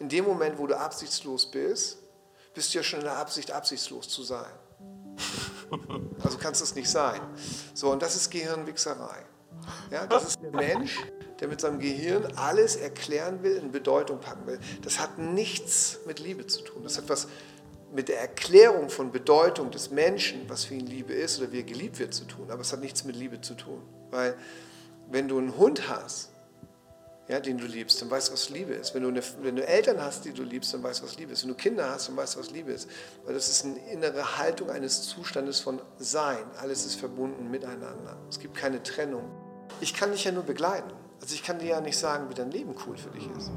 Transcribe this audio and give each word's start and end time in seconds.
In 0.00 0.08
dem 0.08 0.24
Moment, 0.24 0.58
wo 0.58 0.66
du 0.66 0.76
absichtslos 0.76 1.50
bist, 1.50 1.98
bist 2.54 2.74
du 2.74 2.78
ja 2.78 2.82
schon 2.82 3.00
in 3.00 3.04
der 3.04 3.18
Absicht, 3.18 3.52
absichtslos 3.52 4.08
zu 4.08 4.22
sein. 4.22 4.50
Also 6.24 6.36
kannst 6.36 6.60
es 6.60 6.74
nicht 6.74 6.90
sein. 6.90 7.20
So, 7.74 7.92
und 7.92 8.02
das 8.02 8.16
ist 8.16 8.28
Gehirnwichserei. 8.30 9.24
Ja, 9.92 10.04
das 10.06 10.24
ist 10.26 10.40
der 10.42 10.50
Mensch, 10.50 10.98
der 11.38 11.46
mit 11.46 11.60
seinem 11.60 11.78
Gehirn 11.78 12.26
alles 12.34 12.74
erklären 12.74 13.44
will, 13.44 13.56
in 13.56 13.70
Bedeutung 13.70 14.20
packen 14.20 14.48
will. 14.48 14.58
Das 14.82 14.98
hat 14.98 15.18
nichts 15.18 16.00
mit 16.06 16.18
Liebe 16.18 16.46
zu 16.48 16.62
tun. 16.62 16.82
Das 16.82 16.98
hat 16.98 17.08
was 17.08 17.28
mit 17.92 18.08
der 18.08 18.20
Erklärung 18.20 18.90
von 18.90 19.12
Bedeutung 19.12 19.70
des 19.70 19.90
Menschen, 19.90 20.48
was 20.48 20.64
für 20.64 20.74
ihn 20.74 20.86
Liebe 20.86 21.12
ist 21.12 21.40
oder 21.40 21.52
wie 21.52 21.58
er 21.58 21.64
geliebt 21.64 22.00
wird, 22.00 22.14
zu 22.14 22.24
tun. 22.24 22.50
Aber 22.50 22.62
es 22.62 22.72
hat 22.72 22.80
nichts 22.80 23.04
mit 23.04 23.14
Liebe 23.14 23.40
zu 23.40 23.54
tun. 23.54 23.80
Weil 24.10 24.36
wenn 25.08 25.28
du 25.28 25.38
einen 25.38 25.56
Hund 25.56 25.88
hast, 25.88 26.30
ja, 27.30 27.38
den 27.38 27.58
du 27.58 27.66
liebst, 27.66 28.02
dann 28.02 28.10
weißt 28.10 28.28
du, 28.28 28.32
was 28.32 28.50
Liebe 28.50 28.72
ist. 28.72 28.92
Wenn 28.92 29.04
du, 29.04 29.08
eine, 29.08 29.22
wenn 29.42 29.54
du 29.54 29.64
Eltern 29.64 30.00
hast, 30.00 30.24
die 30.24 30.32
du 30.32 30.42
liebst, 30.42 30.74
dann 30.74 30.82
weißt 30.82 31.00
du, 31.00 31.04
was 31.04 31.16
Liebe 31.16 31.32
ist. 31.32 31.44
Wenn 31.44 31.50
du 31.50 31.54
Kinder 31.54 31.88
hast, 31.88 32.08
dann 32.08 32.16
weißt 32.16 32.34
du, 32.34 32.40
was 32.40 32.50
Liebe 32.50 32.72
ist. 32.72 32.90
Weil 33.24 33.34
das 33.34 33.48
ist 33.48 33.64
eine 33.64 33.78
innere 33.92 34.36
Haltung 34.38 34.68
eines 34.68 35.02
Zustandes 35.02 35.60
von 35.60 35.80
Sein. 35.98 36.42
Alles 36.58 36.84
ist 36.84 36.96
verbunden 36.96 37.48
miteinander. 37.48 38.16
Es 38.28 38.40
gibt 38.40 38.56
keine 38.56 38.82
Trennung. 38.82 39.30
Ich 39.80 39.94
kann 39.94 40.10
dich 40.10 40.24
ja 40.24 40.32
nur 40.32 40.42
begleiten. 40.42 40.90
Also 41.20 41.34
ich 41.36 41.44
kann 41.44 41.60
dir 41.60 41.68
ja 41.68 41.80
nicht 41.80 41.96
sagen, 41.96 42.28
wie 42.30 42.34
dein 42.34 42.50
Leben 42.50 42.74
cool 42.84 42.96
für 42.96 43.10
dich 43.10 43.28
ist. 43.38 43.52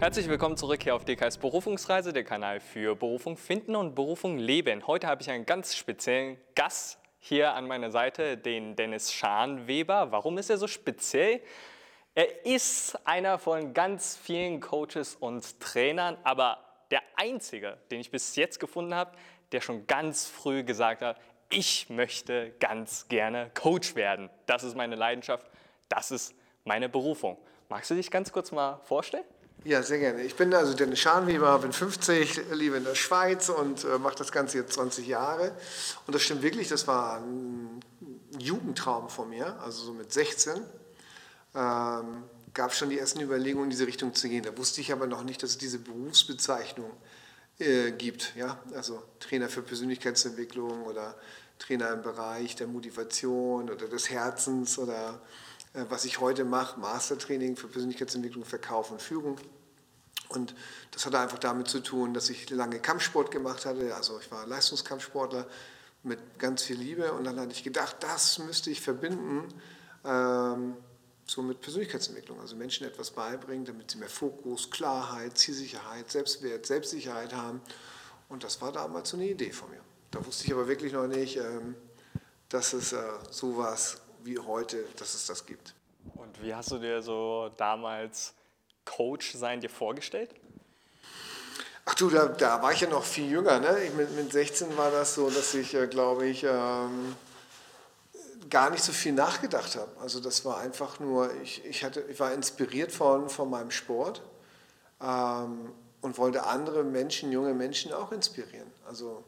Herzlich 0.00 0.28
willkommen 0.28 0.56
zurück 0.56 0.82
hier 0.82 0.96
auf 0.96 1.04
DKS 1.04 1.38
Berufungsreise, 1.38 2.12
der 2.12 2.24
Kanal 2.24 2.58
für 2.58 2.96
Berufung 2.96 3.36
finden 3.36 3.76
und 3.76 3.94
Berufung 3.94 4.36
leben. 4.36 4.84
Heute 4.88 5.06
habe 5.06 5.22
ich 5.22 5.30
einen 5.30 5.46
ganz 5.46 5.76
speziellen 5.76 6.38
Gast 6.56 6.98
hier 7.20 7.54
an 7.54 7.68
meiner 7.68 7.92
Seite, 7.92 8.36
den 8.36 8.74
Dennis 8.74 9.12
Scharnweber. 9.12 10.10
Warum 10.10 10.38
ist 10.38 10.50
er 10.50 10.56
so 10.56 10.66
speziell? 10.66 11.40
Er 12.14 12.44
ist 12.44 12.98
einer 13.06 13.38
von 13.38 13.72
ganz 13.72 14.18
vielen 14.22 14.60
Coaches 14.60 15.16
und 15.18 15.58
Trainern, 15.60 16.18
aber 16.24 16.58
der 16.90 17.00
einzige, 17.16 17.78
den 17.90 18.00
ich 18.00 18.10
bis 18.10 18.36
jetzt 18.36 18.60
gefunden 18.60 18.94
habe, 18.94 19.12
der 19.50 19.62
schon 19.62 19.86
ganz 19.86 20.26
früh 20.26 20.62
gesagt 20.62 21.00
hat, 21.00 21.18
ich 21.48 21.88
möchte 21.88 22.52
ganz 22.60 23.08
gerne 23.08 23.50
Coach 23.54 23.94
werden. 23.94 24.28
Das 24.44 24.62
ist 24.62 24.76
meine 24.76 24.94
Leidenschaft, 24.94 25.46
das 25.88 26.10
ist 26.10 26.34
meine 26.64 26.90
Berufung. 26.90 27.38
Magst 27.70 27.90
du 27.90 27.94
dich 27.94 28.10
ganz 28.10 28.30
kurz 28.30 28.52
mal 28.52 28.78
vorstellen? 28.84 29.24
Ja, 29.64 29.82
sehr 29.82 29.98
gerne. 29.98 30.22
Ich 30.22 30.36
bin 30.36 30.52
also 30.52 30.74
Dennis 30.74 30.98
Scharnweber, 30.98 31.58
bin 31.60 31.72
50, 31.72 32.50
lebe 32.52 32.76
in 32.76 32.84
der 32.84 32.94
Schweiz 32.94 33.48
und 33.48 33.84
äh, 33.84 33.98
mache 33.98 34.16
das 34.16 34.32
Ganze 34.32 34.58
jetzt 34.58 34.74
20 34.74 35.06
Jahre. 35.06 35.52
Und 36.06 36.14
das 36.14 36.20
stimmt 36.20 36.42
wirklich, 36.42 36.68
das 36.68 36.86
war 36.86 37.20
ein 37.20 37.80
Jugendtraum 38.38 39.08
von 39.08 39.30
mir, 39.30 39.58
also 39.62 39.84
so 39.84 39.92
mit 39.94 40.12
16 40.12 40.62
ähm, 41.54 42.24
gab 42.54 42.70
es 42.70 42.78
schon 42.78 42.90
die 42.90 42.98
ersten 42.98 43.20
Überlegungen, 43.20 43.64
in 43.64 43.70
diese 43.70 43.86
Richtung 43.86 44.14
zu 44.14 44.28
gehen. 44.28 44.42
Da 44.42 44.56
wusste 44.56 44.80
ich 44.80 44.92
aber 44.92 45.06
noch 45.06 45.24
nicht, 45.24 45.42
dass 45.42 45.50
es 45.50 45.58
diese 45.58 45.78
Berufsbezeichnung 45.78 46.90
äh, 47.58 47.92
gibt. 47.92 48.34
Ja? 48.36 48.60
Also 48.74 49.02
Trainer 49.20 49.48
für 49.48 49.62
Persönlichkeitsentwicklung 49.62 50.84
oder 50.84 51.16
Trainer 51.58 51.90
im 51.92 52.02
Bereich 52.02 52.56
der 52.56 52.66
Motivation 52.66 53.70
oder 53.70 53.88
des 53.88 54.10
Herzens 54.10 54.78
oder 54.78 55.20
äh, 55.74 55.84
was 55.88 56.04
ich 56.04 56.20
heute 56.20 56.44
mache, 56.44 56.78
Mastertraining 56.80 57.56
für 57.56 57.68
Persönlichkeitsentwicklung, 57.68 58.44
Verkauf 58.44 58.90
und 58.90 59.00
Führung. 59.00 59.38
Und 60.28 60.54
das 60.90 61.04
hatte 61.06 61.18
einfach 61.18 61.38
damit 61.38 61.68
zu 61.68 61.80
tun, 61.80 62.14
dass 62.14 62.30
ich 62.30 62.48
lange 62.50 62.80
Kampfsport 62.80 63.30
gemacht 63.30 63.66
hatte. 63.66 63.94
Also 63.94 64.18
ich 64.18 64.30
war 64.30 64.46
Leistungskampfsportler 64.46 65.46
mit 66.02 66.38
ganz 66.38 66.62
viel 66.62 66.76
Liebe. 66.76 67.12
Und 67.12 67.24
dann 67.24 67.38
hatte 67.38 67.52
ich 67.52 67.62
gedacht, 67.62 67.96
das 68.00 68.38
müsste 68.38 68.70
ich 68.70 68.80
verbinden 68.80 69.48
ähm, 70.04 70.76
so 71.32 71.42
mit 71.42 71.60
Persönlichkeitsentwicklung, 71.60 72.40
also 72.40 72.54
Menschen 72.56 72.86
etwas 72.86 73.10
beibringen, 73.10 73.64
damit 73.64 73.90
sie 73.90 73.98
mehr 73.98 74.08
Fokus, 74.08 74.70
Klarheit, 74.70 75.36
Zielsicherheit, 75.36 76.10
Selbstwert, 76.10 76.66
Selbstsicherheit 76.66 77.32
haben. 77.32 77.60
Und 78.28 78.44
das 78.44 78.60
war 78.60 78.70
damals 78.70 79.10
so 79.10 79.16
eine 79.16 79.26
Idee 79.26 79.50
von 79.50 79.70
mir. 79.70 79.80
Da 80.10 80.24
wusste 80.24 80.44
ich 80.44 80.52
aber 80.52 80.68
wirklich 80.68 80.92
noch 80.92 81.06
nicht, 81.06 81.38
ähm, 81.38 81.74
dass 82.48 82.74
es 82.74 82.92
äh, 82.92 83.02
sowas 83.30 84.02
wie 84.24 84.38
heute, 84.38 84.84
dass 84.96 85.14
es 85.14 85.26
das 85.26 85.46
gibt. 85.46 85.74
Und 86.14 86.42
wie 86.42 86.54
hast 86.54 86.70
du 86.70 86.78
dir 86.78 87.00
so 87.00 87.50
damals 87.56 88.34
Coach 88.84 89.34
sein 89.34 89.60
dir 89.60 89.70
vorgestellt? 89.70 90.30
Ach 91.84 91.94
du, 91.94 92.10
da, 92.10 92.26
da 92.26 92.62
war 92.62 92.72
ich 92.72 92.80
ja 92.80 92.88
noch 92.88 93.04
viel 93.04 93.30
jünger. 93.30 93.58
Ne? 93.58 93.90
mit, 93.96 94.14
mit 94.14 94.30
16 94.30 94.76
war 94.76 94.90
das 94.90 95.14
so, 95.14 95.30
dass 95.30 95.54
ich, 95.54 95.74
äh, 95.74 95.86
glaube 95.86 96.26
ich, 96.26 96.44
ähm, 96.44 97.16
gar 98.52 98.68
nicht 98.68 98.84
so 98.84 98.92
viel 98.92 99.12
nachgedacht 99.12 99.76
habe. 99.76 99.90
Also 100.00 100.20
das 100.20 100.44
war 100.44 100.58
einfach 100.58 101.00
nur, 101.00 101.34
ich, 101.42 101.64
ich, 101.64 101.82
hatte, 101.82 102.02
ich 102.02 102.20
war 102.20 102.34
inspiriert 102.34 102.92
von, 102.92 103.30
von 103.30 103.48
meinem 103.48 103.70
Sport 103.70 104.20
ähm, 105.00 105.72
und 106.02 106.18
wollte 106.18 106.44
andere 106.44 106.84
Menschen, 106.84 107.32
junge 107.32 107.54
Menschen 107.54 107.94
auch 107.94 108.12
inspirieren. 108.12 108.70
Also 108.86 109.24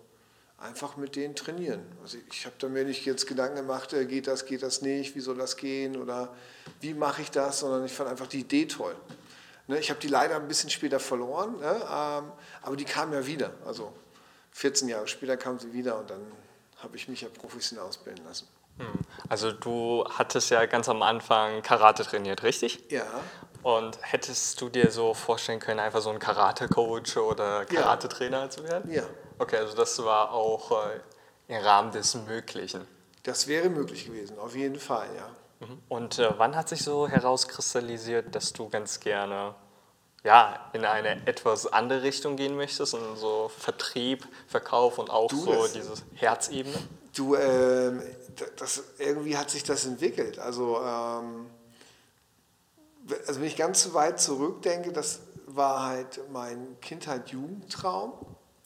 einfach 0.58 0.98
mit 0.98 1.16
denen 1.16 1.34
trainieren. 1.34 1.80
Also 2.02 2.18
ich 2.30 2.44
habe 2.44 2.54
da 2.58 2.68
mir 2.68 2.84
nicht 2.84 3.06
jetzt 3.06 3.26
Gedanken 3.26 3.56
gemacht, 3.56 3.94
äh, 3.94 4.04
geht 4.04 4.26
das, 4.26 4.44
geht 4.44 4.62
das 4.62 4.82
nicht, 4.82 5.16
wie 5.16 5.20
soll 5.20 5.38
das 5.38 5.56
gehen 5.56 5.96
oder 5.96 6.34
wie 6.82 6.92
mache 6.92 7.22
ich 7.22 7.30
das, 7.30 7.60
sondern 7.60 7.86
ich 7.86 7.92
fand 7.92 8.10
einfach 8.10 8.26
die 8.26 8.40
Idee 8.40 8.66
toll. 8.66 8.94
Ne, 9.68 9.78
ich 9.78 9.88
habe 9.88 10.00
die 10.00 10.08
leider 10.08 10.36
ein 10.36 10.48
bisschen 10.48 10.68
später 10.68 11.00
verloren, 11.00 11.58
ne, 11.60 11.76
ähm, 11.76 12.30
aber 12.60 12.76
die 12.76 12.84
kam 12.84 13.10
ja 13.14 13.26
wieder. 13.26 13.54
Also 13.64 13.90
14 14.52 14.88
Jahre 14.88 15.08
später 15.08 15.38
kam 15.38 15.58
sie 15.58 15.72
wieder 15.72 15.98
und 15.98 16.10
dann 16.10 16.20
habe 16.76 16.94
ich 16.98 17.08
mich 17.08 17.22
ja 17.22 17.28
professionell 17.30 17.86
ausbilden 17.86 18.22
lassen. 18.26 18.46
Hm. 18.78 18.86
Also 19.28 19.52
du 19.52 20.04
hattest 20.10 20.50
ja 20.50 20.66
ganz 20.66 20.88
am 20.88 21.02
Anfang 21.02 21.62
Karate 21.62 22.04
trainiert, 22.04 22.42
richtig? 22.42 22.82
Ja. 22.90 23.04
Und 23.62 23.98
hättest 24.02 24.60
du 24.60 24.68
dir 24.68 24.90
so 24.90 25.14
vorstellen 25.14 25.60
können, 25.60 25.80
einfach 25.80 26.02
so 26.02 26.10
ein 26.10 26.18
Karate-Coach 26.18 27.16
oder 27.16 27.64
Karate-Trainer 27.64 28.42
ja. 28.42 28.50
zu 28.50 28.64
werden? 28.64 28.92
Ja. 28.92 29.04
Okay, 29.38 29.56
also 29.56 29.74
das 29.74 30.02
war 30.04 30.32
auch 30.32 30.70
äh, 30.70 31.00
im 31.48 31.62
Rahmen 31.62 31.90
des 31.90 32.14
Möglichen. 32.14 32.86
Das 33.22 33.48
wäre 33.48 33.70
möglich 33.70 34.04
gewesen, 34.04 34.38
auf 34.38 34.54
jeden 34.54 34.78
Fall, 34.78 35.08
ja. 35.16 35.66
Mhm. 35.66 35.78
Und 35.88 36.18
äh, 36.18 36.30
wann 36.36 36.56
hat 36.56 36.68
sich 36.68 36.82
so 36.82 37.08
herauskristallisiert, 37.08 38.34
dass 38.34 38.52
du 38.52 38.68
ganz 38.68 39.00
gerne 39.00 39.54
ja, 40.24 40.70
in 40.72 40.84
eine 40.84 41.26
etwas 41.26 41.66
andere 41.66 42.02
Richtung 42.02 42.36
gehen 42.36 42.56
möchtest, 42.56 42.94
in 42.94 43.16
so 43.16 43.50
Vertrieb, 43.56 44.26
Verkauf 44.46 44.98
und 44.98 45.10
auch 45.10 45.28
du, 45.28 45.36
so 45.36 45.66
diese 45.68 45.92
Herzebene? 46.14 46.76
Du, 47.14 47.36
ähm, 47.36 48.02
das, 48.56 48.82
irgendwie 48.98 49.36
hat 49.36 49.50
sich 49.50 49.64
das 49.64 49.86
entwickelt. 49.86 50.38
Also, 50.38 50.78
ähm, 50.78 51.46
also 53.26 53.40
wenn 53.40 53.46
ich 53.46 53.56
ganz 53.56 53.92
weit 53.92 54.20
zurückdenke, 54.20 54.92
das 54.92 55.20
war 55.46 55.86
halt 55.86 56.20
mein 56.32 56.78
Kindheit-Jugendtraum. 56.80 58.12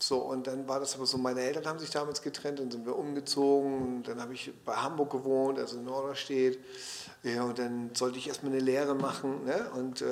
So, 0.00 0.18
und 0.18 0.46
dann 0.46 0.68
war 0.68 0.78
das 0.78 0.94
aber 0.94 1.06
so, 1.06 1.18
meine 1.18 1.40
Eltern 1.40 1.66
haben 1.66 1.78
sich 1.80 1.90
damals 1.90 2.22
getrennt, 2.22 2.60
dann 2.60 2.70
sind 2.70 2.86
wir 2.86 2.96
umgezogen, 2.96 4.04
dann 4.04 4.20
habe 4.20 4.32
ich 4.32 4.52
bei 4.64 4.74
Hamburg 4.74 5.10
gewohnt, 5.10 5.58
also 5.58 5.76
in 5.76 5.84
Norderstedt. 5.84 6.58
Ja, 7.24 7.42
und 7.42 7.58
dann 7.58 7.90
sollte 7.94 8.18
ich 8.18 8.28
erstmal 8.28 8.52
eine 8.52 8.60
Lehre 8.60 8.94
machen. 8.94 9.44
Ne? 9.44 9.70
Und 9.74 10.02
äh, 10.02 10.06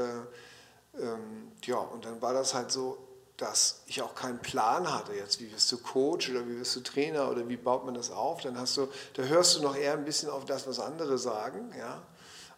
ähm, 1.01 1.53
ja, 1.65 1.77
und 1.77 2.05
dann 2.05 2.21
war 2.21 2.35
das 2.35 2.53
halt 2.53 2.73
so, 2.73 2.99
dass 3.37 3.83
ich 3.87 4.01
auch 4.01 4.15
keinen 4.15 4.39
Plan 4.39 4.93
hatte, 4.93 5.13
jetzt 5.13 5.41
wie 5.41 5.53
wirst 5.53 5.71
du 5.71 5.79
Coach 5.79 6.31
oder 6.31 6.47
wie 6.49 6.59
wirst 6.59 6.75
du 6.77 6.81
Trainer 6.81 7.31
oder 7.31 7.49
wie 7.49 7.57
baut 7.57 7.85
man 7.85 7.95
das 7.95 8.11
auf, 8.11 8.41
dann 8.41 8.59
hast 8.59 8.77
du, 8.77 8.89
da 9.15 9.25
hörst 9.25 9.57
du 9.57 9.63
noch 9.63 9.77
eher 9.77 9.93
ein 9.93 10.05
bisschen 10.05 10.31
auf 10.31 10.45
das, 10.45 10.67
was 10.67 10.81
andere 10.81 11.19
sagen, 11.19 11.73
ja. 11.79 12.03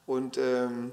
Und 0.06 0.38
ähm, 0.38 0.92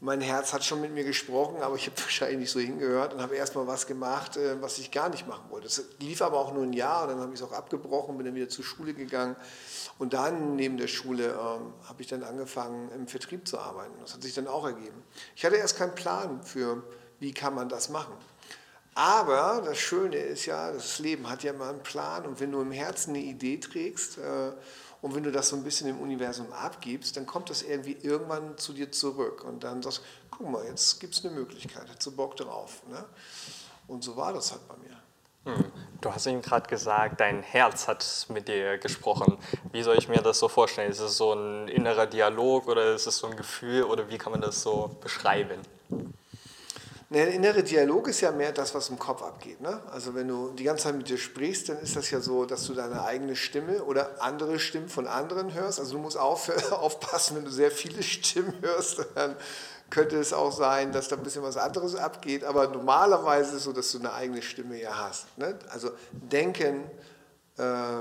mein 0.00 0.20
Herz 0.20 0.52
hat 0.52 0.64
schon 0.64 0.80
mit 0.80 0.92
mir 0.92 1.04
gesprochen, 1.04 1.62
aber 1.62 1.76
ich 1.76 1.86
habe 1.86 2.00
wahrscheinlich 2.00 2.38
nicht 2.38 2.50
so 2.50 2.60
hingehört 2.60 3.14
und 3.14 3.20
habe 3.20 3.36
erstmal 3.36 3.66
was 3.66 3.86
gemacht, 3.86 4.36
äh, 4.36 4.60
was 4.60 4.78
ich 4.78 4.90
gar 4.90 5.08
nicht 5.08 5.26
machen 5.26 5.50
wollte. 5.50 5.66
Das 5.66 5.82
lief 6.00 6.22
aber 6.22 6.38
auch 6.38 6.52
nur 6.52 6.62
ein 6.62 6.72
Jahr 6.72 7.02
und 7.02 7.10
dann 7.10 7.20
habe 7.20 7.32
ich 7.32 7.40
es 7.40 7.46
auch 7.46 7.52
abgebrochen, 7.52 8.16
bin 8.16 8.26
dann 8.26 8.34
wieder 8.34 8.48
zur 8.48 8.64
Schule 8.64 8.94
gegangen 8.94 9.36
und 9.98 10.14
dann 10.14 10.56
neben 10.56 10.76
der 10.78 10.88
Schule 10.88 11.28
ähm, 11.28 11.72
habe 11.88 12.00
ich 12.00 12.08
dann 12.08 12.22
angefangen 12.22 12.90
im 12.92 13.06
Vertrieb 13.06 13.46
zu 13.46 13.58
arbeiten. 13.58 13.94
Das 14.00 14.14
hat 14.14 14.22
sich 14.22 14.34
dann 14.34 14.46
auch 14.46 14.64
ergeben. 14.64 15.02
Ich 15.34 15.44
hatte 15.44 15.56
erst 15.56 15.76
keinen 15.76 15.94
Plan 15.94 16.42
für, 16.42 16.82
wie 17.18 17.32
kann 17.32 17.54
man 17.54 17.68
das 17.68 17.88
machen. 17.88 18.14
Aber 18.96 19.60
das 19.62 19.76
Schöne 19.76 20.16
ist 20.16 20.46
ja, 20.46 20.72
das 20.72 20.98
Leben 21.00 21.28
hat 21.28 21.42
ja 21.42 21.52
mal 21.52 21.68
einen 21.68 21.82
Plan 21.82 22.24
und 22.24 22.40
wenn 22.40 22.50
du 22.50 22.62
im 22.62 22.72
Herzen 22.72 23.10
eine 23.10 23.22
Idee 23.22 23.58
trägst 23.58 24.16
äh, 24.16 24.52
und 25.02 25.14
wenn 25.14 25.22
du 25.22 25.30
das 25.30 25.50
so 25.50 25.56
ein 25.56 25.64
bisschen 25.64 25.86
im 25.90 26.00
Universum 26.00 26.50
abgibst, 26.50 27.14
dann 27.18 27.26
kommt 27.26 27.50
das 27.50 27.60
irgendwie 27.60 27.98
irgendwann 28.00 28.56
zu 28.56 28.72
dir 28.72 28.90
zurück 28.90 29.44
und 29.44 29.64
dann 29.64 29.82
sagst 29.82 29.98
du, 29.98 30.02
guck 30.30 30.50
mal, 30.50 30.64
jetzt 30.64 30.98
gibt 30.98 31.12
es 31.12 31.22
eine 31.26 31.34
Möglichkeit, 31.34 31.84
hast 31.90 32.06
du 32.06 32.10
Bock 32.10 32.38
drauf. 32.38 32.82
Ne? 32.88 33.04
Und 33.86 34.02
so 34.02 34.16
war 34.16 34.32
das 34.32 34.52
halt 34.52 34.66
bei 34.66 34.76
mir. 34.78 34.96
Hm. 35.54 35.70
Du 36.00 36.10
hast 36.10 36.26
eben 36.26 36.40
gerade 36.40 36.66
gesagt, 36.66 37.20
dein 37.20 37.42
Herz 37.42 37.88
hat 37.88 38.26
mit 38.30 38.48
dir 38.48 38.78
gesprochen. 38.78 39.36
Wie 39.72 39.82
soll 39.82 39.98
ich 39.98 40.08
mir 40.08 40.22
das 40.22 40.38
so 40.38 40.48
vorstellen? 40.48 40.90
Ist 40.90 41.00
es 41.00 41.18
so 41.18 41.34
ein 41.34 41.68
innerer 41.68 42.06
Dialog 42.06 42.66
oder 42.66 42.94
ist 42.94 43.06
es 43.06 43.18
so 43.18 43.26
ein 43.26 43.36
Gefühl 43.36 43.82
oder 43.82 44.08
wie 44.08 44.16
kann 44.16 44.32
man 44.32 44.40
das 44.40 44.62
so 44.62 44.96
beschreiben? 45.02 45.60
Der 47.08 47.28
innere 47.32 47.62
Dialog 47.62 48.08
ist 48.08 48.20
ja 48.20 48.32
mehr 48.32 48.50
das, 48.50 48.74
was 48.74 48.88
im 48.88 48.98
Kopf 48.98 49.22
abgeht. 49.22 49.60
Ne? 49.60 49.80
Also 49.92 50.14
wenn 50.16 50.26
du 50.26 50.50
die 50.50 50.64
ganze 50.64 50.84
Zeit 50.84 50.96
mit 50.96 51.08
dir 51.08 51.18
sprichst, 51.18 51.68
dann 51.68 51.78
ist 51.78 51.94
das 51.94 52.10
ja 52.10 52.18
so, 52.20 52.46
dass 52.46 52.66
du 52.66 52.74
deine 52.74 53.04
eigene 53.04 53.36
Stimme 53.36 53.84
oder 53.84 54.20
andere 54.20 54.58
Stimmen 54.58 54.88
von 54.88 55.06
anderen 55.06 55.54
hörst. 55.54 55.78
Also 55.78 55.92
du 55.92 55.98
musst 56.00 56.16
auf, 56.16 56.50
aufpassen, 56.72 57.36
wenn 57.36 57.44
du 57.44 57.50
sehr 57.52 57.70
viele 57.70 58.02
Stimmen 58.02 58.54
hörst, 58.60 59.06
dann 59.14 59.36
könnte 59.88 60.18
es 60.18 60.32
auch 60.32 60.50
sein, 60.50 60.90
dass 60.90 61.06
da 61.06 61.14
ein 61.14 61.22
bisschen 61.22 61.44
was 61.44 61.56
anderes 61.56 61.94
abgeht. 61.94 62.42
Aber 62.42 62.66
normalerweise 62.66 63.50
ist 63.50 63.56
es 63.58 63.64
so, 63.64 63.72
dass 63.72 63.92
du 63.92 63.98
eine 64.00 64.12
eigene 64.12 64.42
Stimme 64.42 64.80
ja 64.80 64.96
hast. 64.96 65.38
Ne? 65.38 65.56
Also 65.68 65.92
denken 66.10 66.90
äh, 67.56 67.98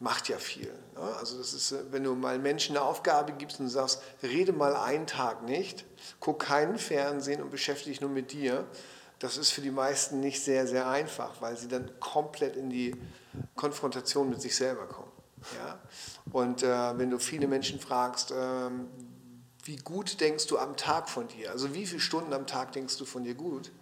macht 0.00 0.28
ja 0.28 0.38
viel. 0.38 0.72
Ne? 0.94 1.00
Also 1.18 1.38
das 1.38 1.54
ist, 1.54 1.74
wenn 1.90 2.04
du 2.04 2.14
mal 2.14 2.38
Menschen 2.38 2.76
eine 2.76 2.84
Aufgabe 2.84 3.32
gibst 3.32 3.60
und 3.60 3.68
sagst, 3.68 4.02
rede 4.22 4.52
mal 4.52 4.76
einen 4.76 5.06
Tag 5.06 5.42
nicht, 5.42 5.84
guck 6.20 6.40
keinen 6.40 6.78
Fernsehen 6.78 7.42
und 7.42 7.50
beschäftige 7.50 7.90
dich 7.90 8.00
nur 8.00 8.10
mit 8.10 8.32
dir. 8.32 8.64
Das 9.18 9.36
ist 9.36 9.50
für 9.50 9.60
die 9.60 9.72
meisten 9.72 10.20
nicht 10.20 10.42
sehr, 10.42 10.66
sehr 10.66 10.88
einfach, 10.88 11.40
weil 11.40 11.56
sie 11.56 11.66
dann 11.66 11.90
komplett 11.98 12.56
in 12.56 12.70
die 12.70 12.94
Konfrontation 13.56 14.30
mit 14.30 14.40
sich 14.40 14.54
selber 14.54 14.86
kommen. 14.86 15.10
Ja? 15.56 15.78
Und 16.30 16.62
äh, 16.62 16.98
wenn 16.98 17.10
du 17.10 17.18
viele 17.18 17.48
Menschen 17.48 17.80
fragst, 17.80 18.30
äh, 18.30 18.70
wie 19.64 19.76
gut 19.76 20.20
denkst 20.20 20.46
du 20.46 20.58
am 20.58 20.76
Tag 20.76 21.08
von 21.10 21.26
dir? 21.28 21.50
Also 21.50 21.74
wie 21.74 21.86
viele 21.86 22.00
Stunden 22.00 22.32
am 22.32 22.46
Tag 22.46 22.72
denkst 22.72 22.96
du 22.96 23.04
von 23.04 23.24
dir 23.24 23.34
gut? 23.34 23.72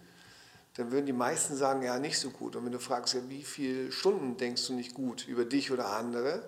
Dann 0.77 0.91
würden 0.91 1.07
die 1.07 1.13
meisten 1.13 1.55
sagen, 1.55 1.81
ja, 1.81 1.97
nicht 1.97 2.19
so 2.19 2.29
gut. 2.29 2.55
Und 2.55 2.65
wenn 2.65 2.71
du 2.71 2.79
fragst, 2.79 3.15
ja, 3.15 3.21
wie 3.29 3.43
viele 3.43 3.91
Stunden 3.91 4.37
denkst 4.37 4.67
du 4.67 4.73
nicht 4.73 4.93
gut 4.93 5.27
über 5.27 5.43
dich 5.43 5.71
oder 5.71 5.87
andere, 5.93 6.47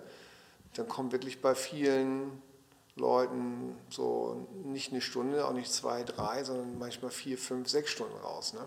dann 0.74 0.88
kommt 0.88 1.10
wirklich 1.10 1.42
bei 1.42 1.56
vielen 1.56 2.40
Leuten 2.94 3.76
so 3.90 4.46
nicht 4.64 4.92
eine 4.92 5.00
Stunde, 5.00 5.46
auch 5.46 5.52
nicht 5.52 5.72
zwei, 5.72 6.04
drei, 6.04 6.44
sondern 6.44 6.78
manchmal 6.78 7.10
vier, 7.10 7.38
fünf, 7.38 7.68
sechs 7.68 7.90
Stunden 7.90 8.16
raus. 8.18 8.52
Ne? 8.52 8.60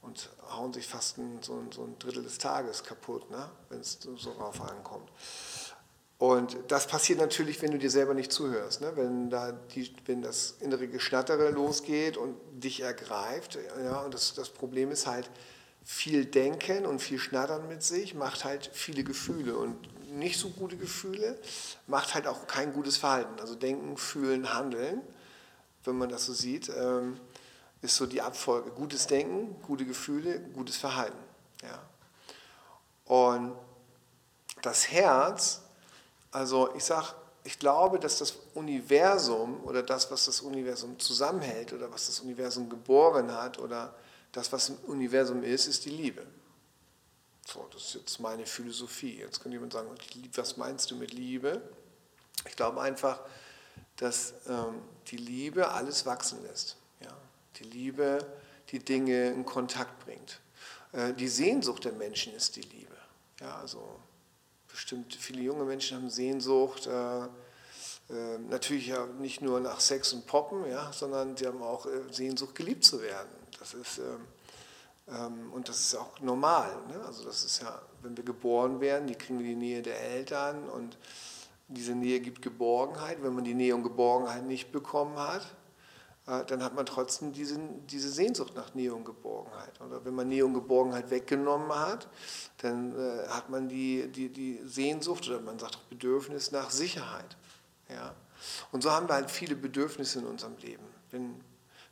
Und 0.00 0.30
hauen 0.50 0.72
sich 0.72 0.86
fast 0.86 1.18
ein, 1.18 1.42
so, 1.42 1.54
ein, 1.54 1.70
so 1.72 1.82
ein 1.82 1.98
Drittel 1.98 2.22
des 2.22 2.38
Tages 2.38 2.82
kaputt, 2.82 3.30
ne? 3.30 3.50
wenn 3.68 3.80
es 3.80 3.98
so 4.00 4.32
drauf 4.32 4.62
ankommt. 4.62 5.10
Und 6.20 6.58
das 6.68 6.86
passiert 6.86 7.18
natürlich, 7.18 7.62
wenn 7.62 7.70
du 7.70 7.78
dir 7.78 7.88
selber 7.90 8.12
nicht 8.12 8.30
zuhörst. 8.30 8.82
Ne? 8.82 8.92
Wenn, 8.94 9.30
da 9.30 9.52
die, 9.52 9.90
wenn 10.04 10.20
das 10.20 10.56
innere 10.60 10.86
Geschnattere 10.86 11.48
losgeht 11.48 12.18
und 12.18 12.36
dich 12.52 12.82
ergreift. 12.82 13.58
Ja? 13.82 14.02
Und 14.02 14.12
das, 14.12 14.34
das 14.34 14.50
Problem 14.50 14.90
ist 14.90 15.06
halt, 15.06 15.30
viel 15.82 16.26
Denken 16.26 16.84
und 16.84 17.00
viel 17.00 17.18
Schnattern 17.18 17.68
mit 17.68 17.82
sich 17.82 18.14
macht 18.14 18.44
halt 18.44 18.68
viele 18.74 19.02
Gefühle. 19.02 19.56
Und 19.56 19.78
nicht 20.14 20.38
so 20.38 20.50
gute 20.50 20.76
Gefühle 20.76 21.38
macht 21.86 22.12
halt 22.12 22.26
auch 22.26 22.46
kein 22.46 22.74
gutes 22.74 22.98
Verhalten. 22.98 23.40
Also 23.40 23.54
Denken, 23.54 23.96
Fühlen, 23.96 24.52
Handeln, 24.52 25.00
wenn 25.84 25.96
man 25.96 26.10
das 26.10 26.26
so 26.26 26.34
sieht, 26.34 26.68
ähm, 26.68 27.18
ist 27.80 27.96
so 27.96 28.04
die 28.04 28.20
Abfolge. 28.20 28.72
Gutes 28.72 29.06
Denken, 29.06 29.56
gute 29.62 29.86
Gefühle, 29.86 30.38
gutes 30.52 30.76
Verhalten. 30.76 31.16
Ja? 31.62 31.80
Und 33.06 33.56
das 34.60 34.90
Herz 34.90 35.62
also 36.30 36.74
ich 36.74 36.84
sage, 36.84 37.08
ich 37.44 37.58
glaube, 37.58 37.98
dass 37.98 38.18
das 38.18 38.34
Universum 38.54 39.64
oder 39.64 39.82
das, 39.82 40.10
was 40.10 40.26
das 40.26 40.40
Universum 40.40 40.98
zusammenhält 40.98 41.72
oder 41.72 41.90
was 41.90 42.06
das 42.06 42.20
Universum 42.20 42.68
geboren 42.68 43.32
hat 43.32 43.58
oder 43.58 43.94
das, 44.32 44.52
was 44.52 44.68
im 44.68 44.76
Universum 44.86 45.42
ist, 45.42 45.66
ist 45.66 45.84
die 45.84 45.90
Liebe. 45.90 46.26
So, 47.46 47.66
das 47.72 47.82
ist 47.82 47.94
jetzt 47.94 48.20
meine 48.20 48.46
Philosophie. 48.46 49.18
Jetzt 49.18 49.40
könnte 49.40 49.56
jemand 49.56 49.72
sagen, 49.72 49.88
was 50.34 50.56
meinst 50.56 50.90
du 50.90 50.96
mit 50.96 51.12
Liebe? 51.12 51.60
Ich 52.46 52.54
glaube 52.54 52.80
einfach, 52.80 53.20
dass 53.96 54.34
ähm, 54.46 54.82
die 55.08 55.16
Liebe 55.16 55.70
alles 55.70 56.06
wachsen 56.06 56.42
lässt. 56.42 56.76
Ja? 57.00 57.16
Die 57.56 57.64
Liebe 57.64 58.24
die 58.70 58.78
Dinge 58.78 59.30
in 59.30 59.44
Kontakt 59.44 60.04
bringt. 60.04 60.40
Äh, 60.92 61.12
die 61.14 61.28
Sehnsucht 61.28 61.84
der 61.84 61.92
Menschen 61.92 62.34
ist 62.34 62.56
die 62.56 62.62
Liebe. 62.62 62.96
Ja, 63.40 63.58
also 63.58 63.98
bestimmt 64.70 65.14
viele 65.14 65.42
junge 65.42 65.64
Menschen 65.64 65.96
haben 65.96 66.10
Sehnsucht, 66.10 66.86
äh, 66.86 67.24
äh, 68.10 68.38
natürlich 68.48 68.88
ja 68.88 69.06
nicht 69.06 69.40
nur 69.40 69.60
nach 69.60 69.80
Sex 69.80 70.12
und 70.12 70.26
Poppen, 70.26 70.68
ja, 70.68 70.92
sondern 70.92 71.36
sie 71.36 71.46
haben 71.46 71.62
auch 71.62 71.86
äh, 71.86 72.12
Sehnsucht, 72.12 72.54
geliebt 72.54 72.84
zu 72.84 73.00
werden. 73.00 73.28
Das 73.58 73.74
ist, 73.74 73.98
ähm, 73.98 74.26
ähm, 75.08 75.52
und 75.52 75.68
das 75.68 75.80
ist 75.80 75.94
auch 75.94 76.18
normal. 76.20 76.70
Ne? 76.88 77.00
Also 77.06 77.24
das 77.24 77.44
ist 77.44 77.62
ja, 77.62 77.80
wenn 78.02 78.16
wir 78.16 78.24
geboren 78.24 78.80
werden, 78.80 79.06
die 79.06 79.14
kriegen 79.14 79.38
wir 79.38 79.46
die 79.46 79.54
Nähe 79.54 79.82
der 79.82 80.00
Eltern 80.00 80.68
und 80.68 80.98
diese 81.68 81.92
Nähe 81.94 82.20
gibt 82.20 82.42
Geborgenheit. 82.42 83.22
Wenn 83.22 83.34
man 83.34 83.44
die 83.44 83.54
Nähe 83.54 83.74
und 83.74 83.84
Geborgenheit 83.84 84.44
nicht 84.44 84.72
bekommen 84.72 85.18
hat, 85.18 85.46
dann 86.26 86.62
hat 86.62 86.74
man 86.74 86.86
trotzdem 86.86 87.32
diese, 87.32 87.58
diese 87.88 88.08
Sehnsucht 88.08 88.54
nach 88.54 88.74
Nähe 88.74 88.94
und 88.94 89.04
Geborgenheit. 89.04 89.80
Oder 89.80 90.04
wenn 90.04 90.14
man 90.14 90.28
Nähe 90.28 90.44
und 90.44 90.54
Geborgenheit 90.54 91.10
weggenommen 91.10 91.74
hat, 91.74 92.08
dann 92.58 92.92
äh, 92.92 93.26
hat 93.28 93.50
man 93.50 93.68
die, 93.68 94.06
die, 94.08 94.28
die 94.28 94.60
Sehnsucht 94.64 95.28
oder 95.28 95.40
man 95.40 95.58
sagt 95.58 95.76
auch 95.76 95.84
Bedürfnis 95.84 96.52
nach 96.52 96.70
Sicherheit. 96.70 97.36
Ja? 97.88 98.14
Und 98.70 98.82
so 98.82 98.90
haben 98.90 99.08
wir 99.08 99.14
halt 99.14 99.30
viele 99.30 99.56
Bedürfnisse 99.56 100.20
in 100.20 100.26
unserem 100.26 100.56
Leben. 100.58 100.84
Wenn 101.10 101.40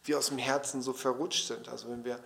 wir 0.04 0.18
aus 0.18 0.28
dem 0.28 0.38
Herzen 0.38 0.82
so 0.82 0.92
verrutscht 0.92 1.48
sind, 1.48 1.68
also 1.68 1.90
wenn 1.90 2.04
wir 2.04 2.20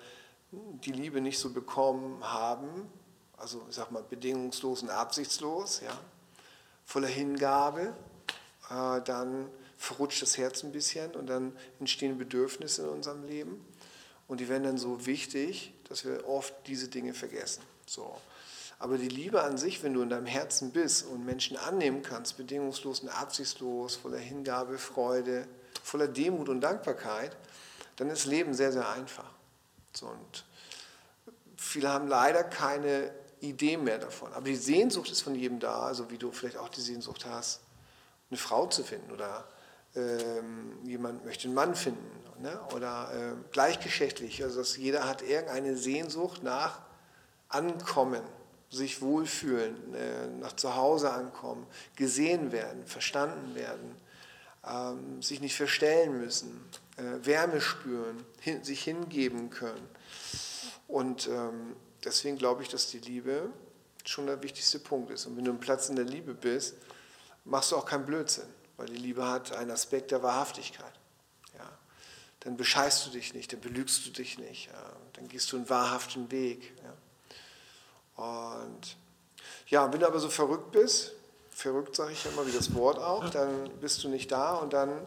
die 0.50 0.92
Liebe 0.92 1.20
nicht 1.20 1.38
so 1.38 1.50
bekommen 1.50 2.22
haben, 2.22 2.90
also 3.38 3.64
ich 3.68 3.74
sag 3.74 3.90
mal 3.90 4.02
bedingungslos 4.02 4.82
und 4.82 4.90
absichtslos, 4.90 5.80
ja, 5.80 5.98
voller 6.84 7.08
Hingabe, 7.08 7.94
äh, 8.70 9.00
dann 9.02 9.48
verrutscht 9.82 10.22
das 10.22 10.38
Herz 10.38 10.62
ein 10.62 10.70
bisschen 10.70 11.10
und 11.16 11.26
dann 11.26 11.56
entstehen 11.80 12.16
Bedürfnisse 12.16 12.82
in 12.82 12.88
unserem 12.88 13.24
Leben 13.24 13.64
und 14.28 14.38
die 14.38 14.48
werden 14.48 14.62
dann 14.62 14.78
so 14.78 15.06
wichtig, 15.06 15.74
dass 15.88 16.04
wir 16.04 16.28
oft 16.28 16.54
diese 16.68 16.86
Dinge 16.86 17.14
vergessen. 17.14 17.62
So. 17.86 18.16
Aber 18.78 18.96
die 18.96 19.08
Liebe 19.08 19.42
an 19.42 19.58
sich, 19.58 19.82
wenn 19.82 19.92
du 19.92 20.02
in 20.02 20.08
deinem 20.08 20.26
Herzen 20.26 20.70
bist 20.70 21.04
und 21.06 21.26
Menschen 21.26 21.56
annehmen 21.56 22.02
kannst, 22.02 22.36
bedingungslos 22.36 23.00
und 23.00 23.08
absichtslos, 23.08 23.96
voller 23.96 24.18
Hingabe, 24.18 24.78
Freude, 24.78 25.48
voller 25.82 26.06
Demut 26.06 26.48
und 26.48 26.60
Dankbarkeit, 26.60 27.36
dann 27.96 28.08
ist 28.08 28.26
Leben 28.26 28.54
sehr, 28.54 28.70
sehr 28.70 28.88
einfach. 28.88 29.30
So, 29.94 30.06
und 30.06 30.44
viele 31.56 31.88
haben 31.88 32.06
leider 32.06 32.44
keine 32.44 33.12
Idee 33.40 33.76
mehr 33.76 33.98
davon. 33.98 34.32
Aber 34.32 34.46
die 34.46 34.56
Sehnsucht 34.56 35.10
ist 35.10 35.22
von 35.22 35.34
jedem 35.34 35.58
da, 35.58 35.82
also 35.82 36.08
wie 36.10 36.18
du 36.18 36.30
vielleicht 36.30 36.56
auch 36.56 36.68
die 36.68 36.80
Sehnsucht 36.80 37.26
hast, 37.26 37.60
eine 38.30 38.38
Frau 38.38 38.66
zu 38.66 38.84
finden 38.84 39.10
oder 39.10 39.44
jemand 40.84 41.24
möchte 41.24 41.48
einen 41.48 41.54
Mann 41.54 41.74
finden 41.74 42.22
ne? 42.42 42.60
oder 42.74 43.10
äh, 43.14 43.34
gleichgeschlechtlich. 43.52 44.42
Also 44.42 44.60
dass 44.60 44.76
jeder 44.76 45.08
hat 45.08 45.22
irgendeine 45.22 45.76
Sehnsucht 45.76 46.42
nach 46.42 46.80
Ankommen, 47.48 48.22
sich 48.70 49.00
wohlfühlen, 49.00 49.94
äh, 49.94 50.26
nach 50.40 50.54
Zuhause 50.54 51.12
ankommen, 51.12 51.66
gesehen 51.96 52.52
werden, 52.52 52.86
verstanden 52.86 53.54
werden, 53.54 53.96
ähm, 54.66 55.22
sich 55.22 55.40
nicht 55.40 55.56
verstellen 55.56 56.20
müssen, 56.20 56.60
äh, 56.96 57.24
Wärme 57.24 57.60
spüren, 57.60 58.24
hin, 58.40 58.64
sich 58.64 58.82
hingeben 58.82 59.50
können. 59.50 59.88
Und 60.88 61.28
ähm, 61.28 61.76
deswegen 62.04 62.38
glaube 62.38 62.62
ich, 62.62 62.68
dass 62.68 62.90
die 62.90 62.98
Liebe 62.98 63.50
schon 64.04 64.26
der 64.26 64.42
wichtigste 64.42 64.78
Punkt 64.78 65.10
ist. 65.10 65.26
Und 65.26 65.36
wenn 65.36 65.44
du 65.44 65.50
im 65.50 65.60
Platz 65.60 65.88
in 65.88 65.96
der 65.96 66.04
Liebe 66.04 66.34
bist, 66.34 66.76
machst 67.44 67.72
du 67.72 67.76
auch 67.76 67.86
keinen 67.86 68.06
Blödsinn. 68.06 68.48
Weil 68.82 68.88
die 68.88 69.00
Liebe 69.00 69.24
hat 69.24 69.52
einen 69.52 69.70
Aspekt 69.70 70.10
der 70.10 70.24
Wahrhaftigkeit. 70.24 70.92
Ja. 71.56 71.70
Dann 72.40 72.56
bescheißt 72.56 73.06
du 73.06 73.10
dich 73.10 73.32
nicht, 73.32 73.52
dann 73.52 73.60
belügst 73.60 74.04
du 74.04 74.10
dich 74.10 74.38
nicht, 74.38 74.66
ja. 74.66 74.92
dann 75.12 75.28
gehst 75.28 75.52
du 75.52 75.56
einen 75.56 75.70
wahrhaften 75.70 76.32
Weg. 76.32 76.72
Ja. 78.16 78.24
Und 78.24 78.96
ja, 79.68 79.92
wenn 79.92 80.00
du 80.00 80.06
aber 80.08 80.18
so 80.18 80.28
verrückt 80.28 80.72
bist, 80.72 81.12
verrückt 81.52 81.94
sage 81.94 82.10
ich 82.10 82.26
immer 82.26 82.44
wie 82.44 82.50
das 82.50 82.74
Wort 82.74 82.98
auch, 82.98 83.30
dann 83.30 83.70
bist 83.80 84.02
du 84.02 84.08
nicht 84.08 84.32
da 84.32 84.56
und 84.56 84.72
dann 84.72 85.06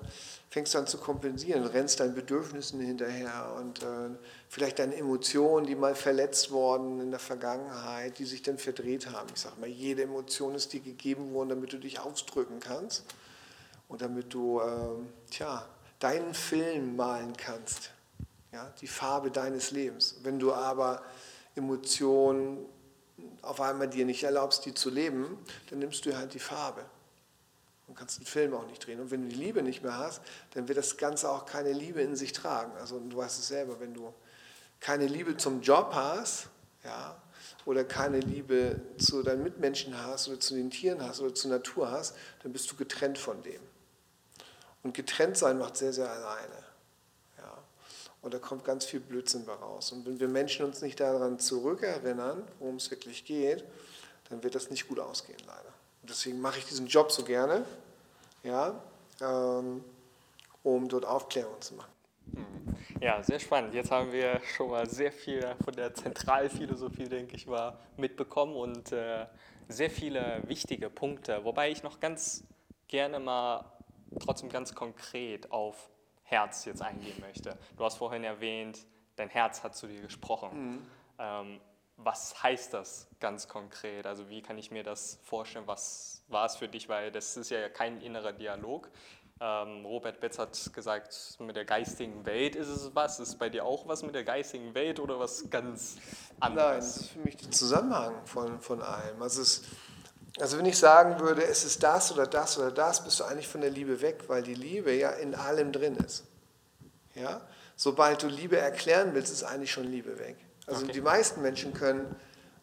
fängst 0.50 0.74
du 0.74 0.78
an 0.78 0.88
zu 0.88 0.98
kompensieren, 0.98 1.66
rennst 1.66 2.00
deinen 2.00 2.16
Bedürfnissen 2.16 2.80
hinterher 2.80 3.58
und 3.60 3.84
äh, 3.84 4.12
vielleicht 4.48 4.80
deine 4.80 4.96
Emotionen, 4.96 5.66
die 5.66 5.76
mal 5.76 5.96
verletzt 5.96 6.50
wurden 6.52 7.02
in 7.02 7.12
der 7.12 7.20
Vergangenheit, 7.20 8.20
die 8.20 8.26
sich 8.26 8.42
dann 8.42 8.58
verdreht 8.58 9.08
haben. 9.12 9.28
Ich 9.36 9.42
sage 9.42 9.60
mal, 9.60 9.68
jede 9.68 10.04
Emotion 10.04 10.56
ist 10.56 10.72
dir 10.72 10.80
gegeben 10.80 11.34
worden, 11.34 11.50
damit 11.50 11.74
du 11.74 11.78
dich 11.78 12.00
ausdrücken 12.00 12.62
kannst 12.62 13.04
und 13.88 14.02
damit 14.02 14.34
du 14.34 14.62
ähm, 14.62 15.10
tja, 15.30 15.68
deinen 16.00 16.34
Film 16.34 16.96
malen 16.96 17.36
kannst, 17.36 17.92
ja, 18.52 18.74
die 18.82 18.88
Farbe 18.88 19.32
deines 19.32 19.72
Lebens. 19.72 20.16
Wenn 20.24 20.40
du 20.40 20.54
aber 20.54 21.04
Emotionen 21.56 22.66
auf 23.42 23.62
einmal 23.62 23.90
dir 23.90 24.06
nicht 24.06 24.24
erlaubst, 24.24 24.66
die 24.66 24.74
zu 24.74 24.90
leben, 24.90 25.38
dann 25.70 25.80
nimmst 25.80 26.06
du 26.06 26.16
halt 26.18 26.34
die 26.34 26.40
Farbe 26.40 26.86
und 27.88 27.96
kannst 27.96 28.20
den 28.20 28.26
Film 28.26 28.54
auch 28.54 28.66
nicht 28.68 28.86
drehen. 28.86 29.00
Und 29.00 29.12
wenn 29.12 29.24
du 29.24 29.30
die 29.30 29.36
Liebe 29.36 29.62
nicht 29.62 29.84
mehr 29.84 29.98
hast, 29.98 30.22
dann 30.54 30.68
wird 30.68 30.78
das 30.78 30.98
Ganze 30.98 31.30
auch 31.30 31.46
keine 31.46 31.72
Liebe 31.72 32.02
in 32.02 32.16
sich 32.16 32.34
tragen. 32.34 32.72
Also 32.78 33.00
du 33.00 33.18
weißt 33.18 33.40
es 33.40 33.48
selber, 33.48 33.80
wenn 33.80 33.94
du 33.94 34.14
keine 34.80 35.08
Liebe 35.08 35.38
zum 35.38 35.62
Job 35.62 35.92
hast, 35.94 36.48
ja, 36.84 37.22
oder 37.66 37.84
keine 37.84 38.20
Liebe 38.20 38.80
zu 38.98 39.24
deinen 39.24 39.44
Mitmenschen 39.44 39.98
hast 40.06 40.28
oder 40.28 40.40
zu 40.40 40.56
den 40.56 40.70
Tieren 40.70 41.02
hast 41.02 41.20
oder 41.22 41.34
zur 41.34 41.52
Natur 41.52 41.92
hast, 41.92 42.16
dann 42.44 42.54
bist 42.54 42.72
du 42.72 42.76
getrennt 42.76 43.18
von 43.18 43.42
dem. 43.44 43.62
Und 44.86 44.94
getrennt 44.94 45.36
sein 45.36 45.58
macht 45.58 45.78
sehr, 45.78 45.92
sehr 45.94 46.08
alleine. 46.08 46.64
Ja. 47.40 47.58
Und 48.22 48.36
da 48.36 48.38
kommt 48.38 48.64
ganz 48.64 48.86
viel 48.86 49.00
Blödsinn 49.00 49.44
bei 49.44 49.54
raus. 49.54 49.92
Und 49.92 50.06
wenn 50.06 50.20
wir 50.20 50.28
Menschen 50.28 50.64
uns 50.64 50.84
nicht 50.84 51.00
daran 51.00 51.40
zurückerinnern, 51.40 52.48
worum 52.60 52.76
es 52.76 52.92
wirklich 52.92 53.26
geht, 53.26 53.64
dann 54.30 54.44
wird 54.44 54.54
das 54.54 54.70
nicht 54.70 54.88
gut 54.88 55.00
ausgehen, 55.00 55.40
leider. 55.48 55.74
Und 56.04 56.12
deswegen 56.12 56.40
mache 56.40 56.60
ich 56.60 56.66
diesen 56.66 56.86
Job 56.86 57.12
so 57.12 57.24
gerne, 57.24 57.66
ja, 58.44 58.80
ähm, 59.22 59.84
um 60.62 60.88
dort 60.88 61.06
Aufklärung 61.06 61.60
zu 61.62 61.74
machen. 61.74 61.92
Ja, 63.02 63.24
sehr 63.24 63.40
spannend. 63.40 63.74
Jetzt 63.74 63.90
haben 63.90 64.12
wir 64.12 64.40
schon 64.56 64.70
mal 64.70 64.88
sehr 64.88 65.12
viel 65.12 65.56
von 65.64 65.74
der 65.74 65.96
Zentralphilosophie, 65.96 67.10
denke 67.10 67.36
ich 67.36 67.48
mal, 67.48 67.76
mitbekommen 67.98 68.56
und 68.56 68.92
äh, 68.92 69.26
sehr 69.68 69.90
viele 69.90 70.44
wichtige 70.46 70.92
Punkte. 70.92 71.44
Wobei 71.44 71.72
ich 71.72 71.82
noch 71.82 72.00
ganz 72.00 72.44
gerne 72.88 73.20
mal 73.20 73.75
trotzdem 74.20 74.50
ganz 74.50 74.76
konkret 74.76 75.52
auf 75.52 75.90
Herz 76.24 76.66
jetzt 76.66 76.82
eingehen 76.82 77.20
möchte. 77.22 77.58
Du 77.78 77.86
hast 77.86 77.98
vorhin 77.98 78.24
erwähnt, 78.24 78.86
dein 79.16 79.30
Herz 79.30 79.64
hat 79.64 79.76
zu 79.76 79.88
dir 79.88 80.02
gesprochen. 80.02 80.50
Mhm. 80.54 80.88
Ähm, 81.20 81.62
was 81.98 82.44
heißt 82.44 82.74
das 82.74 83.08
ganz 83.20 83.48
konkret? 83.48 84.06
Also 84.06 84.30
wie 84.30 84.42
kann 84.42 84.58
ich 84.58 84.72
mir 84.72 84.84
das 84.84 85.20
vorstellen? 85.24 85.68
Was 85.68 86.24
war 86.28 86.46
es 86.46 86.58
für 86.58 86.68
dich? 86.68 86.90
Weil 86.90 87.12
das 87.12 87.38
ist 87.38 87.52
ja 87.52 87.70
kein 87.70 88.02
innerer 88.02 88.34
Dialog. 88.34 88.90
Ähm, 89.42 89.86
Robert 89.86 90.22
Betz 90.22 90.40
hat 90.40 90.74
gesagt, 90.74 91.38
mit 91.40 91.58
der 91.58 91.66
geistigen 91.66 92.26
Welt 92.26 92.56
ist 92.56 92.70
es 92.70 92.96
was. 92.96 93.20
Ist 93.20 93.38
bei 93.38 93.50
dir 93.50 93.66
auch 93.66 93.88
was 93.88 94.02
mit 94.02 94.16
der 94.16 94.24
geistigen 94.24 94.74
Welt 94.74 95.00
oder 95.00 95.20
was 95.20 95.50
ganz 95.50 95.98
anderes? 96.40 96.66
Nein, 96.66 96.78
das 96.78 96.98
ist 96.98 97.10
für 97.10 97.20
mich 97.20 97.38
der 97.38 97.52
Zusammenhang 97.52 98.26
von, 98.26 98.60
von 98.62 98.82
allem. 98.82 99.22
Also, 99.22 99.42
es, 99.42 99.64
also 100.40 100.58
wenn 100.58 100.66
ich 100.66 100.78
sagen 100.78 101.20
würde, 101.20 101.46
es 101.46 101.64
ist 101.64 101.82
das 101.82 102.12
oder 102.12 102.28
das 102.28 102.58
oder 102.58 102.72
das, 102.72 103.04
bist 103.04 103.20
du 103.20 103.24
eigentlich 103.24 103.48
von 103.48 103.62
der 103.62 103.70
Liebe 103.70 104.02
weg, 104.02 104.24
weil 104.28 104.44
die 104.44 104.54
Liebe 104.54 104.94
ja 104.94 105.12
in 105.12 105.34
allem 105.34 105.72
drin 105.72 105.96
ist. 105.96 106.24
Ja? 107.14 107.42
Sobald 107.76 108.24
du 108.24 108.28
Liebe 108.28 108.58
erklären 108.58 109.14
willst, 109.14 109.32
ist 109.32 109.44
eigentlich 109.44 109.72
schon 109.72 109.86
Liebe 109.86 110.20
weg. 110.20 110.38
Also 110.68 110.84
okay. 110.84 110.94
die 110.94 111.02
meisten 111.02 111.42
Menschen 111.42 111.74
können 111.74 112.16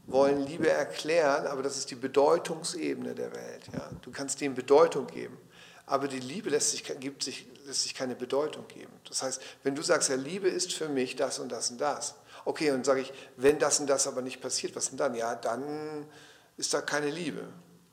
wollen 0.06 0.44
Liebe 0.44 0.68
erklären, 0.68 1.46
aber 1.46 1.62
das 1.62 1.76
ist 1.76 1.90
die 1.90 1.94
Bedeutungsebene 1.94 3.14
der 3.14 3.32
Welt. 3.34 3.62
Ja? 3.72 3.88
Du 4.02 4.10
kannst 4.10 4.40
dem 4.40 4.54
Bedeutung 4.54 5.06
geben. 5.06 5.38
Aber 5.86 6.08
die 6.08 6.20
Liebe 6.20 6.50
lässt 6.50 6.70
sich, 6.70 6.84
gibt 7.00 7.22
sich, 7.22 7.46
lässt 7.66 7.82
sich 7.82 7.94
keine 7.94 8.14
Bedeutung 8.14 8.66
geben. 8.68 8.92
Das 9.08 9.22
heißt, 9.22 9.42
wenn 9.62 9.74
du 9.74 9.82
sagst, 9.82 10.08
ja, 10.08 10.16
Liebe 10.16 10.48
ist 10.48 10.72
für 10.72 10.88
mich 10.88 11.16
das 11.16 11.38
und 11.38 11.50
das 11.50 11.70
und 11.70 11.80
das. 11.80 12.14
Okay, 12.44 12.70
und 12.70 12.84
sage 12.84 13.00
ich, 13.00 13.12
wenn 13.36 13.58
das 13.58 13.80
und 13.80 13.88
das 13.88 14.06
aber 14.06 14.22
nicht 14.22 14.40
passiert, 14.40 14.74
was 14.74 14.88
denn 14.88 14.98
dann? 14.98 15.14
Ja, 15.14 15.34
dann 15.34 16.06
ist 16.56 16.72
da 16.74 16.80
keine 16.80 17.10
Liebe. 17.10 17.48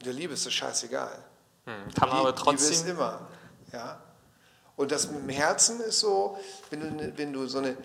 Der 0.06 0.14
Liebe 0.14 0.34
ist 0.34 0.46
das 0.46 0.54
scheißegal. 0.54 1.24
Hm, 1.66 1.94
kann 1.94 2.10
man 2.10 2.20
aber 2.20 2.36
trotzdem. 2.36 2.70
Liebe 2.70 2.74
ist 2.74 2.88
immer. 2.88 3.28
Ja? 3.74 4.02
Und 4.76 4.92
das 4.92 5.12
mit 5.12 5.22
dem 5.22 5.30
Herzen 5.30 5.82
ist 5.82 6.00
so, 6.00 6.38
wenn 6.70 6.80
du, 6.80 6.92
ne, 6.92 7.14
wenn 7.16 7.34
du 7.34 7.48
so 7.48 7.58
eine, 7.58 7.76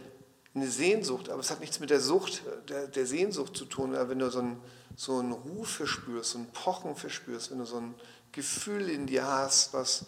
eine 0.55 0.69
Sehnsucht, 0.69 1.29
aber 1.29 1.41
es 1.41 1.51
hat 1.51 1.61
nichts 1.61 1.81
mit 1.81 1.91
der 1.91 2.01
Sucht, 2.01 2.43
der, 2.69 2.87
der 2.87 3.07
Sehnsucht 3.07 3.57
zu 3.57 3.65
tun, 3.65 3.95
aber 3.95 4.11
wenn 4.11 4.21
du 4.21 4.31
so 4.31 4.39
einen, 4.39 4.61
so 4.97 5.19
einen 5.19 5.33
Ruf 5.33 5.69
verspürst, 5.71 6.31
so 6.31 6.39
ein 6.39 6.47
Pochen 6.53 6.95
verspürst, 6.95 7.51
wenn 7.51 7.59
du 7.59 7.67
so 7.67 7.79
ein, 7.79 7.95
Gefühl 8.35 8.91
in 8.91 9.07
dir 9.07 9.27
hast, 9.27 9.73
was 9.73 10.07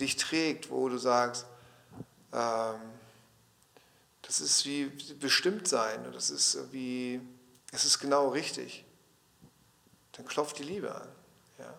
dich 0.00 0.16
trägt, 0.16 0.70
wo 0.70 0.88
du 0.88 0.96
sagst, 0.96 1.44
ähm, 2.32 2.80
das 4.22 4.40
ist 4.40 4.64
wie 4.64 4.86
bestimmt 5.20 5.68
sein, 5.68 6.00
das 6.12 6.30
ist 6.30 6.58
wie, 6.72 7.20
es 7.70 7.84
ist 7.84 7.98
genau 7.98 8.28
richtig, 8.28 8.84
dann 10.18 10.26
klopft 10.26 10.58
die 10.58 10.64
Liebe 10.64 10.94
an. 10.94 11.08
Ja? 11.58 11.74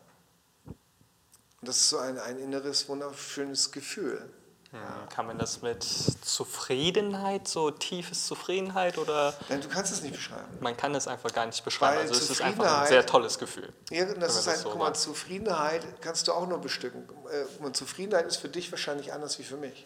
Und 0.66 1.68
das 1.68 1.78
ist 1.78 1.90
so 1.90 2.00
ein, 2.00 2.18
ein 2.18 2.40
inneres, 2.40 2.88
wunderschönes 2.90 3.72
Gefühl. 3.72 4.28
Hm, 4.72 4.80
kann 5.10 5.26
man 5.26 5.38
das 5.38 5.62
mit 5.62 5.84
Zufriedenheit, 5.84 7.48
so 7.48 7.72
tiefes 7.72 8.28
Zufriedenheit 8.28 8.98
oder? 9.00 9.34
Nein, 9.50 9.62
du 9.62 9.68
kannst 9.68 9.92
es 9.92 10.02
nicht 10.04 10.14
beschreiben. 10.14 10.46
Man 10.62 10.78
kann 10.78 10.94
es 10.94 11.08
einfach 11.08 11.34
gar 11.34 11.48
nicht 11.48 11.66
beschreiben. 11.66 11.98
Weil 11.98 12.08
also 12.08 12.14
es 12.14 12.30
ist 12.30 12.42
einfach 12.42 12.82
ein 12.82 12.88
sehr 12.88 13.06
tolles 13.06 13.40
Gefühl. 13.40 13.74
Ja, 13.90 14.06
das 14.06 14.38
ist 14.38 14.48
ein, 14.48 14.58
so 14.58 14.70
guck 14.70 14.78
mal, 14.78 14.94
Zufriedenheit 14.94 15.86
kannst 16.02 16.28
du 16.28 16.34
auch 16.34 16.48
nur 16.48 16.60
bestücken. 16.60 17.10
Äh, 17.32 17.72
Zufriedenheit 17.74 18.28
ist 18.28 18.38
für 18.38 18.50
dich 18.50 18.72
wahrscheinlich 18.72 19.12
anders 19.12 19.38
wie 19.40 19.44
für 19.44 19.58
mich. 19.58 19.86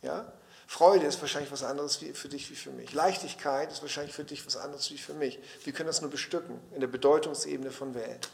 Ja? 0.00 0.32
Freude 0.66 1.06
ist 1.06 1.20
wahrscheinlich 1.20 1.52
was 1.52 1.62
anderes 1.62 1.96
für 1.96 2.28
dich 2.28 2.50
wie 2.50 2.56
für 2.56 2.70
mich. 2.70 2.92
Leichtigkeit 2.92 3.70
ist 3.70 3.82
wahrscheinlich 3.82 4.14
für 4.14 4.24
dich 4.24 4.46
was 4.46 4.56
anderes 4.56 4.90
wie 4.90 4.98
für 4.98 5.14
mich. 5.14 5.38
Wir 5.64 5.72
können 5.72 5.86
das 5.86 6.00
nur 6.00 6.10
bestücken 6.10 6.58
in 6.74 6.80
der 6.80 6.88
Bedeutungsebene 6.88 7.70
von 7.70 7.94
Welt. 7.94 8.30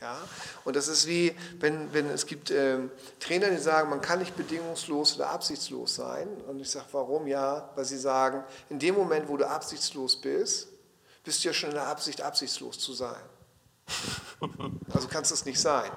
Ja? 0.00 0.18
Und 0.64 0.76
das 0.76 0.88
ist 0.88 1.06
wie, 1.06 1.34
wenn, 1.58 1.92
wenn 1.92 2.08
es 2.10 2.26
gibt 2.26 2.50
äh, 2.50 2.78
Trainer, 3.20 3.50
die 3.50 3.56
sagen, 3.56 3.90
man 3.90 4.00
kann 4.00 4.18
nicht 4.18 4.36
bedingungslos 4.36 5.16
oder 5.16 5.30
absichtslos 5.30 5.94
sein. 5.94 6.28
Und 6.46 6.60
ich 6.60 6.70
sage, 6.70 6.86
warum? 6.92 7.26
Ja, 7.26 7.70
weil 7.74 7.84
sie 7.84 7.98
sagen, 7.98 8.44
in 8.68 8.78
dem 8.78 8.94
Moment, 8.94 9.28
wo 9.28 9.36
du 9.36 9.48
absichtslos 9.48 10.20
bist, 10.20 10.68
bist 11.24 11.42
du 11.42 11.48
ja 11.48 11.54
schon 11.54 11.70
in 11.70 11.76
der 11.76 11.86
Absicht, 11.86 12.20
absichtslos 12.20 12.78
zu 12.78 12.92
sein. 12.92 13.22
Also 14.92 15.08
kannst 15.08 15.32
es 15.32 15.44
nicht 15.44 15.60
sein. 15.60 15.90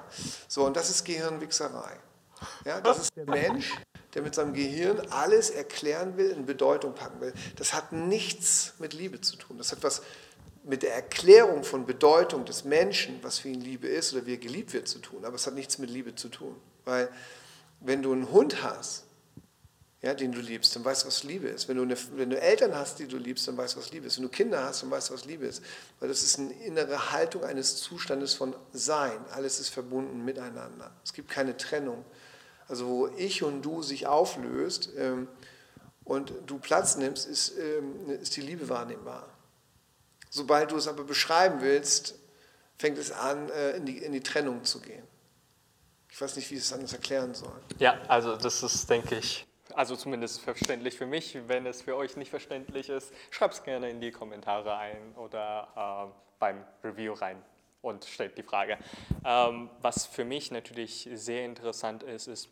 So, 0.48 0.64
und 0.64 0.76
das 0.76 0.90
ist 0.90 1.04
Gehirnwichserei. 1.04 1.98
Ja, 2.64 2.80
das 2.80 3.00
ist 3.00 3.16
der 3.16 3.26
Mensch, 3.26 3.74
der 4.14 4.22
mit 4.22 4.34
seinem 4.34 4.54
Gehirn 4.54 5.00
alles 5.10 5.50
erklären 5.50 6.16
will, 6.16 6.30
in 6.30 6.46
Bedeutung 6.46 6.94
packen 6.94 7.20
will. 7.20 7.32
Das 7.56 7.74
hat 7.74 7.92
nichts 7.92 8.74
mit 8.78 8.92
Liebe 8.92 9.20
zu 9.20 9.36
tun. 9.36 9.58
Das 9.58 9.72
hat 9.72 9.82
was 9.82 10.02
mit 10.64 10.82
der 10.82 10.94
Erklärung 10.94 11.64
von 11.64 11.86
Bedeutung 11.86 12.44
des 12.44 12.64
Menschen, 12.64 13.18
was 13.22 13.38
für 13.38 13.48
ihn 13.48 13.60
Liebe 13.60 13.88
ist 13.88 14.12
oder 14.12 14.26
wie 14.26 14.34
er 14.34 14.38
geliebt 14.38 14.72
wird, 14.72 14.88
zu 14.88 14.98
tun. 14.98 15.24
Aber 15.24 15.36
es 15.36 15.46
hat 15.46 15.54
nichts 15.54 15.78
mit 15.78 15.90
Liebe 15.90 16.14
zu 16.14 16.28
tun. 16.28 16.56
Weil 16.84 17.08
wenn 17.80 18.02
du 18.02 18.12
einen 18.12 18.30
Hund 18.30 18.62
hast, 18.62 19.04
ja, 20.02 20.14
den 20.14 20.32
du 20.32 20.40
liebst, 20.40 20.74
dann 20.74 20.84
weißt 20.84 21.02
du, 21.02 21.08
was 21.08 21.24
Liebe 21.24 21.48
ist. 21.48 21.68
Wenn 21.68 21.76
du, 21.76 21.82
eine, 21.82 21.96
wenn 22.16 22.30
du 22.30 22.40
Eltern 22.40 22.74
hast, 22.74 22.98
die 22.98 23.06
du 23.06 23.18
liebst, 23.18 23.46
dann 23.46 23.56
weißt 23.58 23.74
du, 23.74 23.80
was 23.80 23.90
Liebe 23.92 24.06
ist. 24.06 24.16
Wenn 24.16 24.24
du 24.24 24.30
Kinder 24.30 24.64
hast, 24.64 24.82
dann 24.82 24.90
weißt 24.90 25.10
du, 25.10 25.14
was 25.14 25.26
Liebe 25.26 25.46
ist. 25.46 25.62
Weil 25.98 26.08
das 26.08 26.22
ist 26.22 26.38
eine 26.38 26.52
innere 26.64 27.12
Haltung 27.12 27.44
eines 27.44 27.76
Zustandes 27.76 28.32
von 28.32 28.56
Sein. 28.72 29.18
Alles 29.32 29.60
ist 29.60 29.68
verbunden 29.68 30.24
miteinander. 30.24 30.90
Es 31.04 31.12
gibt 31.12 31.30
keine 31.30 31.56
Trennung. 31.56 32.04
Also 32.70 32.86
wo 32.86 33.08
ich 33.16 33.42
und 33.42 33.62
du 33.62 33.82
sich 33.82 34.06
auflöst 34.06 34.90
ähm, 34.96 35.26
und 36.04 36.32
du 36.46 36.58
Platz 36.58 36.96
nimmst, 36.96 37.26
ist, 37.26 37.58
ähm, 37.58 38.08
ist 38.08 38.36
die 38.36 38.42
Liebe 38.42 38.68
wahrnehmbar. 38.68 39.28
Sobald 40.30 40.70
du 40.70 40.76
es 40.76 40.86
aber 40.86 41.02
beschreiben 41.02 41.60
willst, 41.60 42.14
fängt 42.78 42.96
es 42.96 43.10
an, 43.10 43.50
äh, 43.50 43.72
in 43.72 43.86
die, 43.86 43.98
in 43.98 44.12
die 44.12 44.22
Trennung 44.22 44.62
zu 44.64 44.80
gehen. 44.80 45.02
Ich 46.08 46.20
weiß 46.20 46.36
nicht, 46.36 46.48
wie 46.50 46.54
ich 46.54 46.60
es 46.60 46.72
anders 46.72 46.92
erklären 46.92 47.34
soll. 47.34 47.60
Ja, 47.78 48.00
also 48.06 48.36
das 48.36 48.62
ist, 48.62 48.88
denke 48.88 49.16
ich, 49.16 49.46
also 49.74 49.96
zumindest 49.96 50.40
verständlich 50.40 50.96
für 50.96 51.06
mich. 51.06 51.36
Wenn 51.48 51.66
es 51.66 51.82
für 51.82 51.96
euch 51.96 52.16
nicht 52.16 52.30
verständlich 52.30 52.88
ist, 52.88 53.12
schreibt 53.30 53.54
es 53.54 53.62
gerne 53.64 53.90
in 53.90 54.00
die 54.00 54.12
Kommentare 54.12 54.76
ein 54.76 55.14
oder 55.16 56.08
äh, 56.08 56.12
beim 56.38 56.64
Review 56.84 57.14
rein 57.14 57.42
und 57.82 58.04
stellt 58.04 58.36
die 58.38 58.42
Frage. 58.42 58.78
Ähm, 59.24 59.70
was 59.80 60.06
für 60.06 60.24
mich 60.24 60.50
natürlich 60.50 61.08
sehr 61.14 61.44
interessant 61.44 62.02
ist, 62.02 62.28
ist 62.28 62.48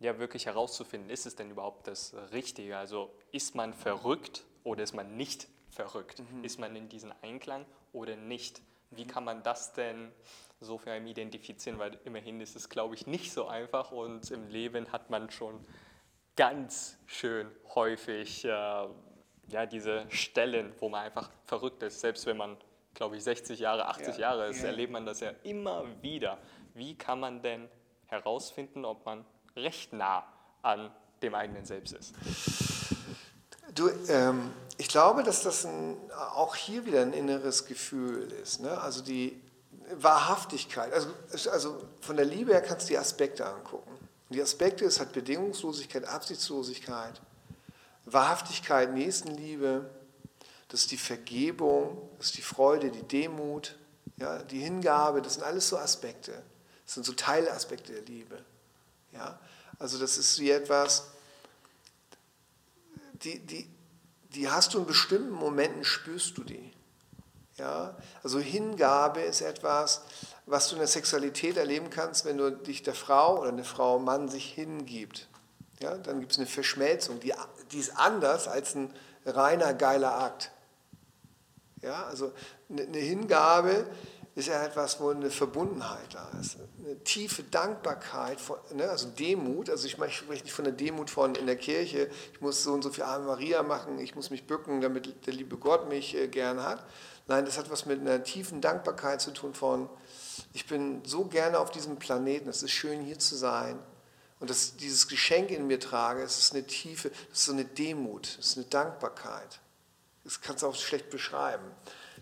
ja 0.00 0.18
wirklich 0.18 0.46
herauszufinden, 0.46 1.10
ist 1.10 1.26
es 1.26 1.36
denn 1.36 1.50
überhaupt 1.50 1.86
das 1.86 2.14
Richtige? 2.32 2.76
Also 2.76 3.10
ist 3.32 3.54
man 3.54 3.72
verrückt 3.74 4.44
oder 4.62 4.82
ist 4.82 4.94
man 4.94 5.16
nicht 5.16 5.48
verrückt? 5.70 6.20
Mhm. 6.20 6.44
Ist 6.44 6.58
man 6.58 6.74
in 6.76 6.88
diesem 6.88 7.12
Einklang 7.22 7.64
oder 7.92 8.16
nicht? 8.16 8.62
Wie 8.90 9.06
kann 9.06 9.24
man 9.24 9.42
das 9.42 9.72
denn 9.72 10.12
so 10.60 10.78
für 10.78 10.92
einen 10.92 11.06
identifizieren? 11.06 11.78
Weil 11.78 11.98
immerhin 12.04 12.40
ist 12.40 12.56
es, 12.56 12.68
glaube 12.68 12.94
ich, 12.94 13.06
nicht 13.06 13.32
so 13.32 13.46
einfach 13.46 13.92
und 13.92 14.30
im 14.30 14.48
Leben 14.48 14.90
hat 14.92 15.10
man 15.10 15.30
schon 15.30 15.64
ganz 16.36 16.98
schön 17.06 17.50
häufig 17.74 18.44
äh, 18.44 18.48
ja, 18.48 19.66
diese 19.66 20.06
Stellen, 20.10 20.72
wo 20.78 20.88
man 20.88 21.04
einfach 21.04 21.30
verrückt 21.44 21.82
ist. 21.82 22.00
Selbst 22.00 22.26
wenn 22.26 22.36
man, 22.36 22.56
glaube 22.94 23.16
ich, 23.16 23.24
60 23.24 23.58
Jahre, 23.58 23.86
80 23.88 24.14
ja, 24.14 24.20
Jahre 24.20 24.48
ist, 24.48 24.62
ja. 24.62 24.68
erlebt 24.68 24.92
man 24.92 25.06
das 25.06 25.20
ja 25.20 25.32
immer 25.42 25.84
wieder. 26.02 26.38
Wie 26.74 26.96
kann 26.96 27.20
man 27.20 27.42
denn 27.42 27.68
herausfinden, 28.06 28.84
ob 28.84 29.04
man 29.04 29.24
recht 29.56 29.92
nah 29.92 30.24
an 30.62 30.90
dem 31.22 31.34
eigenen 31.34 31.64
Selbst 31.64 31.92
ist? 31.92 32.14
Du, 33.74 33.88
ähm, 34.08 34.50
ich 34.76 34.88
glaube, 34.88 35.22
dass 35.22 35.42
das 35.42 35.64
ein, 35.64 35.96
auch 36.34 36.54
hier 36.54 36.86
wieder 36.86 37.02
ein 37.02 37.12
inneres 37.12 37.66
Gefühl 37.66 38.30
ist. 38.32 38.60
Ne? 38.60 38.80
Also 38.80 39.02
die 39.02 39.40
Wahrhaftigkeit. 39.92 40.92
Also, 40.92 41.08
also 41.50 41.82
von 42.00 42.16
der 42.16 42.24
Liebe 42.24 42.52
her 42.52 42.62
kannst 42.62 42.88
du 42.88 42.92
die 42.92 42.98
Aspekte 42.98 43.46
angucken. 43.46 43.90
Die 44.30 44.40
Aspekte, 44.40 44.84
es 44.84 45.00
hat 45.00 45.12
Bedingungslosigkeit, 45.12 46.04
Absichtslosigkeit, 46.04 47.20
Wahrhaftigkeit, 48.06 48.92
Nächstenliebe, 48.92 49.88
das 50.68 50.80
ist 50.80 50.90
die 50.90 50.96
Vergebung, 50.96 52.10
das 52.18 52.26
ist 52.26 52.38
die 52.38 52.42
Freude, 52.42 52.90
die 52.90 53.02
Demut, 53.02 53.76
ja, 54.16 54.42
die 54.42 54.60
Hingabe, 54.60 55.22
das 55.22 55.34
sind 55.34 55.44
alles 55.44 55.68
so 55.68 55.78
Aspekte. 55.78 56.42
Das 56.84 56.94
sind 56.94 57.06
so 57.06 57.12
Teilaspekte 57.12 57.92
der 57.92 58.02
Liebe. 58.02 58.44
Ja? 59.14 59.38
Also 59.78 59.98
das 59.98 60.18
ist 60.18 60.38
wie 60.38 60.50
etwas, 60.50 61.04
die, 63.14 63.38
die, 63.40 63.70
die 64.34 64.50
hast 64.50 64.74
du 64.74 64.78
in 64.78 64.86
bestimmten 64.86 65.30
Momenten, 65.30 65.84
spürst 65.84 66.36
du 66.36 66.44
die. 66.44 66.72
Ja? 67.56 67.96
Also 68.22 68.38
Hingabe 68.38 69.20
ist 69.20 69.40
etwas, 69.40 70.02
was 70.46 70.68
du 70.68 70.74
in 70.74 70.80
der 70.80 70.88
Sexualität 70.88 71.56
erleben 71.56 71.90
kannst, 71.90 72.24
wenn 72.24 72.36
du 72.36 72.50
dich 72.50 72.82
der 72.82 72.94
Frau 72.94 73.40
oder 73.40 73.48
eine 73.48 73.64
Frau, 73.64 73.98
Mann 73.98 74.28
sich 74.28 74.52
hingibt. 74.52 75.28
Ja? 75.80 75.96
Dann 75.96 76.20
gibt 76.20 76.32
es 76.32 76.38
eine 76.38 76.46
Verschmelzung, 76.46 77.20
die, 77.20 77.32
die 77.72 77.78
ist 77.78 77.96
anders 77.96 78.48
als 78.48 78.74
ein 78.74 78.92
reiner 79.24 79.74
geiler 79.74 80.18
Akt. 80.18 80.50
Ja? 81.80 82.04
Also 82.04 82.32
eine 82.68 82.98
Hingabe 82.98 83.86
ist 84.34 84.48
ja 84.48 84.64
etwas, 84.64 84.98
wo 85.00 85.10
eine 85.10 85.30
Verbundenheit 85.30 86.12
da 86.12 86.28
ist. 86.40 86.56
Eine 86.84 86.98
tiefe 87.04 87.44
Dankbarkeit, 87.44 88.40
von, 88.40 88.58
ne, 88.72 88.88
also 88.88 89.08
Demut. 89.08 89.70
Also 89.70 89.86
ich 89.86 89.92
spreche 89.92 90.24
nicht 90.26 90.52
von 90.52 90.64
der 90.64 90.74
Demut 90.74 91.08
von 91.08 91.36
in 91.36 91.46
der 91.46 91.56
Kirche, 91.56 92.10
ich 92.32 92.40
muss 92.40 92.64
so 92.64 92.72
und 92.72 92.82
so 92.82 92.90
viel 92.90 93.04
Ave 93.04 93.24
Maria 93.24 93.62
machen, 93.62 93.98
ich 94.00 94.16
muss 94.16 94.30
mich 94.30 94.46
bücken, 94.46 94.80
damit 94.80 95.26
der 95.26 95.34
liebe 95.34 95.56
Gott 95.56 95.88
mich 95.88 96.16
äh, 96.16 96.26
gern 96.26 96.62
hat. 96.62 96.84
Nein, 97.28 97.46
das 97.46 97.56
hat 97.58 97.70
was 97.70 97.86
mit 97.86 98.00
einer 98.00 98.22
tiefen 98.24 98.60
Dankbarkeit 98.60 99.20
zu 99.20 99.30
tun 99.30 99.54
von, 99.54 99.88
ich 100.52 100.66
bin 100.66 101.02
so 101.04 101.24
gerne 101.26 101.58
auf 101.58 101.70
diesem 101.70 101.96
Planeten, 101.96 102.48
es 102.48 102.62
ist 102.62 102.72
schön 102.72 103.02
hier 103.02 103.18
zu 103.18 103.36
sein. 103.36 103.78
Und 104.40 104.50
dass 104.50 104.76
dieses 104.76 105.06
Geschenk 105.06 105.50
in 105.50 105.68
mir 105.68 105.78
trage, 105.78 106.22
es 106.22 106.38
ist 106.38 106.52
eine 106.52 106.66
tiefe, 106.66 107.10
es 107.32 107.38
ist 107.38 107.44
so 107.46 107.52
eine 107.52 107.64
Demut, 107.64 108.36
es 108.40 108.48
ist 108.48 108.56
eine 108.58 108.66
Dankbarkeit. 108.66 109.60
Das 110.24 110.40
kannst 110.40 110.62
du 110.62 110.66
auch 110.66 110.74
schlecht 110.74 111.08
beschreiben. 111.08 111.64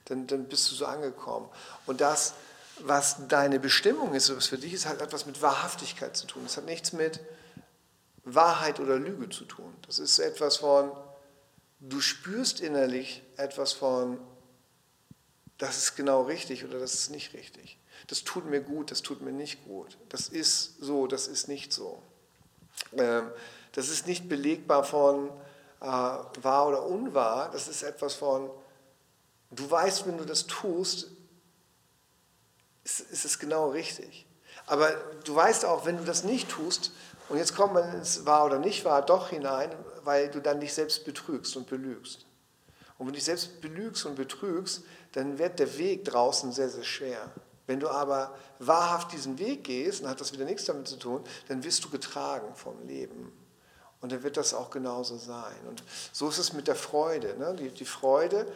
Dann, 0.06 0.26
dann 0.26 0.46
bist 0.46 0.70
du 0.70 0.74
so 0.74 0.86
angekommen. 0.86 1.48
Und 1.86 2.00
das, 2.00 2.34
was 2.78 3.28
deine 3.28 3.60
Bestimmung 3.60 4.14
ist, 4.14 4.34
was 4.34 4.46
für 4.46 4.58
dich 4.58 4.72
ist, 4.72 4.86
hat 4.86 5.00
etwas 5.00 5.26
mit 5.26 5.40
Wahrhaftigkeit 5.42 6.16
zu 6.16 6.26
tun. 6.26 6.42
Es 6.46 6.56
hat 6.56 6.64
nichts 6.64 6.92
mit 6.92 7.20
Wahrheit 8.24 8.80
oder 8.80 8.96
Lüge 8.96 9.28
zu 9.30 9.44
tun. 9.44 9.74
Das 9.86 9.98
ist 9.98 10.18
etwas 10.18 10.58
von, 10.58 10.90
du 11.80 12.00
spürst 12.00 12.60
innerlich 12.60 13.22
etwas 13.36 13.72
von, 13.72 14.18
das 15.58 15.78
ist 15.78 15.96
genau 15.96 16.22
richtig 16.22 16.64
oder 16.64 16.78
das 16.78 16.94
ist 16.94 17.10
nicht 17.10 17.34
richtig. 17.34 17.78
Das 18.08 18.24
tut 18.24 18.46
mir 18.46 18.60
gut, 18.60 18.90
das 18.90 19.02
tut 19.02 19.22
mir 19.22 19.32
nicht 19.32 19.64
gut. 19.64 19.96
Das 20.08 20.28
ist 20.28 20.80
so, 20.80 21.06
das 21.06 21.28
ist 21.28 21.48
nicht 21.48 21.72
so. 21.72 22.02
Ähm, 22.96 23.30
das 23.72 23.88
ist 23.88 24.06
nicht 24.06 24.28
belegbar 24.28 24.84
von 24.84 25.30
äh, 25.80 25.84
wahr 25.84 26.68
oder 26.68 26.84
unwahr. 26.84 27.50
Das 27.50 27.68
ist 27.68 27.82
etwas 27.82 28.14
von, 28.14 28.50
du 29.52 29.70
weißt, 29.70 30.06
wenn 30.06 30.18
du 30.18 30.24
das 30.24 30.46
tust, 30.46 31.08
ist, 32.84 33.00
ist 33.00 33.24
es 33.24 33.38
genau 33.38 33.70
richtig. 33.70 34.26
Aber 34.66 34.90
du 35.24 35.34
weißt 35.34 35.64
auch, 35.64 35.86
wenn 35.86 35.96
du 35.96 36.04
das 36.04 36.24
nicht 36.24 36.48
tust, 36.48 36.92
und 37.28 37.38
jetzt 37.38 37.56
kommt 37.56 37.74
man 37.74 37.94
ins 37.94 38.26
wahr 38.26 38.44
oder 38.44 38.58
nicht 38.58 38.84
wahr 38.84 39.02
doch 39.02 39.30
hinein, 39.30 39.70
weil 40.04 40.30
du 40.30 40.40
dann 40.40 40.60
dich 40.60 40.74
selbst 40.74 41.04
betrügst 41.04 41.56
und 41.56 41.66
belügst. 41.66 42.26
Und 42.98 43.06
wenn 43.06 43.12
du 43.12 43.12
dich 43.12 43.24
selbst 43.24 43.60
belügst 43.60 44.04
und 44.04 44.16
betrügst, 44.16 44.82
dann 45.12 45.38
wird 45.38 45.58
der 45.58 45.78
Weg 45.78 46.04
draußen 46.04 46.52
sehr, 46.52 46.68
sehr 46.68 46.84
schwer. 46.84 47.30
Wenn 47.66 47.80
du 47.80 47.88
aber 47.88 48.36
wahrhaft 48.58 49.12
diesen 49.12 49.38
Weg 49.38 49.64
gehst, 49.64 50.02
dann 50.02 50.10
hat 50.10 50.20
das 50.20 50.32
wieder 50.32 50.44
nichts 50.44 50.64
damit 50.64 50.88
zu 50.88 50.96
tun, 50.96 51.24
dann 51.48 51.64
wirst 51.64 51.84
du 51.84 51.90
getragen 51.90 52.54
vom 52.54 52.86
Leben. 52.86 53.32
Und 54.00 54.12
dann 54.12 54.22
wird 54.24 54.36
das 54.36 54.52
auch 54.52 54.70
genauso 54.70 55.16
sein. 55.16 55.56
Und 55.68 55.84
so 56.12 56.28
ist 56.28 56.38
es 56.38 56.52
mit 56.52 56.66
der 56.66 56.74
Freude. 56.74 57.36
Ne? 57.38 57.54
Die, 57.54 57.70
die 57.70 57.84
Freude, 57.84 58.46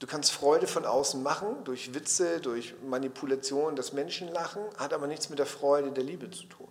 du 0.00 0.06
kannst 0.06 0.32
Freude 0.32 0.66
von 0.66 0.84
außen 0.84 1.22
machen, 1.22 1.62
durch 1.64 1.94
Witze, 1.94 2.40
durch 2.40 2.74
Manipulation, 2.82 3.76
das 3.76 3.92
Menschenlachen, 3.92 4.62
hat 4.76 4.92
aber 4.92 5.06
nichts 5.06 5.30
mit 5.30 5.38
der 5.38 5.46
Freude 5.46 5.92
der 5.92 6.02
Liebe 6.02 6.28
zu 6.30 6.44
tun. 6.46 6.68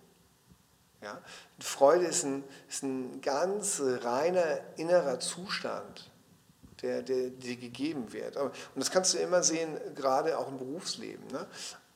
Ja? 1.00 1.18
Freude 1.58 2.06
ist 2.06 2.24
ein, 2.24 2.44
ist 2.68 2.82
ein 2.82 3.20
ganz 3.22 3.80
reiner 4.02 4.60
innerer 4.76 5.18
Zustand, 5.20 6.10
der, 6.82 7.02
dir 7.02 7.56
gegeben 7.56 8.12
wird. 8.12 8.36
Und 8.36 8.52
das 8.74 8.90
kannst 8.90 9.14
du 9.14 9.18
immer 9.18 9.42
sehen, 9.42 9.78
gerade 9.94 10.36
auch 10.36 10.48
im 10.48 10.58
Berufsleben 10.58 11.26
ne? 11.28 11.46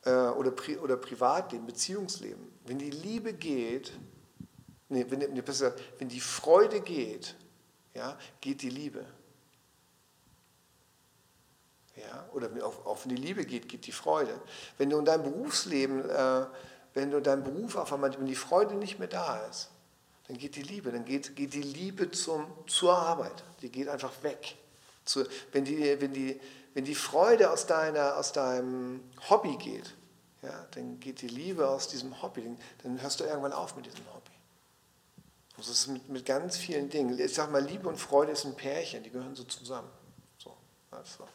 Äh, 0.05 0.11
oder, 0.11 0.53
oder 0.81 0.97
Privatleben, 0.97 1.65
Beziehungsleben. 1.65 2.51
Wenn 2.65 2.77
die 2.77 2.91
Liebe 2.91 3.33
geht, 3.33 3.91
nee, 4.89 5.05
wenn, 5.09 5.19
nee, 5.19 5.41
besser, 5.41 5.73
wenn 5.97 6.07
die 6.07 6.21
Freude 6.21 6.81
geht, 6.81 7.35
ja, 7.93 8.17
geht 8.39 8.61
die 8.61 8.69
Liebe. 8.69 9.05
Ja, 11.95 12.25
oder 12.33 12.49
auch, 12.65 12.85
auch 12.85 12.99
wenn 13.03 13.15
die 13.15 13.21
Liebe 13.21 13.45
geht, 13.45 13.69
geht 13.69 13.87
die 13.87 13.91
Freude. 13.91 14.33
Wenn 14.77 14.89
du 14.89 14.97
in 14.99 15.05
deinem 15.05 15.23
Berufsleben, 15.23 16.09
äh, 16.09 16.45
wenn 16.93 17.11
du 17.11 17.17
in 17.17 17.23
deinem 17.23 17.43
Beruf 17.43 17.75
auf 17.77 17.93
einmal, 17.93 18.13
wenn 18.17 18.25
die 18.25 18.35
Freude 18.35 18.75
nicht 18.75 18.99
mehr 18.99 19.07
da 19.07 19.45
ist, 19.45 19.69
dann 20.27 20.37
geht 20.37 20.55
die 20.55 20.63
Liebe, 20.63 20.91
dann 20.91 21.05
geht, 21.05 21.35
geht 21.35 21.53
die 21.53 21.61
Liebe 21.61 22.11
zum, 22.11 22.47
zur 22.67 22.97
Arbeit, 22.97 23.43
die 23.61 23.69
geht 23.69 23.87
einfach 23.87 24.11
weg. 24.23 24.57
Zu, 25.05 25.23
wenn, 25.51 25.65
die, 25.65 26.01
wenn, 26.01 26.13
die, 26.13 26.39
wenn 26.73 26.83
die 26.83 26.95
Freude 26.95 27.51
aus, 27.51 27.67
deiner, 27.67 28.17
aus 28.17 28.33
deinem 28.33 29.01
Hobby 29.29 29.55
geht, 29.57 29.93
ja, 30.41 30.65
dann 30.71 30.99
geht 30.99 31.21
die 31.21 31.27
Liebe 31.27 31.67
aus 31.67 31.87
diesem 31.87 32.21
Hobby, 32.21 32.41
dann, 32.41 32.57
dann 32.83 33.01
hörst 33.01 33.19
du 33.19 33.23
irgendwann 33.23 33.53
auf 33.53 33.75
mit 33.75 33.85
diesem 33.85 34.05
Hobby. 34.13 34.31
Das 35.57 35.69
ist 35.69 35.87
mit, 35.87 36.09
mit 36.09 36.25
ganz 36.25 36.57
vielen 36.57 36.89
Dingen. 36.89 37.17
Ich 37.17 37.33
sag 37.33 37.51
mal, 37.51 37.63
Liebe 37.63 37.87
und 37.87 37.97
Freude 37.97 38.33
ist 38.33 38.45
ein 38.45 38.55
Pärchen, 38.55 39.03
die 39.03 39.09
gehören 39.09 39.35
so 39.35 39.43
zusammen. 39.43 39.89
So, 40.37 40.55
also. 40.91 41.25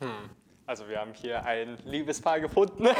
Hm. 0.00 0.30
Also 0.66 0.88
wir 0.88 0.98
haben 0.98 1.14
hier 1.14 1.44
ein 1.44 1.78
Liebespaar 1.84 2.40
gefunden. 2.40 2.84
Liebe 2.84 2.94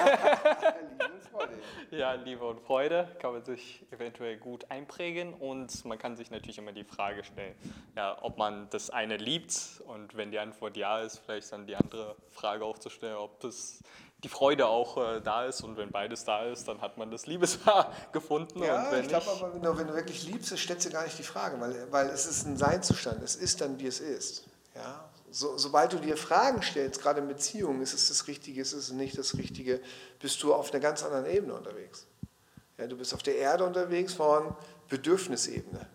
und 1.12 1.22
Freude. 1.24 1.52
Ja, 1.90 2.12
Liebe 2.12 2.44
und 2.44 2.60
Freude 2.60 3.08
kann 3.20 3.32
man 3.32 3.44
sich 3.44 3.84
eventuell 3.90 4.36
gut 4.36 4.70
einprägen 4.70 5.34
und 5.34 5.84
man 5.84 5.98
kann 5.98 6.16
sich 6.16 6.30
natürlich 6.30 6.58
immer 6.58 6.70
die 6.70 6.84
Frage 6.84 7.24
stellen, 7.24 7.56
ja, 7.96 8.16
ob 8.22 8.38
man 8.38 8.70
das 8.70 8.90
eine 8.90 9.16
liebt 9.16 9.82
und 9.86 10.16
wenn 10.16 10.30
die 10.30 10.38
Antwort 10.38 10.76
ja 10.76 11.00
ist, 11.00 11.18
vielleicht 11.18 11.50
dann 11.50 11.66
die 11.66 11.74
andere 11.74 12.14
Frage 12.30 12.64
auch 12.64 12.78
zu 12.78 12.88
stellen, 12.88 13.16
ob 13.16 13.40
das 13.40 13.80
die 14.22 14.28
Freude 14.28 14.66
auch 14.66 14.96
äh, 14.96 15.20
da 15.20 15.44
ist 15.44 15.62
und 15.62 15.76
wenn 15.76 15.90
beides 15.90 16.24
da 16.24 16.44
ist, 16.44 16.68
dann 16.68 16.80
hat 16.80 16.96
man 16.98 17.10
das 17.10 17.26
Liebespaar 17.26 17.92
gefunden. 18.12 18.62
Ja, 18.62 18.96
ich 18.96 19.08
glaube 19.08 19.26
aber, 19.28 19.54
wenn 19.54 19.62
du, 19.62 19.76
wenn 19.76 19.86
du 19.88 19.94
wirklich 19.94 20.24
liebst, 20.24 20.56
stellst 20.56 20.86
du 20.86 20.90
gar 20.90 21.02
nicht 21.02 21.18
die 21.18 21.24
Frage, 21.24 21.60
weil, 21.60 21.90
weil 21.90 22.06
es 22.10 22.26
ist 22.26 22.46
ein 22.46 22.56
Seinzustand, 22.56 23.22
es 23.22 23.34
ist 23.34 23.60
dann, 23.60 23.78
wie 23.80 23.86
es 23.86 23.98
ist. 23.98 24.44
Ja, 24.74 25.05
so, 25.36 25.58
sobald 25.58 25.92
du 25.92 25.98
dir 25.98 26.16
Fragen 26.16 26.62
stellst, 26.62 27.02
gerade 27.02 27.20
in 27.20 27.28
Beziehungen, 27.28 27.82
ist 27.82 27.92
es 27.92 28.08
das 28.08 28.26
Richtige, 28.26 28.62
ist 28.62 28.72
es 28.72 28.90
nicht 28.90 29.18
das 29.18 29.36
Richtige, 29.36 29.82
bist 30.18 30.42
du 30.42 30.54
auf 30.54 30.72
einer 30.72 30.80
ganz 30.80 31.02
anderen 31.02 31.26
Ebene 31.26 31.52
unterwegs. 31.52 32.06
Ja, 32.78 32.86
du 32.86 32.96
bist 32.96 33.12
auf 33.12 33.22
der 33.22 33.36
Erde 33.36 33.64
unterwegs 33.64 34.14
von 34.14 34.56
Bedürfnisebene. 34.88 35.86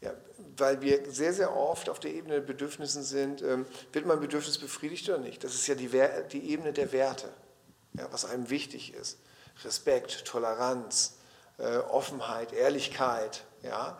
Ja, 0.00 0.12
weil 0.56 0.80
wir 0.80 1.08
sehr, 1.08 1.32
sehr 1.32 1.56
oft 1.56 1.88
auf 1.88 2.00
der 2.00 2.14
Ebene 2.14 2.34
der 2.34 2.40
Bedürfnissen 2.40 3.04
sind, 3.04 3.42
ähm, 3.42 3.64
wird 3.92 4.06
mein 4.06 4.18
Bedürfnis 4.18 4.58
befriedigt 4.58 5.08
oder 5.08 5.18
nicht? 5.18 5.44
Das 5.44 5.54
ist 5.54 5.68
ja 5.68 5.76
die, 5.76 5.88
die 6.32 6.50
Ebene 6.50 6.72
der 6.72 6.90
Werte, 6.90 7.32
ja, 7.96 8.08
was 8.10 8.24
einem 8.24 8.50
wichtig 8.50 8.92
ist. 8.92 9.18
Respekt, 9.64 10.24
Toleranz, 10.24 11.14
äh, 11.58 11.76
Offenheit, 11.76 12.52
Ehrlichkeit, 12.52 13.44
ja, 13.62 13.96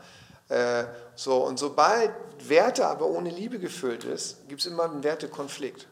äh, 0.48 0.84
so, 1.16 1.44
und 1.44 1.58
sobald 1.58 2.12
Werte 2.48 2.86
aber 2.86 3.06
ohne 3.06 3.30
Liebe 3.30 3.58
gefüllt 3.58 4.04
ist, 4.04 4.48
gibt 4.48 4.60
es 4.60 4.66
immer 4.66 4.84
einen 4.84 5.02
Wertekonflikt. 5.02 5.86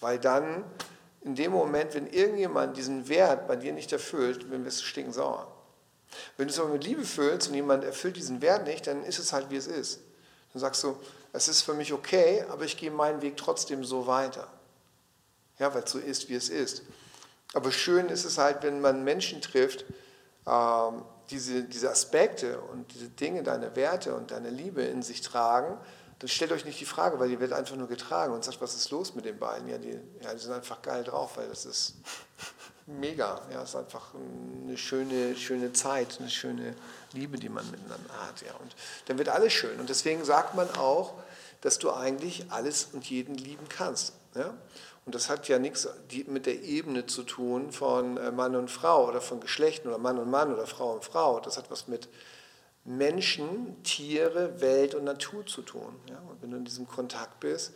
Weil 0.00 0.18
dann, 0.18 0.64
in 1.22 1.34
dem 1.34 1.52
Moment, 1.52 1.94
wenn 1.94 2.06
irgendjemand 2.06 2.76
diesen 2.76 3.08
Wert 3.08 3.46
bei 3.46 3.56
dir 3.56 3.72
nicht 3.72 3.92
erfüllt, 3.92 4.46
dann 4.50 4.64
wirst 4.64 4.80
du 4.80 4.84
stinkensauer. 4.84 5.52
Wenn 6.36 6.48
du 6.48 6.52
es 6.52 6.58
aber 6.58 6.70
mit 6.70 6.84
Liebe 6.84 7.04
füllst 7.04 7.48
und 7.48 7.54
jemand 7.54 7.84
erfüllt 7.84 8.16
diesen 8.16 8.40
Wert 8.40 8.66
nicht, 8.66 8.86
dann 8.86 9.04
ist 9.04 9.18
es 9.18 9.32
halt, 9.32 9.50
wie 9.50 9.56
es 9.56 9.66
ist. 9.66 10.00
Dann 10.52 10.60
sagst 10.60 10.82
du, 10.82 10.96
es 11.32 11.48
ist 11.48 11.62
für 11.62 11.74
mich 11.74 11.92
okay, 11.92 12.44
aber 12.48 12.64
ich 12.64 12.76
gehe 12.76 12.90
meinen 12.90 13.20
Weg 13.20 13.36
trotzdem 13.36 13.84
so 13.84 14.06
weiter. 14.06 14.48
Ja, 15.58 15.74
weil 15.74 15.82
es 15.82 15.90
so 15.90 15.98
ist, 15.98 16.28
wie 16.28 16.34
es 16.34 16.48
ist. 16.48 16.82
Aber 17.52 17.72
schön 17.72 18.08
ist 18.08 18.24
es 18.24 18.38
halt, 18.38 18.62
wenn 18.62 18.80
man 18.80 19.04
Menschen 19.04 19.40
trifft, 19.42 19.84
ähm, 20.46 21.02
diese, 21.30 21.64
diese 21.64 21.90
Aspekte 21.90 22.60
und 22.60 22.92
diese 22.94 23.08
Dinge, 23.08 23.42
deine 23.42 23.74
Werte 23.76 24.14
und 24.14 24.30
deine 24.30 24.50
Liebe 24.50 24.82
in 24.82 25.02
sich 25.02 25.20
tragen, 25.20 25.78
dann 26.18 26.28
stellt 26.28 26.50
euch 26.50 26.64
nicht 26.64 26.80
die 26.80 26.84
Frage, 26.84 27.20
weil 27.20 27.28
die 27.28 27.38
wird 27.38 27.52
einfach 27.52 27.76
nur 27.76 27.86
getragen 27.86 28.32
und 28.32 28.42
sagt, 28.42 28.60
was 28.60 28.74
ist 28.74 28.90
los 28.90 29.14
mit 29.14 29.24
den 29.24 29.38
beiden? 29.38 29.68
Ja, 29.68 29.78
die, 29.78 30.00
ja, 30.20 30.34
die 30.34 30.40
sind 30.40 30.52
einfach 30.52 30.82
geil 30.82 31.04
drauf, 31.04 31.36
weil 31.36 31.48
das 31.48 31.64
ist 31.64 31.94
mega. 32.86 33.40
Ja, 33.52 33.62
es 33.62 33.70
ist 33.70 33.76
einfach 33.76 34.14
eine 34.14 34.76
schöne, 34.76 35.36
schöne 35.36 35.72
Zeit, 35.72 36.16
eine 36.18 36.28
schöne 36.28 36.74
Liebe, 37.12 37.38
die 37.38 37.48
man 37.48 37.70
miteinander 37.70 38.14
hat. 38.26 38.42
Ja. 38.42 38.52
Und 38.54 38.74
dann 39.06 39.18
wird 39.18 39.28
alles 39.28 39.52
schön. 39.52 39.78
Und 39.78 39.88
deswegen 39.88 40.24
sagt 40.24 40.56
man 40.56 40.68
auch, 40.74 41.14
dass 41.60 41.78
du 41.78 41.92
eigentlich 41.92 42.50
alles 42.50 42.88
und 42.92 43.08
jeden 43.08 43.36
lieben 43.36 43.68
kannst. 43.68 44.14
Ja? 44.34 44.54
Und 45.08 45.14
das 45.14 45.30
hat 45.30 45.48
ja 45.48 45.58
nichts 45.58 45.88
mit 46.26 46.44
der 46.44 46.62
Ebene 46.62 47.06
zu 47.06 47.22
tun 47.22 47.72
von 47.72 48.18
äh, 48.18 48.30
Mann 48.30 48.54
und 48.54 48.70
Frau 48.70 49.08
oder 49.08 49.22
von 49.22 49.40
Geschlechten 49.40 49.88
oder 49.88 49.96
Mann 49.96 50.18
und 50.18 50.28
Mann 50.28 50.52
oder 50.52 50.66
Frau 50.66 50.92
und 50.92 51.02
Frau. 51.02 51.40
Das 51.40 51.56
hat 51.56 51.70
was 51.70 51.88
mit 51.88 52.10
Menschen, 52.84 53.82
Tiere, 53.84 54.60
Welt 54.60 54.94
und 54.94 55.04
Natur 55.04 55.46
zu 55.46 55.62
tun. 55.62 55.98
Ja? 56.10 56.18
Und 56.28 56.42
wenn 56.42 56.50
du 56.50 56.58
in 56.58 56.66
diesem 56.66 56.86
Kontakt 56.86 57.40
bist 57.40 57.72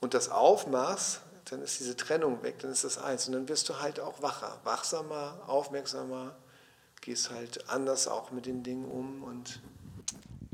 und 0.00 0.14
das 0.14 0.30
aufmachst, 0.30 1.20
dann 1.44 1.60
ist 1.60 1.78
diese 1.78 1.94
Trennung 1.94 2.42
weg, 2.42 2.58
dann 2.60 2.72
ist 2.72 2.84
das 2.84 2.96
eins. 2.96 3.28
Und 3.28 3.34
dann 3.34 3.46
wirst 3.46 3.68
du 3.68 3.78
halt 3.78 4.00
auch 4.00 4.22
wacher, 4.22 4.60
wachsamer, 4.64 5.42
aufmerksamer, 5.46 6.36
gehst 7.02 7.30
halt 7.30 7.68
anders 7.68 8.08
auch 8.08 8.30
mit 8.30 8.46
den 8.46 8.62
Dingen 8.62 8.86
um. 8.86 9.22
Und, 9.24 9.60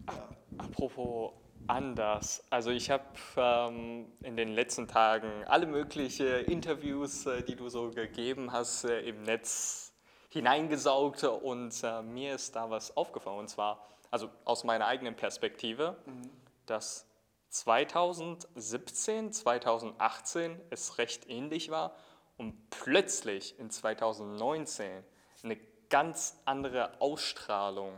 ja. 0.09 0.29
Apropos 0.59 1.31
anders. 1.69 2.45
Also 2.51 2.71
ich 2.71 2.91
habe 2.91 3.05
ähm, 3.37 4.07
in 4.23 4.37
den 4.37 4.55
letzten 4.55 4.89
Tagen 4.89 5.45
alle 5.47 5.67
möglichen 5.67 6.45
Interviews, 6.45 7.27
äh, 7.27 7.43
die 7.43 7.57
du 7.57 7.69
so 7.69 7.91
gegeben 7.91 8.53
hast, 8.53 8.85
äh, 8.85 9.01
im 9.01 9.23
Netz 9.23 9.93
hineingesaugt 10.31 11.25
und 11.25 11.75
äh, 11.83 12.03
mir 12.03 12.35
ist 12.35 12.57
da 12.57 12.71
was 12.71 12.97
aufgefallen. 12.97 13.39
Und 13.39 13.49
zwar, 13.49 13.87
also 14.11 14.29
aus 14.45 14.65
meiner 14.65 14.87
eigenen 14.87 15.17
Perspektive, 15.17 15.97
mhm. 16.07 16.31
dass 16.67 17.07
2017, 17.51 19.33
2018 19.33 20.61
es 20.71 20.99
recht 20.99 21.29
ähnlich 21.29 21.71
war 21.71 21.95
und 22.37 22.71
plötzlich 22.71 23.59
in 23.59 23.71
2019 23.71 25.03
eine 25.43 25.57
ganz 25.89 26.41
andere 26.45 27.01
Ausstrahlung 27.01 27.93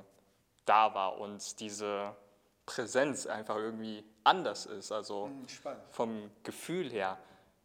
da 0.65 0.95
war 0.95 1.19
und 1.19 1.61
diese 1.61 2.15
Präsenz 2.69 3.27
einfach 3.27 3.57
irgendwie 3.57 4.05
anders 4.25 4.67
ist, 4.67 4.93
also 4.93 5.25
hm, 5.25 5.49
Spannend. 5.49 5.83
vom 5.91 6.31
Gefühl 6.43 6.91
her. 6.91 7.17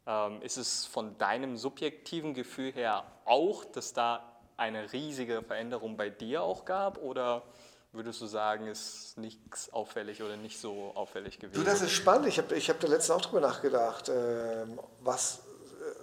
Ähm, 0.07 0.41
ist 0.41 0.55
es 0.57 0.85
von 0.85 1.17
deinem 1.17 1.57
subjektiven 1.57 2.33
Gefühl 2.33 2.71
her 2.71 3.03
auch, 3.25 3.65
dass 3.65 3.91
da 3.91 4.23
eine 4.55 4.93
riesige 4.93 5.41
Veränderung 5.41 5.97
bei 5.97 6.09
dir 6.09 6.43
auch 6.43 6.63
gab 6.63 6.97
oder 6.99 7.43
würdest 7.91 8.21
du 8.21 8.27
sagen, 8.27 8.67
ist 8.67 9.17
nichts 9.17 9.71
auffällig 9.73 10.23
oder 10.23 10.37
nicht 10.37 10.57
so 10.57 10.93
auffällig 10.95 11.37
gewesen? 11.37 11.61
Du, 11.61 11.69
das 11.69 11.81
ist 11.81 11.91
spannend. 11.91 12.27
Ich 12.27 12.37
habe 12.37 12.55
ich 12.55 12.69
hab 12.69 12.79
da 12.79 12.87
letztens 12.87 13.11
auch 13.11 13.21
drüber 13.21 13.41
nachgedacht, 13.41 14.07
äh, 14.07 14.65
was, 15.01 15.39
äh, 15.39 15.95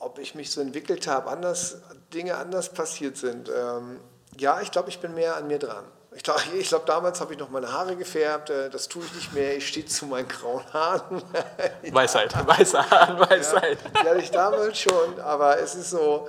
ob 0.00 0.18
ich 0.18 0.34
mich 0.34 0.50
so 0.50 0.60
entwickelt 0.60 1.06
habe, 1.06 1.30
anders, 1.30 1.82
Dinge 2.12 2.36
anders 2.36 2.72
passiert 2.72 3.16
sind. 3.16 3.48
Ähm, 3.48 4.00
ja, 4.38 4.60
ich 4.60 4.72
glaube, 4.72 4.88
ich 4.88 4.98
bin 4.98 5.14
mehr 5.14 5.36
an 5.36 5.46
mir 5.46 5.60
dran. 5.60 5.84
Ich 6.14 6.22
glaube, 6.22 6.40
ich 6.56 6.68
glaub, 6.68 6.86
damals 6.86 7.20
habe 7.20 7.32
ich 7.32 7.38
noch 7.38 7.50
meine 7.50 7.72
Haare 7.72 7.96
gefärbt, 7.96 8.50
äh, 8.50 8.70
das 8.70 8.88
tue 8.88 9.04
ich 9.04 9.14
nicht 9.14 9.32
mehr, 9.32 9.56
ich 9.56 9.66
stehe 9.66 9.84
zu 9.84 10.06
meinen 10.06 10.28
grauen 10.28 10.64
Haaren. 10.72 11.22
Weisheit, 11.90 12.34
Weisheit, 12.46 12.90
Weisheit. 12.90 13.78
Ja, 13.82 14.02
die 14.02 14.08
hatte 14.08 14.20
ich 14.20 14.30
damals 14.30 14.78
schon, 14.78 15.20
aber 15.20 15.58
es 15.58 15.74
ist 15.74 15.90
so, 15.90 16.28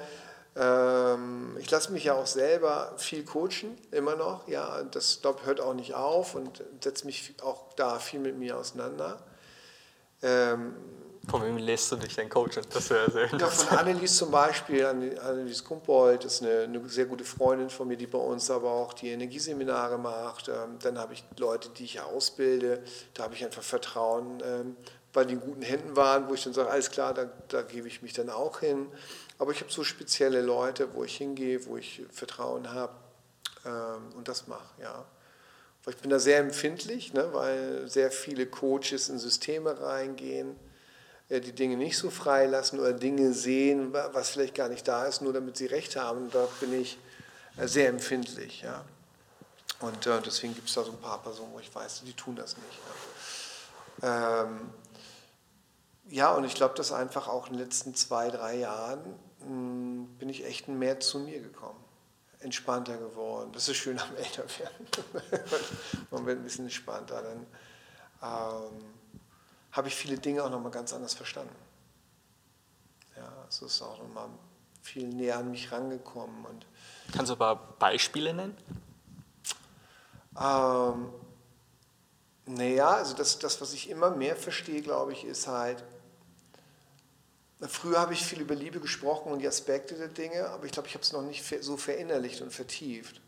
ähm, 0.56 1.58
ich 1.60 1.70
lasse 1.70 1.92
mich 1.92 2.06
ja 2.06 2.14
auch 2.14 2.26
selber 2.26 2.94
viel 2.98 3.26
coachen, 3.26 3.78
immer 3.92 4.16
noch. 4.16 4.48
Ja, 4.48 4.84
das 4.84 5.20
glaub, 5.22 5.46
hört 5.46 5.62
auch 5.62 5.74
nicht 5.74 5.94
auf 5.94 6.34
und 6.34 6.64
setze 6.82 7.06
mich 7.06 7.36
auch 7.44 7.74
da 7.74 8.00
viel 8.00 8.20
mit 8.20 8.38
mir 8.38 8.58
auseinander. 8.58 9.20
Ähm, 10.24 10.76
von 11.28 11.44
wem 11.44 11.58
lässt 11.58 11.92
du 11.92 11.96
dich 11.96 12.16
denn 12.16 12.30
coachen? 12.30 12.62
Das 12.72 12.90
wäre 12.90 13.12
sehr 13.12 13.28
ja, 13.28 13.48
Von 13.48 13.78
Annelies 13.78 14.16
zum 14.16 14.32
Beispiel, 14.32 14.86
Annelies 14.86 15.64
Kumpold, 15.64 16.26
ist 16.26 16.42
eine, 16.42 16.64
eine, 16.64 16.88
sehr 16.88 17.06
gute 17.06 17.24
Freundin 17.24 17.70
von 17.70 17.88
mir, 17.88 17.98
die 17.98 18.08
bei 18.08 18.18
uns 18.18 18.50
aber 18.52 18.72
auch 18.72 18.94
die 18.94 19.10
Energieseminare 19.10 19.98
macht. 19.98 20.48
Ähm, 20.48 20.78
dann 20.82 20.98
habe 20.98 21.14
ich 21.14 21.24
Leute, 21.38 21.70
die 21.70 21.86
ich 21.86 22.02
ausbilde, 22.02 22.84
da 23.14 23.24
habe 23.24 23.34
ich 23.36 23.44
einfach 23.44 23.64
Vertrauen, 23.64 24.42
ähm, 24.44 24.78
weil 25.14 25.26
die 25.26 25.34
in 25.34 25.40
guten 25.40 25.62
Händen 25.62 25.96
waren, 25.96 26.30
wo 26.30 26.34
ich 26.34 26.44
dann 26.44 26.54
sage, 26.54 26.70
alles 26.70 26.92
klar, 26.92 27.14
da, 27.14 27.30
da 27.48 27.62
gebe 27.62 27.88
ich 27.88 28.02
mich 28.02 28.14
dann 28.14 28.30
auch 28.30 28.60
hin. 28.60 28.88
Aber 29.38 29.52
ich 29.52 29.62
habe 29.62 29.72
so 29.72 29.84
spezielle 29.84 30.42
Leute, 30.42 30.94
wo 30.94 31.04
ich 31.04 31.18
hingehe, 31.18 31.66
wo 31.66 31.78
ich 31.78 32.04
Vertrauen 32.12 32.74
habe 32.74 32.94
ähm, 33.66 34.16
und 34.16 34.28
das 34.28 34.48
mache, 34.48 34.82
ja. 34.82 35.06
Ich 35.88 35.98
bin 35.98 36.10
da 36.10 36.18
sehr 36.18 36.40
empfindlich, 36.40 37.14
ne, 37.14 37.30
weil 37.32 37.88
sehr 37.88 38.10
viele 38.10 38.48
Coaches 38.48 39.10
in 39.10 39.20
Systeme 39.20 39.80
reingehen, 39.80 40.56
die 41.30 41.54
Dinge 41.54 41.76
nicht 41.78 41.98
so 41.98 42.10
freilassen 42.10 42.80
oder 42.80 42.94
Dinge 42.94 43.34
sehen, 43.34 43.94
was 43.94 44.30
vielleicht 44.30 44.56
gar 44.56 44.70
nicht 44.70 44.88
da 44.88 45.06
ist, 45.06 45.22
nur 45.22 45.34
damit 45.34 45.58
sie 45.58 45.66
recht 45.66 45.96
haben. 45.96 46.30
Da 46.32 46.48
bin 46.60 46.80
ich 46.80 46.98
äh, 47.58 47.68
sehr 47.68 47.90
empfindlich. 47.90 48.62
Ja. 48.62 48.86
Und 49.80 50.06
äh, 50.06 50.22
deswegen 50.22 50.54
gibt 50.54 50.70
es 50.70 50.76
da 50.76 50.84
so 50.84 50.92
ein 50.92 51.00
paar 51.00 51.22
Personen, 51.22 51.52
wo 51.54 51.60
ich 51.60 51.74
weiß, 51.74 52.04
die 52.06 52.14
tun 52.14 52.36
das 52.36 52.56
nicht. 52.58 52.80
Ja, 54.02 54.44
ähm, 54.44 54.70
ja 56.10 56.32
und 56.34 56.44
ich 56.44 56.54
glaube, 56.54 56.76
dass 56.76 56.92
einfach 56.92 57.28
auch 57.28 57.48
in 57.48 57.54
den 57.54 57.62
letzten 57.62 57.96
zwei, 57.96 58.30
drei 58.30 58.58
Jahren 58.58 59.02
hm, 59.40 60.08
bin 60.20 60.30
ich 60.30 60.46
echt 60.46 60.68
mehr 60.68 61.00
zu 61.00 61.20
mir 61.20 61.40
gekommen. 61.40 61.84
Entspannter 62.40 62.98
geworden. 62.98 63.52
Das 63.54 63.68
ist 63.68 63.78
schön 63.78 63.98
am 63.98 64.16
Älterwerden. 64.16 64.88
Man 66.12 66.26
wird 66.28 66.40
ein 66.40 66.44
bisschen 66.44 66.66
entspannter. 66.66 67.24
Dann 67.24 67.48
ähm, 68.22 68.95
habe 69.76 69.90
ich 69.90 69.96
viele 69.96 70.18
Dinge 70.18 70.44
auch 70.44 70.50
nochmal 70.50 70.72
ganz 70.72 70.94
anders 70.94 71.14
verstanden. 71.14 71.56
Ja, 73.18 73.32
es 73.50 73.62
ist 73.62 73.82
auch 73.82 74.00
nochmal 74.00 74.30
viel 74.82 75.08
näher 75.08 75.38
an 75.38 75.52
mich 75.52 75.72
rangekommen. 75.72 76.46
Und 76.46 76.66
Kannst 77.12 77.30
du 77.30 77.36
ein 77.36 77.40
paar 77.40 77.56
Beispiele 77.78 78.34
nennen? 78.34 78.58
Ähm, 80.40 81.10
naja, 82.46 82.90
also 82.90 83.16
das, 83.16 83.40
das, 83.40 83.60
was 83.60 83.74
ich 83.74 83.90
immer 83.90 84.12
mehr 84.12 84.36
verstehe, 84.36 84.82
glaube 84.82 85.14
ich, 85.14 85.26
ist 85.26 85.48
halt, 85.48 85.84
Früher 87.68 88.00
habe 88.00 88.14
ich 88.14 88.24
viel 88.24 88.42
über 88.42 88.54
Liebe 88.54 88.80
gesprochen 88.80 89.32
und 89.32 89.40
die 89.40 89.48
Aspekte 89.48 89.96
der 89.96 90.10
Dinge, 90.10 90.50
aber 90.50 90.66
ich 90.66 90.72
glaube, 90.72 90.88
ich 90.88 90.94
habe 90.94 91.04
es 91.04 91.14
noch 91.14 91.22
nicht 91.22 91.44
so 91.62 91.78
verinnerlicht 91.78 92.42
und 92.42 92.52
vertieft. 92.52 93.22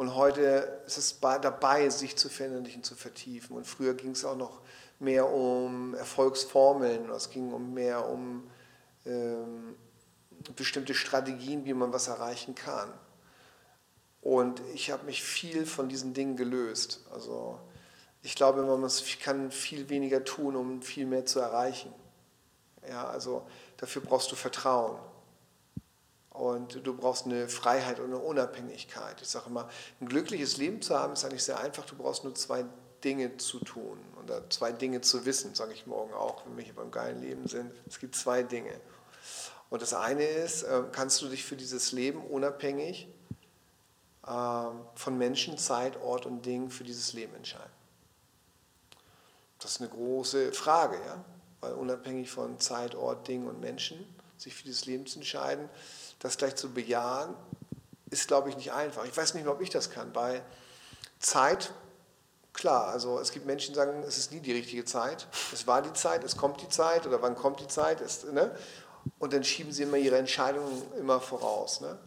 Und 0.00 0.14
heute 0.14 0.80
ist 0.86 0.96
es 0.96 1.20
dabei, 1.20 1.90
sich 1.90 2.16
zu 2.16 2.30
verinnerlichen, 2.30 2.82
zu 2.82 2.94
vertiefen. 2.94 3.54
Und 3.54 3.66
früher 3.66 3.92
ging 3.92 4.12
es 4.12 4.24
auch 4.24 4.34
noch 4.34 4.62
mehr 4.98 5.30
um 5.30 5.92
Erfolgsformeln, 5.92 7.10
es 7.10 7.28
ging 7.28 7.52
um 7.52 7.74
mehr 7.74 8.08
um 8.08 8.50
ähm, 9.04 9.76
bestimmte 10.56 10.94
Strategien, 10.94 11.66
wie 11.66 11.74
man 11.74 11.92
was 11.92 12.08
erreichen 12.08 12.54
kann. 12.54 12.90
Und 14.22 14.62
ich 14.72 14.90
habe 14.90 15.04
mich 15.04 15.22
viel 15.22 15.66
von 15.66 15.90
diesen 15.90 16.14
Dingen 16.14 16.34
gelöst. 16.34 17.04
Also 17.12 17.60
ich 18.22 18.34
glaube, 18.34 18.62
man 18.62 18.90
kann 19.22 19.50
viel 19.50 19.90
weniger 19.90 20.24
tun, 20.24 20.56
um 20.56 20.80
viel 20.80 21.04
mehr 21.04 21.26
zu 21.26 21.40
erreichen. 21.40 21.92
Ja, 22.88 23.06
also 23.06 23.46
dafür 23.76 24.00
brauchst 24.00 24.32
du 24.32 24.36
Vertrauen. 24.36 24.98
Und 26.40 26.86
du 26.86 26.96
brauchst 26.96 27.26
eine 27.26 27.50
Freiheit 27.50 28.00
und 28.00 28.06
eine 28.06 28.18
Unabhängigkeit. 28.18 29.20
Ich 29.20 29.28
sage 29.28 29.50
immer, 29.50 29.68
ein 30.00 30.08
glückliches 30.08 30.56
Leben 30.56 30.80
zu 30.80 30.98
haben, 30.98 31.12
ist 31.12 31.22
eigentlich 31.22 31.44
sehr 31.44 31.60
einfach. 31.60 31.84
Du 31.84 31.96
brauchst 31.96 32.24
nur 32.24 32.34
zwei 32.34 32.64
Dinge 33.04 33.36
zu 33.36 33.58
tun 33.58 33.98
oder 34.24 34.48
zwei 34.48 34.72
Dinge 34.72 35.02
zu 35.02 35.26
wissen, 35.26 35.54
sage 35.54 35.74
ich 35.74 35.86
morgen 35.86 36.14
auch, 36.14 36.46
wenn 36.46 36.56
wir 36.56 36.64
hier 36.64 36.74
beim 36.74 36.90
geilen 36.90 37.20
Leben 37.20 37.46
sind. 37.46 37.70
Es 37.86 37.98
gibt 37.98 38.16
zwei 38.16 38.42
Dinge. 38.42 38.72
Und 39.68 39.82
das 39.82 39.92
eine 39.92 40.24
ist, 40.24 40.62
ähm, 40.62 40.86
kannst 40.92 41.20
du 41.20 41.28
dich 41.28 41.44
für 41.44 41.56
dieses 41.56 41.92
Leben 41.92 42.24
unabhängig 42.24 43.06
ähm, 44.26 44.80
von 44.94 45.18
Menschen, 45.18 45.58
Zeit, 45.58 46.00
Ort 46.00 46.24
und 46.24 46.46
Dingen 46.46 46.70
für 46.70 46.84
dieses 46.84 47.12
Leben 47.12 47.34
entscheiden? 47.34 47.72
Das 49.58 49.72
ist 49.72 49.82
eine 49.82 49.90
große 49.90 50.54
Frage, 50.54 50.96
ja? 51.04 51.22
weil 51.60 51.74
unabhängig 51.74 52.30
von 52.30 52.58
Zeit, 52.58 52.94
Ort, 52.94 53.28
Ding 53.28 53.46
und 53.46 53.60
Menschen, 53.60 54.06
sich 54.38 54.54
für 54.54 54.64
dieses 54.64 54.86
Leben 54.86 55.04
zu 55.04 55.18
entscheiden, 55.18 55.68
das 56.20 56.36
gleich 56.36 56.54
zu 56.54 56.72
bejahen, 56.72 57.34
ist, 58.10 58.28
glaube 58.28 58.48
ich, 58.48 58.56
nicht 58.56 58.72
einfach. 58.72 59.04
Ich 59.04 59.16
weiß 59.16 59.34
nicht 59.34 59.44
mehr, 59.44 59.52
ob 59.52 59.60
ich 59.60 59.70
das 59.70 59.90
kann, 59.90 60.14
weil 60.14 60.42
Zeit, 61.18 61.72
klar, 62.52 62.88
also 62.88 63.18
es 63.18 63.32
gibt 63.32 63.46
Menschen, 63.46 63.72
die 63.72 63.76
sagen, 63.76 64.02
es 64.06 64.18
ist 64.18 64.32
nie 64.32 64.40
die 64.40 64.52
richtige 64.52 64.84
Zeit. 64.84 65.26
Es 65.52 65.66
war 65.66 65.82
die 65.82 65.92
Zeit, 65.92 66.24
es 66.24 66.36
kommt 66.36 66.60
die 66.60 66.68
Zeit 66.68 67.06
oder 67.06 67.20
wann 67.22 67.36
kommt 67.36 67.60
die 67.60 67.68
Zeit, 67.68 68.00
ist, 68.00 68.32
ne? 68.32 68.56
und 69.18 69.32
dann 69.32 69.44
schieben 69.44 69.72
sie 69.72 69.82
immer 69.82 69.96
ihre 69.96 70.18
Entscheidungen 70.18 70.82
immer 70.98 71.20
voraus. 71.20 71.80
Ne? 71.80 71.98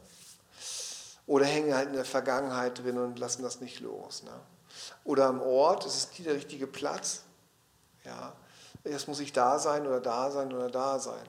Oder 1.26 1.45
hängen 1.45 1.73
halt 1.73 1.89
in 1.89 1.95
der 1.95 2.06
Vergangenheit 2.06 2.80
drin 2.80 2.97
und 2.97 3.19
lassen 3.19 3.43
das 3.43 3.62
nicht 3.62 3.80
los. 3.80 4.23
Ne? 4.23 4.32
Oder 5.04 5.28
am 5.28 5.41
Ort, 5.41 5.86
es 5.86 5.95
ist 5.95 6.19
nie 6.19 6.26
der 6.26 6.36
richtige 6.36 6.67
Platz. 6.67 7.23
Ja, 8.04 8.34
Erst 8.84 9.08
muss 9.08 9.19
ich 9.19 9.32
da 9.32 9.60
sein 9.60 9.88
oder 9.88 10.02
da 10.02 10.30
sein 10.30 10.54
oder 10.54 10.69
da 10.69 10.99
sein. 10.99 11.26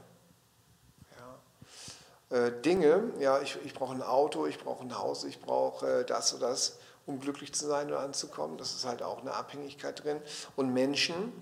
Äh, 2.30 2.52
Dinge, 2.62 3.12
ja, 3.20 3.40
ich, 3.40 3.58
ich 3.64 3.74
brauche 3.74 3.94
ein 3.94 4.02
Auto, 4.02 4.46
ich 4.46 4.58
brauche 4.58 4.82
ein 4.82 4.96
Haus, 4.98 5.24
ich 5.24 5.40
brauche 5.40 6.00
äh, 6.00 6.04
das 6.04 6.34
oder 6.34 6.48
das, 6.48 6.78
um 7.06 7.20
glücklich 7.20 7.52
zu 7.54 7.66
sein 7.66 7.88
oder 7.88 8.00
anzukommen. 8.00 8.56
Das 8.58 8.74
ist 8.74 8.86
halt 8.86 9.02
auch 9.02 9.20
eine 9.20 9.34
Abhängigkeit 9.34 10.02
drin. 10.02 10.20
Und 10.56 10.72
Menschen, 10.72 11.32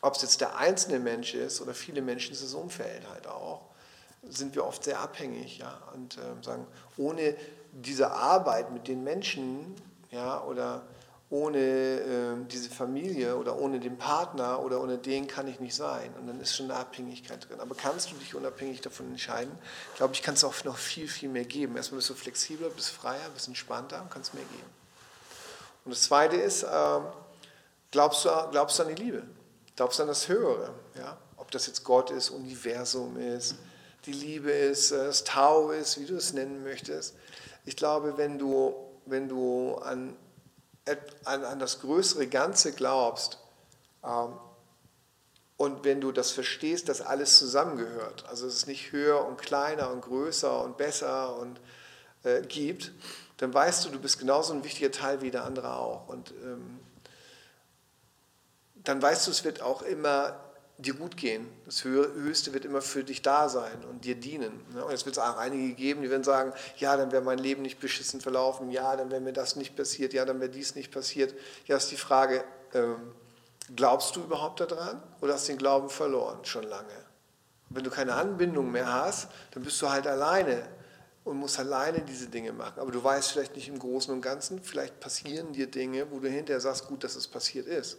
ob 0.00 0.14
es 0.16 0.22
jetzt 0.22 0.40
der 0.40 0.56
einzelne 0.56 0.98
Mensch 0.98 1.34
ist 1.34 1.60
oder 1.60 1.74
viele 1.74 2.02
Menschen, 2.02 2.32
ist 2.32 2.42
das 2.42 2.54
Umfeld 2.54 3.08
halt 3.10 3.26
auch, 3.26 3.62
sind 4.28 4.54
wir 4.54 4.64
oft 4.64 4.82
sehr 4.84 5.00
abhängig. 5.00 5.58
Ja? 5.58 5.78
Und 5.94 6.16
äh, 6.16 6.42
sagen, 6.42 6.66
ohne 6.96 7.36
diese 7.72 8.10
Arbeit 8.10 8.72
mit 8.72 8.88
den 8.88 9.04
Menschen 9.04 9.74
ja, 10.10 10.42
oder 10.44 10.82
ohne 11.30 11.58
äh, 11.58 12.46
diese 12.50 12.70
Familie 12.70 13.36
oder 13.36 13.58
ohne 13.58 13.80
den 13.80 13.98
Partner 13.98 14.60
oder 14.60 14.80
ohne 14.80 14.96
den 14.96 15.26
kann 15.26 15.46
ich 15.46 15.60
nicht 15.60 15.74
sein. 15.74 16.10
Und 16.18 16.26
dann 16.26 16.40
ist 16.40 16.56
schon 16.56 16.70
eine 16.70 16.80
Abhängigkeit 16.80 17.48
drin. 17.48 17.60
Aber 17.60 17.74
kannst 17.74 18.10
du 18.10 18.16
dich 18.16 18.34
unabhängig 18.34 18.80
davon 18.80 19.10
entscheiden? 19.10 19.52
Ich 19.92 19.96
glaube, 19.96 20.14
ich 20.14 20.22
kann 20.22 20.34
es 20.34 20.44
auch 20.44 20.64
noch 20.64 20.78
viel, 20.78 21.06
viel 21.06 21.28
mehr 21.28 21.44
geben. 21.44 21.76
Erstmal 21.76 21.98
bist 21.98 22.08
du 22.08 22.14
flexibler, 22.14 22.70
bist 22.70 22.90
freier, 22.90 23.28
bist 23.34 23.46
entspannter 23.46 24.00
und 24.00 24.10
kannst 24.10 24.32
mehr 24.32 24.44
geben. 24.44 24.70
Und 25.84 25.94
das 25.94 26.02
Zweite 26.02 26.36
ist, 26.36 26.62
äh, 26.62 27.00
glaubst, 27.90 28.24
du, 28.24 28.30
glaubst 28.50 28.78
du 28.78 28.84
an 28.84 28.94
die 28.94 29.02
Liebe? 29.02 29.22
Glaubst 29.76 29.98
du 29.98 30.04
an 30.04 30.08
das 30.08 30.28
Höhere? 30.28 30.72
Ja? 30.96 31.18
Ob 31.36 31.50
das 31.50 31.66
jetzt 31.66 31.84
Gott 31.84 32.10
ist, 32.10 32.30
Universum 32.30 33.18
ist, 33.18 33.54
die 34.06 34.12
Liebe 34.12 34.50
ist, 34.50 34.92
äh, 34.92 35.04
das 35.04 35.24
Tau 35.24 35.72
ist, 35.72 36.00
wie 36.00 36.06
du 36.06 36.16
es 36.16 36.32
nennen 36.32 36.62
möchtest. 36.62 37.14
Ich 37.66 37.76
glaube, 37.76 38.16
wenn 38.16 38.38
du, 38.38 38.74
wenn 39.04 39.28
du 39.28 39.74
an 39.74 40.16
an, 41.24 41.44
an 41.44 41.58
das 41.58 41.80
größere 41.80 42.26
Ganze 42.26 42.72
glaubst 42.72 43.38
ähm, 44.04 44.38
und 45.58 45.82
wenn 45.82 46.00
du 46.00 46.12
das 46.12 46.30
verstehst, 46.30 46.88
dass 46.88 47.00
alles 47.00 47.36
zusammengehört, 47.36 48.24
also 48.28 48.46
es 48.46 48.54
ist 48.54 48.68
nicht 48.68 48.92
höher 48.92 49.26
und 49.26 49.38
kleiner 49.38 49.90
und 49.90 50.02
größer 50.02 50.62
und 50.62 50.76
besser 50.76 51.36
und 51.36 51.60
äh, 52.22 52.42
gibt, 52.42 52.92
dann 53.38 53.52
weißt 53.52 53.84
du, 53.84 53.90
du 53.90 53.98
bist 53.98 54.20
genauso 54.20 54.52
ein 54.52 54.62
wichtiger 54.62 54.92
Teil 54.92 55.20
wie 55.20 55.32
der 55.32 55.44
andere 55.44 55.74
auch. 55.74 56.08
Und 56.08 56.30
ähm, 56.44 56.78
dann 58.76 59.02
weißt 59.02 59.26
du, 59.26 59.32
es 59.32 59.42
wird 59.42 59.60
auch 59.60 59.82
immer 59.82 60.38
dir 60.78 60.94
gut 60.94 61.16
gehen. 61.16 61.48
Das 61.66 61.84
Höchste 61.84 62.54
wird 62.54 62.64
immer 62.64 62.80
für 62.80 63.04
dich 63.04 63.20
da 63.20 63.48
sein 63.48 63.84
und 63.90 64.04
dir 64.04 64.14
dienen. 64.14 64.64
Ne? 64.72 64.84
Und 64.84 64.92
jetzt 64.92 65.04
wird 65.04 65.16
es 65.16 65.22
auch 65.22 65.36
einige 65.36 65.74
geben, 65.74 66.02
die 66.02 66.10
werden 66.10 66.24
sagen, 66.24 66.52
ja, 66.76 66.96
dann 66.96 67.12
wäre 67.12 67.22
mein 67.22 67.38
Leben 67.38 67.62
nicht 67.62 67.80
beschissen 67.80 68.20
verlaufen, 68.20 68.70
ja, 68.70 68.96
dann 68.96 69.10
wäre 69.10 69.20
mir 69.20 69.32
das 69.32 69.56
nicht 69.56 69.76
passiert, 69.76 70.12
ja, 70.12 70.24
dann 70.24 70.40
wäre 70.40 70.50
dies 70.50 70.74
nicht 70.76 70.92
passiert. 70.92 71.34
Ja, 71.66 71.76
ist 71.76 71.90
die 71.90 71.96
Frage, 71.96 72.44
ähm, 72.74 72.96
glaubst 73.74 74.16
du 74.16 74.20
überhaupt 74.20 74.60
daran 74.60 75.02
oder 75.20 75.34
hast 75.34 75.48
du 75.48 75.52
den 75.52 75.58
Glauben 75.58 75.90
verloren 75.90 76.44
schon 76.44 76.64
lange? 76.64 77.08
wenn 77.70 77.84
du 77.84 77.90
keine 77.90 78.14
Anbindung 78.14 78.70
mehr 78.70 78.92
hast, 78.92 79.28
dann 79.52 79.62
bist 79.62 79.80
du 79.82 79.90
halt 79.90 80.06
alleine 80.06 80.62
und 81.24 81.36
musst 81.36 81.58
alleine 81.58 82.00
diese 82.00 82.28
Dinge 82.28 82.52
machen. 82.52 82.80
Aber 82.80 82.90
du 82.90 83.02
weißt 83.02 83.32
vielleicht 83.32 83.56
nicht 83.56 83.68
im 83.68 83.78
Großen 83.78 84.12
und 84.12 84.22
Ganzen, 84.22 84.62
vielleicht 84.62 85.00
passieren 85.00 85.52
dir 85.52 85.66
Dinge, 85.66 86.10
wo 86.10 86.18
du 86.18 86.28
hinterher 86.28 86.60
sagst, 86.60 86.86
gut, 86.86 87.04
dass 87.04 87.16
es 87.16 87.26
passiert 87.26 87.66
ist. 87.66 87.98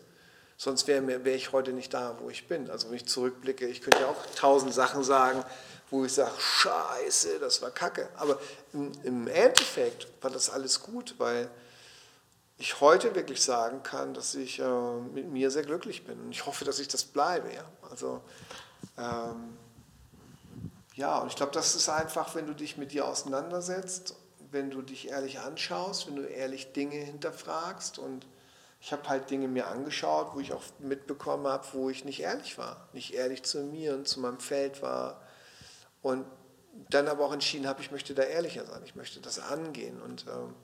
Sonst 0.62 0.88
wäre 0.88 1.24
wär 1.24 1.36
ich 1.36 1.54
heute 1.54 1.72
nicht 1.72 1.94
da, 1.94 2.18
wo 2.20 2.30
ich 2.30 2.50
bin. 2.50 2.70
Also 2.70 2.90
wenn 2.90 2.98
ich 2.98 3.08
zurückblicke, 3.08 3.66
ich 3.66 3.80
könnte 3.80 4.02
ja 4.02 4.08
auch 4.08 4.26
tausend 4.36 4.74
Sachen 4.74 5.06
sagen, 5.06 5.42
wo 5.90 6.04
ich 6.04 6.12
sage, 6.12 6.34
scheiße, 6.38 7.40
das 7.40 7.62
war 7.62 7.72
kacke. 7.72 8.10
Aber 8.18 8.38
im, 8.74 8.92
im 9.04 9.28
Endeffekt 9.28 10.10
war 10.22 10.30
das 10.30 10.50
alles 10.50 10.82
gut, 10.82 11.16
weil 11.18 11.50
ich 12.58 12.82
heute 12.82 13.16
wirklich 13.16 13.42
sagen 13.42 13.84
kann, 13.84 14.14
dass 14.14 14.36
ich 14.36 14.60
äh, 14.60 15.00
mit 15.14 15.30
mir 15.32 15.50
sehr 15.50 15.64
glücklich 15.64 16.06
bin. 16.06 16.20
Und 16.20 16.32
ich 16.32 16.46
hoffe, 16.46 16.66
dass 16.66 16.80
ich 16.80 16.90
das 16.90 17.06
bleibe. 17.06 17.54
Ja? 17.54 17.64
Also, 17.90 18.22
ähm, 18.98 19.58
ja, 20.96 21.20
und 21.20 21.30
ich 21.30 21.38
glaube, 21.38 21.54
das 21.54 21.74
ist 21.74 21.88
einfach, 21.88 22.36
wenn 22.36 22.48
du 22.48 22.54
dich 22.54 22.76
mit 22.76 22.92
dir 22.92 23.08
auseinandersetzt, 23.08 24.14
wenn 24.52 24.72
du 24.72 24.82
dich 24.82 25.08
ehrlich 25.08 25.40
anschaust, 25.40 26.08
wenn 26.08 26.18
du 26.18 26.24
ehrlich 26.24 26.74
Dinge 26.74 26.98
hinterfragst 26.98 27.98
und 27.98 28.26
ich 28.82 28.94
habe 28.94 29.08
halt 29.10 29.30
Dinge 29.30 29.48
mir 29.48 29.68
angeschaut, 29.68 30.32
wo 30.34 30.40
ich 30.40 30.54
auch 30.54 30.64
mitbekommen 30.80 31.48
habe, 31.48 31.68
wo 31.74 31.90
ich 31.90 32.06
nicht 32.06 32.22
ehrlich 32.22 32.58
war, 32.58 32.88
nicht 32.94 33.14
ehrlich 33.14 33.44
zu 33.44 33.60
mir 33.62 33.94
und 33.94 34.08
zu 34.08 34.20
meinem 34.20 34.40
Feld 34.40 34.82
war. 34.82 35.22
Und 36.02 36.26
dann 36.90 37.08
aber 37.08 37.26
auch 37.26 37.34
entschieden 37.34 37.68
habe, 37.68 37.82
ich 37.82 37.92
möchte 37.92 38.14
da 38.14 38.24
ehrlicher 38.24 38.66
sein, 38.66 38.82
ich 38.86 38.96
möchte 38.96 39.20
das 39.20 39.40
angehen. 39.40 40.02
Und, 40.02 40.26
ähm, 40.28 40.56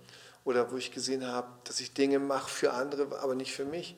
oder 0.45 0.71
wo 0.71 0.78
ich 0.78 0.91
gesehen 0.91 1.28
habe, 1.28 1.47
dass 1.65 1.80
ich 1.80 1.93
Dinge 1.93 2.19
mache 2.19 2.49
für 2.49 2.73
andere, 2.73 3.19
aber 3.19 3.36
nicht 3.36 3.54
für 3.54 3.65
mich. 3.65 3.97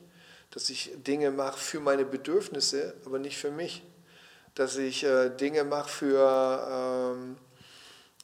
Dass 0.50 0.68
ich 0.70 0.92
Dinge 0.96 1.30
mache 1.30 1.58
für 1.58 1.78
meine 1.78 2.04
Bedürfnisse, 2.04 2.94
aber 3.04 3.18
nicht 3.18 3.38
für 3.38 3.52
mich. 3.52 3.84
Dass 4.54 4.76
ich 4.76 5.04
äh, 5.04 5.28
Dinge 5.28 5.62
mache 5.62 5.88
für 5.88 7.14
ähm, 7.14 7.36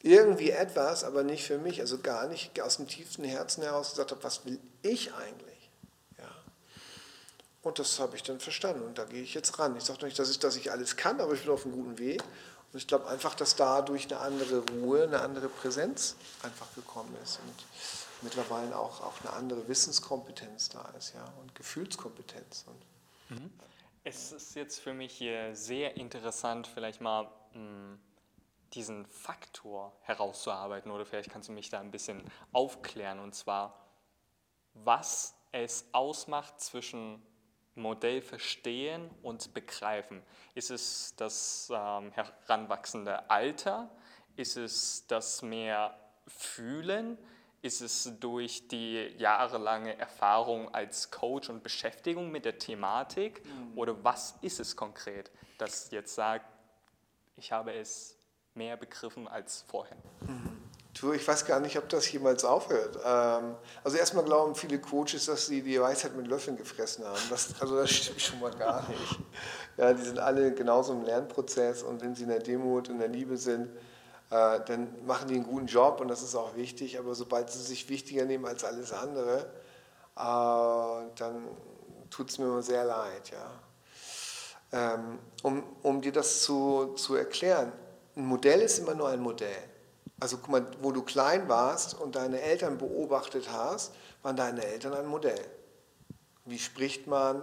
irgendwie 0.01 0.49
etwas, 0.49 1.05
aber 1.05 1.23
nicht 1.23 1.45
für 1.45 1.57
mich. 1.57 1.79
Also 1.79 1.99
gar 1.99 2.27
nicht 2.27 2.59
aus 2.59 2.77
dem 2.77 2.87
tiefsten 2.87 3.23
Herzen 3.23 3.63
heraus 3.63 3.91
gesagt 3.91 4.11
habe, 4.11 4.23
was 4.23 4.45
will 4.45 4.59
ich 4.81 5.13
eigentlich? 5.13 5.54
Und 7.65 7.79
das 7.79 7.99
habe 7.99 8.15
ich 8.15 8.21
dann 8.21 8.39
verstanden 8.39 8.83
und 8.83 8.99
da 8.99 9.05
gehe 9.05 9.23
ich 9.23 9.33
jetzt 9.33 9.57
ran. 9.57 9.75
Ich 9.75 9.85
sage 9.85 10.05
nicht, 10.05 10.19
dass 10.19 10.29
ich, 10.29 10.37
dass 10.37 10.55
ich 10.55 10.71
alles 10.71 10.97
kann, 10.97 11.19
aber 11.19 11.33
ich 11.33 11.41
bin 11.41 11.49
auf 11.49 11.65
einem 11.65 11.73
guten 11.73 11.97
Weg. 11.97 12.21
Und 12.71 12.77
ich 12.77 12.85
glaube 12.85 13.07
einfach, 13.07 13.33
dass 13.33 13.55
dadurch 13.55 14.05
eine 14.05 14.19
andere 14.19 14.63
Ruhe, 14.69 15.01
eine 15.01 15.19
andere 15.21 15.49
Präsenz 15.49 16.15
einfach 16.43 16.71
gekommen 16.75 17.17
ist 17.23 17.39
und 17.39 17.65
mittlerweile 18.21 18.77
auch, 18.77 19.01
auch 19.01 19.19
eine 19.21 19.33
andere 19.33 19.67
Wissenskompetenz 19.67 20.69
da 20.69 20.93
ist 20.95 21.15
ja, 21.15 21.25
und 21.41 21.55
Gefühlskompetenz. 21.55 22.65
Und 22.67 23.39
mhm. 23.39 23.51
es 24.03 24.31
ist 24.31 24.55
jetzt 24.55 24.79
für 24.79 24.93
mich 24.93 25.13
hier 25.13 25.55
sehr 25.55 25.97
interessant, 25.97 26.67
vielleicht 26.67 27.01
mal 27.01 27.31
hm, 27.53 27.99
diesen 28.73 29.07
Faktor 29.07 29.91
herauszuarbeiten 30.01 30.91
oder 30.91 31.07
vielleicht 31.07 31.31
kannst 31.31 31.49
du 31.49 31.51
mich 31.51 31.71
da 31.71 31.79
ein 31.79 31.89
bisschen 31.89 32.21
aufklären 32.53 33.17
und 33.17 33.33
zwar, 33.33 33.87
was 34.75 35.33
es 35.51 35.85
ausmacht 35.93 36.61
zwischen 36.61 37.23
Modell 37.75 38.21
verstehen 38.21 39.09
und 39.21 39.53
begreifen? 39.53 40.21
Ist 40.53 40.71
es 40.71 41.13
das 41.17 41.71
ähm, 41.73 42.11
heranwachsende 42.11 43.29
Alter? 43.29 43.89
Ist 44.35 44.57
es 44.57 45.05
das 45.07 45.41
mehr 45.41 45.97
Fühlen? 46.27 47.17
Ist 47.61 47.81
es 47.81 48.13
durch 48.19 48.67
die 48.67 49.13
jahrelange 49.17 49.97
Erfahrung 49.97 50.73
als 50.73 51.09
Coach 51.09 51.49
und 51.49 51.63
Beschäftigung 51.63 52.31
mit 52.31 52.45
der 52.45 52.59
Thematik? 52.59 53.43
Mhm. 53.45 53.77
Oder 53.77 54.03
was 54.03 54.35
ist 54.41 54.59
es 54.59 54.75
konkret, 54.75 55.31
das 55.57 55.89
jetzt 55.91 56.13
sagt, 56.13 56.45
ich 57.37 57.51
habe 57.51 57.73
es 57.73 58.17
mehr 58.53 58.77
begriffen 58.77 59.27
als 59.27 59.63
vorher? 59.67 59.97
Mhm. 60.21 60.64
Du, 60.99 61.11
ich 61.11 61.27
weiß 61.27 61.45
gar 61.45 61.59
nicht, 61.59 61.77
ob 61.77 61.89
das 61.89 62.09
jemals 62.09 62.45
aufhört. 62.45 62.97
Ähm, 63.05 63.55
also 63.83 63.97
erstmal 63.97 64.23
glauben 64.23 64.55
viele 64.55 64.79
Coaches, 64.79 65.25
dass 65.25 65.45
sie 65.47 65.61
die 65.61 65.79
Weisheit 65.79 66.15
mit 66.15 66.27
Löffeln 66.27 66.55
gefressen 66.55 67.03
haben. 67.03 67.19
Das, 67.29 67.49
also 67.59 67.75
das 67.75 67.91
stimmt 67.91 68.21
schon 68.21 68.39
mal 68.39 68.51
gar 68.51 68.87
nicht. 68.87 69.19
Ja, 69.77 69.91
die 69.91 70.03
sind 70.03 70.19
alle 70.19 70.53
genauso 70.53 70.93
im 70.93 71.03
Lernprozess 71.03 71.83
und 71.83 72.01
wenn 72.01 72.15
sie 72.15 72.23
in 72.23 72.29
der 72.29 72.39
Demut, 72.39 72.87
in 72.87 72.99
der 72.99 73.09
Liebe 73.09 73.35
sind, 73.35 73.67
äh, 74.29 74.61
dann 74.65 74.87
machen 75.05 75.27
die 75.27 75.35
einen 75.35 75.43
guten 75.43 75.67
Job 75.67 75.99
und 75.99 76.07
das 76.07 76.23
ist 76.23 76.33
auch 76.33 76.55
wichtig. 76.55 76.97
Aber 76.97 77.13
sobald 77.13 77.49
sie 77.51 77.61
sich 77.61 77.89
wichtiger 77.89 78.23
nehmen 78.23 78.45
als 78.45 78.63
alles 78.63 78.93
andere, 78.93 79.39
äh, 80.15 81.11
dann 81.17 81.49
tut 82.09 82.29
es 82.29 82.37
mir 82.37 82.45
immer 82.45 82.63
sehr 82.63 82.85
leid. 82.85 83.31
Ja. 83.31 84.95
Ähm, 84.95 85.19
um, 85.43 85.63
um 85.83 86.01
dir 86.01 86.13
das 86.13 86.41
zu, 86.41 86.93
zu 86.95 87.15
erklären, 87.15 87.73
ein 88.15 88.25
Modell 88.25 88.61
ist 88.61 88.79
immer 88.79 88.93
nur 88.93 89.09
ein 89.09 89.19
Modell. 89.19 89.74
Also 90.19 90.37
guck 90.37 90.49
mal, 90.49 90.65
wo 90.81 90.91
du 90.91 91.01
klein 91.01 91.49
warst 91.49 91.99
und 91.99 92.15
deine 92.15 92.41
Eltern 92.41 92.77
beobachtet 92.77 93.49
hast, 93.51 93.93
waren 94.21 94.35
deine 94.35 94.65
Eltern 94.65 94.93
ein 94.93 95.07
Modell. 95.07 95.45
Wie 96.45 96.59
spricht 96.59 97.07
man? 97.07 97.41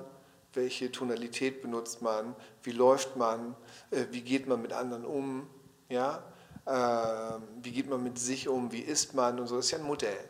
Welche 0.55 0.91
Tonalität 0.93 1.63
benutzt 1.63 2.03
man? 2.03 2.35
Wie 2.63 2.73
läuft 2.73 3.17
man? 3.17 3.57
Äh, 3.91 4.07
wie 4.11 4.23
geht 4.23 4.47
man 4.47 4.63
mit 4.63 4.73
anderen 4.73 5.05
um? 5.05 5.49
Ja? 5.89 6.23
Ähm, 6.67 7.43
wie 7.63 7.73
geht 7.73 7.89
man 7.89 8.03
mit 8.03 8.19
sich 8.19 8.49
um? 8.49 8.71
Wie 8.71 8.81
isst 8.81 9.15
man? 9.15 9.41
Und 9.41 9.47
so, 9.47 9.57
das 9.57 9.67
ist 9.67 9.71
ja 9.73 9.79
ein 9.79 9.85
Modell. 9.85 10.29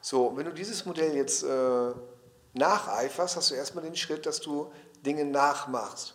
So, 0.00 0.36
wenn 0.36 0.46
du 0.46 0.52
dieses 0.52 0.84
Modell 0.86 1.14
jetzt 1.14 1.42
äh, 1.44 1.92
nacheiferst, 2.54 3.36
hast 3.36 3.50
du 3.50 3.54
erstmal 3.54 3.84
den 3.84 3.96
Schritt, 3.96 4.26
dass 4.26 4.40
du 4.40 4.72
Dinge 5.04 5.24
nachmachst. 5.24 6.14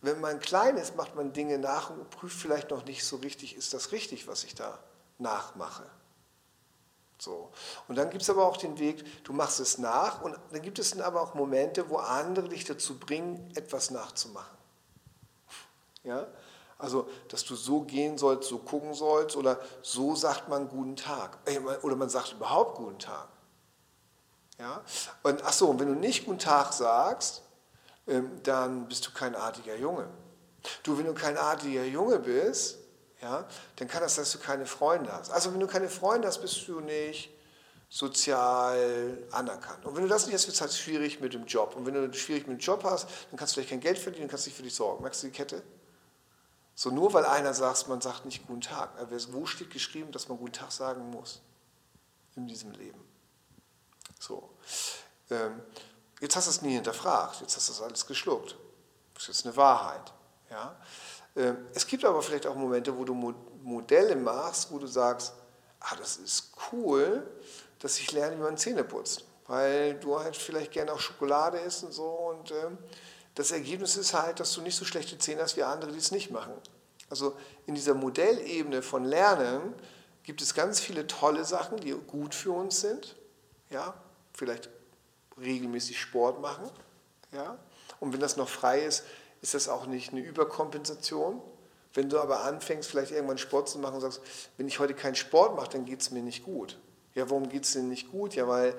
Wenn 0.00 0.20
man 0.20 0.38
klein 0.38 0.76
ist, 0.76 0.96
macht 0.96 1.14
man 1.16 1.32
Dinge 1.32 1.58
nach 1.58 1.90
und 1.90 2.08
prüft 2.10 2.38
vielleicht 2.40 2.70
noch 2.70 2.84
nicht 2.84 3.04
so 3.04 3.16
richtig, 3.16 3.56
ist 3.56 3.74
das 3.74 3.92
richtig, 3.92 4.28
was 4.28 4.44
ich 4.44 4.54
da 4.54 4.78
nachmache. 5.18 5.84
So. 7.18 7.50
Und 7.88 7.96
dann 7.96 8.10
gibt 8.10 8.22
es 8.22 8.30
aber 8.30 8.46
auch 8.46 8.56
den 8.56 8.78
Weg, 8.78 9.24
du 9.24 9.32
machst 9.32 9.58
es 9.58 9.78
nach 9.78 10.22
und 10.22 10.38
dann 10.52 10.62
gibt 10.62 10.78
es 10.78 10.90
dann 10.90 11.00
aber 11.00 11.20
auch 11.20 11.34
Momente, 11.34 11.90
wo 11.90 11.96
andere 11.96 12.48
dich 12.48 12.64
dazu 12.64 12.98
bringen, 12.98 13.50
etwas 13.56 13.90
nachzumachen. 13.90 14.56
Ja? 16.04 16.28
Also, 16.78 17.08
dass 17.26 17.44
du 17.44 17.56
so 17.56 17.80
gehen 17.80 18.18
sollst, 18.18 18.48
so 18.48 18.58
gucken 18.58 18.94
sollst 18.94 19.34
oder 19.34 19.60
so 19.82 20.14
sagt 20.14 20.48
man 20.48 20.68
guten 20.68 20.94
Tag. 20.94 21.36
Oder 21.82 21.96
man 21.96 22.08
sagt 22.08 22.32
überhaupt 22.34 22.76
guten 22.76 23.00
Tag. 23.00 23.26
Ja? 24.58 24.82
Und 25.24 25.42
ach 25.42 25.52
so, 25.52 25.76
wenn 25.78 25.88
du 25.88 25.94
nicht 25.94 26.24
guten 26.24 26.38
Tag 26.38 26.72
sagst, 26.72 27.42
dann 28.42 28.88
bist 28.88 29.06
du 29.06 29.10
kein 29.12 29.34
artiger 29.34 29.76
Junge. 29.76 30.08
Du, 30.82 30.98
wenn 30.98 31.06
du 31.06 31.14
kein 31.14 31.36
artiger 31.36 31.84
Junge 31.84 32.18
bist, 32.18 32.78
ja, 33.20 33.46
dann 33.76 33.88
kann 33.88 34.02
das, 34.02 34.16
dass 34.16 34.32
du 34.32 34.38
keine 34.38 34.66
Freunde 34.66 35.12
hast. 35.12 35.30
Also 35.30 35.52
wenn 35.52 35.60
du 35.60 35.66
keine 35.66 35.88
Freunde 35.88 36.28
hast, 36.28 36.40
bist 36.40 36.66
du 36.68 36.80
nicht 36.80 37.30
sozial 37.90 39.18
anerkannt. 39.30 39.84
Und 39.86 39.96
wenn 39.96 40.02
du 40.02 40.08
das 40.08 40.26
nicht 40.26 40.34
hast, 40.34 40.46
wird 40.46 40.54
es 40.54 40.60
halt 40.60 40.72
schwierig 40.72 41.20
mit 41.20 41.32
dem 41.32 41.46
Job. 41.46 41.74
Und 41.74 41.86
wenn 41.86 41.94
du 41.94 42.12
schwierig 42.12 42.46
mit 42.46 42.58
dem 42.58 42.60
Job 42.60 42.84
hast, 42.84 43.08
dann 43.30 43.38
kannst 43.38 43.52
du 43.52 43.54
vielleicht 43.54 43.70
kein 43.70 43.80
Geld 43.80 43.98
verdienen, 43.98 44.24
dann 44.24 44.30
kannst 44.30 44.46
du 44.46 44.50
nicht 44.50 44.56
für 44.56 44.62
dich 44.62 44.74
sorgen. 44.74 45.02
Merkst 45.02 45.22
du 45.22 45.28
die 45.28 45.32
Kette? 45.32 45.62
So 46.74 46.90
nur 46.90 47.12
weil 47.12 47.24
einer 47.24 47.54
sagt, 47.54 47.88
man 47.88 48.00
sagt 48.00 48.24
nicht 48.24 48.46
guten 48.46 48.60
Tag. 48.60 48.90
Wo 49.32 49.46
steht 49.46 49.70
geschrieben, 49.70 50.12
dass 50.12 50.28
man 50.28 50.38
guten 50.38 50.52
Tag 50.52 50.70
sagen 50.70 51.10
muss 51.10 51.40
in 52.36 52.46
diesem 52.46 52.70
Leben? 52.72 53.00
So. 54.20 54.50
Ähm, 55.30 55.60
Jetzt 56.20 56.36
hast 56.36 56.46
du 56.46 56.50
es 56.50 56.62
nie 56.62 56.74
hinterfragt, 56.74 57.40
jetzt 57.40 57.56
hast 57.56 57.68
du 57.68 57.72
es 57.72 57.80
alles 57.80 58.06
geschluckt. 58.06 58.56
Das 59.14 59.24
ist 59.24 59.28
jetzt 59.28 59.46
eine 59.46 59.56
Wahrheit. 59.56 60.12
Ja? 60.50 60.76
Ähm, 61.36 61.56
es 61.74 61.86
gibt 61.86 62.04
aber 62.04 62.22
vielleicht 62.22 62.46
auch 62.46 62.54
Momente, 62.54 62.96
wo 62.96 63.04
du 63.04 63.14
Modelle 63.62 64.16
machst, 64.16 64.70
wo 64.72 64.78
du 64.78 64.86
sagst, 64.86 65.32
ah, 65.80 65.96
das 65.96 66.16
ist 66.16 66.52
cool, 66.72 67.26
dass 67.78 67.98
ich 67.98 68.10
lerne, 68.12 68.36
wie 68.36 68.42
man 68.42 68.56
Zähne 68.56 68.84
putzt. 68.84 69.24
Weil 69.46 69.94
du 69.94 70.18
halt 70.18 70.36
vielleicht 70.36 70.72
gerne 70.72 70.92
auch 70.92 71.00
Schokolade 71.00 71.58
isst 71.58 71.84
und 71.84 71.92
so. 71.92 72.06
Und 72.06 72.50
ähm, 72.50 72.78
das 73.34 73.52
Ergebnis 73.52 73.96
ist 73.96 74.14
halt, 74.14 74.40
dass 74.40 74.52
du 74.52 74.60
nicht 74.60 74.76
so 74.76 74.84
schlechte 74.84 75.18
Zähne 75.18 75.42
hast 75.42 75.56
wie 75.56 75.62
andere, 75.62 75.92
die 75.92 75.98
es 75.98 76.10
nicht 76.10 76.30
machen. 76.30 76.52
Also 77.08 77.36
in 77.66 77.74
dieser 77.74 77.94
Modellebene 77.94 78.82
von 78.82 79.04
Lernen 79.04 79.74
gibt 80.24 80.42
es 80.42 80.54
ganz 80.54 80.80
viele 80.80 81.06
tolle 81.06 81.44
Sachen, 81.44 81.78
die 81.78 81.92
gut 81.92 82.34
für 82.34 82.52
uns 82.52 82.80
sind. 82.80 83.16
Ja, 83.70 83.94
vielleicht 84.34 84.68
regelmäßig 85.40 86.00
Sport 86.00 86.40
machen. 86.40 86.68
Ja? 87.32 87.58
Und 88.00 88.12
wenn 88.12 88.20
das 88.20 88.36
noch 88.36 88.48
frei 88.48 88.82
ist, 88.82 89.04
ist 89.42 89.54
das 89.54 89.68
auch 89.68 89.86
nicht 89.86 90.12
eine 90.12 90.20
Überkompensation. 90.20 91.40
Wenn 91.94 92.08
du 92.08 92.20
aber 92.20 92.44
anfängst, 92.44 92.88
vielleicht 92.88 93.12
irgendwann 93.12 93.38
Sport 93.38 93.68
zu 93.68 93.78
machen 93.78 93.94
und 93.96 94.00
sagst, 94.00 94.20
wenn 94.56 94.68
ich 94.68 94.78
heute 94.78 94.94
keinen 94.94 95.14
Sport 95.14 95.56
mache, 95.56 95.70
dann 95.70 95.84
geht 95.84 96.00
es 96.00 96.10
mir 96.10 96.22
nicht 96.22 96.44
gut. 96.44 96.78
Ja, 97.14 97.28
warum 97.30 97.48
geht 97.48 97.64
es 97.64 97.72
denn 97.72 97.88
nicht 97.88 98.12
gut? 98.12 98.36
Ja, 98.36 98.46
weil 98.46 98.74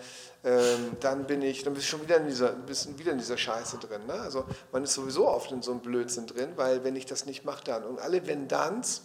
ähm, 0.45 0.95
dann 1.02 1.28
bin 1.28 1.41
ich, 1.41 1.63
dann 1.63 1.74
bist 1.74 1.88
du 1.88 1.89
schon 1.89 2.02
wieder 2.04 2.17
in 2.17 2.28
dieser, 2.28 2.54
bist 2.54 2.98
wieder 2.98 3.12
in 3.12 3.17
dieser 3.17 3.38
Scheiße 3.38 3.78
drin. 3.80 4.06
Ne? 4.06 4.13
Also 4.13 4.45
man 4.72 4.84
ist 4.84 4.93
sowieso 4.93 5.28
oft 5.28 5.52
in 5.52 5.62
so 5.62 5.72
einem 5.72 5.82
Blödsinn 5.82 6.28
drin, 6.28 6.54
weil 6.56 6.84
wenn 6.84 6.95
ich 6.95 7.06
das 7.06 7.26
nicht 7.26 7.43
mache, 7.43 7.63
dann. 7.65 7.84
Und 7.84 8.00
alle 8.00 8.26
Wenn-Danns, 8.28 9.02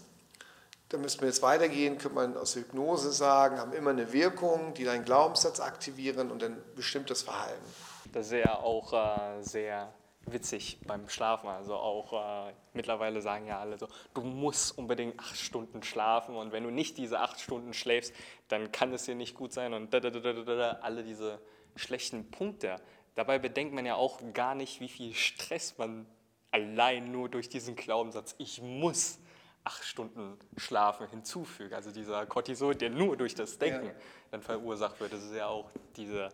da 0.89 0.99
müssten 0.99 1.23
wir 1.23 1.29
jetzt 1.29 1.43
weitergehen, 1.43 1.99
könnte 1.99 2.15
man 2.15 2.37
aus 2.37 2.55
Hypnose 2.55 3.11
sagen, 3.11 3.59
haben 3.59 3.73
immer 3.73 3.91
eine 3.91 4.13
Wirkung, 4.13 4.75
die 4.75 4.85
deinen 4.85 5.05
Glaubenssatz 5.05 5.61
aktivieren 5.61 6.31
und 6.31 6.43
dann 6.43 6.63
bestimmt 6.77 7.11
das 7.11 7.23
Verhalten. 7.23 7.65
Das 8.13 8.27
ist 8.27 8.33
ja 8.33 8.59
auch 8.59 8.93
äh, 8.93 9.43
sehr 9.43 9.93
witzig 10.27 10.79
beim 10.87 11.09
Schlafen. 11.09 11.49
Also 11.49 11.75
auch 11.75 12.49
äh, 12.49 12.53
mittlerweile 12.73 13.21
sagen 13.21 13.47
ja 13.47 13.61
alle 13.61 13.79
so, 13.79 13.89
du 14.15 14.23
musst 14.23 14.77
unbedingt 14.79 15.19
acht 15.19 15.37
Stunden 15.37 15.83
schlafen 15.83 16.37
und 16.37 16.53
wenn 16.53 16.65
du 16.65 16.71
nicht 16.71 16.99
diese 16.99 17.21
acht 17.21 17.41
Stunden 17.41 17.75
schläfst, 17.75 18.15
dann 18.49 18.73
kann 18.73 18.93
es 18.93 19.05
dir 19.05 19.15
nicht 19.15 19.35
gut 19.35 19.53
sein 19.53 19.75
und 19.75 19.93
da, 19.93 20.01
da, 20.01 20.11
da, 20.11 20.33
da, 20.33 20.71
alle 20.83 21.03
diese 21.03 21.41
schlechten 21.77 22.31
Punkte. 22.31 22.77
Dabei 23.15 23.39
bedenkt 23.39 23.75
man 23.75 23.87
ja 23.87 23.95
auch 23.95 24.21
gar 24.33 24.55
nicht, 24.55 24.81
wie 24.81 24.89
viel 24.89 25.15
Stress 25.15 25.79
man 25.79 26.07
allein 26.51 27.11
nur 27.11 27.29
durch 27.29 27.49
diesen 27.49 27.75
Glaubenssatz, 27.75 28.35
ich 28.39 28.63
muss 28.63 29.19
acht 29.65 29.85
Stunden 29.85 30.39
Schlafen 30.57 31.09
hinzufügt. 31.09 31.73
Also 31.73 31.91
dieser 31.91 32.27
Cortisol, 32.27 32.75
der 32.75 32.91
nur 32.91 33.17
durch 33.17 33.35
das 33.35 33.59
Denken 33.59 33.87
ja. 33.87 33.95
dann 34.31 34.43
verursacht 34.43 35.01
wird. 35.01 35.13
Das 35.13 35.23
ist 35.23 35.35
ja 35.35 35.47
auch 35.47 35.71
diese 35.97 36.29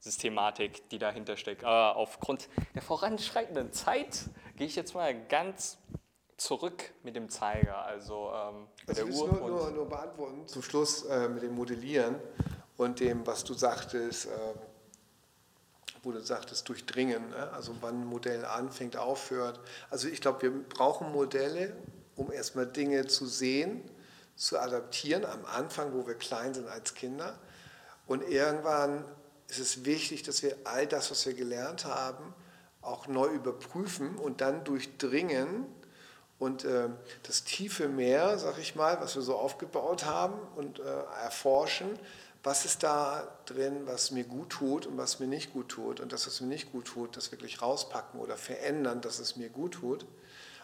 Systematik, 0.00 0.88
die 0.90 0.98
dahinter 0.98 1.36
steckt. 1.36 1.64
Aber 1.64 1.96
aufgrund 1.96 2.48
der 2.74 2.82
voranschreitenden 2.82 3.72
Zeit 3.72 4.24
gehe 4.56 4.66
ich 4.66 4.74
jetzt 4.74 4.94
mal 4.94 5.14
ganz 5.28 5.78
zurück 6.36 6.92
mit 7.04 7.14
dem 7.14 7.28
Zeiger, 7.28 7.84
also 7.84 8.32
ähm, 8.34 8.66
mit 8.86 8.98
also 8.98 9.04
der 9.06 9.14
Uhr. 9.14 9.28
Nur, 9.28 9.48
nur, 9.48 9.70
nur, 9.70 9.88
beantworten 9.88 10.48
zum 10.48 10.62
Schluss 10.62 11.04
äh, 11.04 11.28
mit 11.28 11.44
dem 11.44 11.54
Modellieren 11.54 12.16
und 12.76 12.98
dem, 12.98 13.24
was 13.26 13.44
du 13.44 13.54
sagtest, 13.54 14.26
äh, 14.26 14.30
wo 16.02 16.10
du 16.10 16.20
sagtest, 16.20 16.68
durchdringen, 16.68 17.30
ne? 17.30 17.52
also 17.52 17.76
wann 17.80 18.00
ein 18.00 18.06
Modell 18.06 18.44
anfängt, 18.44 18.96
aufhört. 18.96 19.60
Also 19.88 20.08
ich 20.08 20.20
glaube, 20.20 20.42
wir 20.42 20.64
brauchen 20.64 21.12
Modelle, 21.12 21.76
um 22.22 22.32
erstmal 22.32 22.66
Dinge 22.66 23.06
zu 23.06 23.26
sehen, 23.26 23.82
zu 24.36 24.58
adaptieren 24.58 25.24
am 25.24 25.44
Anfang, 25.44 25.92
wo 25.92 26.06
wir 26.06 26.14
klein 26.14 26.54
sind 26.54 26.68
als 26.68 26.94
Kinder. 26.94 27.38
Und 28.06 28.22
irgendwann 28.22 29.04
ist 29.48 29.58
es 29.58 29.84
wichtig, 29.84 30.22
dass 30.22 30.42
wir 30.42 30.56
all 30.64 30.86
das, 30.86 31.10
was 31.10 31.26
wir 31.26 31.34
gelernt 31.34 31.84
haben, 31.84 32.34
auch 32.80 33.06
neu 33.06 33.28
überprüfen 33.28 34.16
und 34.16 34.40
dann 34.40 34.64
durchdringen 34.64 35.66
und 36.38 36.64
äh, 36.64 36.88
das 37.22 37.44
tiefe 37.44 37.88
Meer, 37.88 38.38
sag 38.38 38.58
ich 38.58 38.74
mal, 38.74 39.00
was 39.00 39.14
wir 39.14 39.22
so 39.22 39.36
aufgebaut 39.36 40.04
haben 40.04 40.34
und 40.56 40.80
äh, 40.80 40.82
erforschen, 41.22 41.98
was 42.42 42.64
ist 42.64 42.82
da 42.82 43.28
drin, 43.46 43.82
was 43.84 44.10
mir 44.10 44.24
gut 44.24 44.50
tut 44.50 44.86
und 44.86 44.98
was 44.98 45.20
mir 45.20 45.28
nicht 45.28 45.52
gut 45.52 45.68
tut 45.68 46.00
und 46.00 46.12
das, 46.12 46.26
was 46.26 46.40
mir 46.40 46.48
nicht 46.48 46.72
gut 46.72 46.86
tut, 46.86 47.16
das 47.16 47.30
wirklich 47.30 47.62
rauspacken 47.62 48.18
oder 48.18 48.36
verändern, 48.36 49.00
dass 49.00 49.20
es 49.20 49.36
mir 49.36 49.48
gut 49.48 49.74
tut. 49.74 50.04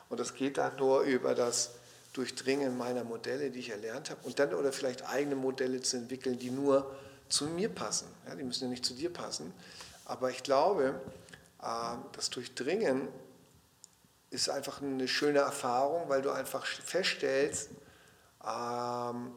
Und 0.08 0.20
das 0.20 0.34
geht 0.34 0.58
dann 0.58 0.76
nur 0.76 1.02
über 1.02 1.34
das 1.34 1.72
Durchdringen 2.12 2.76
meiner 2.76 3.04
Modelle, 3.04 3.50
die 3.50 3.60
ich 3.60 3.70
erlernt 3.70 4.10
habe, 4.10 4.20
und 4.26 4.38
dann 4.38 4.54
oder 4.54 4.72
vielleicht 4.72 5.08
eigene 5.08 5.36
Modelle 5.36 5.80
zu 5.82 5.96
entwickeln, 5.96 6.38
die 6.38 6.50
nur 6.50 6.96
zu 7.28 7.46
mir 7.46 7.68
passen. 7.68 8.08
Ja, 8.26 8.34
die 8.34 8.42
müssen 8.42 8.64
ja 8.64 8.70
nicht 8.70 8.84
zu 8.84 8.94
dir 8.94 9.12
passen. 9.12 9.52
Aber 10.04 10.30
ich 10.30 10.42
glaube, 10.42 11.00
äh, 11.62 11.96
das 12.12 12.30
Durchdringen 12.30 13.08
ist 14.30 14.48
einfach 14.50 14.82
eine 14.82 15.08
schöne 15.08 15.40
Erfahrung, 15.40 16.08
weil 16.08 16.22
du 16.22 16.30
einfach 16.30 16.64
feststellst, 16.66 17.70
ähm, 18.46 19.32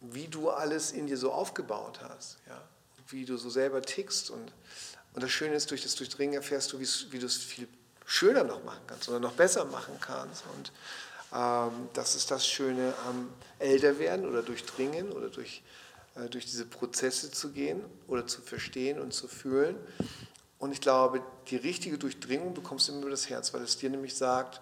wie 0.00 0.26
du 0.28 0.50
alles 0.50 0.92
in 0.92 1.06
dir 1.06 1.16
so 1.16 1.32
aufgebaut 1.32 2.00
hast, 2.02 2.38
ja? 2.48 2.60
wie 3.08 3.24
du 3.24 3.36
so 3.36 3.50
selber 3.50 3.82
tickst. 3.82 4.30
Und, 4.30 4.52
und 5.14 5.22
das 5.22 5.30
Schöne 5.30 5.54
ist, 5.54 5.70
durch 5.70 5.82
das 5.82 5.94
Durchdringen 5.94 6.34
erfährst 6.34 6.72
du, 6.72 6.80
wie 6.80 7.18
du 7.18 7.26
es 7.26 7.36
viel 7.36 7.68
schöner 8.06 8.44
noch 8.44 8.64
machen 8.64 8.82
kannst 8.86 9.08
oder 9.08 9.20
noch 9.20 9.32
besser 9.32 9.64
machen 9.66 9.94
kannst. 10.00 10.44
Und 10.54 10.72
ähm, 11.34 11.88
das 11.94 12.14
ist 12.14 12.30
das 12.30 12.46
Schöne 12.46 12.94
am 13.08 13.32
Älterwerden 13.58 14.26
oder 14.26 14.42
Durchdringen 14.42 15.12
oder 15.12 15.28
durch, 15.28 15.62
äh, 16.16 16.28
durch 16.28 16.46
diese 16.46 16.66
Prozesse 16.66 17.30
zu 17.30 17.52
gehen 17.52 17.82
oder 18.08 18.26
zu 18.26 18.40
verstehen 18.42 19.00
und 19.00 19.12
zu 19.12 19.28
fühlen. 19.28 19.76
Und 20.58 20.72
ich 20.72 20.80
glaube, 20.80 21.22
die 21.48 21.56
richtige 21.56 21.98
Durchdringung 21.98 22.54
bekommst 22.54 22.88
du 22.88 22.92
immer 22.92 23.02
über 23.02 23.10
das 23.10 23.28
Herz, 23.28 23.52
weil 23.52 23.62
es 23.62 23.78
dir 23.78 23.90
nämlich 23.90 24.16
sagt, 24.16 24.60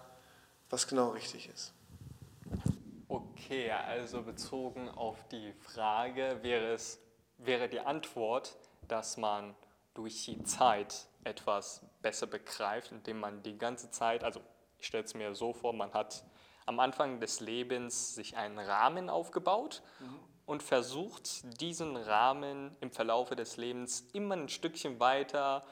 was 0.69 0.87
genau 0.87 1.09
richtig 1.09 1.49
ist. 1.53 1.73
Okay, 3.07 3.69
also 3.71 4.21
bezogen 4.21 4.89
auf 4.89 5.17
die 5.29 5.53
Frage 5.61 6.39
wäre 6.41 6.73
es 6.73 6.97
wäre 7.45 7.67
die 7.69 7.79
Antwort, 7.79 8.55
dass 8.87 9.17
man 9.17 9.55
durch 9.93 10.25
die 10.25 10.43
Zeit 10.43 11.05
etwas 11.23 11.81
besser 12.01 12.27
begreift, 12.27 12.91
indem 12.91 13.19
man 13.19 13.43
die 13.43 13.57
ganze 13.57 13.91
Zeit, 13.91 14.23
also 14.23 14.41
ich 14.77 14.87
stelle 14.87 15.03
es 15.03 15.13
mir 15.13 15.35
so 15.35 15.53
vor, 15.53 15.73
man 15.73 15.93
hat 15.93 16.23
am 16.65 16.79
Anfang 16.79 17.19
des 17.19 17.39
Lebens 17.39 18.15
sich 18.15 18.37
einen 18.37 18.59
Rahmen 18.59 19.09
aufgebaut 19.09 19.81
mhm. 19.99 20.19
und 20.45 20.63
versucht, 20.63 21.61
diesen 21.61 21.95
Rahmen 21.97 22.75
im 22.81 22.91
Verlaufe 22.91 23.35
des 23.35 23.57
Lebens 23.57 24.07
immer 24.13 24.35
ein 24.35 24.49
Stückchen 24.49 24.99
weiter 24.99 25.63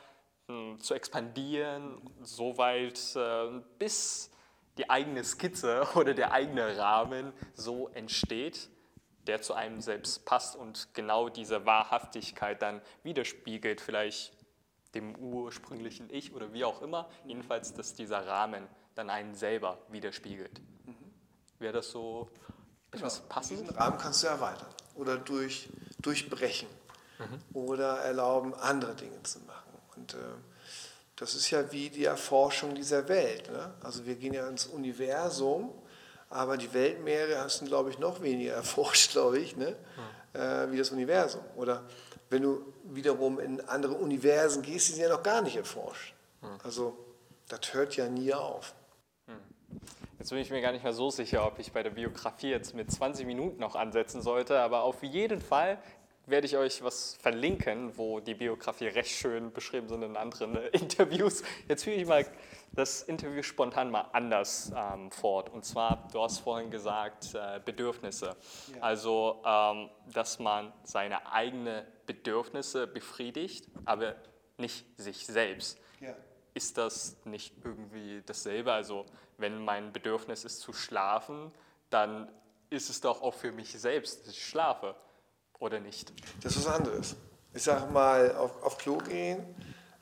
äh, 0.47 0.77
zu 0.77 0.93
expandieren, 0.93 1.95
mhm. 1.95 2.25
so 2.25 2.57
weit 2.57 3.15
äh, 3.15 3.61
bis 3.77 4.31
die 4.77 4.89
eigene 4.89 5.23
Skizze 5.23 5.87
oder 5.95 6.13
der 6.13 6.31
eigene 6.31 6.77
Rahmen 6.77 7.33
so 7.53 7.89
entsteht, 7.89 8.69
der 9.27 9.41
zu 9.41 9.53
einem 9.53 9.81
selbst 9.81 10.25
passt 10.25 10.55
und 10.55 10.93
genau 10.93 11.29
diese 11.29 11.65
Wahrhaftigkeit 11.65 12.61
dann 12.61 12.81
widerspiegelt, 13.03 13.81
vielleicht 13.81 14.33
dem 14.95 15.15
ursprünglichen 15.15 16.09
Ich 16.09 16.33
oder 16.33 16.53
wie 16.53 16.63
auch 16.63 16.81
immer, 16.81 17.09
jedenfalls, 17.25 17.73
dass 17.73 17.93
dieser 17.93 18.25
Rahmen 18.25 18.67
dann 18.95 19.09
einen 19.09 19.35
selber 19.35 19.77
widerspiegelt. 19.89 20.59
Mhm. 20.85 20.95
Wäre 21.59 21.73
das 21.73 21.91
so 21.91 22.29
etwas 22.91 23.17
genau. 23.17 23.29
passend? 23.29 23.59
Diesen 23.61 23.75
Rahmen 23.75 23.97
kannst 23.97 24.23
du 24.23 24.27
erweitern 24.27 24.67
oder 24.95 25.17
durch, 25.17 25.69
durchbrechen 26.01 26.67
mhm. 27.19 27.55
oder 27.55 27.99
erlauben, 27.99 28.53
andere 28.55 28.95
Dinge 28.95 29.21
zu 29.23 29.39
machen. 29.39 29.71
Und 29.95 30.13
äh, 30.13 30.17
das 31.15 31.35
ist 31.35 31.49
ja 31.49 31.71
wie 31.71 31.89
die 31.89 32.05
Erforschung 32.05 32.75
dieser 32.75 33.07
Welt. 33.07 33.51
Ne? 33.51 33.73
Also 33.81 34.05
wir 34.05 34.15
gehen 34.15 34.33
ja 34.33 34.47
ins 34.47 34.65
Universum, 34.65 35.71
aber 36.29 36.57
die 36.57 36.73
Weltmeere 36.73 37.39
hast 37.39 37.61
du, 37.61 37.65
glaube 37.65 37.89
ich, 37.89 37.99
noch 37.99 38.21
weniger 38.21 38.53
erforscht, 38.53 39.11
glaube 39.13 39.39
ich, 39.39 39.55
ne? 39.55 39.71
Mhm. 39.71 40.18
Äh, 40.33 40.71
wie 40.71 40.77
das 40.77 40.91
Universum. 40.91 41.41
Oder 41.55 41.83
wenn 42.29 42.43
du 42.43 42.61
wiederum 42.83 43.39
in 43.39 43.61
andere 43.61 43.95
Universen 43.95 44.61
gehst, 44.61 44.89
die 44.89 44.93
sind 44.93 45.01
ja 45.01 45.09
noch 45.09 45.23
gar 45.23 45.41
nicht 45.41 45.55
erforscht. 45.55 46.13
Hm. 46.41 46.57
Also 46.63 46.97
das 47.47 47.73
hört 47.73 47.95
ja 47.95 48.07
nie 48.07 48.33
auf. 48.33 48.75
Hm. 49.25 49.39
Jetzt 50.19 50.29
bin 50.29 50.39
ich 50.39 50.51
mir 50.51 50.61
gar 50.61 50.71
nicht 50.71 50.83
mehr 50.83 50.93
so 50.93 51.09
sicher, 51.09 51.45
ob 51.47 51.57
ich 51.57 51.71
bei 51.71 51.81
der 51.81 51.89
Biografie 51.89 52.49
jetzt 52.49 52.75
mit 52.75 52.91
20 52.91 53.25
Minuten 53.25 53.59
noch 53.59 53.75
ansetzen 53.75 54.21
sollte, 54.21 54.59
aber 54.59 54.83
auf 54.83 55.01
jeden 55.01 55.41
Fall 55.41 55.79
werde 56.29 56.47
ich 56.47 56.57
euch 56.57 56.83
was 56.83 57.15
verlinken, 57.15 57.97
wo 57.97 58.19
die 58.19 58.33
Biografie 58.33 58.87
recht 58.87 59.11
schön 59.11 59.51
beschrieben 59.51 59.87
sind 59.87 60.03
in 60.03 60.15
anderen 60.15 60.55
äh, 60.55 60.67
Interviews. 60.73 61.43
Jetzt 61.67 61.83
führe 61.83 61.97
ich 61.97 62.07
mal 62.07 62.25
das 62.71 63.03
Interview 63.03 63.41
spontan 63.41 63.89
mal 63.89 64.09
anders 64.13 64.71
ähm, 64.75 65.11
fort. 65.11 65.49
Und 65.49 65.65
zwar, 65.65 66.07
du 66.11 66.21
hast 66.21 66.39
vorhin 66.39 66.69
gesagt, 66.69 67.33
äh, 67.33 67.59
Bedürfnisse. 67.63 68.35
Ja. 68.75 68.81
Also, 68.81 69.41
ähm, 69.45 69.89
dass 70.13 70.39
man 70.39 70.71
seine 70.83 71.31
eigenen 71.31 71.85
Bedürfnisse 72.05 72.87
befriedigt, 72.87 73.67
aber 73.85 74.15
nicht 74.57 74.85
sich 74.97 75.25
selbst. 75.25 75.79
Ja. 75.99 76.15
Ist 76.53 76.77
das 76.77 77.17
nicht 77.25 77.53
irgendwie 77.63 78.21
dasselbe? 78.25 78.71
Also, 78.71 79.05
wenn 79.37 79.63
mein 79.63 79.91
Bedürfnis 79.91 80.43
ist 80.43 80.59
zu 80.59 80.73
schlafen, 80.73 81.51
dann 81.89 82.29
ist 82.69 82.89
es 82.89 83.01
doch 83.01 83.21
auch 83.21 83.33
für 83.33 83.51
mich 83.51 83.71
selbst, 83.71 84.27
dass 84.27 84.33
ich 84.33 84.45
schlafe, 84.45 84.95
oder 85.59 85.79
nicht? 85.79 86.11
Das 86.41 86.55
ist 86.55 86.65
was 86.65 86.73
anderes. 86.73 87.15
Ich 87.53 87.63
sage 87.63 87.91
mal, 87.91 88.35
auf, 88.35 88.63
auf 88.63 88.77
Klo 88.77 88.97
gehen 88.97 89.43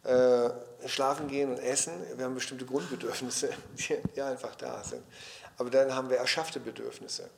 äh, 0.07 0.49
schlafen 0.87 1.27
gehen 1.27 1.49
und 1.49 1.59
essen. 1.59 1.93
Wir 2.15 2.25
haben 2.25 2.35
bestimmte 2.35 2.65
Grundbedürfnisse, 2.65 3.49
die, 3.73 3.97
die 4.15 4.21
einfach 4.21 4.55
da 4.55 4.83
sind. 4.83 5.03
Aber 5.57 5.69
dann 5.69 5.93
haben 5.93 6.09
wir 6.09 6.17
erschaffte 6.17 6.59
Bedürfnisse. 6.59 7.29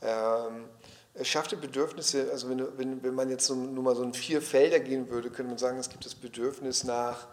Ähm, 0.00 0.68
erschaffte 1.14 1.56
Bedürfnisse, 1.56 2.28
also 2.32 2.48
wenn, 2.48 2.78
wenn, 2.78 3.02
wenn 3.02 3.14
man 3.14 3.30
jetzt 3.30 3.48
nur 3.50 3.82
mal 3.82 3.94
so 3.94 4.02
in 4.02 4.14
vier 4.14 4.42
Felder 4.42 4.80
gehen 4.80 5.08
würde, 5.10 5.30
könnte 5.30 5.50
man 5.50 5.58
sagen, 5.58 5.78
es 5.78 5.90
gibt 5.90 6.04
das 6.04 6.14
Bedürfnis 6.14 6.84
nach 6.84 7.28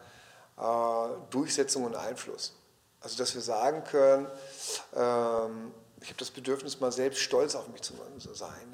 äh, 0.58 1.10
Durchsetzung 1.32 1.86
und 1.86 1.96
Einfluss. 1.96 2.56
Also 3.02 3.18
dass 3.18 3.34
wir 3.34 3.42
sagen 3.42 3.84
können, 3.86 4.28
ähm, 4.96 5.72
ich 6.02 6.08
habe 6.08 6.20
das 6.20 6.32
Bedürfnis, 6.32 6.80
mal 6.80 6.92
selbst 6.92 7.22
stolz 7.22 7.56
auf 7.56 7.68
mich 7.68 7.82
zu 7.82 7.94
sein. 8.34 8.74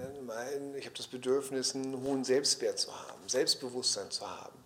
Ich 0.78 0.86
habe 0.86 0.96
das 0.96 1.08
Bedürfnis, 1.08 1.74
einen 1.74 2.02
hohen 2.04 2.24
Selbstwert 2.24 2.78
zu 2.78 2.92
haben, 2.94 3.28
Selbstbewusstsein 3.28 4.12
zu 4.12 4.30
haben, 4.30 4.64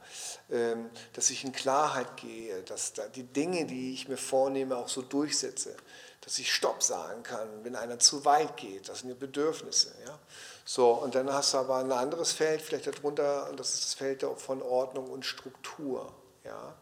ähm, 0.50 0.90
dass 1.14 1.30
ich 1.30 1.44
in 1.44 1.54
Klarheit 1.54 2.18
gehe, 2.18 2.62
dass 2.64 2.94
da 2.94 3.08
die 3.08 3.24
Dinge, 3.24 3.66
die 3.66 3.94
ich 3.94 4.08
mir 4.10 4.18
vornehme, 4.18 4.76
auch 4.76 4.90
so 4.90 5.02
durchsetze, 5.02 5.76
dass 6.22 6.38
ich 6.38 6.52
Stopp 6.52 6.84
sagen 6.84 7.24
kann, 7.24 7.48
wenn 7.64 7.76
einer 7.76 8.00
zu 8.00 8.26
weit 8.26 8.58
geht. 8.58 8.90
Das 8.90 9.00
sind 9.00 9.10
ja 9.10 9.16
Bedürfnisse. 9.16 9.94
Ja? 10.06 10.20
So, 10.66 10.92
und 10.92 11.16
dann 11.16 11.32
hast 11.32 11.54
du 11.54 11.60
aber 11.60 11.78
ein 11.78 11.92
anderes 11.92 12.34
Feld, 12.34 12.62
vielleicht 12.62 12.88
darunter, 12.88 13.50
und 13.50 13.60
das 13.60 13.74
ist 13.74 13.86
das 13.86 13.94
Feld 13.94 14.26
von 14.38 14.62
Ordnung 14.62 15.10
und 15.10 15.26
Struktur. 15.26 16.14
Ja? 16.44 16.76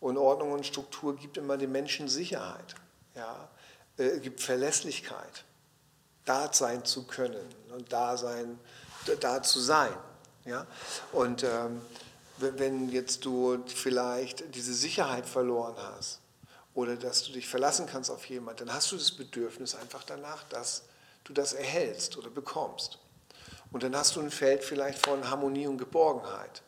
Und 0.00 0.18
Ordnung 0.18 0.52
und 0.52 0.66
Struktur 0.66 1.16
gibt 1.16 1.38
immer 1.38 1.56
den 1.56 1.72
Menschen 1.72 2.08
Sicherheit. 2.08 2.74
Ja? 3.14 3.48
Äh, 3.98 4.18
gibt 4.20 4.40
Verlässlichkeit, 4.40 5.44
da 6.24 6.52
sein 6.52 6.84
zu 6.84 7.04
können 7.04 7.46
und 7.70 7.92
da, 7.92 8.16
sein, 8.16 8.58
da 9.20 9.42
zu 9.42 9.60
sein. 9.60 9.94
Ja? 10.44 10.66
Und 11.12 11.42
ähm, 11.44 11.80
wenn 12.38 12.90
jetzt 12.90 13.24
du 13.24 13.62
vielleicht 13.66 14.54
diese 14.54 14.74
Sicherheit 14.74 15.26
verloren 15.26 15.76
hast 15.78 16.20
oder 16.74 16.96
dass 16.96 17.24
du 17.24 17.32
dich 17.32 17.48
verlassen 17.48 17.86
kannst 17.86 18.10
auf 18.10 18.26
jemanden, 18.26 18.66
dann 18.66 18.74
hast 18.74 18.92
du 18.92 18.96
das 18.96 19.12
Bedürfnis 19.12 19.74
einfach 19.74 20.04
danach, 20.04 20.44
dass 20.44 20.82
du 21.24 21.32
das 21.32 21.54
erhältst 21.54 22.16
oder 22.16 22.30
bekommst. 22.30 22.98
Und 23.72 23.82
dann 23.82 23.96
hast 23.96 24.16
du 24.16 24.20
ein 24.20 24.30
Feld 24.30 24.62
vielleicht 24.62 25.04
von 25.04 25.28
Harmonie 25.28 25.66
und 25.66 25.78
Geborgenheit, 25.78 26.62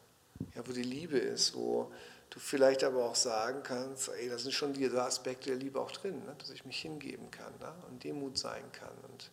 ja, 0.55 0.67
wo 0.67 0.73
die 0.73 0.83
Liebe 0.83 1.19
ist, 1.19 1.55
wo 1.55 1.93
du 2.39 2.45
vielleicht 2.45 2.85
aber 2.85 3.05
auch 3.05 3.17
sagen 3.17 3.63
kannst, 3.65 4.09
ey, 4.11 4.29
da 4.29 4.39
sind 4.39 4.53
schon 4.53 4.73
diese 4.73 5.03
Aspekte 5.03 5.51
der 5.51 5.59
Liebe 5.59 5.81
auch 5.81 5.91
drin, 5.91 6.25
ne? 6.25 6.37
dass 6.39 6.51
ich 6.51 6.65
mich 6.65 6.81
hingeben 6.81 7.31
kann 7.33 7.53
ne? 7.59 7.75
und 7.89 8.05
Demut 8.05 8.39
sein 8.39 8.63
kann 8.73 8.97
und 9.09 9.31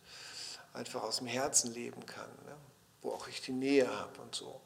einfach 0.72 1.04
aus 1.04 1.18
dem 1.18 1.28
Herzen 1.28 1.72
leben 1.72 2.04
kann, 2.04 2.28
ne? 2.44 2.56
wo 3.02 3.12
auch 3.12 3.28
ich 3.28 3.40
die 3.40 3.52
Nähe 3.52 3.88
habe 3.88 4.20
und 4.20 4.34
so. 4.34 4.60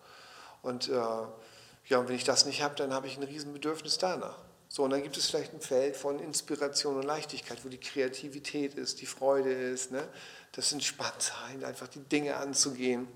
Und 0.62 0.88
äh, 0.88 0.93
ja, 0.93 1.99
und 1.99 2.09
wenn 2.09 2.16
ich 2.16 2.24
das 2.24 2.47
nicht 2.47 2.62
habe, 2.62 2.74
dann 2.76 2.95
habe 2.95 3.07
ich 3.07 3.18
ein 3.18 3.22
Riesenbedürfnis 3.22 3.99
danach. 3.99 4.38
So, 4.68 4.84
und 4.84 4.91
dann 4.91 5.03
gibt 5.03 5.16
es 5.16 5.28
vielleicht 5.28 5.53
ein 5.53 5.61
Feld 5.61 5.97
von 5.97 6.18
Inspiration 6.18 6.97
und 6.97 7.03
Leichtigkeit, 7.03 7.62
wo 7.64 7.68
die 7.68 7.80
Kreativität 7.80 8.74
ist, 8.74 9.01
die 9.01 9.07
Freude 9.07 9.53
ist, 9.53 9.91
ne? 9.91 10.09
das 10.53 10.72
Entspanntsein, 10.72 11.62
einfach 11.64 11.88
die 11.88 12.01
Dinge 12.01 12.36
anzugehen. 12.36 13.07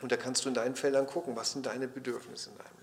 Und 0.00 0.10
da 0.10 0.16
kannst 0.16 0.44
du 0.44 0.48
in 0.48 0.54
deinen 0.54 0.74
Feldern 0.74 1.06
gucken, 1.06 1.36
was 1.36 1.52
sind 1.52 1.66
deine 1.66 1.86
Bedürfnisse 1.86 2.50
in 2.50 2.58
deinem 2.58 2.77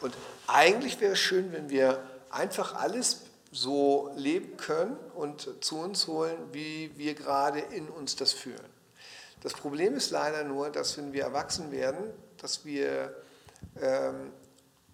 und 0.00 0.14
eigentlich 0.46 1.00
wäre 1.00 1.12
es 1.12 1.18
schön, 1.18 1.52
wenn 1.52 1.70
wir 1.70 2.02
einfach 2.30 2.74
alles 2.74 3.22
so 3.50 4.10
leben 4.16 4.56
können 4.56 4.96
und 5.14 5.64
zu 5.64 5.78
uns 5.78 6.06
holen, 6.06 6.36
wie 6.52 6.92
wir 6.96 7.14
gerade 7.14 7.60
in 7.60 7.88
uns 7.88 8.16
das 8.16 8.32
fühlen. 8.32 8.60
Das 9.40 9.54
Problem 9.54 9.94
ist 9.94 10.10
leider 10.10 10.44
nur, 10.44 10.70
dass 10.70 10.96
wenn 10.98 11.12
wir 11.12 11.22
erwachsen 11.22 11.72
werden, 11.72 12.12
dass 12.38 12.64
wir, 12.64 13.14
ähm, 13.80 14.32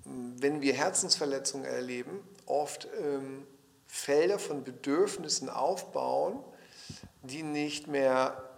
wenn 0.05 0.61
wir 0.61 0.75
Herzensverletzungen 0.75 1.65
erleben, 1.65 2.21
oft 2.47 2.87
ähm, 3.01 3.47
Felder 3.87 4.39
von 4.39 4.65
Bedürfnissen 4.65 5.49
aufbauen, 5.49 6.43
die 7.23 7.43
nicht 7.43 7.87
mehr 7.87 8.52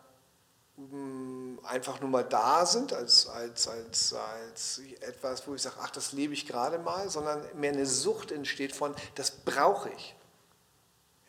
einfach 1.63 2.01
nur 2.01 2.11
mal 2.11 2.25
da 2.25 2.67
sind, 2.67 2.93
als, 2.93 3.29
als, 3.29 3.69
als, 3.69 4.13
als 4.13 4.81
etwas, 5.01 5.47
wo 5.47 5.55
ich 5.55 5.63
sage, 5.63 5.77
ach, 5.81 5.91
das 5.91 6.13
lebe 6.13 6.35
ich 6.35 6.47
gerade 6.47 6.79
mal, 6.79 7.09
sondern 7.09 7.47
mehr 7.55 7.73
eine 7.73 7.87
Sucht 7.87 8.33
entsteht 8.33 8.75
von, 8.75 8.95
das 9.15 9.31
brauche 9.31 9.91
ich. 9.91 10.17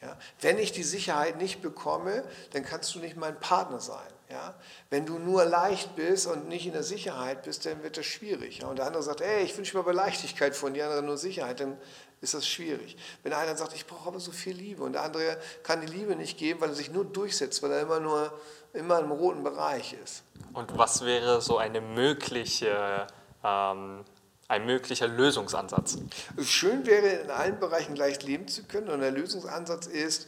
Ja? 0.01 0.17
Wenn 0.41 0.57
ich 0.57 0.71
die 0.71 0.83
Sicherheit 0.83 1.37
nicht 1.37 1.61
bekomme, 1.61 2.23
dann 2.53 2.63
kannst 2.63 2.95
du 2.95 2.99
nicht 2.99 3.17
mein 3.17 3.39
Partner 3.39 3.79
sein. 3.79 4.07
Ja? 4.29 4.55
Wenn 4.89 5.05
du 5.05 5.19
nur 5.19 5.45
leicht 5.45 5.95
bist 5.95 6.25
und 6.25 6.47
nicht 6.47 6.65
in 6.65 6.73
der 6.73 6.83
Sicherheit 6.83 7.43
bist, 7.43 7.65
dann 7.65 7.83
wird 7.83 7.97
das 7.97 8.05
schwierig. 8.05 8.59
Ja? 8.59 8.67
Und 8.67 8.79
der 8.79 8.87
andere 8.87 9.03
sagt, 9.03 9.21
ey, 9.21 9.43
ich 9.43 9.55
wünsche 9.57 9.77
mir 9.77 9.83
aber 9.83 9.93
Leichtigkeit 9.93 10.55
von, 10.55 10.73
die 10.73 10.81
andere 10.81 11.03
nur 11.03 11.17
Sicherheit, 11.17 11.59
dann 11.59 11.77
ist 12.25 12.33
das 12.33 12.47
schwierig. 12.47 12.97
Wenn 13.23 13.33
einer 13.33 13.55
sagt, 13.55 13.73
ich 13.73 13.87
brauche 13.87 14.09
aber 14.09 14.19
so 14.19 14.31
viel 14.31 14.55
Liebe 14.55 14.83
und 14.83 14.93
der 14.93 15.03
andere 15.03 15.39
kann 15.63 15.81
die 15.81 15.87
Liebe 15.87 16.15
nicht 16.15 16.37
geben, 16.37 16.59
weil 16.61 16.69
er 16.69 16.75
sich 16.75 16.91
nur 16.91 17.05
durchsetzt, 17.05 17.63
weil 17.63 17.71
er 17.71 17.81
immer 17.81 17.99
nur 17.99 18.31
immer 18.75 18.99
im 18.99 19.11
roten 19.11 19.43
Bereich 19.43 19.95
ist. 20.03 20.23
Und 20.53 20.77
was 20.77 21.03
wäre 21.03 21.41
so 21.41 21.57
eine 21.57 21.81
mögliche, 21.81 23.07
ähm, 23.43 24.03
ein 24.47 24.65
möglicher 24.65 25.07
Lösungsansatz? 25.07 25.97
Schön 26.43 26.85
wäre, 26.85 27.07
in 27.07 27.31
allen 27.31 27.59
Bereichen 27.59 27.95
gleich 27.95 28.21
leben 28.23 28.47
zu 28.47 28.63
können. 28.63 28.89
Und 28.89 28.99
der 28.99 29.11
Lösungsansatz 29.11 29.87
ist, 29.87 30.27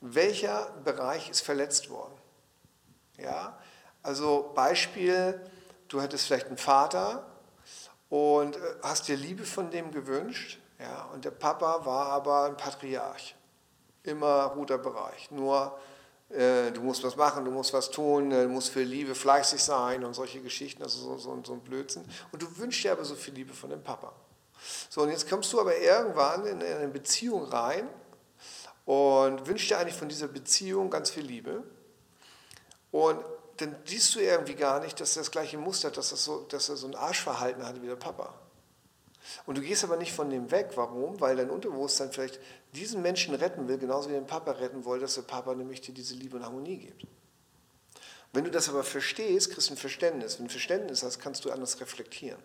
welcher 0.00 0.70
Bereich 0.84 1.28
ist 1.28 1.40
verletzt 1.40 1.90
worden? 1.90 2.14
Ja, 3.18 3.58
also 4.02 4.52
Beispiel, 4.54 5.40
du 5.88 6.00
hattest 6.00 6.26
vielleicht 6.26 6.46
einen 6.46 6.56
Vater 6.56 7.26
und 8.08 8.56
äh, 8.56 8.60
hast 8.82 9.08
dir 9.08 9.16
Liebe 9.16 9.44
von 9.44 9.70
dem 9.70 9.90
gewünscht. 9.90 10.58
Ja, 10.78 11.08
und 11.12 11.24
der 11.24 11.32
Papa 11.32 11.84
war 11.84 12.06
aber 12.06 12.44
ein 12.44 12.56
Patriarch. 12.56 13.34
Immer 14.04 14.44
roter 14.44 14.78
Bereich. 14.78 15.30
Nur 15.30 15.78
äh, 16.30 16.70
du 16.72 16.82
musst 16.82 17.02
was 17.04 17.16
machen, 17.16 17.44
du 17.44 17.50
musst 17.50 17.72
was 17.72 17.90
tun, 17.90 18.30
äh, 18.30 18.42
du 18.42 18.48
musst 18.48 18.70
für 18.70 18.82
Liebe 18.82 19.14
fleißig 19.14 19.62
sein 19.62 20.04
und 20.04 20.14
solche 20.14 20.40
Geschichten, 20.40 20.82
also 20.82 20.98
so, 20.98 21.18
so, 21.18 21.42
so 21.44 21.52
ein 21.54 21.60
Blödsinn. 21.60 22.04
Und 22.32 22.42
du 22.42 22.58
wünschst 22.58 22.84
dir 22.84 22.92
aber 22.92 23.04
so 23.04 23.14
viel 23.14 23.34
Liebe 23.34 23.54
von 23.54 23.70
dem 23.70 23.82
Papa. 23.82 24.12
So, 24.90 25.02
und 25.02 25.10
jetzt 25.10 25.28
kommst 25.28 25.52
du 25.52 25.60
aber 25.60 25.76
irgendwann 25.78 26.44
in 26.44 26.62
eine 26.62 26.88
Beziehung 26.88 27.44
rein 27.44 27.88
und 28.84 29.46
wünschst 29.46 29.70
dir 29.70 29.78
eigentlich 29.78 29.96
von 29.96 30.08
dieser 30.08 30.28
Beziehung 30.28 30.90
ganz 30.90 31.10
viel 31.10 31.24
Liebe. 31.24 31.62
Und 32.90 33.24
dann 33.58 33.76
siehst 33.84 34.14
du 34.14 34.20
irgendwie 34.20 34.54
gar 34.54 34.80
nicht, 34.80 35.00
dass 35.00 35.16
er 35.16 35.22
das 35.22 35.30
gleiche 35.30 35.58
Muster 35.58 35.88
hat, 35.88 35.96
dass, 35.96 36.10
das 36.10 36.24
so, 36.24 36.42
dass 36.48 36.68
er 36.68 36.76
so 36.76 36.86
ein 36.86 36.94
Arschverhalten 36.94 37.66
hatte 37.66 37.82
wie 37.82 37.86
der 37.86 37.96
Papa. 37.96 38.34
Und 39.46 39.58
du 39.58 39.62
gehst 39.62 39.84
aber 39.84 39.96
nicht 39.96 40.12
von 40.12 40.30
dem 40.30 40.50
weg. 40.50 40.72
Warum? 40.74 41.20
Weil 41.20 41.36
dein 41.36 41.50
Unterbewusstsein 41.50 42.12
vielleicht 42.12 42.40
diesen 42.74 43.02
Menschen 43.02 43.34
retten 43.34 43.68
will, 43.68 43.78
genauso 43.78 44.08
wie 44.08 44.14
den 44.14 44.26
Papa 44.26 44.52
retten 44.52 44.84
wollte, 44.84 45.02
dass 45.02 45.14
der 45.14 45.22
Papa 45.22 45.54
nämlich 45.54 45.80
dir 45.80 45.94
diese 45.94 46.14
Liebe 46.14 46.36
und 46.36 46.44
Harmonie 46.44 46.78
gibt. 46.78 47.04
Wenn 48.32 48.44
du 48.44 48.50
das 48.50 48.68
aber 48.68 48.84
verstehst, 48.84 49.50
kriegst 49.50 49.70
du 49.70 49.74
ein 49.74 49.78
Verständnis. 49.78 50.38
Wenn 50.38 50.46
du 50.46 50.48
ein 50.48 50.52
Verständnis 50.52 51.02
hast, 51.02 51.18
kannst 51.18 51.44
du 51.44 51.50
anders 51.50 51.80
reflektieren. 51.80 52.40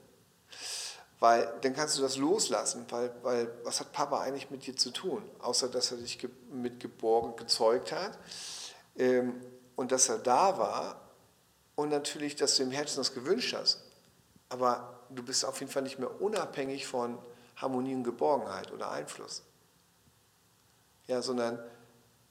Weil 1.20 1.54
dann 1.62 1.74
kannst 1.74 1.98
du 1.98 2.02
das 2.02 2.18
loslassen, 2.18 2.86
weil, 2.90 3.12
weil 3.22 3.50
was 3.64 3.80
hat 3.80 3.94
Papa 3.94 4.22
eigentlich 4.22 4.50
mit 4.50 4.66
dir 4.66 4.76
zu 4.76 4.92
tun? 4.92 5.24
Außer 5.40 5.70
dass 5.70 5.92
er 5.92 5.98
dich 5.98 6.28
mit 6.52 6.80
geboren, 6.80 7.36
gezeugt 7.38 7.92
hat 7.92 8.18
ähm, 8.98 9.42
und 9.76 9.92
dass 9.92 10.10
er 10.10 10.18
da 10.18 10.58
war 10.58 11.02
und 11.76 11.90
natürlich, 11.90 12.36
dass 12.36 12.58
du 12.58 12.64
im 12.64 12.72
Herzen 12.72 12.98
das 12.98 13.14
gewünscht 13.14 13.56
hast. 13.58 13.82
Aber 14.54 15.00
du 15.10 15.24
bist 15.24 15.46
auf 15.46 15.60
jeden 15.62 15.72
Fall 15.72 15.82
nicht 15.82 15.98
mehr 15.98 16.22
unabhängig 16.22 16.86
von 16.86 17.18
Harmonie 17.56 17.96
und 17.96 18.04
Geborgenheit 18.04 18.72
oder 18.72 18.92
Einfluss. 18.92 19.42
Ja, 21.08 21.24
sondern 21.24 21.58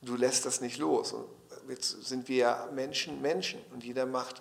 du 0.02 0.14
lässt 0.14 0.46
das 0.46 0.60
nicht 0.60 0.78
los. 0.78 1.12
Und 1.12 1.26
jetzt 1.68 2.04
sind 2.04 2.28
wir 2.28 2.36
ja 2.36 2.68
Menschen, 2.72 3.20
Menschen 3.20 3.60
und 3.72 3.82
jeder 3.82 4.06
macht 4.06 4.40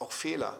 auch 0.00 0.10
Fehler 0.10 0.58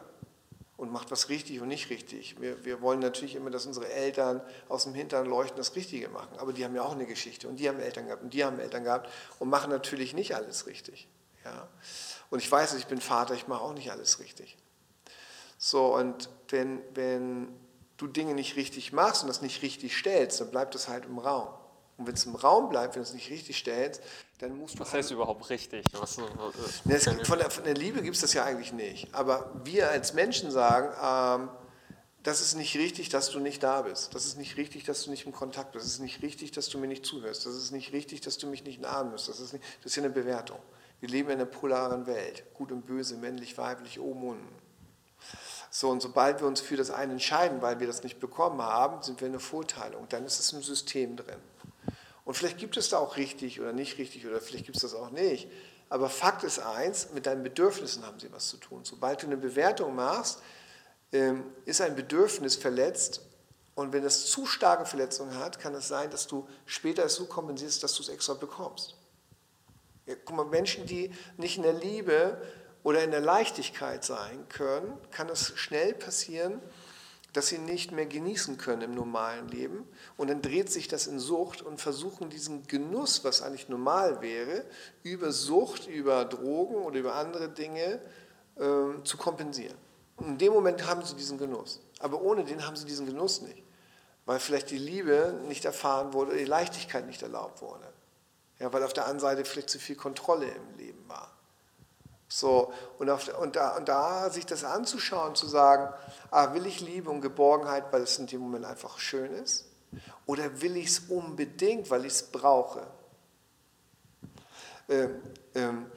und 0.77 0.89
macht 0.89 1.11
was 1.11 1.27
richtig 1.27 1.59
und 1.59 1.67
nicht 1.67 1.89
richtig. 1.89 2.39
Wir, 2.39 2.63
wir 2.63 2.79
wollen 2.81 3.01
natürlich 3.01 3.35
immer, 3.35 3.49
dass 3.49 3.65
unsere 3.65 3.89
Eltern 3.89 4.39
aus 4.69 4.85
dem 4.85 4.93
Hintern 4.93 5.25
leuchten, 5.25 5.57
das 5.57 5.75
Richtige 5.75 6.07
machen. 6.07 6.37
Aber 6.37 6.53
die 6.53 6.63
haben 6.63 6.75
ja 6.75 6.83
auch 6.83 6.93
eine 6.93 7.07
Geschichte 7.07 7.49
und 7.49 7.57
die 7.57 7.67
haben 7.67 7.81
Eltern 7.81 8.05
gehabt 8.05 8.23
und 8.23 8.33
die 8.33 8.45
haben 8.45 8.57
Eltern 8.57 8.85
gehabt 8.85 9.09
und 9.39 9.49
machen 9.49 9.69
natürlich 9.69 10.13
nicht 10.13 10.33
alles 10.33 10.65
richtig. 10.65 11.09
Ja? 11.43 11.67
Und 12.29 12.39
ich 12.39 12.49
weiß, 12.49 12.75
ich 12.75 12.87
bin 12.87 13.01
Vater, 13.01 13.33
ich 13.33 13.49
mache 13.49 13.63
auch 13.63 13.73
nicht 13.73 13.91
alles 13.91 14.19
richtig. 14.19 14.57
So, 15.61 15.93
und 15.93 16.29
wenn, 16.47 16.81
wenn 16.93 17.49
du 17.97 18.07
Dinge 18.07 18.33
nicht 18.33 18.55
richtig 18.55 18.93
machst 18.93 19.23
und 19.23 19.27
das 19.27 19.41
nicht 19.41 19.61
richtig 19.61 19.95
stellst, 19.95 20.39
dann 20.39 20.51
bleibt 20.51 20.73
das 20.73 20.87
halt 20.87 21.05
im 21.05 21.19
Raum. 21.19 21.49
Und 21.97 22.07
wenn 22.07 22.13
es 22.13 22.25
im 22.25 22.35
Raum 22.35 22.69
bleibt, 22.69 22.95
wenn 22.95 23.03
du 23.03 23.07
es 23.07 23.13
nicht 23.13 23.29
richtig 23.29 23.57
stellst, 23.57 24.01
dann 24.37 24.57
musst 24.57 24.75
du. 24.75 24.79
Was 24.79 24.93
heißt 24.93 25.11
überhaupt 25.11 25.49
richtig? 25.49 25.83
Was, 25.91 26.17
was, 26.17 26.85
ne, 26.85 26.95
es, 26.95 27.03
von, 27.27 27.37
der, 27.37 27.51
von, 27.51 27.65
der, 27.65 27.73
Liebe 27.73 28.01
gibt 28.01 28.15
es 28.15 28.21
das 28.21 28.31
ja 28.33 28.45
eigentlich 28.45 28.71
nicht. 28.71 29.13
Aber 29.13 29.51
wir 29.65 29.89
als 29.91 30.13
Menschen 30.13 30.49
sagen, 30.49 30.93
ähm, 31.43 31.49
das 32.23 32.39
ist 32.39 32.55
nicht 32.55 32.77
richtig, 32.77 33.09
dass 33.09 33.29
du 33.29 33.39
nicht 33.41 33.61
da 33.61 33.81
bist. 33.81 34.15
Das 34.15 34.25
ist 34.25 34.37
nicht 34.37 34.55
richtig, 34.55 34.85
dass 34.85 35.03
du 35.03 35.11
nicht 35.11 35.25
im 35.25 35.33
Kontakt 35.33 35.73
bist. 35.73 35.83
Das 35.83 35.91
ist 35.91 35.99
nicht 35.99 36.21
richtig, 36.21 36.51
dass 36.51 36.69
du 36.69 36.77
mir 36.77 36.87
nicht 36.87 37.05
zuhörst. 37.05 37.45
Das 37.45 37.53
ist 37.53 37.71
nicht 37.71 37.91
richtig, 37.91 38.21
dass 38.21 38.37
du 38.37 38.47
mich 38.47 38.63
nicht 38.63 38.79
musst. 38.81 39.27
Das 39.27 39.41
ist, 39.41 39.51
nicht, 39.51 39.65
das 39.83 39.91
ist 39.91 39.95
ja 39.97 40.03
eine 40.03 40.13
Bewertung. 40.13 40.59
Wir 41.01 41.09
leben 41.09 41.27
in 41.29 41.35
einer 41.35 41.45
polaren 41.45 42.07
Welt. 42.07 42.45
Gut 42.53 42.71
und 42.71 42.85
böse, 42.85 43.17
männlich, 43.17 43.57
weiblich, 43.57 43.99
oben, 43.99 44.23
unten. 44.23 44.68
So, 45.71 45.89
und 45.89 46.01
sobald 46.01 46.41
wir 46.41 46.47
uns 46.47 46.61
für 46.61 46.77
das 46.77 46.89
eine 46.89 47.13
entscheiden, 47.13 47.61
weil 47.61 47.79
wir 47.79 47.87
das 47.87 48.03
nicht 48.03 48.19
bekommen 48.19 48.61
haben, 48.61 49.03
sind 49.03 49.21
wir 49.21 49.27
in 49.27 49.33
der 49.33 49.39
Vorteilung. 49.39 50.07
Dann 50.09 50.25
ist 50.25 50.39
es 50.39 50.51
im 50.51 50.63
System 50.63 51.15
drin. 51.15 51.39
Und 52.25 52.33
vielleicht 52.33 52.57
gibt 52.57 52.77
es 52.77 52.89
da 52.89 52.97
auch 52.97 53.17
richtig 53.17 53.59
oder 53.59 53.73
nicht 53.73 53.97
richtig 53.97 54.25
oder 54.27 54.39
vielleicht 54.39 54.65
gibt 54.65 54.77
es 54.77 54.83
das 54.83 54.93
auch 54.93 55.11
nicht. 55.11 55.47
Aber 55.89 56.09
Fakt 56.09 56.43
ist 56.43 56.59
eins, 56.59 57.09
mit 57.13 57.25
deinen 57.25 57.43
Bedürfnissen 57.43 58.05
haben 58.05 58.19
sie 58.19 58.31
was 58.31 58.49
zu 58.49 58.57
tun. 58.57 58.81
Sobald 58.83 59.23
du 59.23 59.27
eine 59.27 59.37
Bewertung 59.37 59.95
machst, 59.95 60.39
ähm, 61.11 61.45
ist 61.65 61.81
ein 61.81 61.95
Bedürfnis 61.95 62.55
verletzt 62.55 63.21
und 63.73 63.93
wenn 63.93 64.03
es 64.03 64.25
zu 64.27 64.45
starke 64.45 64.85
Verletzungen 64.85 65.39
hat, 65.39 65.59
kann 65.59 65.73
es 65.73 65.87
sein, 65.87 66.11
dass 66.11 66.27
du 66.27 66.47
später 66.65 67.05
es 67.05 67.15
so 67.15 67.25
kompensierst, 67.25 67.81
dass 67.81 67.95
du 67.95 68.03
es 68.03 68.09
extra 68.09 68.33
bekommst. 68.33 68.95
Ja, 70.05 70.15
guck 70.25 70.35
mal, 70.35 70.45
Menschen, 70.45 70.85
die 70.85 71.11
nicht 71.37 71.57
in 71.57 71.63
der 71.63 71.73
Liebe 71.73 72.41
oder 72.83 73.03
in 73.03 73.11
der 73.11 73.21
Leichtigkeit 73.21 74.03
sein 74.03 74.47
können, 74.49 74.97
kann 75.11 75.29
es 75.29 75.53
schnell 75.57 75.93
passieren, 75.93 76.61
dass 77.33 77.47
sie 77.47 77.59
nicht 77.59 77.91
mehr 77.91 78.05
genießen 78.05 78.57
können 78.57 78.81
im 78.81 78.95
normalen 78.95 79.47
Leben. 79.49 79.87
Und 80.17 80.29
dann 80.29 80.41
dreht 80.41 80.71
sich 80.71 80.87
das 80.87 81.05
in 81.05 81.19
Sucht 81.19 81.61
und 81.61 81.79
versuchen 81.79 82.29
diesen 82.29 82.65
Genuss, 82.67 83.23
was 83.23 83.41
eigentlich 83.41 83.69
normal 83.69 84.21
wäre, 84.21 84.65
über 85.03 85.31
Sucht, 85.31 85.87
über 85.87 86.25
Drogen 86.25 86.75
oder 86.75 86.99
über 86.99 87.15
andere 87.15 87.49
Dinge 87.49 88.01
äh, 88.55 89.03
zu 89.03 89.17
kompensieren. 89.17 89.77
Und 90.17 90.27
in 90.27 90.37
dem 90.37 90.53
Moment 90.53 90.85
haben 90.87 91.03
sie 91.03 91.15
diesen 91.15 91.37
Genuss. 91.37 91.81
Aber 91.99 92.21
ohne 92.21 92.43
den 92.43 92.65
haben 92.65 92.75
sie 92.75 92.85
diesen 92.85 93.05
Genuss 93.05 93.41
nicht, 93.41 93.63
weil 94.25 94.39
vielleicht 94.39 94.71
die 94.71 94.77
Liebe 94.77 95.39
nicht 95.47 95.65
erfahren 95.65 96.13
wurde, 96.13 96.35
die 96.35 96.45
Leichtigkeit 96.45 97.05
nicht 97.05 97.21
erlaubt 97.21 97.61
wurde. 97.61 97.87
Ja, 98.59 98.73
weil 98.73 98.83
auf 98.83 98.93
der 98.93 99.03
anderen 99.05 99.19
Seite 99.19 99.45
vielleicht 99.45 99.69
zu 99.69 99.79
viel 99.79 99.95
Kontrolle 99.95 100.47
im 100.47 100.77
Leben. 100.77 100.98
So, 102.31 102.71
und, 102.99 103.09
auf, 103.09 103.27
und, 103.39 103.55
da, 103.55 103.75
und 103.75 103.89
da 103.89 104.29
sich 104.29 104.45
das 104.45 104.63
anzuschauen, 104.63 105.33
zu 105.33 105.47
sagen, 105.47 105.91
ah, 106.29 106.53
will 106.53 106.67
ich 106.67 106.79
Liebe 106.79 107.09
und 107.09 107.21
Geborgenheit, 107.21 107.91
weil 107.91 108.03
es 108.03 108.19
in 108.19 108.27
dem 108.27 108.41
Moment 108.41 108.65
einfach 108.65 108.99
schön 108.99 109.33
ist? 109.33 109.65
Oder 110.27 110.61
will 110.61 110.77
ich 110.77 110.87
es 110.87 110.99
unbedingt, 110.99 111.89
weil 111.89 112.05
ich 112.05 112.13
es 112.13 112.23
brauche? 112.23 112.85
Ähm, 114.87 115.21
ähm, 115.55 115.91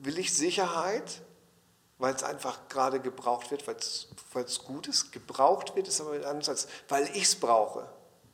will 0.00 0.18
ich 0.18 0.34
Sicherheit, 0.34 1.22
weil 1.98 2.14
es 2.14 2.24
einfach 2.24 2.68
gerade 2.68 2.98
gebraucht 2.98 3.52
wird, 3.52 3.68
weil 3.68 3.76
es 3.76 4.64
gut 4.64 4.88
ist? 4.88 5.12
Gebraucht 5.12 5.76
wird 5.76 5.86
ist 5.86 6.00
aber 6.00 6.26
anders 6.26 6.48
als, 6.48 6.68
weil 6.88 7.04
ich 7.14 7.22
es 7.22 7.36
brauche. 7.36 7.88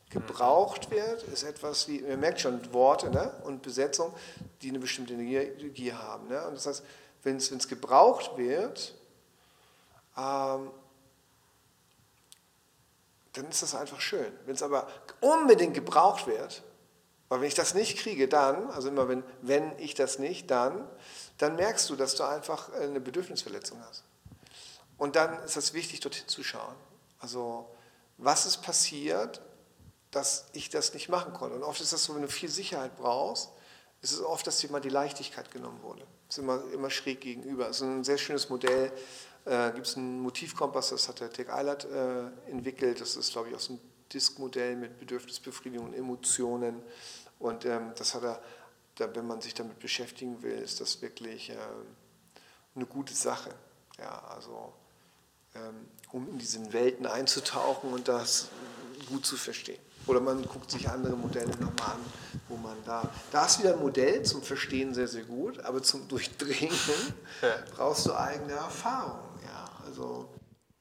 Gebraucht 0.08 0.90
wird 0.90 1.22
ist 1.24 1.42
etwas 1.42 1.88
wie, 1.88 2.00
man 2.02 2.20
merkt 2.20 2.40
schon 2.40 2.72
Worte 2.74 3.10
ne? 3.10 3.32
und 3.44 3.62
Besetzung, 3.62 4.12
die 4.60 4.68
eine 4.68 4.78
bestimmte 4.78 5.14
Energie 5.14 5.92
haben. 5.92 6.28
Ne? 6.28 6.46
Und 6.46 6.54
das 6.54 6.66
heißt, 6.66 6.84
wenn 7.23 7.37
es 7.37 7.68
gebraucht 7.68 8.37
wird, 8.37 8.95
ähm, 10.16 10.70
dann 13.33 13.49
ist 13.49 13.62
das 13.62 13.75
einfach 13.75 14.01
schön. 14.01 14.33
Wenn 14.45 14.55
es 14.55 14.62
aber 14.62 14.87
unbedingt 15.20 15.75
gebraucht 15.75 16.27
wird, 16.27 16.62
weil 17.29 17.41
wenn 17.41 17.49
ich 17.49 17.55
das 17.55 17.73
nicht 17.73 17.99
kriege, 17.99 18.29
dann, 18.29 18.70
also 18.73 18.89
immer 18.89 19.09
wenn, 19.09 19.25
wenn 19.41 19.79
ich 19.79 19.95
das 19.95 20.18
nicht, 20.18 20.51
dann, 20.51 20.87
dann 21.39 21.57
merkst 21.57 21.89
du, 21.89 21.97
dass 21.97 22.14
du 22.14 22.25
einfach 22.25 22.70
eine 22.75 23.01
Bedürfnisverletzung 23.01 23.83
hast. 23.89 24.05
Und 24.99 25.16
dann 25.16 25.43
ist 25.43 25.57
es 25.57 25.73
wichtig, 25.73 26.01
dorthin 26.01 26.29
zu 26.29 26.45
schauen. 26.45 26.75
Also, 27.18 27.75
was 28.18 28.45
ist 28.45 28.59
passiert, 28.59 29.41
dass 30.11 30.47
ich 30.53 30.68
das 30.68 30.93
nicht 30.93 31.09
machen 31.09 31.33
konnte? 31.33 31.57
Und 31.57 31.62
oft 31.62 31.81
ist 31.81 31.93
das 31.93 32.05
so, 32.05 32.14
wenn 32.14 32.23
du 32.23 32.29
viel 32.29 32.51
Sicherheit 32.51 32.97
brauchst, 32.99 33.51
ist 34.03 34.12
es 34.12 34.20
oft, 34.20 34.47
dass 34.47 34.59
dir 34.59 34.70
mal 34.70 34.81
die 34.81 34.91
Leichtigkeit 34.91 35.51
genommen 35.51 35.83
wurde. 35.83 36.07
Ist 36.33 36.39
immer, 36.39 36.62
immer 36.72 36.89
schräg 36.89 37.20
gegenüber. 37.20 37.68
Es 37.68 37.76
ist 37.76 37.83
ein 37.83 38.05
sehr 38.05 38.16
schönes 38.16 38.49
Modell. 38.49 38.91
Äh, 39.45 39.70
Gibt 39.72 39.87
es 39.87 39.99
einen 39.99 40.18
Motivkompass, 40.20 40.89
das 40.89 41.07
hat 41.07 41.20
der 41.20 41.28
Tech 41.28 41.53
Eilert 41.53 41.85
äh, 41.85 42.51
entwickelt. 42.51 43.03
Das 43.03 43.16
ist, 43.16 43.33
glaube 43.33 43.51
ich, 43.51 43.55
aus 43.55 43.66
dem 43.66 43.78
Disk-Modell 44.11 44.76
mit 44.76 44.99
Bedürfnisbefriedigung 44.99 45.89
und 45.89 45.93
Emotionen. 45.93 46.83
Und 47.39 47.66
ähm, 47.66 47.93
das 47.99 48.14
hat 48.14 48.22
er, 48.22 48.43
da, 48.95 49.14
wenn 49.14 49.26
man 49.26 49.43
sich 49.43 49.53
damit 49.53 49.78
beschäftigen 49.78 50.43
will, 50.43 50.57
ist 50.57 50.80
das 50.80 51.03
wirklich 51.03 51.51
äh, 51.51 51.57
eine 52.76 52.87
gute 52.87 53.12
Sache. 53.12 53.51
Ja, 53.99 54.22
also, 54.35 54.72
ähm, 55.55 55.87
um 56.12 56.30
in 56.30 56.39
diesen 56.39 56.72
Welten 56.72 57.05
einzutauchen 57.05 57.93
und 57.93 58.09
das 58.09 58.49
gut 59.07 59.26
zu 59.26 59.37
verstehen. 59.37 59.83
Oder 60.07 60.20
man 60.20 60.42
guckt 60.42 60.70
sich 60.70 60.88
andere 60.88 61.16
Modelle 61.16 61.50
nochmal 61.53 61.92
an, 61.92 62.00
wo 62.48 62.57
man 62.57 62.76
da. 62.84 63.09
Da 63.30 63.46
ist 63.46 63.61
wieder 63.61 63.74
ein 63.74 63.80
Modell 63.80 64.22
zum 64.22 64.42
Verstehen 64.42 64.94
sehr, 64.94 65.09
sehr 65.09 65.24
gut, 65.24 65.61
aber 65.61 65.82
zum 65.82 66.09
Durchdringen 66.09 66.76
brauchst 67.76 68.07
du 68.07 68.14
eigene 68.14 68.53
Erfahrung. 68.53 69.20
Ja, 69.44 69.70
also 69.86 70.28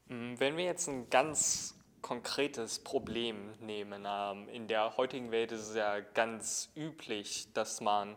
mm, 0.08 0.34
Wenn 0.38 0.56
wir 0.56 0.64
jetzt 0.64 0.88
ein 0.88 1.08
ganz 1.08 1.74
konkretes 2.00 2.80
Problem 2.80 3.52
nehmen, 3.60 4.04
ähm, 4.06 4.48
in 4.48 4.66
der 4.66 4.96
heutigen 4.96 5.30
Welt 5.30 5.52
ist 5.52 5.68
es 5.68 5.76
ja 5.76 6.00
ganz 6.00 6.70
üblich, 6.74 7.48
dass 7.54 7.80
man 7.80 8.16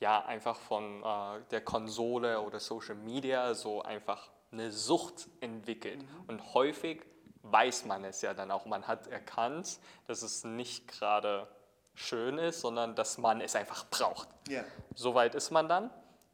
ja 0.00 0.24
einfach 0.24 0.56
von 0.56 1.02
äh, 1.02 1.40
der 1.50 1.60
Konsole 1.60 2.40
oder 2.40 2.58
Social 2.58 2.94
Media 2.94 3.54
so 3.54 3.82
einfach 3.82 4.30
eine 4.50 4.72
Sucht 4.72 5.28
entwickelt. 5.40 6.02
Mhm. 6.02 6.24
Und 6.26 6.54
häufig 6.54 7.02
weiß 7.50 7.84
man 7.84 8.04
es 8.04 8.22
ja 8.22 8.34
dann 8.34 8.50
auch. 8.50 8.66
Man 8.66 8.86
hat 8.86 9.06
erkannt, 9.06 9.78
dass 10.06 10.22
es 10.22 10.44
nicht 10.44 10.88
gerade 10.88 11.48
schön 11.94 12.38
ist, 12.38 12.60
sondern 12.60 12.94
dass 12.94 13.18
man 13.18 13.40
es 13.40 13.56
einfach 13.56 13.86
braucht. 13.90 14.28
Yeah. 14.48 14.64
Soweit 14.94 15.34
ist 15.34 15.50
man 15.50 15.68
dann. 15.68 15.90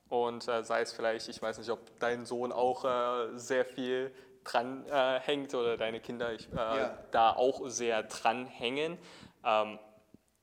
Und 0.08 0.46
äh, 0.48 0.62
sei 0.62 0.82
es 0.82 0.92
vielleicht, 0.92 1.28
ich 1.28 1.40
weiß 1.40 1.58
nicht, 1.58 1.70
ob 1.70 1.98
dein 1.98 2.26
Sohn 2.26 2.52
auch 2.52 2.84
äh, 2.84 3.38
sehr 3.38 3.64
viel 3.64 4.14
dran 4.44 4.86
äh, 4.86 5.18
hängt 5.20 5.54
oder 5.54 5.76
deine 5.76 6.00
Kinder 6.00 6.32
ich, 6.32 6.52
yeah. 6.52 6.98
da 7.10 7.30
auch 7.30 7.62
sehr 7.68 8.02
dran 8.02 8.46
hängen. 8.46 8.98
Ähm, 9.44 9.78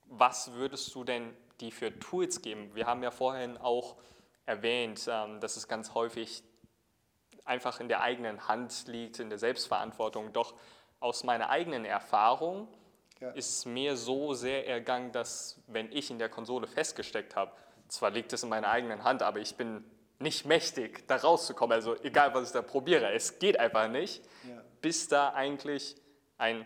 was 0.06 0.52
würdest 0.52 0.94
du 0.94 1.04
denn 1.04 1.34
die 1.60 1.70
für 1.70 1.96
Tools 1.98 2.42
geben? 2.42 2.74
Wir 2.74 2.86
haben 2.86 3.02
ja 3.02 3.10
vorhin 3.10 3.56
auch 3.56 3.96
erwähnt, 4.44 5.08
ähm, 5.08 5.40
dass 5.40 5.56
es 5.56 5.68
ganz 5.68 5.94
häufig 5.94 6.42
einfach 7.44 7.80
in 7.80 7.88
der 7.88 8.00
eigenen 8.00 8.48
Hand 8.48 8.86
liegt, 8.86 9.18
in 9.18 9.28
der 9.28 9.38
Selbstverantwortung. 9.38 10.32
Doch 10.32 10.54
aus 11.00 11.24
meiner 11.24 11.50
eigenen 11.50 11.84
Erfahrung 11.84 12.68
ja. 13.20 13.30
ist 13.30 13.58
es 13.58 13.66
mir 13.66 13.96
so 13.96 14.34
sehr 14.34 14.68
ergangen, 14.68 15.12
dass 15.12 15.60
wenn 15.66 15.90
ich 15.92 16.10
in 16.10 16.18
der 16.18 16.28
Konsole 16.28 16.66
festgesteckt 16.66 17.36
habe, 17.36 17.52
zwar 17.88 18.10
liegt 18.10 18.32
es 18.32 18.42
in 18.42 18.48
meiner 18.48 18.68
eigenen 18.68 19.04
Hand, 19.04 19.22
aber 19.22 19.40
ich 19.40 19.56
bin 19.56 19.84
nicht 20.18 20.46
mächtig, 20.46 21.06
da 21.08 21.16
rauszukommen. 21.16 21.74
Also 21.74 21.96
egal, 22.02 22.32
was 22.34 22.48
ich 22.48 22.52
da 22.52 22.62
probiere, 22.62 23.12
es 23.12 23.38
geht 23.38 23.58
einfach 23.58 23.88
nicht, 23.88 24.22
ja. 24.48 24.62
bis 24.80 25.08
da 25.08 25.30
eigentlich 25.30 25.96
ein 26.38 26.64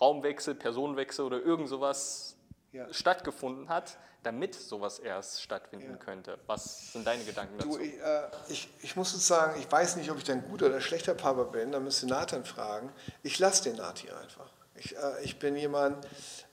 Raumwechsel, 0.00 0.54
Personenwechsel 0.54 1.24
oder 1.24 1.40
irgend 1.40 1.68
sowas 1.68 2.37
ja. 2.72 2.92
stattgefunden 2.92 3.68
hat, 3.68 3.98
damit 4.22 4.54
sowas 4.54 4.98
erst 4.98 5.42
stattfinden 5.42 5.92
ja. 5.92 5.96
könnte. 5.96 6.38
Was 6.46 6.92
sind 6.92 7.06
deine 7.06 7.24
Gedanken 7.24 7.58
dazu? 7.58 7.76
Du, 7.76 7.78
ich, 7.78 7.98
äh, 8.00 8.22
ich, 8.48 8.68
ich, 8.82 8.96
muss 8.96 9.26
sagen, 9.26 9.60
ich 9.60 9.70
weiß 9.70 9.96
nicht, 9.96 10.10
ob 10.10 10.18
ich 10.18 10.24
dann 10.24 10.42
guter 10.42 10.66
oder 10.66 10.80
schlechter 10.80 11.14
Papa 11.14 11.44
bin, 11.44 11.72
da 11.72 11.80
müsste 11.80 12.06
Nathan 12.06 12.44
fragen. 12.44 12.92
Ich 13.22 13.38
lasse 13.38 13.64
den 13.64 13.76
Nati 13.76 14.10
einfach. 14.10 14.50
Ich, 14.74 14.96
äh, 14.96 15.22
ich 15.22 15.38
bin 15.38 15.56
jemand, 15.56 16.06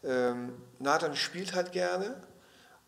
ähm, 0.03 0.61
Nathan 0.79 1.15
spielt 1.15 1.53
halt 1.53 1.71
gerne 1.71 2.15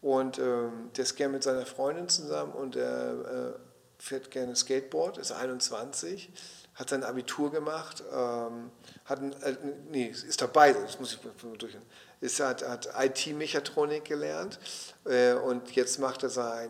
und 0.01 0.39
ähm, 0.39 0.91
der 0.95 1.03
ist 1.03 1.15
gerne 1.15 1.33
mit 1.33 1.43
seiner 1.43 1.65
Freundin 1.65 2.07
zusammen 2.09 2.53
und 2.53 2.75
er 2.75 3.55
äh, 3.55 3.59
fährt 3.99 4.31
gerne 4.31 4.55
Skateboard, 4.55 5.17
ist 5.17 5.31
21 5.31 6.31
hat 6.77 6.89
sein 6.89 7.03
Abitur 7.03 7.51
gemacht, 7.51 8.03
ähm, 8.13 8.71
hat 9.05 9.19
ein, 9.19 9.33
äh, 9.41 9.55
nee, 9.89 10.07
ist 10.07 10.41
dabei, 10.41 10.73
das 10.73 10.99
muss 10.99 11.13
ich 11.13 11.19
durch, 11.57 11.75
ist, 12.21 12.39
hat, 12.39 12.67
hat 12.67 12.87
IT-Mechatronik 12.95 14.05
gelernt 14.05 14.59
äh, 15.05 15.33
und 15.33 15.75
jetzt 15.75 15.99
macht 15.99 16.21
er 16.21 16.29
sein 16.29 16.69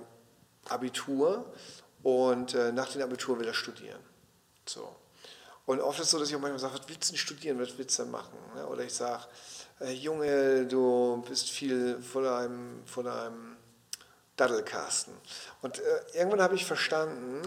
Abitur 0.70 1.52
und 2.04 2.54
äh, 2.54 2.72
nach 2.72 2.90
dem 2.90 3.02
Abitur 3.02 3.38
will 3.38 3.48
er 3.48 3.54
studieren. 3.54 4.00
So. 4.66 4.96
Und 5.66 5.82
oft 5.82 6.00
ist 6.00 6.06
es 6.06 6.12
so, 6.12 6.20
dass 6.20 6.30
ich 6.30 6.36
auch 6.36 6.40
manchmal 6.40 6.60
sage, 6.60 6.76
was 6.80 6.88
willst 6.88 7.10
du 7.10 7.14
denn 7.14 7.18
studieren, 7.18 7.60
was 7.60 7.78
willst 7.78 8.00
du 8.00 8.04
denn 8.04 8.12
machen? 8.12 8.38
Ja, 8.56 8.66
oder 8.68 8.84
ich 8.84 8.94
sage, 8.94 9.26
äh, 9.82 9.92
Junge, 9.92 10.66
du 10.66 11.22
bist 11.28 11.50
viel 11.50 12.02
vor 12.02 12.22
deinem, 12.22 12.86
vor 12.86 13.04
deinem 13.04 13.58
Daddelkasten. 14.38 15.14
Und 15.62 15.80
äh, 15.80 15.82
irgendwann 16.14 16.42
habe 16.42 16.56
ich 16.56 16.66
verstanden, 16.66 17.42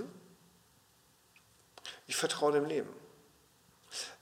ich 2.10 2.16
vertraue 2.16 2.50
dem 2.50 2.64
Leben. 2.64 2.88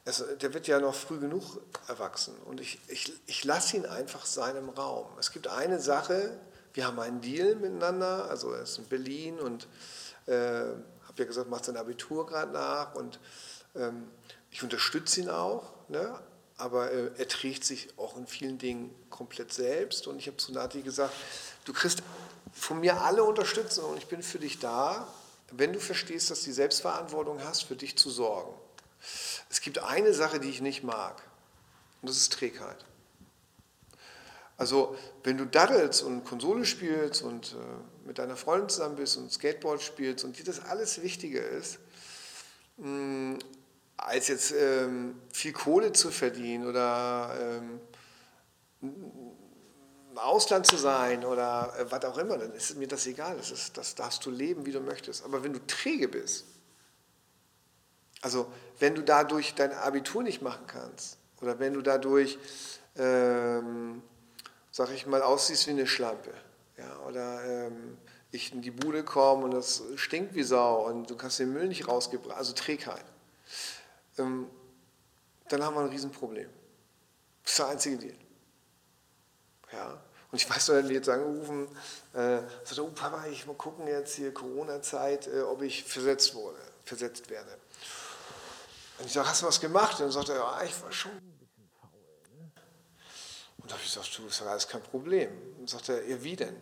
Also, 0.05 0.27
der 0.37 0.53
wird 0.53 0.67
ja 0.67 0.79
noch 0.79 0.95
früh 0.95 1.19
genug 1.19 1.63
erwachsen 1.89 2.35
und 2.45 2.61
ich, 2.61 2.79
ich, 2.89 3.13
ich 3.27 3.45
lasse 3.45 3.79
ihn 3.79 3.87
einfach 3.87 4.27
seinem 4.27 4.69
Raum. 4.69 5.07
Es 5.19 5.33
gibt 5.33 5.49
eine 5.49 5.81
Sache, 5.81 6.39
wir 6.75 6.87
haben 6.87 6.99
einen 7.01 7.23
Deal 7.23 7.55
miteinander, 7.55 8.29
also 8.29 8.53
er 8.53 8.63
ist 8.63 8.77
in 8.77 8.85
Berlin 8.85 9.39
und 9.41 9.67
äh, 10.27 10.33
habe 10.35 11.17
ja 11.17 11.25
gesagt, 11.25 11.49
macht 11.49 11.65
sein 11.65 11.79
Abitur 11.79 12.27
gerade 12.27 12.53
nach 12.53 12.95
und 12.95 13.21
ähm, 13.75 14.09
ich 14.51 14.63
unterstütze 14.63 15.23
ihn 15.23 15.31
auch, 15.31 15.73
ne? 15.89 16.19
aber 16.59 16.91
äh, 16.93 17.11
er 17.17 17.29
trägt 17.29 17.65
sich 17.65 17.89
auch 17.99 18.19
in 18.19 18.27
vielen 18.27 18.59
Dingen 18.59 18.95
komplett 19.09 19.53
selbst 19.53 20.07
und 20.07 20.19
ich 20.19 20.27
habe 20.27 20.37
zu 20.37 20.53
Nati 20.53 20.83
gesagt, 20.83 21.15
du 21.65 21.73
kriegst 21.73 22.03
von 22.53 22.81
mir 22.81 23.01
alle 23.01 23.25
Unterstützung 23.25 23.93
und 23.93 23.97
ich 23.97 24.09
bin 24.09 24.23
für 24.23 24.39
dich 24.39 24.59
da, 24.59 25.09
wenn 25.51 25.73
du 25.73 25.81
verstehst, 25.81 26.31
dass 26.31 26.41
du 26.41 26.47
die 26.47 26.53
Selbstverantwortung 26.53 27.43
hast, 27.43 27.63
für 27.63 27.77
dich 27.77 27.97
zu 27.97 28.11
sorgen. 28.11 28.53
Es 29.51 29.61
gibt 29.61 29.79
eine 29.79 30.13
Sache, 30.13 30.41
die 30.41 30.49
ich 30.51 30.61
nicht 30.61 30.83
mag, 30.83 31.23
und 32.03 32.11
das 32.11 32.17
ist 32.17 32.33
Trägheit. 32.33 32.85
Also, 34.57 34.97
wenn 35.23 35.39
du 35.39 35.47
daddelst 35.47 36.03
und 36.03 36.25
Konsole 36.25 36.65
spielst 36.65 37.23
und 37.23 37.53
äh, 37.53 38.07
mit 38.07 38.19
deiner 38.19 38.37
Freundin 38.37 38.69
zusammen 38.69 38.97
bist 38.97 39.17
und 39.17 39.33
Skateboard 39.33 39.81
spielst 39.81 40.25
und 40.25 40.37
dir 40.37 40.45
das 40.45 40.61
alles 40.61 41.01
wichtiger 41.01 41.47
ist, 41.47 41.79
mh, 42.79 42.89
mm, 42.89 43.39
als 43.97 44.29
jetzt 44.29 44.53
ähm, 44.53 45.21
viel 45.33 45.53
Kohle 45.53 45.93
zu 45.93 46.11
verdienen 46.11 46.67
oder 46.67 47.37
ähm, 47.41 47.81
Ausland 50.19 50.67
zu 50.67 50.77
sein 50.77 51.25
oder 51.25 51.75
äh, 51.79 51.91
was 51.91 52.05
auch 52.05 52.19
immer, 52.19 52.39
dann 52.39 52.53
ist 52.53 52.77
mir 52.77 52.89
das 52.89 53.07
egal. 53.07 53.37
Das, 53.37 53.51
ist, 53.51 53.77
das 53.77 53.95
darfst 53.95 54.25
du 54.27 54.31
leben, 54.31 54.67
wie 54.67 54.73
du 54.73 54.81
möchtest. 54.81 55.25
Aber 55.25 55.43
wenn 55.43 55.53
du 55.53 55.67
träge 55.67 56.09
bist, 56.09 56.45
also 58.23 58.51
wenn 58.79 58.95
du 58.95 59.03
dadurch 59.03 59.55
dein 59.55 59.73
Abitur 59.73 60.23
nicht 60.23 60.43
machen 60.43 60.67
kannst 60.67 61.19
oder 61.41 61.59
wenn 61.59 61.75
du 61.75 61.83
dadurch, 61.83 62.39
ähm, 62.97 64.03
sag 64.71 64.91
ich 64.91 65.07
mal, 65.07 65.23
aussiehst 65.23 65.67
wie 65.67 65.73
eine 65.73 65.87
Schlampe 65.87 66.35
ja, 66.77 66.99
oder 67.07 67.45
ähm, 67.45 67.99
ich 68.31 68.53
in 68.53 68.63
die 68.63 68.71
Bude 68.71 69.05
komme 69.05 69.45
und 69.45 69.53
das 69.53 69.83
stinkt 69.97 70.35
wie 70.35 70.43
Sau 70.43 70.87
und 70.87 71.09
du 71.09 71.17
kannst 71.17 71.39
den 71.39 71.53
Müll 71.53 71.69
nicht 71.69 71.89
rausgebracht, 71.89 72.37
also 72.37 72.53
Trägheit, 72.53 73.05
ähm, 74.19 74.49
dann 75.49 75.65
haben 75.65 75.75
wir 75.77 75.81
ein 75.81 75.89
Riesenproblem. 75.89 76.51
Das 77.43 77.53
ist 77.53 77.59
der 77.59 77.69
einzige 77.69 77.97
Deal. 77.97 78.15
Ja? 79.73 80.01
Und 80.31 80.41
ich 80.43 80.49
weiß 80.49 80.69
noch, 80.69 80.75
dann 80.77 80.91
jetzt 80.91 81.09
angerufen, 81.09 81.69
äh, 82.13 82.41
sagte, 82.65 82.85
oh 82.85 82.91
Papa, 82.91 83.27
ich 83.27 83.47
muss 83.47 83.57
gucken 83.57 83.87
jetzt 83.87 84.17
hier 84.17 84.33
Corona-Zeit, 84.33 85.27
äh, 85.29 85.41
ob 85.41 85.63
ich 85.63 85.85
versetzt 85.85 86.35
wurde, 86.35 86.59
versetzt 86.85 87.31
werde. 87.31 87.57
Und 88.99 89.07
ich 89.07 89.13
sage, 89.13 89.29
hast 89.29 89.43
du 89.43 89.47
was 89.47 89.61
gemacht? 89.61 89.95
Und 89.95 90.01
dann 90.01 90.13
sagt 90.13 90.29
er, 90.29 90.37
ja, 90.37 90.63
ich 90.65 90.83
war 90.83 90.93
schon 90.93 91.13
ein 91.13 91.39
bisschen 91.39 91.71
faul. 91.81 91.91
Ne? 92.37 92.51
Und 93.59 93.71
da 93.71 93.75
habe 93.75 93.83
ich 93.83 93.95
gesagt, 93.95 94.19
du, 94.19 94.27
ist 94.27 94.41
ja 94.41 94.47
alles 94.47 94.69
kein 94.69 94.83
Problem. 94.83 95.31
Und 95.31 95.61
dann 95.61 95.67
sagt 95.69 95.89
er, 95.89 96.07
ja, 96.07 96.23
wie 96.23 96.37
denn? 96.37 96.57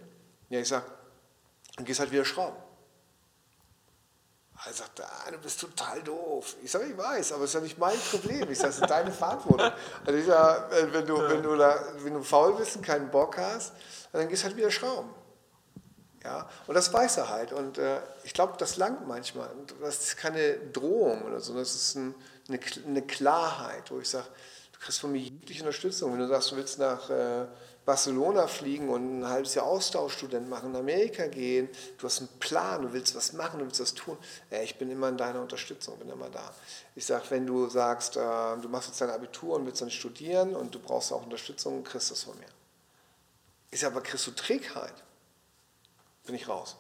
Ja, 0.49 0.61
ich 0.61 0.69
sage, 0.69 0.87
dann 1.75 1.85
gehst 1.85 1.99
halt 1.99 2.13
wieder 2.13 2.25
schrauben. 2.25 2.66
Er 4.65 4.73
sagt, 4.73 5.01
ah, 5.01 5.31
du 5.31 5.39
bist 5.39 5.61
total 5.61 6.03
doof. 6.03 6.57
Ich 6.63 6.71
sage, 6.71 6.87
ich 6.87 6.97
weiß, 6.97 7.33
aber 7.33 7.45
es 7.45 7.51
ist 7.51 7.55
ja 7.55 7.61
nicht 7.61 7.79
mein 7.79 7.99
Problem. 8.11 8.51
Ich 8.51 8.59
sage, 8.59 8.71
es 8.71 8.79
ist 8.79 8.91
deine 8.91 9.13
Verantwortung. 9.13 9.71
Also 10.05 10.19
ich 10.19 10.27
sage, 10.27 10.75
äh, 10.75 10.93
wenn 10.93 11.07
du, 11.07 11.19
wenn, 11.29 11.43
du 11.43 11.57
da, 11.57 11.79
wenn 11.99 12.15
du 12.15 12.23
faul 12.23 12.55
bist 12.55 12.77
und 12.77 12.83
keinen 12.83 13.11
Bock 13.11 13.37
hast, 13.37 13.73
dann 14.13 14.29
gehst 14.29 14.45
halt 14.45 14.57
wieder 14.57 14.71
schrauben. 14.71 15.11
Ja? 16.25 16.49
Und 16.67 16.75
das 16.75 16.93
weiß 16.93 17.19
er 17.19 17.29
halt. 17.29 17.53
Und 17.53 17.79
äh, 17.79 18.01
ich 18.25 18.33
glaube, 18.33 18.55
das 18.59 18.77
langt 18.77 19.07
manchmal. 19.07 19.51
Das 19.81 20.03
ist 20.03 20.17
keine 20.17 20.55
Drohung 20.73 21.23
oder 21.23 21.41
so. 21.41 21.55
Das 21.55 21.75
ist 21.75 21.95
ein, 21.95 22.15
eine, 22.49 22.59
eine, 22.87 23.03
Klarheit, 23.03 23.91
wo 23.91 24.01
ich 24.01 24.09
sage, 24.09 24.27
du 24.73 24.81
kriegst 24.81 25.01
von 25.01 25.13
mir 25.13 25.19
jegliche 25.21 25.63
Unterstützung. 25.63 26.13
Wenn 26.13 26.21
du 26.21 26.29
sagst, 26.29 26.51
du 26.51 26.57
willst 26.57 26.79
nach 26.79 27.11
äh, 27.11 27.47
Barcelona 27.87 28.49
fliegen 28.49 28.89
und 28.89 29.21
ein 29.21 29.29
halbes 29.29 29.55
Jahr 29.55 29.65
Austauschstudent 29.65 30.51
machen, 30.51 30.71
in 30.71 30.77
Amerika 30.77 31.29
gehen, 31.29 31.69
du 31.99 32.07
hast 32.07 32.19
einen 32.19 32.29
Plan, 32.41 32.83
du 32.83 32.93
willst 32.93 33.15
was 33.15 33.33
machen, 33.33 33.61
du 33.61 33.65
willst 33.65 33.81
was 33.81 33.95
tun, 33.95 34.19
ja, 34.51 34.61
ich 34.61 34.77
bin 34.77 34.91
immer 34.91 35.09
in 35.09 35.17
deiner 35.17 35.41
Unterstützung, 35.41 35.97
bin 36.01 36.11
immer 36.11 36.29
da. 36.29 36.53
Ich 36.97 37.07
sage, 37.07 37.25
wenn 37.29 37.47
du 37.47 37.69
sagst, 37.69 38.17
äh, 38.17 38.21
du 38.21 38.69
machst 38.69 38.89
jetzt 38.89 39.01
dein 39.01 39.11
Abitur 39.11 39.55
und 39.55 39.67
willst 39.67 39.81
dann 39.83 39.93
studieren 39.93 40.57
und 40.57 40.75
du 40.75 40.81
brauchst 40.81 41.13
auch 41.13 41.23
Unterstützung, 41.23 41.85
kriegst 41.85 42.11
du 42.11 42.15
das 42.15 42.25
von 42.25 42.37
mir. 42.39 42.49
Ich 43.71 43.79
sage, 43.79 43.95
aber 43.95 44.03
kriegst 44.03 44.27
du 44.27 44.33
Trägheit? 44.33 44.95
Bin 46.25 46.35
ich 46.35 46.49
raus. 46.49 46.75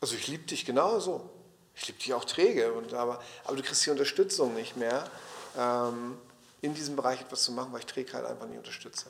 Also 0.00 0.14
ich 0.14 0.26
liebe 0.26 0.44
dich 0.44 0.64
genauso. 0.64 1.28
Ich 1.74 1.86
liebe 1.86 1.98
dich 1.98 2.14
auch 2.14 2.24
träge, 2.24 2.72
und, 2.72 2.94
aber, 2.94 3.20
aber 3.44 3.56
du 3.56 3.62
kriegst 3.62 3.84
die 3.84 3.90
Unterstützung 3.90 4.54
nicht 4.54 4.76
mehr, 4.76 5.10
ähm, 5.58 6.16
in 6.62 6.72
diesem 6.72 6.96
Bereich 6.96 7.20
etwas 7.20 7.42
zu 7.42 7.52
machen, 7.52 7.72
weil 7.72 7.80
ich 7.80 7.86
Trägheit 7.86 8.24
einfach 8.24 8.46
nicht 8.46 8.56
unterstütze. 8.56 9.06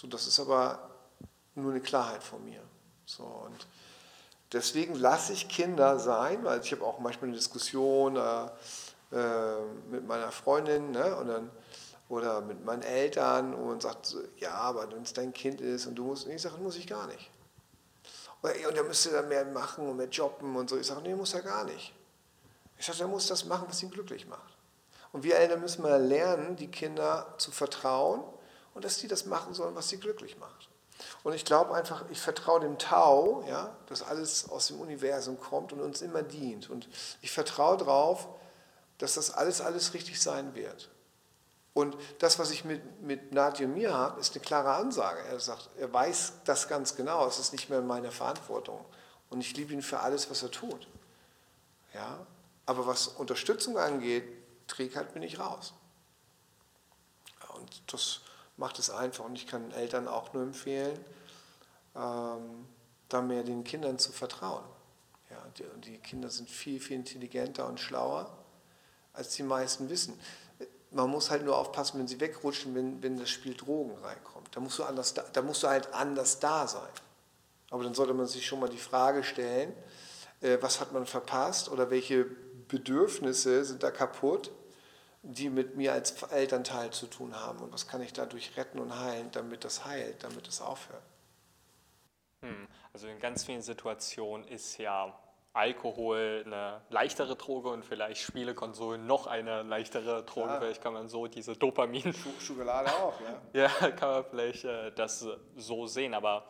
So, 0.00 0.06
das 0.06 0.26
ist 0.26 0.40
aber 0.40 0.78
nur 1.54 1.72
eine 1.72 1.82
Klarheit 1.82 2.22
von 2.22 2.42
mir. 2.42 2.62
So, 3.04 3.22
und 3.22 3.66
deswegen 4.50 4.94
lasse 4.94 5.34
ich 5.34 5.48
Kinder 5.48 5.98
sein, 5.98 6.42
weil 6.42 6.60
ich 6.60 6.72
habe 6.72 6.84
auch 6.86 7.00
manchmal 7.00 7.28
eine 7.28 7.36
Diskussion 7.36 8.16
äh, 8.16 8.46
äh, 9.12 9.60
mit 9.90 10.06
meiner 10.06 10.32
Freundin 10.32 10.92
ne, 10.92 11.14
und 11.16 11.28
dann, 11.28 11.50
oder 12.08 12.40
mit 12.40 12.64
meinen 12.64 12.82
Eltern 12.82 13.52
und 13.52 13.82
sagt, 13.82 14.16
ja, 14.38 14.52
aber 14.52 14.90
wenn 14.90 15.02
es 15.02 15.12
dein 15.12 15.34
Kind 15.34 15.60
ist 15.60 15.86
und 15.86 15.96
du 15.96 16.04
musst, 16.04 16.26
ich 16.26 16.40
sage, 16.40 16.56
muss 16.58 16.76
ich 16.76 16.86
gar 16.86 17.06
nicht. 17.06 17.30
Und 18.40 18.74
er 18.74 18.84
müsste 18.84 19.10
dann 19.10 19.28
mehr 19.28 19.44
machen 19.44 19.86
und 19.86 19.98
mehr 19.98 20.08
jobben 20.08 20.56
und 20.56 20.70
so. 20.70 20.78
Ich 20.78 20.86
sage, 20.86 21.02
nee, 21.02 21.14
muss 21.14 21.34
er 21.34 21.42
gar 21.42 21.64
nicht. 21.64 21.92
Ich 22.78 22.86
sage, 22.86 23.00
er 23.00 23.08
muss 23.08 23.26
das 23.26 23.44
machen, 23.44 23.66
was 23.68 23.82
ihn 23.82 23.90
glücklich 23.90 24.26
macht. 24.26 24.56
Und 25.12 25.24
wir 25.24 25.36
Eltern 25.36 25.60
müssen 25.60 25.82
mal 25.82 26.02
lernen, 26.02 26.56
die 26.56 26.68
Kinder 26.68 27.34
zu 27.36 27.50
vertrauen 27.50 28.22
und 28.74 28.84
dass 28.84 28.98
die 28.98 29.08
das 29.08 29.26
machen 29.26 29.54
sollen, 29.54 29.74
was 29.74 29.88
sie 29.88 29.98
glücklich 29.98 30.38
macht. 30.38 30.68
Und 31.22 31.32
ich 31.34 31.44
glaube 31.44 31.74
einfach, 31.74 32.04
ich 32.10 32.20
vertraue 32.20 32.60
dem 32.60 32.78
Tau, 32.78 33.44
ja, 33.48 33.74
dass 33.86 34.02
alles 34.02 34.48
aus 34.48 34.68
dem 34.68 34.80
Universum 34.80 35.40
kommt 35.40 35.72
und 35.72 35.80
uns 35.80 36.02
immer 36.02 36.22
dient. 36.22 36.70
Und 36.70 36.88
ich 37.22 37.30
vertraue 37.30 37.76
darauf, 37.76 38.28
dass 38.98 39.14
das 39.14 39.30
alles, 39.30 39.60
alles 39.60 39.94
richtig 39.94 40.20
sein 40.20 40.54
wird. 40.54 40.90
Und 41.72 41.96
das, 42.18 42.38
was 42.38 42.50
ich 42.50 42.64
mit, 42.64 43.00
mit 43.00 43.32
Nadja 43.32 43.66
und 43.66 43.74
mir 43.74 43.94
habe, 43.94 44.20
ist 44.20 44.34
eine 44.34 44.44
klare 44.44 44.74
Ansage. 44.74 45.20
Er 45.20 45.38
sagt, 45.40 45.70
er 45.78 45.92
weiß 45.92 46.32
das 46.44 46.68
ganz 46.68 46.96
genau, 46.96 47.26
es 47.26 47.38
ist 47.38 47.52
nicht 47.52 47.70
mehr 47.70 47.80
meine 47.80 48.10
Verantwortung. 48.10 48.84
Und 49.30 49.40
ich 49.40 49.56
liebe 49.56 49.72
ihn 49.72 49.82
für 49.82 50.00
alles, 50.00 50.30
was 50.30 50.42
er 50.42 50.50
tut. 50.50 50.88
Ja? 51.94 52.26
Aber 52.66 52.86
was 52.86 53.08
Unterstützung 53.08 53.78
angeht, 53.78 54.24
Trägheit 54.66 55.14
bin 55.14 55.22
ich 55.22 55.38
raus. 55.38 55.72
Und 57.54 57.82
das 57.92 58.20
macht 58.60 58.78
es 58.78 58.90
einfach. 58.90 59.24
Und 59.24 59.34
ich 59.34 59.46
kann 59.46 59.72
Eltern 59.72 60.06
auch 60.06 60.32
nur 60.32 60.44
empfehlen, 60.44 60.96
ähm, 61.96 62.66
da 63.08 63.20
mehr 63.20 63.42
den 63.42 63.64
Kindern 63.64 63.98
zu 63.98 64.12
vertrauen. 64.12 64.64
Ja, 65.30 65.44
die, 65.58 65.64
die 65.90 65.98
Kinder 65.98 66.30
sind 66.30 66.48
viel, 66.48 66.78
viel 66.78 66.96
intelligenter 66.96 67.66
und 67.66 67.80
schlauer, 67.80 68.30
als 69.12 69.34
die 69.34 69.42
meisten 69.42 69.88
wissen. 69.88 70.18
Man 70.92 71.08
muss 71.08 71.30
halt 71.30 71.44
nur 71.44 71.56
aufpassen, 71.56 71.98
wenn 71.98 72.08
sie 72.08 72.20
wegrutschen, 72.20 72.74
wenn, 72.74 73.02
wenn 73.02 73.18
das 73.18 73.30
Spiel 73.30 73.54
Drogen 73.54 73.96
reinkommt. 74.02 74.48
Da 74.54 74.60
musst, 74.60 74.78
du 74.78 74.84
anders 74.84 75.14
da, 75.14 75.24
da 75.32 75.42
musst 75.42 75.62
du 75.62 75.68
halt 75.68 75.92
anders 75.94 76.38
da 76.38 76.68
sein. 76.68 76.90
Aber 77.70 77.84
dann 77.84 77.94
sollte 77.94 78.12
man 78.12 78.26
sich 78.26 78.46
schon 78.46 78.60
mal 78.60 78.68
die 78.68 78.78
Frage 78.78 79.24
stellen, 79.24 79.72
äh, 80.40 80.58
was 80.60 80.80
hat 80.80 80.92
man 80.92 81.06
verpasst 81.06 81.68
oder 81.68 81.90
welche 81.90 82.26
Bedürfnisse 82.68 83.64
sind 83.64 83.82
da 83.82 83.90
kaputt 83.90 84.50
die 85.22 85.50
mit 85.50 85.76
mir 85.76 85.92
als 85.92 86.22
Elternteil 86.22 86.90
zu 86.90 87.06
tun 87.06 87.36
haben 87.36 87.58
und 87.60 87.72
was 87.72 87.86
kann 87.86 88.02
ich 88.02 88.12
dadurch 88.12 88.56
retten 88.56 88.78
und 88.78 88.98
heilen, 88.98 89.30
damit 89.32 89.64
das 89.64 89.84
heilt, 89.84 90.24
damit 90.24 90.48
es 90.48 90.60
aufhört. 90.60 91.02
Hm. 92.42 92.66
Also 92.92 93.06
in 93.06 93.18
ganz 93.20 93.44
vielen 93.44 93.62
Situationen 93.62 94.46
ist 94.48 94.78
ja 94.78 95.14
Alkohol 95.52 96.44
eine 96.46 96.80
leichtere 96.90 97.36
Droge 97.36 97.70
und 97.70 97.84
vielleicht 97.84 98.22
Spielekonsolen 98.22 99.06
noch 99.06 99.26
eine 99.26 99.62
leichtere 99.62 100.24
Droge. 100.24 100.48
Ja. 100.48 100.60
Vielleicht 100.60 100.82
kann 100.82 100.92
man 100.92 101.08
so 101.08 101.26
diese 101.26 101.56
Dopamin. 101.56 102.14
Schokolade 102.40 102.90
auch, 102.90 103.14
ja. 103.20 103.40
ja, 103.82 103.90
kann 103.90 104.10
man 104.10 104.24
vielleicht 104.24 104.64
äh, 104.64 104.92
das 104.92 105.26
so 105.56 105.86
sehen. 105.86 106.14
Aber 106.14 106.46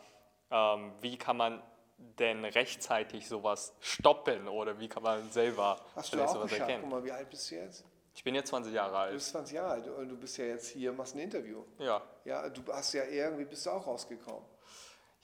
ähm, 0.51 0.93
wie 1.01 1.17
kann 1.17 1.35
man 1.35 1.63
denn 1.97 2.45
rechtzeitig 2.45 3.27
sowas 3.27 3.75
stoppen 3.79 4.47
oder 4.47 4.79
wie 4.79 4.87
kann 4.87 5.03
man 5.03 5.29
selber 5.31 5.79
Hast 5.95 6.13
du 6.13 6.23
auch 6.23 6.27
sowas 6.27 6.43
geschafft? 6.43 6.61
erkennen? 6.61 6.83
Guck 6.83 6.91
mal, 6.91 7.03
wie 7.03 7.11
alt 7.11 7.29
bist 7.29 7.49
du 7.49 7.55
jetzt? 7.55 7.83
Ich 8.13 8.23
bin 8.23 8.35
jetzt 8.35 8.49
20 8.49 8.73
Jahre 8.73 8.97
alt. 8.97 9.11
Du 9.11 9.15
bist 9.15 9.29
20 9.29 9.55
Jahre 9.55 9.69
alt 9.71 9.87
und 9.87 10.09
du 10.09 10.17
bist 10.17 10.37
ja 10.37 10.45
jetzt 10.45 10.69
hier, 10.69 10.91
machst 10.91 11.15
ein 11.15 11.19
Interview. 11.19 11.63
Ja. 11.79 12.01
Ja, 12.25 12.49
du 12.49 12.61
hast 12.71 12.93
ja 12.93 13.03
irgendwie, 13.05 13.45
bist 13.45 13.65
du 13.65 13.69
auch 13.69 13.87
rausgekommen. 13.87 14.43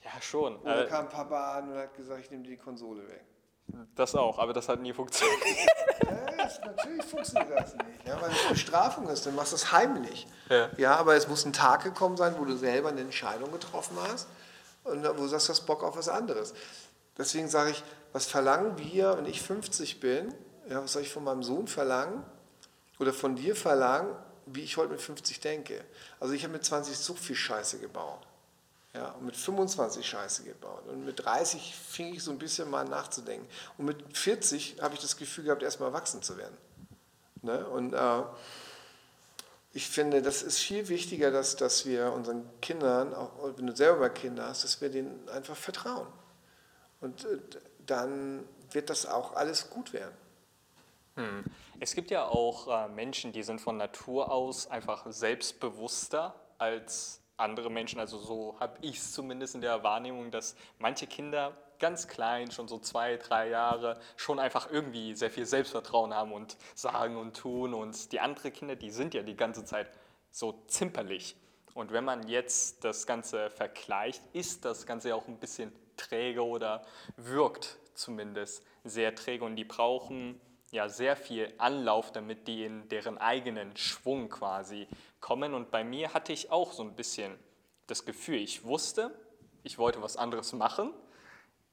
Ja, 0.04 0.20
schon. 0.20 0.56
Oder 0.60 0.86
äh, 0.86 0.88
kam 0.88 1.08
Papa 1.08 1.58
an 1.58 1.70
und 1.70 1.78
hat 1.78 1.94
gesagt, 1.94 2.20
ich 2.20 2.30
nehme 2.30 2.44
dir 2.44 2.50
die 2.50 2.56
Konsole 2.56 3.06
weg. 3.08 3.24
Das 3.94 4.14
auch, 4.14 4.38
aber 4.38 4.52
das 4.52 4.68
hat 4.68 4.80
nie 4.80 4.92
funktioniert. 4.92 5.38
Ja, 6.08 6.48
natürlich 6.64 7.04
funktioniert 7.04 7.58
das 7.58 7.74
nicht, 7.74 8.06
ja, 8.06 8.18
weil 8.20 8.30
es 8.30 8.40
eine 8.40 8.50
Bestrafung 8.50 9.08
ist, 9.08 9.26
dann 9.26 9.34
machst 9.34 9.52
du 9.52 9.56
es 9.56 9.72
heimlich. 9.72 10.26
Ja. 10.48 10.70
ja, 10.78 10.96
aber 10.96 11.16
es 11.16 11.28
muss 11.28 11.44
ein 11.44 11.52
Tag 11.52 11.82
gekommen 11.82 12.16
sein, 12.16 12.36
wo 12.38 12.44
du 12.44 12.56
selber 12.56 12.88
eine 12.88 13.00
Entscheidung 13.00 13.50
getroffen 13.52 13.96
hast 14.08 14.28
und 14.84 15.02
wo 15.04 15.12
du 15.12 15.26
sagst, 15.26 15.48
du 15.48 15.52
hast 15.52 15.66
Bock 15.66 15.82
auf 15.82 15.96
was 15.96 16.08
anderes. 16.08 16.54
Deswegen 17.18 17.48
sage 17.48 17.70
ich, 17.70 17.82
was 18.12 18.26
verlangen 18.26 18.78
wir, 18.78 19.18
wenn 19.18 19.26
ich 19.26 19.42
50 19.42 20.00
bin, 20.00 20.32
ja, 20.68 20.82
was 20.82 20.92
soll 20.92 21.02
ich 21.02 21.12
von 21.12 21.24
meinem 21.24 21.42
Sohn 21.42 21.66
verlangen, 21.66 22.24
oder 22.98 23.12
von 23.12 23.36
dir 23.36 23.54
verlangen, 23.54 24.14
wie 24.46 24.62
ich 24.62 24.76
heute 24.76 24.92
mit 24.92 25.00
50 25.00 25.40
denke. 25.40 25.84
Also 26.20 26.34
ich 26.34 26.42
habe 26.42 26.52
mit 26.52 26.64
20 26.64 26.96
so 26.96 27.14
viel 27.14 27.36
Scheiße 27.36 27.78
gebaut. 27.78 28.26
Ja, 28.94 29.10
und 29.10 29.26
mit 29.26 29.36
25 29.36 30.04
Scheiße 30.06 30.44
gebaut. 30.44 30.86
Und 30.88 31.04
mit 31.04 31.24
30 31.24 31.74
fing 31.74 32.14
ich 32.14 32.22
so 32.22 32.30
ein 32.30 32.38
bisschen 32.38 32.70
mal 32.70 32.84
nachzudenken. 32.84 33.46
Und 33.76 33.84
mit 33.84 34.16
40 34.16 34.78
habe 34.80 34.94
ich 34.94 35.00
das 35.00 35.16
Gefühl 35.16 35.44
gehabt, 35.44 35.62
erstmal 35.62 35.90
erwachsen 35.90 36.22
zu 36.22 36.38
werden. 36.38 36.56
Ne? 37.42 37.66
Und 37.66 37.92
äh, 37.92 38.22
ich 39.72 39.86
finde, 39.86 40.22
das 40.22 40.42
ist 40.42 40.58
viel 40.58 40.88
wichtiger, 40.88 41.30
dass, 41.30 41.56
dass 41.56 41.84
wir 41.84 42.12
unseren 42.12 42.48
Kindern, 42.60 43.14
auch 43.14 43.30
wenn 43.56 43.66
du 43.66 43.76
selber 43.76 44.08
Kinder 44.08 44.46
hast, 44.48 44.64
dass 44.64 44.80
wir 44.80 44.88
denen 44.88 45.28
einfach 45.28 45.56
vertrauen. 45.56 46.08
Und 47.00 47.24
äh, 47.24 47.38
dann 47.86 48.48
wird 48.72 48.90
das 48.90 49.06
auch 49.06 49.36
alles 49.36 49.70
gut 49.70 49.92
werden. 49.92 50.16
Hm. 51.18 51.44
Es 51.80 51.96
gibt 51.96 52.12
ja 52.12 52.26
auch 52.26 52.68
äh, 52.68 52.88
Menschen, 52.88 53.32
die 53.32 53.42
sind 53.42 53.60
von 53.60 53.76
Natur 53.76 54.30
aus 54.30 54.68
einfach 54.68 55.04
selbstbewusster 55.08 56.34
als 56.58 57.20
andere 57.36 57.70
Menschen. 57.70 57.98
Also 57.98 58.18
so 58.18 58.56
habe 58.60 58.78
ich 58.82 58.98
es 58.98 59.12
zumindest 59.12 59.56
in 59.56 59.60
der 59.60 59.82
Wahrnehmung, 59.82 60.30
dass 60.30 60.54
manche 60.78 61.08
Kinder 61.08 61.56
ganz 61.80 62.06
klein, 62.06 62.52
schon 62.52 62.68
so 62.68 62.78
zwei, 62.78 63.16
drei 63.16 63.48
Jahre, 63.48 64.00
schon 64.16 64.38
einfach 64.38 64.70
irgendwie 64.70 65.14
sehr 65.14 65.30
viel 65.30 65.44
Selbstvertrauen 65.44 66.14
haben 66.14 66.32
und 66.32 66.56
sagen 66.76 67.16
und 67.16 67.36
tun. 67.36 67.74
Und 67.74 68.12
die 68.12 68.20
anderen 68.20 68.52
Kinder, 68.52 68.76
die 68.76 68.90
sind 68.90 69.12
ja 69.12 69.22
die 69.22 69.36
ganze 69.36 69.64
Zeit 69.64 69.90
so 70.30 70.62
zimperlich. 70.68 71.36
Und 71.74 71.92
wenn 71.92 72.04
man 72.04 72.28
jetzt 72.28 72.84
das 72.84 73.06
Ganze 73.06 73.50
vergleicht, 73.50 74.22
ist 74.32 74.64
das 74.64 74.86
Ganze 74.86 75.14
auch 75.16 75.26
ein 75.26 75.38
bisschen 75.38 75.72
träge 75.96 76.44
oder 76.44 76.84
wirkt 77.16 77.76
zumindest 77.94 78.64
sehr 78.84 79.14
träge 79.16 79.44
und 79.44 79.56
die 79.56 79.64
brauchen 79.64 80.40
ja 80.70 80.88
sehr 80.88 81.16
viel 81.16 81.52
Anlauf, 81.58 82.12
damit 82.12 82.46
die 82.46 82.64
in 82.64 82.88
deren 82.88 83.18
eigenen 83.18 83.76
Schwung 83.76 84.28
quasi 84.28 84.86
kommen. 85.20 85.54
Und 85.54 85.70
bei 85.70 85.84
mir 85.84 86.12
hatte 86.14 86.32
ich 86.32 86.50
auch 86.50 86.72
so 86.72 86.82
ein 86.82 86.94
bisschen 86.94 87.38
das 87.86 88.04
Gefühl, 88.04 88.36
ich 88.36 88.64
wusste, 88.64 89.10
ich 89.62 89.78
wollte 89.78 90.02
was 90.02 90.16
anderes 90.16 90.52
machen, 90.52 90.92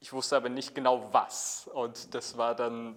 ich 0.00 0.12
wusste 0.12 0.36
aber 0.36 0.48
nicht 0.48 0.74
genau 0.74 1.12
was. 1.12 1.68
Und 1.72 2.14
das 2.14 2.38
war 2.38 2.54
dann 2.54 2.96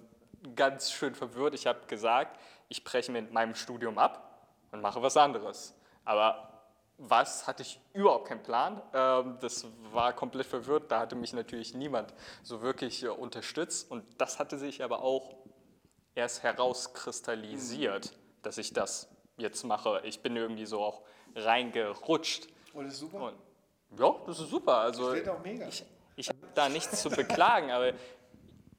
ganz 0.56 0.90
schön 0.90 1.14
verwirrt. 1.14 1.54
Ich 1.54 1.66
habe 1.66 1.80
gesagt, 1.86 2.40
ich 2.68 2.84
breche 2.84 3.12
mit 3.12 3.32
meinem 3.32 3.54
Studium 3.54 3.98
ab 3.98 4.48
und 4.72 4.80
mache 4.80 5.02
was 5.02 5.16
anderes. 5.16 5.74
Aber 6.04 6.50
was 7.00 7.46
hatte 7.46 7.62
ich 7.62 7.80
überhaupt 7.94 8.28
keinen 8.28 8.42
Plan. 8.42 8.82
Ähm, 8.92 9.38
das 9.40 9.66
war 9.92 10.12
komplett 10.12 10.46
verwirrt. 10.46 10.90
Da 10.90 11.00
hatte 11.00 11.16
mich 11.16 11.32
natürlich 11.32 11.74
niemand 11.74 12.12
so 12.42 12.60
wirklich 12.60 13.02
äh, 13.02 13.08
unterstützt. 13.08 13.90
Und 13.90 14.04
das 14.18 14.38
hatte 14.38 14.58
sich 14.58 14.84
aber 14.84 15.02
auch 15.02 15.34
erst 16.14 16.42
herauskristallisiert, 16.42 18.12
dass 18.42 18.58
ich 18.58 18.72
das 18.72 19.08
jetzt 19.36 19.64
mache. 19.64 20.00
Ich 20.04 20.20
bin 20.20 20.36
irgendwie 20.36 20.66
so 20.66 20.80
auch 20.80 21.02
reingerutscht. 21.34 22.48
Und 22.72 22.84
das 22.84 22.94
ist 22.94 23.00
super? 23.00 23.22
Und, 23.22 23.98
ja, 23.98 24.14
das 24.26 24.40
ist 24.40 24.50
super. 24.50 24.76
Also, 24.78 25.14
das 25.14 25.28
auch 25.28 25.42
mega. 25.42 25.66
Ich, 25.66 25.84
ich 26.16 26.28
habe 26.28 26.38
da 26.54 26.68
nichts 26.68 27.02
zu 27.02 27.10
beklagen, 27.10 27.70
aber 27.70 27.92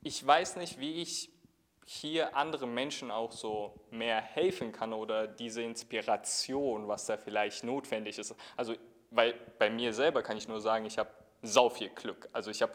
ich 0.02 0.26
weiß 0.26 0.56
nicht, 0.58 0.80
wie 0.80 1.02
ich 1.02 1.32
hier 1.86 2.36
anderen 2.36 2.74
Menschen 2.74 3.12
auch 3.12 3.32
so 3.32 3.74
mehr 3.90 4.22
helfen 4.22 4.72
kann 4.72 4.94
oder 4.94 5.28
diese 5.28 5.62
Inspiration, 5.62 6.88
was 6.88 7.06
da 7.06 7.18
vielleicht 7.18 7.64
notwendig 7.64 8.18
ist. 8.18 8.36
Also, 8.56 8.76
weil 9.10 9.34
bei 9.60 9.70
mir 9.70 9.94
selber 9.94 10.24
kann 10.24 10.38
ich 10.38 10.48
nur 10.48 10.62
sagen, 10.62 10.86
ich 10.86 10.98
habe 10.98 11.10
sau 11.42 11.70
viel 11.70 11.90
Glück. 11.90 12.30
Also 12.32 12.52
ich 12.52 12.62
habe 12.62 12.74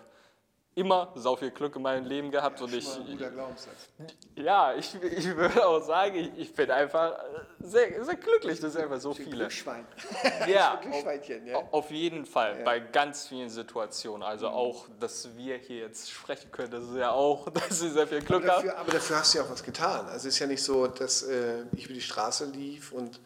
immer 0.77 1.11
so 1.15 1.35
viel 1.37 1.51
Glück 1.51 1.75
in 1.75 1.83
meinem 1.83 2.05
Leben 2.05 2.31
gehabt. 2.31 2.61
Ja, 2.61 2.67
und 2.67 2.75
ich, 2.75 2.87
ein 2.87 3.07
guter 3.07 3.31
Glaubenssatz. 3.31 3.89
Ja, 4.35 4.75
ich, 4.75 4.95
ich 5.03 5.35
würde 5.35 5.67
auch 5.67 5.83
sagen, 5.83 6.15
ich, 6.17 6.31
ich 6.37 6.55
bin 6.55 6.71
einfach 6.71 7.19
sehr, 7.61 8.05
sehr 8.05 8.17
glücklich, 8.17 8.61
dass 8.61 8.77
einfach 8.77 9.01
so 9.01 9.15
viele. 9.15 9.31
Glücksschwein. 9.31 9.87
Ja, 10.47 10.79
Glücksschweinchen, 10.83 11.47
ja. 11.47 11.57
Auf 11.71 11.91
jeden 11.91 12.27
Fall, 12.27 12.59
ja. 12.59 12.65
bei 12.65 12.79
ganz 12.81 13.27
vielen 13.27 13.49
Situationen. 13.49 14.23
Also 14.23 14.49
auch, 14.49 14.87
dass 15.01 15.35
wir 15.35 15.57
hier 15.57 15.79
jetzt 15.79 16.11
sprechen 16.11 16.53
können, 16.53 16.71
das 16.71 16.85
ist 16.85 16.97
ja 16.97 17.11
auch, 17.11 17.49
dass 17.55 17.81
sie 17.81 17.89
sehr 17.89 18.07
viel 18.07 18.21
Glück 18.21 18.45
aber 18.45 18.57
dafür, 18.57 18.73
haben. 18.73 18.81
Aber 18.81 18.93
dafür 18.93 19.17
hast 19.17 19.33
du 19.33 19.39
ja 19.39 19.45
auch 19.45 19.51
was 19.51 19.63
getan. 19.63 20.05
Also 20.07 20.29
es 20.29 20.35
ist 20.35 20.39
ja 20.41 20.47
nicht 20.47 20.63
so, 20.63 20.87
dass 20.89 21.23
äh, 21.23 21.63
ich 21.73 21.87
über 21.87 21.95
die 21.95 22.03
Straße 22.03 22.45
lief 22.45 22.93
und 22.93 23.19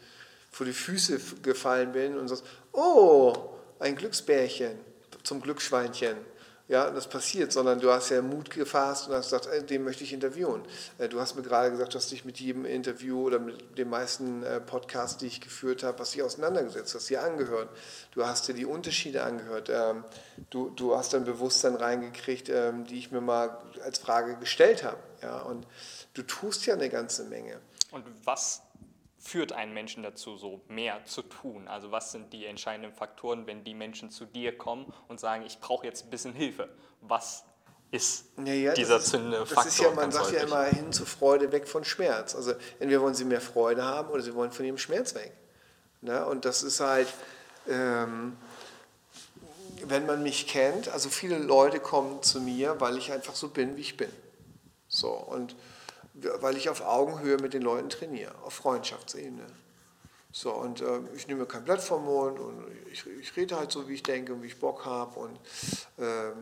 vor 0.52 0.66
die 0.66 0.72
Füße 0.72 1.18
gefallen 1.42 1.90
bin 1.90 2.16
und 2.16 2.28
sagst, 2.28 2.44
oh, 2.72 3.34
ein 3.80 3.96
Glücksbärchen 3.96 4.78
zum 5.24 5.40
Glücksschweinchen 5.40 6.29
ja, 6.70 6.88
das 6.88 7.08
passiert, 7.08 7.50
sondern 7.50 7.80
du 7.80 7.90
hast 7.90 8.10
ja 8.10 8.22
Mut 8.22 8.48
gefasst 8.48 9.08
und 9.08 9.14
hast 9.14 9.30
gesagt, 9.30 9.46
ey, 9.46 9.66
den 9.66 9.82
möchte 9.82 10.04
ich 10.04 10.12
interviewen. 10.12 10.62
Äh, 10.98 11.08
du 11.08 11.20
hast 11.20 11.34
mir 11.34 11.42
gerade 11.42 11.72
gesagt, 11.72 11.94
du 11.94 11.98
hast 11.98 12.12
dich 12.12 12.24
mit 12.24 12.38
jedem 12.38 12.64
Interview 12.64 13.26
oder 13.26 13.40
mit 13.40 13.76
den 13.76 13.90
meisten 13.90 14.44
äh, 14.44 14.60
Podcasts, 14.60 15.16
die 15.16 15.26
ich 15.26 15.40
geführt 15.40 15.82
habe, 15.82 15.98
hast 15.98 16.14
dich 16.14 16.22
auseinandergesetzt, 16.22 16.94
hast 16.94 17.10
dir 17.10 17.24
angehört. 17.24 17.70
Du 18.12 18.24
hast 18.24 18.46
dir 18.46 18.54
die 18.54 18.66
Unterschiede 18.66 19.24
angehört. 19.24 19.68
Ähm, 19.68 20.04
du, 20.50 20.70
du 20.70 20.96
hast 20.96 21.12
ein 21.16 21.24
Bewusstsein 21.24 21.74
reingekriegt, 21.74 22.48
ähm, 22.50 22.84
die 22.84 22.98
ich 22.98 23.10
mir 23.10 23.20
mal 23.20 23.58
als 23.84 23.98
Frage 23.98 24.36
gestellt 24.36 24.84
habe. 24.84 24.98
Ja, 25.22 25.40
und 25.40 25.66
du 26.14 26.22
tust 26.22 26.66
ja 26.66 26.74
eine 26.74 26.88
ganze 26.88 27.24
Menge. 27.24 27.58
Und 27.90 28.04
was 28.24 28.62
führt 29.20 29.52
einen 29.52 29.74
Menschen 29.74 30.02
dazu, 30.02 30.36
so 30.36 30.62
mehr 30.68 31.04
zu 31.04 31.22
tun? 31.22 31.68
Also 31.68 31.92
was 31.92 32.10
sind 32.10 32.32
die 32.32 32.46
entscheidenden 32.46 32.92
Faktoren, 32.92 33.46
wenn 33.46 33.62
die 33.62 33.74
Menschen 33.74 34.10
zu 34.10 34.24
dir 34.24 34.56
kommen 34.56 34.92
und 35.08 35.20
sagen, 35.20 35.44
ich 35.46 35.60
brauche 35.60 35.86
jetzt 35.86 36.04
ein 36.04 36.10
bisschen 36.10 36.32
Hilfe? 36.32 36.68
Was 37.02 37.44
ist 37.90 38.26
ja, 38.44 38.54
ja, 38.54 38.72
dieser 38.72 39.00
zündende 39.00 39.44
Faktor? 39.44 39.64
Das 39.64 39.66
ist 39.66 39.80
ja, 39.80 39.90
man 39.90 40.10
sagt 40.10 40.32
ja 40.32 40.42
immer 40.42 40.64
hin 40.64 40.92
zu 40.92 41.04
Freude, 41.04 41.52
weg 41.52 41.68
von 41.68 41.84
Schmerz. 41.84 42.34
Also 42.34 42.54
entweder 42.78 43.02
wollen 43.02 43.14
sie 43.14 43.24
mehr 43.24 43.40
Freude 43.40 43.84
haben 43.84 44.08
oder 44.08 44.22
sie 44.22 44.34
wollen 44.34 44.52
von 44.52 44.64
ihrem 44.64 44.78
Schmerz 44.78 45.14
weg. 45.14 45.32
Ne? 46.00 46.24
Und 46.24 46.46
das 46.46 46.62
ist 46.62 46.80
halt, 46.80 47.08
ähm, 47.68 48.36
wenn 49.84 50.06
man 50.06 50.22
mich 50.22 50.46
kennt, 50.46 50.88
also 50.88 51.10
viele 51.10 51.38
Leute 51.38 51.78
kommen 51.78 52.22
zu 52.22 52.40
mir, 52.40 52.80
weil 52.80 52.96
ich 52.96 53.12
einfach 53.12 53.34
so 53.34 53.48
bin, 53.48 53.76
wie 53.76 53.82
ich 53.82 53.96
bin. 53.96 54.10
So, 54.88 55.12
und 55.12 55.54
weil 56.14 56.56
ich 56.56 56.68
auf 56.68 56.80
Augenhöhe 56.80 57.36
mit 57.38 57.54
den 57.54 57.62
Leuten 57.62 57.88
trainiere, 57.88 58.34
auf 58.42 58.54
Freundschaftsebene. 58.54 59.46
So, 60.32 60.52
und 60.52 60.80
äh, 60.80 61.00
ich 61.16 61.26
nehme 61.26 61.46
kein 61.46 61.64
Blatt 61.64 61.82
vom 61.82 62.04
Mund 62.04 62.38
und 62.38 62.64
ich, 62.92 63.04
ich 63.06 63.36
rede 63.36 63.56
halt 63.56 63.72
so, 63.72 63.88
wie 63.88 63.94
ich 63.94 64.02
denke 64.02 64.32
und 64.32 64.42
wie 64.42 64.46
ich 64.46 64.58
Bock 64.58 64.84
habe 64.84 65.18
und 65.18 65.36
äh, 65.98 66.32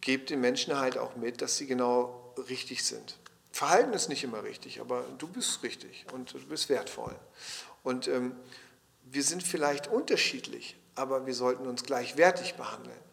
gebe 0.00 0.24
den 0.24 0.40
Menschen 0.40 0.78
halt 0.78 0.98
auch 0.98 1.16
mit, 1.16 1.40
dass 1.40 1.56
sie 1.56 1.66
genau 1.66 2.34
richtig 2.48 2.84
sind. 2.84 3.18
Verhalten 3.50 3.92
ist 3.94 4.08
nicht 4.08 4.24
immer 4.24 4.44
richtig, 4.44 4.80
aber 4.80 5.04
du 5.16 5.26
bist 5.26 5.62
richtig 5.62 6.06
und 6.12 6.34
du 6.34 6.46
bist 6.46 6.68
wertvoll. 6.68 7.16
Und 7.82 8.08
ähm, 8.08 8.36
wir 9.04 9.22
sind 9.22 9.42
vielleicht 9.42 9.88
unterschiedlich, 9.88 10.76
aber 10.94 11.26
wir 11.26 11.34
sollten 11.34 11.66
uns 11.66 11.84
gleichwertig 11.84 12.54
behandeln. 12.56 13.07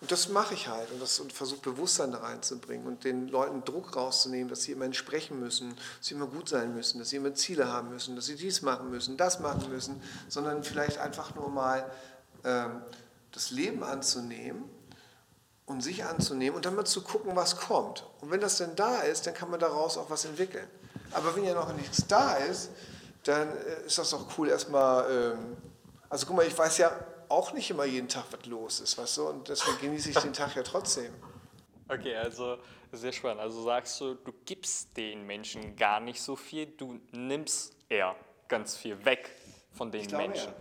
Und 0.00 0.10
das 0.10 0.30
mache 0.30 0.54
ich 0.54 0.68
halt 0.68 0.90
und, 0.92 1.02
und 1.02 1.32
versuche 1.32 1.60
Bewusstsein 1.60 2.12
da 2.12 2.18
reinzubringen 2.18 2.86
und 2.86 3.04
den 3.04 3.28
Leuten 3.28 3.64
Druck 3.64 3.96
rauszunehmen, 3.96 4.48
dass 4.48 4.62
sie 4.62 4.72
immer 4.72 4.86
entsprechen 4.86 5.38
müssen, 5.38 5.76
dass 5.98 6.06
sie 6.06 6.14
immer 6.14 6.26
gut 6.26 6.48
sein 6.48 6.74
müssen, 6.74 6.98
dass 6.98 7.10
sie 7.10 7.16
immer 7.16 7.34
Ziele 7.34 7.68
haben 7.70 7.90
müssen, 7.90 8.16
dass 8.16 8.26
sie 8.26 8.36
dies 8.36 8.62
machen 8.62 8.90
müssen, 8.90 9.18
das 9.18 9.40
machen 9.40 9.68
müssen, 9.70 10.02
sondern 10.28 10.64
vielleicht 10.64 10.98
einfach 10.98 11.34
nur 11.34 11.50
mal 11.50 11.84
ähm, 12.44 12.82
das 13.32 13.50
Leben 13.50 13.82
anzunehmen 13.82 14.64
und 15.66 15.82
sich 15.82 16.04
anzunehmen 16.04 16.56
und 16.56 16.64
dann 16.64 16.74
mal 16.74 16.86
zu 16.86 17.02
gucken, 17.02 17.36
was 17.36 17.56
kommt. 17.56 18.06
Und 18.22 18.30
wenn 18.30 18.40
das 18.40 18.56
denn 18.56 18.74
da 18.76 19.00
ist, 19.00 19.26
dann 19.26 19.34
kann 19.34 19.50
man 19.50 19.60
daraus 19.60 19.98
auch 19.98 20.08
was 20.08 20.24
entwickeln. 20.24 20.66
Aber 21.12 21.36
wenn 21.36 21.44
ja 21.44 21.54
noch 21.54 21.72
nichts 21.74 22.06
da 22.06 22.36
ist, 22.36 22.70
dann 23.24 23.48
äh, 23.48 23.86
ist 23.86 23.98
das 23.98 24.10
doch 24.10 24.26
cool 24.38 24.48
erstmal, 24.48 25.10
ähm, 25.10 25.56
also 26.08 26.26
guck 26.26 26.36
mal, 26.36 26.46
ich 26.46 26.56
weiß 26.56 26.78
ja, 26.78 26.90
auch 27.30 27.52
nicht 27.52 27.70
immer 27.70 27.84
jeden 27.84 28.08
Tag 28.08 28.24
was 28.30 28.46
los 28.46 28.80
ist, 28.80 28.98
weißt 28.98 29.18
du? 29.18 29.28
Und 29.28 29.48
deswegen 29.48 29.78
genieße 29.80 30.10
ich 30.10 30.18
den 30.18 30.32
Tag 30.32 30.54
ja 30.56 30.62
trotzdem. 30.62 31.12
Okay, 31.88 32.16
also 32.16 32.58
sehr 32.92 33.12
spannend. 33.12 33.40
Also 33.40 33.62
sagst 33.62 34.00
du, 34.00 34.14
du 34.14 34.32
gibst 34.44 34.96
den 34.96 35.26
Menschen 35.26 35.76
gar 35.76 36.00
nicht 36.00 36.20
so 36.20 36.36
viel, 36.36 36.66
du 36.66 37.00
nimmst 37.12 37.74
eher 37.88 38.14
ganz 38.48 38.76
viel 38.76 39.04
weg 39.04 39.30
von 39.72 39.90
den 39.90 40.02
ich 40.02 40.08
glaube, 40.08 40.28
Menschen. 40.28 40.48
Ja. 40.48 40.54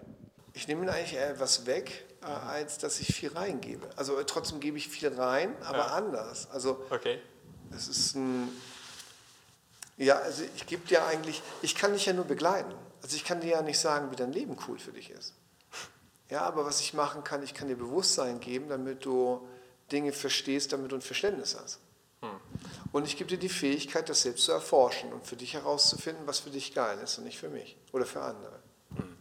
Ich 0.53 0.67
nehme 0.67 0.81
ihnen 0.81 0.89
eigentlich 0.89 1.13
eher 1.13 1.39
was 1.39 1.65
weg, 1.65 2.05
äh, 2.21 2.25
als 2.25 2.77
dass 2.77 2.99
ich 2.99 3.13
viel 3.13 3.31
reingebe. 3.33 3.89
Also 3.95 4.17
äh, 4.17 4.25
trotzdem 4.25 4.59
gebe 4.59 4.77
ich 4.77 4.87
viel 4.87 5.13
rein, 5.13 5.55
aber 5.63 5.79
ja. 5.79 5.85
anders. 5.87 6.49
Also 6.51 6.85
okay. 6.89 7.19
es 7.71 7.87
ist 7.87 8.15
ein 8.15 8.49
ja, 9.99 10.17
also 10.17 10.43
ich 10.55 10.65
gebe 10.65 10.87
dir 10.87 11.05
eigentlich, 11.05 11.41
ich 11.61 11.75
kann 11.75 11.91
dich 11.91 12.05
ja 12.05 12.13
nur 12.13 12.23
begleiten. 12.23 12.73
Also 13.01 13.17
ich 13.17 13.25
kann 13.25 13.41
dir 13.41 13.49
ja 13.49 13.61
nicht 13.61 13.77
sagen, 13.77 14.09
wie 14.11 14.15
dein 14.15 14.31
Leben 14.31 14.57
cool 14.67 14.79
für 14.79 14.93
dich 14.93 15.09
ist. 15.09 15.33
Ja, 16.29 16.41
aber 16.41 16.65
was 16.65 16.79
ich 16.79 16.93
machen 16.93 17.23
kann, 17.23 17.41
ich 17.43 17.53
kann 17.53 17.67
dir 17.67 17.75
Bewusstsein 17.75 18.39
geben, 18.39 18.69
damit 18.69 19.05
du 19.05 19.47
Dinge 19.91 20.11
verstehst, 20.11 20.71
damit 20.73 20.91
du 20.91 20.95
ein 20.95 21.01
Verständnis 21.01 21.57
hast. 21.59 21.79
Hm. 22.21 22.29
Und 22.91 23.07
ich 23.07 23.17
gebe 23.17 23.29
dir 23.29 23.37
die 23.37 23.49
Fähigkeit, 23.49 24.09
das 24.09 24.21
selbst 24.21 24.45
zu 24.45 24.51
erforschen 24.51 25.11
und 25.13 25.25
für 25.25 25.35
dich 25.35 25.53
herauszufinden, 25.53 26.27
was 26.27 26.39
für 26.39 26.49
dich 26.49 26.73
geil 26.73 26.99
ist 26.99 27.17
und 27.17 27.23
nicht 27.23 27.39
für 27.39 27.49
mich 27.49 27.77
oder 27.91 28.05
für 28.05 28.21
andere. 28.21 28.59
Hm. 28.95 29.17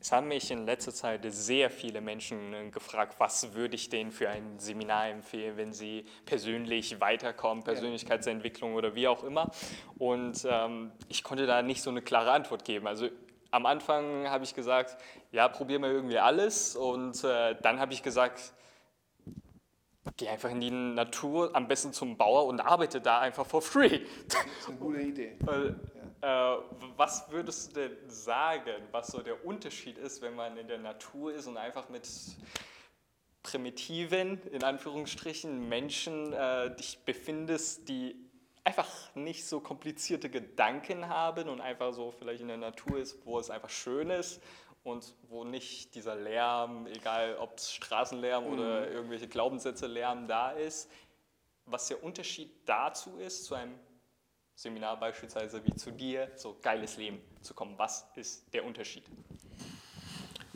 Es 0.00 0.12
haben 0.12 0.28
mich 0.28 0.50
in 0.50 0.64
letzter 0.64 0.94
Zeit 0.94 1.26
sehr 1.28 1.70
viele 1.70 2.00
Menschen 2.00 2.54
äh, 2.54 2.70
gefragt, 2.70 3.16
was 3.18 3.54
würde 3.54 3.74
ich 3.74 3.88
denen 3.88 4.10
für 4.10 4.28
ein 4.28 4.58
Seminar 4.58 5.08
empfehlen, 5.08 5.56
wenn 5.56 5.72
sie 5.72 6.06
persönlich 6.24 7.00
weiterkommen, 7.00 7.64
Persönlichkeitsentwicklung 7.64 8.74
oder 8.74 8.94
wie 8.94 9.08
auch 9.08 9.24
immer. 9.24 9.50
Und 9.98 10.46
ähm, 10.48 10.92
ich 11.08 11.22
konnte 11.22 11.46
da 11.46 11.62
nicht 11.62 11.82
so 11.82 11.90
eine 11.90 12.02
klare 12.02 12.30
Antwort 12.32 12.64
geben. 12.64 12.86
Also 12.86 13.08
am 13.50 13.66
Anfang 13.66 14.28
habe 14.28 14.44
ich 14.44 14.54
gesagt, 14.54 14.96
ja, 15.32 15.48
probier 15.48 15.78
mal 15.78 15.90
irgendwie 15.90 16.18
alles. 16.18 16.76
Und 16.76 17.22
äh, 17.24 17.56
dann 17.62 17.80
habe 17.80 17.92
ich 17.92 18.02
gesagt, 18.02 18.52
geh 20.16 20.28
einfach 20.28 20.50
in 20.50 20.60
die 20.60 20.70
Natur, 20.70 21.54
am 21.54 21.68
besten 21.68 21.92
zum 21.92 22.16
Bauer 22.16 22.46
und 22.46 22.60
arbeite 22.60 23.00
da 23.00 23.20
einfach 23.20 23.46
for 23.46 23.62
free. 23.62 24.00
Das 24.28 24.44
ist 24.60 24.68
eine 24.68 24.78
gute 24.78 25.00
Idee. 25.00 25.36
ja. 26.22 26.54
äh, 26.56 26.58
was 26.96 27.30
würdest 27.30 27.76
du 27.76 27.80
denn 27.80 28.10
sagen, 28.10 28.82
was 28.90 29.08
so 29.08 29.20
der 29.20 29.44
Unterschied 29.44 29.98
ist, 29.98 30.22
wenn 30.22 30.34
man 30.34 30.56
in 30.56 30.68
der 30.68 30.78
Natur 30.78 31.32
ist 31.32 31.46
und 31.46 31.56
einfach 31.56 31.88
mit 31.88 32.08
primitiven, 33.42 34.42
in 34.52 34.62
Anführungsstrichen, 34.62 35.68
Menschen 35.68 36.32
äh, 36.32 36.74
dich 36.76 36.98
befindest, 37.04 37.88
die 37.88 38.27
einfach 38.68 39.14
nicht 39.14 39.46
so 39.46 39.60
komplizierte 39.60 40.28
Gedanken 40.28 41.08
haben 41.08 41.48
und 41.48 41.62
einfach 41.62 41.94
so 41.94 42.10
vielleicht 42.10 42.42
in 42.42 42.48
der 42.48 42.58
Natur 42.58 42.98
ist, 42.98 43.24
wo 43.24 43.38
es 43.38 43.48
einfach 43.48 43.70
schön 43.70 44.10
ist 44.10 44.42
und 44.84 45.14
wo 45.30 45.42
nicht 45.44 45.94
dieser 45.94 46.14
Lärm, 46.14 46.86
egal 46.86 47.36
ob 47.38 47.56
es 47.56 47.72
Straßenlärm 47.72 48.44
mhm. 48.44 48.52
oder 48.52 48.90
irgendwelche 48.90 49.26
Glaubenssätze 49.26 49.86
Lärm 49.86 50.28
da 50.28 50.50
ist. 50.50 50.90
Was 51.64 51.88
der 51.88 52.04
Unterschied 52.04 52.50
dazu 52.66 53.16
ist, 53.16 53.44
zu 53.44 53.54
einem 53.54 53.78
Seminar 54.54 55.00
beispielsweise 55.00 55.64
wie 55.64 55.74
zu 55.74 55.90
dir, 55.90 56.30
so 56.36 56.58
geiles 56.60 56.98
Leben 56.98 57.22
zu 57.40 57.54
kommen. 57.54 57.72
Was 57.78 58.06
ist 58.16 58.52
der 58.52 58.66
Unterschied? 58.66 59.04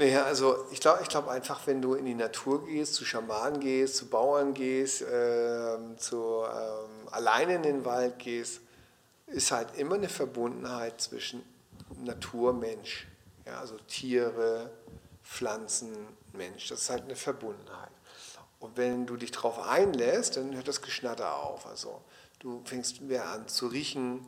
Naja, 0.03 0.25
also 0.25 0.67
ich 0.73 0.81
glaube 0.81 1.01
ich 1.03 1.09
glaub 1.09 1.29
einfach, 1.29 1.65
wenn 1.69 1.81
du 1.81 1.95
in 1.95 2.05
die 2.05 2.15
Natur 2.15 2.67
gehst, 2.67 2.95
zu 2.95 3.05
Schamanen 3.05 3.61
gehst, 3.61 3.95
zu 3.95 4.09
Bauern 4.09 4.53
gehst, 4.53 5.03
äh, 5.03 5.77
zu 5.97 6.43
ähm, 6.43 7.09
alleine 7.13 7.55
in 7.55 7.63
den 7.63 7.85
Wald 7.85 8.19
gehst, 8.19 8.63
ist 9.29 9.53
halt 9.53 9.77
immer 9.77 9.95
eine 9.95 10.09
Verbundenheit 10.09 11.01
zwischen 11.01 11.45
Natur, 12.03 12.53
Mensch. 12.53 13.07
Ja, 13.47 13.61
also 13.61 13.77
Tiere, 13.87 14.73
Pflanzen, 15.23 15.93
Mensch. 16.33 16.69
Das 16.69 16.81
ist 16.81 16.91
halt 16.91 17.05
eine 17.05 17.15
Verbundenheit. 17.15 17.93
Und 18.59 18.77
wenn 18.77 19.07
du 19.07 19.17
dich 19.17 19.31
darauf 19.31 19.61
einlässt, 19.61 20.37
dann 20.37 20.53
hört 20.53 20.67
das 20.67 20.83
Geschnatter 20.83 21.37
auf. 21.37 21.65
Also 21.65 22.03
du 22.41 22.61
fängst 22.65 23.03
mehr 23.03 23.29
an 23.29 23.47
zu 23.47 23.69
riechen, 23.69 24.27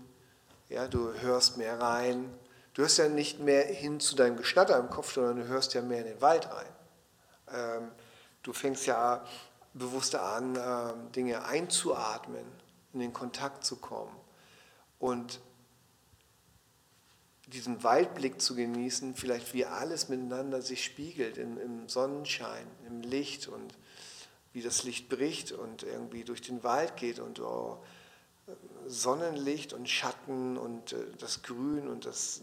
ja, 0.68 0.86
du 0.86 1.14
hörst 1.14 1.56
mehr 1.56 1.80
rein. 1.80 2.32
Du 2.74 2.82
hörst 2.82 2.98
ja 2.98 3.08
nicht 3.08 3.38
mehr 3.38 3.64
hin 3.64 4.00
zu 4.00 4.16
deinem 4.16 4.36
Geschnatter 4.36 4.78
im 4.78 4.90
Kopf, 4.90 5.14
sondern 5.14 5.36
du 5.36 5.46
hörst 5.46 5.74
ja 5.74 5.82
mehr 5.82 6.00
in 6.00 6.06
den 6.06 6.20
Wald 6.20 6.48
rein. 6.50 6.66
Ähm, 7.52 7.90
du 8.42 8.52
fängst 8.52 8.86
ja 8.86 9.24
bewusster 9.74 10.22
an, 10.22 10.56
ähm, 10.56 11.12
Dinge 11.12 11.44
einzuatmen, 11.44 12.44
in 12.92 13.00
den 13.00 13.12
Kontakt 13.12 13.64
zu 13.64 13.76
kommen. 13.76 14.14
Und 14.98 15.40
diesen 17.46 17.84
Waldblick 17.84 18.40
zu 18.40 18.56
genießen, 18.56 19.14
vielleicht 19.14 19.54
wie 19.54 19.66
alles 19.66 20.08
miteinander 20.08 20.60
sich 20.60 20.84
spiegelt 20.84 21.36
in, 21.36 21.56
im 21.58 21.88
Sonnenschein, 21.88 22.66
im 22.88 23.02
Licht 23.02 23.46
und 23.46 23.74
wie 24.52 24.62
das 24.62 24.82
Licht 24.82 25.08
bricht 25.08 25.52
und 25.52 25.84
irgendwie 25.84 26.24
durch 26.24 26.40
den 26.40 26.64
Wald 26.64 26.96
geht 26.96 27.20
und 27.20 27.38
oh, 27.40 27.78
Sonnenlicht 28.86 29.72
und 29.72 29.88
Schatten 29.88 30.56
und 30.56 30.92
äh, 30.92 30.96
das 31.18 31.42
Grün 31.42 31.88
und 31.88 32.06
das, 32.06 32.40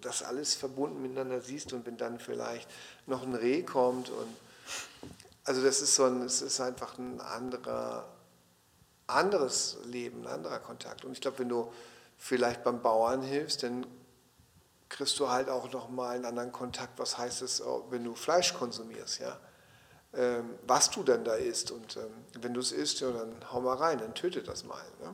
das 0.00 0.22
alles 0.22 0.54
verbunden 0.54 1.02
miteinander 1.02 1.40
siehst 1.40 1.72
und 1.72 1.86
wenn 1.86 1.96
dann 1.96 2.18
vielleicht 2.18 2.68
noch 3.06 3.22
ein 3.22 3.34
Reh 3.34 3.62
kommt 3.62 4.10
und 4.10 4.28
also 5.44 5.62
das 5.62 5.82
ist 5.82 5.94
so 5.94 6.04
ein, 6.04 6.22
es 6.22 6.40
ist 6.42 6.60
einfach 6.60 6.98
ein 6.98 7.20
anderer, 7.20 8.08
anderes 9.06 9.76
Leben, 9.84 10.22
ein 10.22 10.32
anderer 10.32 10.58
Kontakt. 10.58 11.04
Und 11.04 11.12
ich 11.12 11.20
glaube, 11.20 11.40
wenn 11.40 11.50
du 11.50 11.70
vielleicht 12.16 12.64
beim 12.64 12.80
Bauern 12.80 13.22
hilfst, 13.22 13.62
dann 13.62 13.86
kriegst 14.88 15.18
du 15.18 15.28
halt 15.28 15.50
auch 15.50 15.70
nochmal 15.70 16.16
einen 16.16 16.24
anderen 16.24 16.52
Kontakt. 16.52 16.98
Was 16.98 17.18
heißt 17.18 17.42
es, 17.42 17.62
wenn 17.90 18.04
du 18.04 18.14
Fleisch 18.14 18.54
konsumierst, 18.54 19.20
ja? 19.20 19.38
Ähm, 20.14 20.50
was 20.66 20.90
du 20.90 21.02
denn 21.02 21.24
da 21.24 21.34
isst. 21.34 21.72
Und 21.72 21.96
ähm, 21.96 22.12
wenn 22.40 22.54
du 22.54 22.60
es 22.60 22.70
isst, 22.70 23.00
ja, 23.00 23.10
dann 23.10 23.34
hau 23.52 23.60
mal 23.60 23.76
rein, 23.76 23.98
dann 23.98 24.14
töte 24.14 24.42
das 24.42 24.64
mal. 24.64 24.82
Ne? 25.02 25.12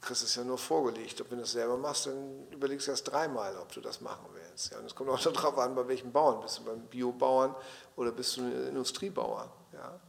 Du 0.00 0.06
kriegst 0.06 0.22
es 0.22 0.34
ja 0.34 0.44
nur 0.44 0.56
vorgelegt. 0.56 1.20
Ob 1.20 1.30
wenn 1.30 1.38
du 1.38 1.44
es 1.44 1.52
selber 1.52 1.76
machst, 1.76 2.06
dann 2.06 2.48
überlegst 2.50 2.86
du 2.86 2.92
erst 2.92 3.10
dreimal, 3.10 3.54
ob 3.58 3.70
du 3.72 3.82
das 3.82 4.00
machen 4.00 4.24
willst. 4.32 4.72
Ja? 4.72 4.78
Und 4.78 4.86
es 4.86 4.94
kommt 4.94 5.10
auch 5.10 5.20
darauf 5.32 5.58
an, 5.58 5.74
bei 5.74 5.86
welchem 5.86 6.10
Bauern. 6.10 6.40
Bist 6.40 6.58
du 6.58 6.64
beim 6.64 6.80
Biobauern 6.86 7.54
oder 7.96 8.10
bist 8.10 8.38
du 8.38 8.40
ein 8.40 8.68
Industriebauer? 8.68 9.52
Ja? 9.74 10.00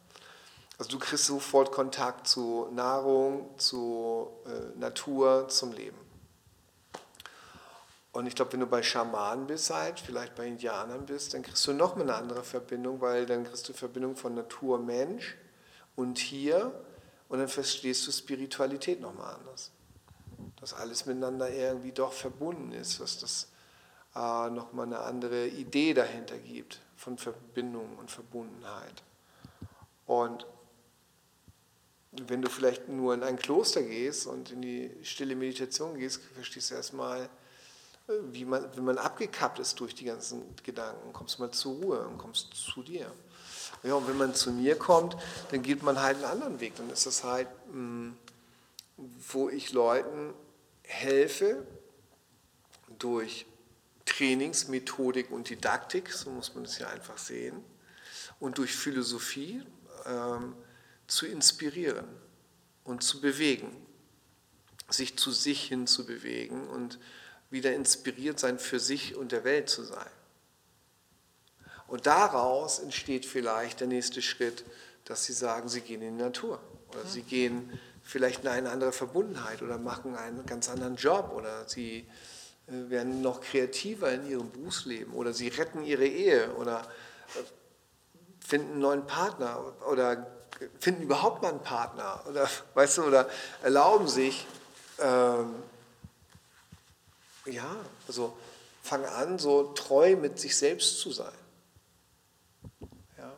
Also 0.78 0.92
du 0.92 1.00
kriegst 1.00 1.26
sofort 1.26 1.74
Kontakt 1.74 2.26
zu 2.26 2.70
Nahrung, 2.72 3.50
zu 3.58 4.30
äh, 4.46 4.80
Natur, 4.80 5.50
zum 5.50 5.74
Leben. 5.74 6.00
Und 8.14 8.28
ich 8.28 8.36
glaube, 8.36 8.54
wenn 8.54 8.62
du 8.62 8.68
bei 8.68 8.84
Schamanen 8.84 9.46
bist, 9.46 9.70
halt, 9.72 10.00
vielleicht 10.00 10.36
bei 10.36 10.48
Indianern 10.48 11.06
bist, 11.06 11.34
dann 11.34 11.44
kriegst 11.44 11.68
du 11.68 11.74
noch 11.74 11.98
mal 11.98 12.04
eine 12.04 12.16
andere 12.16 12.44
Verbindung, 12.44 13.02
weil 13.02 13.26
dann 13.26 13.44
kriegst 13.44 13.68
du 13.68 13.74
Verbindung 13.74 14.16
von 14.16 14.36
Natur, 14.36 14.80
Mensch 14.80 15.38
und 15.96 16.18
hier 16.18 16.72
und 17.28 17.40
dann 17.40 17.48
verstehst 17.50 18.08
du 18.08 18.12
Spiritualität 18.12 19.02
nochmal 19.02 19.36
anders. 19.36 19.72
Dass 20.60 20.74
alles 20.74 21.06
miteinander 21.06 21.50
irgendwie 21.50 21.92
doch 21.92 22.14
verbunden 22.14 22.72
ist, 22.74 23.00
dass 23.00 23.20
das 23.20 23.48
äh, 24.16 24.50
nochmal 24.50 24.86
eine 24.86 25.00
andere 25.00 25.48
Idee 25.48 25.94
dahinter 25.94 26.38
gibt 26.38 26.80
von 26.96 27.18
Verbindung 27.18 27.98
und 27.98 28.12
Verbundenheit. 28.12 29.04
Und 30.06 30.46
wenn 32.12 32.42
du 32.42 32.50
vielleicht 32.50 32.90
nur 32.90 33.14
in 33.14 33.24
ein 33.24 33.38
Kloster 33.38 33.82
gehst 33.82 34.28
und 34.28 34.52
in 34.52 34.62
die 34.62 34.92
stille 35.04 35.36
Meditation 35.36 35.98
gehst, 35.98 36.22
verstehst 36.36 36.72
du 36.72 36.76
erstmal, 36.76 37.30
wie 38.32 38.44
man, 38.44 38.66
wenn 38.76 38.84
man 38.84 38.98
abgekappt 38.98 39.60
ist 39.60 39.80
durch 39.80 39.96
die 39.96 40.06
ganzen 40.06 40.44
Gedanken, 40.64 41.14
kommst 41.14 41.38
du 41.38 41.44
mal 41.44 41.52
zur 41.52 41.76
Ruhe 41.76 42.08
und 42.08 42.18
kommst 42.18 42.54
zu 42.54 42.84
dir. 42.84 43.12
Ja, 43.84 43.96
und 43.96 44.08
wenn 44.08 44.18
man 44.18 44.36
zu 44.36 44.52
mir 44.52 44.78
kommt, 44.78 45.16
dann 45.50 45.62
geht 45.62 45.82
man 45.82 46.00
halt 46.00 46.18
einen 46.18 46.26
anderen 46.26 46.60
Weg. 46.60 46.76
Dann 46.76 46.90
ist 46.90 47.06
das 47.06 47.24
halt, 47.24 47.48
hm, 47.72 48.16
wo 49.32 49.50
ich 49.50 49.72
Leuten 49.74 50.34
helfe 50.84 51.66
durch 53.00 53.46
Trainingsmethodik 54.06 55.32
und 55.32 55.50
Didaktik, 55.50 56.12
so 56.12 56.30
muss 56.30 56.54
man 56.54 56.66
es 56.66 56.80
ja 56.80 56.88
einfach 56.88 57.18
sehen, 57.18 57.64
und 58.40 58.58
durch 58.58 58.74
Philosophie 58.74 59.64
ähm, 60.06 60.56
zu 61.08 61.26
inspirieren 61.26 62.08
und 62.84 63.04
zu 63.04 63.22
bewegen, 63.22 63.76
sich 64.90 65.18
zu 65.18 65.32
sich 65.32 65.64
hin 65.64 65.88
zu 65.88 66.06
bewegen 66.06 66.68
und 66.68 67.00
wieder 67.50 67.74
inspiriert 67.74 68.40
sein, 68.40 68.60
für 68.60 68.80
sich 68.80 69.16
und 69.16 69.32
der 69.32 69.44
Welt 69.44 69.70
zu 69.70 69.84
sein. 69.84 70.10
Und 71.88 72.08
daraus 72.08 72.80
entsteht 72.80 73.26
vielleicht 73.26 73.82
der 73.82 73.88
nächste 73.88 74.22
Schritt, 74.22 74.64
dass 75.06 75.26
sie 75.26 75.34
sagen, 75.34 75.68
sie 75.68 75.82
gehen 75.82 76.02
in 76.02 76.18
die 76.18 76.24
Natur 76.24 76.62
oder 76.90 77.06
sie 77.06 77.22
gehen 77.22 77.78
vielleicht 78.04 78.42
in 78.44 78.50
eine 78.50 78.70
andere 78.70 78.92
Verbundenheit 78.92 79.62
oder 79.62 79.78
machen 79.78 80.16
einen 80.16 80.46
ganz 80.46 80.70
anderen 80.70 80.96
Job 80.96 81.32
oder 81.36 81.68
sie 81.68 82.08
äh, 82.68 82.90
werden 82.90 83.22
noch 83.22 83.42
kreativer 83.42 84.12
in 84.12 84.30
ihrem 84.30 84.52
Berufsleben 84.52 85.14
oder 85.14 85.34
sie 85.34 85.48
retten 85.48 85.84
ihre 85.84 86.06
Ehe 86.06 86.54
oder 86.56 86.82
äh, 87.36 88.46
finden 88.46 88.72
einen 88.72 88.82
neuen 88.82 89.08
Partner 89.08 89.74
oder 89.90 90.28
finden 90.80 91.04
überhaupt 91.04 91.42
mal 91.42 91.50
einen 91.50 91.64
Partner 91.64 92.22
oder 92.28 92.50
weißt 92.74 93.00
du 93.00 93.04
oder 93.04 93.30
erlauben 93.64 94.08
sich 94.08 94.46
ähm, 95.00 95.56
ja, 97.46 97.76
also 98.08 98.38
fang 98.82 99.06
an, 99.06 99.40
so 99.40 99.74
treu 99.74 100.16
mit 100.16 100.40
sich 100.40 100.56
selbst 100.56 101.00
zu 101.00 101.12
sein. 101.12 101.34
Ja. 103.18 103.32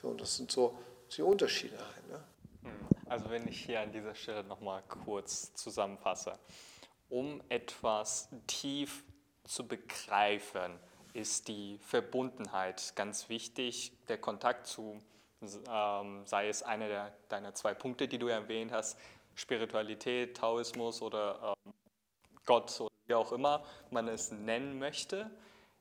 So, 0.00 0.14
das 0.14 0.36
sind 0.36 0.50
so 0.50 0.78
die 1.16 1.22
Unterschiede 1.22 1.78
halt. 1.78 2.08
Ne? 2.08 2.20
Also 3.10 3.28
wenn 3.28 3.48
ich 3.48 3.64
hier 3.64 3.80
an 3.80 3.90
dieser 3.90 4.14
Stelle 4.14 4.44
nochmal 4.44 4.84
kurz 4.86 5.52
zusammenfasse. 5.54 6.38
Um 7.08 7.42
etwas 7.48 8.28
tief 8.46 9.02
zu 9.42 9.66
begreifen, 9.66 10.78
ist 11.12 11.48
die 11.48 11.78
Verbundenheit 11.78 12.94
ganz 12.94 13.28
wichtig, 13.28 13.90
der 14.06 14.18
Kontakt 14.18 14.68
zu, 14.68 15.02
ähm, 15.68 16.24
sei 16.24 16.48
es 16.48 16.62
einer 16.62 16.86
der, 16.86 17.12
deiner 17.28 17.52
zwei 17.52 17.74
Punkte, 17.74 18.06
die 18.06 18.18
du 18.18 18.28
erwähnt 18.28 18.70
hast, 18.70 18.96
Spiritualität, 19.34 20.36
Taoismus 20.36 21.02
oder 21.02 21.56
ähm, 21.66 21.72
Gott 22.46 22.80
oder 22.80 22.94
wie 23.06 23.14
auch 23.14 23.32
immer 23.32 23.64
man 23.90 24.06
es 24.06 24.30
nennen 24.30 24.78
möchte, 24.78 25.28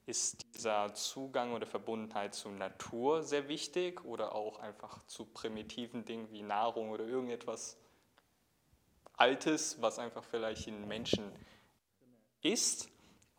ist 0.10 0.55
dieser 0.55 0.91
Zugang 0.95 1.53
oder 1.53 1.68
Verbundenheit 1.68 2.34
zur 2.34 2.51
Natur 2.51 3.22
sehr 3.22 3.47
wichtig 3.47 4.03
oder 4.03 4.34
auch 4.34 4.60
einfach 4.60 5.05
zu 5.05 5.24
primitiven 5.24 6.03
Dingen 6.03 6.32
wie 6.32 6.41
Nahrung 6.41 6.89
oder 6.89 7.05
irgendetwas 7.05 7.78
Altes, 9.14 9.80
was 9.82 9.99
einfach 9.99 10.24
vielleicht 10.24 10.68
in 10.68 10.88
Menschen 10.88 11.32
ist. 12.41 12.89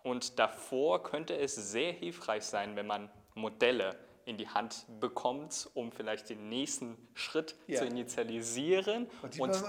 Und 0.05 0.39
davor 0.39 1.03
könnte 1.03 1.37
es 1.37 1.57
sehr 1.57 1.93
hilfreich 1.93 2.45
sein, 2.45 2.77
wenn 2.77 2.87
man 2.87 3.11
Modelle 3.35 3.99
in 4.25 4.37
die 4.37 4.49
Hand 4.49 4.87
bekommt, 5.01 5.69
um 5.75 5.91
vielleicht 5.91 6.31
den 6.31 6.49
nächsten 6.49 6.97
Schritt 7.15 7.57
ja. 7.67 7.81
zu 7.81 7.87
initialisieren 7.87 9.11
und, 9.23 9.41
und 9.41 9.65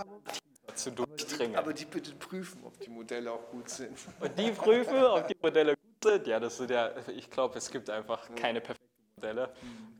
zu 0.76 0.91
durchdringen. 0.91 1.56
Aber 1.56 1.74
die, 1.74 1.84
aber 1.86 1.91
die 1.91 1.99
bitte 1.99 2.14
prüfen, 2.14 2.64
ob 2.64 2.80
die 2.80 2.89
Modelle 2.89 3.32
auch 3.32 3.49
gut 3.49 3.70
sind. 3.70 3.97
Und 4.20 4.38
die 4.38 4.52
prüfen, 4.52 5.04
ob 5.04 5.28
die 5.28 5.38
Modelle 5.41 5.72
gut 5.72 5.80
sind? 5.82 5.91
Ja, 6.26 6.39
das 6.39 6.58
sind 6.58 6.72
ja, 6.72 6.91
ich 7.16 7.30
glaube, 7.30 7.58
es 7.58 7.70
gibt 7.70 7.89
einfach 7.89 8.34
keine 8.36 8.60
perfekten 8.60 8.91
Modelle. 9.16 9.54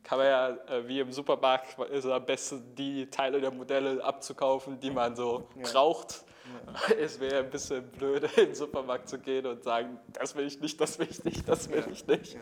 Kann 0.04 0.18
man 0.18 0.28
ja, 0.28 0.49
äh, 0.49 0.88
wie 0.88 0.99
im 0.99 1.12
Supermarkt, 1.12 1.78
ist 1.91 2.06
am 2.08 2.26
besten, 2.26 2.76
die 2.76 3.08
Teile 3.10 3.39
der 3.39 3.52
Modelle 3.52 4.04
abzukaufen, 4.04 4.80
die 4.80 4.89
man 4.89 5.16
so 5.16 5.47
ja. 5.56 5.72
braucht. 5.72 6.26
Ja. 6.66 6.95
Es 6.95 7.20
wäre 7.20 7.43
ein 7.43 7.49
bisschen 7.52 7.88
blöd, 7.91 8.24
in 8.36 8.47
den 8.47 8.56
Supermarkt 8.56 9.10
zu 9.10 9.20
gehen 9.20 9.45
und 9.45 9.64
sagen, 9.64 9.99
das 10.14 10.36
will 10.36 10.47
ich 10.47 10.60
nicht, 10.60 10.82
das 10.82 10.97
will 10.97 11.08
ich 11.10 11.24
nicht, 11.24 11.47
das 11.47 11.70
will 11.70 11.86
ich 11.91 12.08
nicht. 12.08 12.38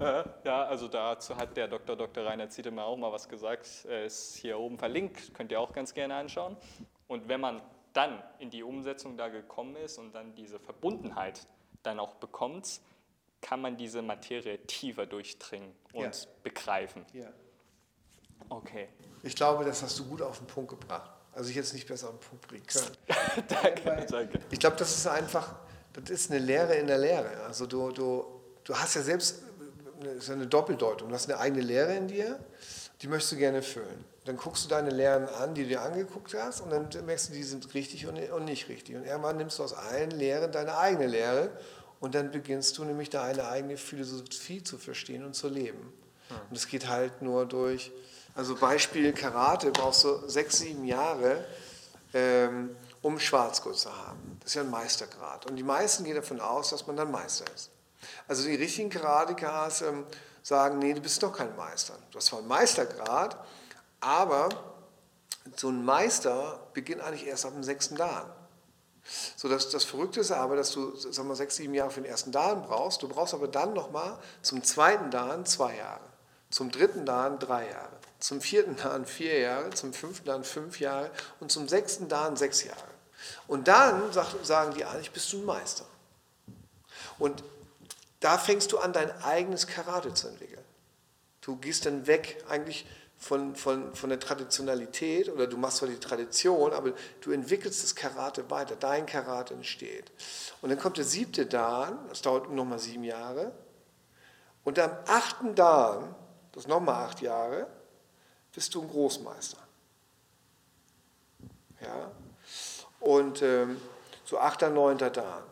Ja, 0.00 0.24
ja 0.44 0.64
also 0.64 0.88
dazu 0.88 1.36
hat 1.36 1.56
der 1.56 1.68
Dr. 1.68 1.94
Dr. 1.94 2.24
Rainer 2.24 2.48
Ziedemann 2.48 2.86
auch 2.86 2.96
mal 2.96 3.12
was 3.12 3.28
gesagt. 3.28 3.68
Er 3.86 4.06
ist 4.06 4.36
hier 4.36 4.58
oben 4.58 4.78
verlinkt, 4.78 5.34
könnt 5.34 5.52
ihr 5.52 5.60
auch 5.60 5.72
ganz 5.72 5.92
gerne 5.92 6.14
anschauen. 6.14 6.56
Und 7.06 7.28
wenn 7.28 7.40
man 7.40 7.60
dann 7.92 8.22
in 8.38 8.48
die 8.50 8.62
Umsetzung 8.62 9.16
da 9.16 9.28
gekommen 9.28 9.76
ist 9.76 9.98
und 9.98 10.14
dann 10.14 10.34
diese 10.34 10.58
Verbundenheit 10.58 11.46
dann 11.82 12.00
auch 12.00 12.14
bekommt, 12.14 12.80
kann 13.40 13.60
man 13.60 13.76
diese 13.76 14.02
Materie 14.02 14.58
tiefer 14.66 15.06
durchdringen 15.06 15.72
und 15.92 16.02
ja. 16.02 16.30
begreifen. 16.42 17.04
Ja. 17.12 17.28
Okay. 18.48 18.88
Ich 19.22 19.34
glaube, 19.34 19.64
das 19.64 19.82
hast 19.82 19.98
du 19.98 20.04
gut 20.04 20.22
auf 20.22 20.38
den 20.38 20.46
Punkt 20.46 20.70
gebracht. 20.70 21.10
Also 21.32 21.50
ich 21.50 21.56
jetzt 21.56 21.72
nicht 21.72 21.86
besser 21.86 22.08
auf 22.08 22.18
den 22.18 22.28
Punkt 22.28 22.48
bringen 22.48 22.66
können. 22.66 22.96
danke, 23.48 24.06
danke. 24.10 24.40
Ich 24.50 24.58
glaube, 24.58 24.76
das 24.76 24.96
ist 24.96 25.06
einfach, 25.06 25.54
das 25.92 26.10
ist 26.10 26.30
eine 26.30 26.40
Lehre 26.40 26.74
in 26.74 26.86
der 26.86 26.98
Lehre. 26.98 27.44
Also 27.44 27.66
du, 27.66 27.92
du, 27.92 28.24
du 28.64 28.74
hast 28.74 28.94
ja 28.94 29.02
selbst 29.02 29.42
ist 30.04 30.30
eine 30.30 30.46
Doppeldeutung. 30.46 31.08
Du 31.08 31.14
hast 31.14 31.28
eine 31.28 31.38
eigene 31.38 31.62
Lehre 31.62 31.94
in 31.94 32.08
dir, 32.08 32.38
die 33.02 33.08
möchtest 33.08 33.32
du 33.32 33.36
gerne 33.36 33.62
füllen. 33.62 34.04
Dann 34.28 34.36
guckst 34.36 34.66
du 34.66 34.68
deine 34.68 34.90
Lehren 34.90 35.26
an, 35.26 35.54
die 35.54 35.62
du 35.62 35.68
dir 35.70 35.80
angeguckt 35.80 36.34
hast, 36.34 36.60
und 36.60 36.68
dann 36.68 36.90
merkst 37.06 37.30
du, 37.30 37.32
die 37.32 37.42
sind 37.42 37.72
richtig 37.72 38.06
und 38.06 38.44
nicht 38.44 38.68
richtig. 38.68 38.94
Und 38.94 39.06
irgendwann 39.06 39.38
nimmst 39.38 39.58
du 39.58 39.62
aus 39.62 39.72
allen 39.72 40.10
Lehren 40.10 40.52
deine 40.52 40.76
eigene 40.76 41.06
Lehre 41.06 41.50
und 41.98 42.14
dann 42.14 42.30
beginnst 42.30 42.76
du 42.76 42.84
nämlich 42.84 43.08
deine 43.08 43.48
eigene 43.48 43.78
Philosophie 43.78 44.62
zu 44.62 44.76
verstehen 44.76 45.24
und 45.24 45.32
zu 45.32 45.48
leben. 45.48 45.94
Und 46.50 46.56
es 46.58 46.68
geht 46.68 46.88
halt 46.88 47.22
nur 47.22 47.46
durch, 47.46 47.90
also 48.34 48.54
Beispiel 48.54 49.14
Karate, 49.14 49.70
brauchst 49.70 50.04
du 50.04 50.28
sechs, 50.28 50.58
sieben 50.58 50.84
Jahre, 50.84 51.42
ähm, 52.12 52.76
um 53.00 53.18
Schwarzgurt 53.18 53.78
zu 53.78 53.96
haben. 53.96 54.36
Das 54.40 54.50
ist 54.50 54.56
ja 54.56 54.60
ein 54.60 54.70
Meistergrad. 54.70 55.46
Und 55.46 55.56
die 55.56 55.62
meisten 55.62 56.04
gehen 56.04 56.16
davon 56.16 56.38
aus, 56.38 56.68
dass 56.68 56.86
man 56.86 56.98
dann 56.98 57.10
Meister 57.10 57.46
ist. 57.54 57.70
Also 58.26 58.46
die 58.46 58.56
richtigen 58.56 58.90
Karatekas 58.90 59.80
ähm, 59.80 60.04
sagen, 60.42 60.80
nee, 60.80 60.92
du 60.92 61.00
bist 61.00 61.22
doch 61.22 61.32
kein 61.32 61.56
Meister. 61.56 61.94
Du 62.10 62.18
hast 62.18 62.26
zwar 62.26 62.40
einen 62.40 62.48
Meistergrad, 62.48 63.38
aber 64.00 64.48
so 65.56 65.68
ein 65.68 65.84
Meister 65.84 66.60
beginnt 66.74 67.00
eigentlich 67.00 67.26
erst 67.26 67.46
ab 67.46 67.52
dem 67.52 67.62
sechsten 67.62 67.96
Dan. 67.96 68.30
So, 69.36 69.48
das, 69.48 69.70
das 69.70 69.84
Verrückte 69.84 70.20
ist 70.20 70.30
aber, 70.32 70.56
dass 70.56 70.72
du 70.72 70.94
sagen 70.96 71.28
wir, 71.28 71.36
sechs, 71.36 71.56
sieben 71.56 71.74
Jahre 71.74 71.90
für 71.90 72.02
den 72.02 72.10
ersten 72.10 72.30
Dan 72.30 72.62
brauchst. 72.62 73.02
Du 73.02 73.08
brauchst 73.08 73.32
aber 73.32 73.48
dann 73.48 73.72
nochmal 73.72 74.18
zum 74.42 74.62
zweiten 74.62 75.10
Dan 75.10 75.46
zwei 75.46 75.76
Jahre, 75.76 76.04
zum 76.50 76.70
dritten 76.70 77.06
Dan 77.06 77.38
drei 77.38 77.70
Jahre, 77.70 77.96
zum 78.18 78.40
vierten 78.40 78.76
Dan 78.76 79.06
vier 79.06 79.38
Jahre, 79.38 79.70
zum 79.70 79.94
fünften 79.94 80.26
Dan 80.26 80.44
fünf 80.44 80.78
Jahre 80.80 81.10
und 81.40 81.50
zum 81.50 81.68
sechsten 81.68 82.08
Dan 82.08 82.36
sechs 82.36 82.64
Jahre. 82.64 82.84
Und 83.46 83.66
dann 83.66 84.12
sagen 84.42 84.74
die 84.74 84.84
eigentlich, 84.84 85.10
bist 85.10 85.32
du 85.32 85.38
ein 85.38 85.44
Meister. 85.44 85.86
Und 87.18 87.42
da 88.20 88.36
fängst 88.36 88.72
du 88.72 88.78
an, 88.78 88.92
dein 88.92 89.10
eigenes 89.22 89.66
Karate 89.66 90.12
zu 90.12 90.28
entwickeln. 90.28 90.64
Du 91.40 91.56
gehst 91.56 91.86
dann 91.86 92.06
weg 92.06 92.44
eigentlich 92.48 92.86
von, 93.18 93.56
von, 93.56 93.94
von 93.94 94.10
der 94.10 94.20
Traditionalität 94.20 95.28
oder 95.28 95.48
du 95.48 95.56
machst 95.56 95.78
zwar 95.78 95.88
die 95.88 95.98
Tradition, 95.98 96.72
aber 96.72 96.92
du 97.20 97.32
entwickelst 97.32 97.82
das 97.82 97.94
Karate 97.94 98.48
weiter. 98.48 98.76
Dein 98.76 99.06
Karate 99.06 99.54
entsteht. 99.54 100.12
Und 100.62 100.70
dann 100.70 100.78
kommt 100.78 100.98
der 100.98 101.04
siebte 101.04 101.44
Dan, 101.44 101.98
das 102.08 102.22
dauert 102.22 102.50
nochmal 102.50 102.78
sieben 102.78 103.02
Jahre. 103.02 103.52
Und 104.62 104.78
am 104.78 104.92
achten 105.06 105.54
Dan, 105.56 106.14
das 106.52 106.68
nochmal 106.68 107.06
acht 107.06 107.20
Jahre, 107.20 107.66
bist 108.54 108.74
du 108.74 108.82
ein 108.82 108.88
Großmeister. 108.88 109.58
Ja? 111.80 112.12
Und 113.00 113.42
ähm, 113.42 113.80
so 114.24 114.38
achter, 114.38 114.70
neunter 114.70 115.10
Dan. 115.10 115.42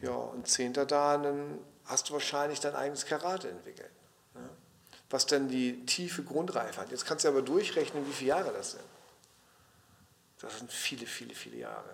Ja, 0.00 0.10
und 0.10 0.46
zehnter 0.46 0.84
Dan, 0.84 1.22
dann 1.22 1.58
hast 1.86 2.10
du 2.10 2.12
wahrscheinlich 2.12 2.60
dein 2.60 2.74
eigenes 2.74 3.06
Karate 3.06 3.48
entwickelt 3.48 3.95
was 5.16 5.24
dann 5.24 5.48
die 5.48 5.86
tiefe 5.86 6.22
Grundreife 6.22 6.78
hat. 6.78 6.90
Jetzt 6.90 7.06
kannst 7.06 7.24
du 7.24 7.28
aber 7.30 7.40
durchrechnen, 7.40 8.06
wie 8.06 8.12
viele 8.12 8.28
Jahre 8.28 8.52
das 8.52 8.72
sind. 8.72 8.84
Das 10.42 10.58
sind 10.58 10.70
viele, 10.70 11.06
viele, 11.06 11.34
viele 11.34 11.56
Jahre. 11.56 11.88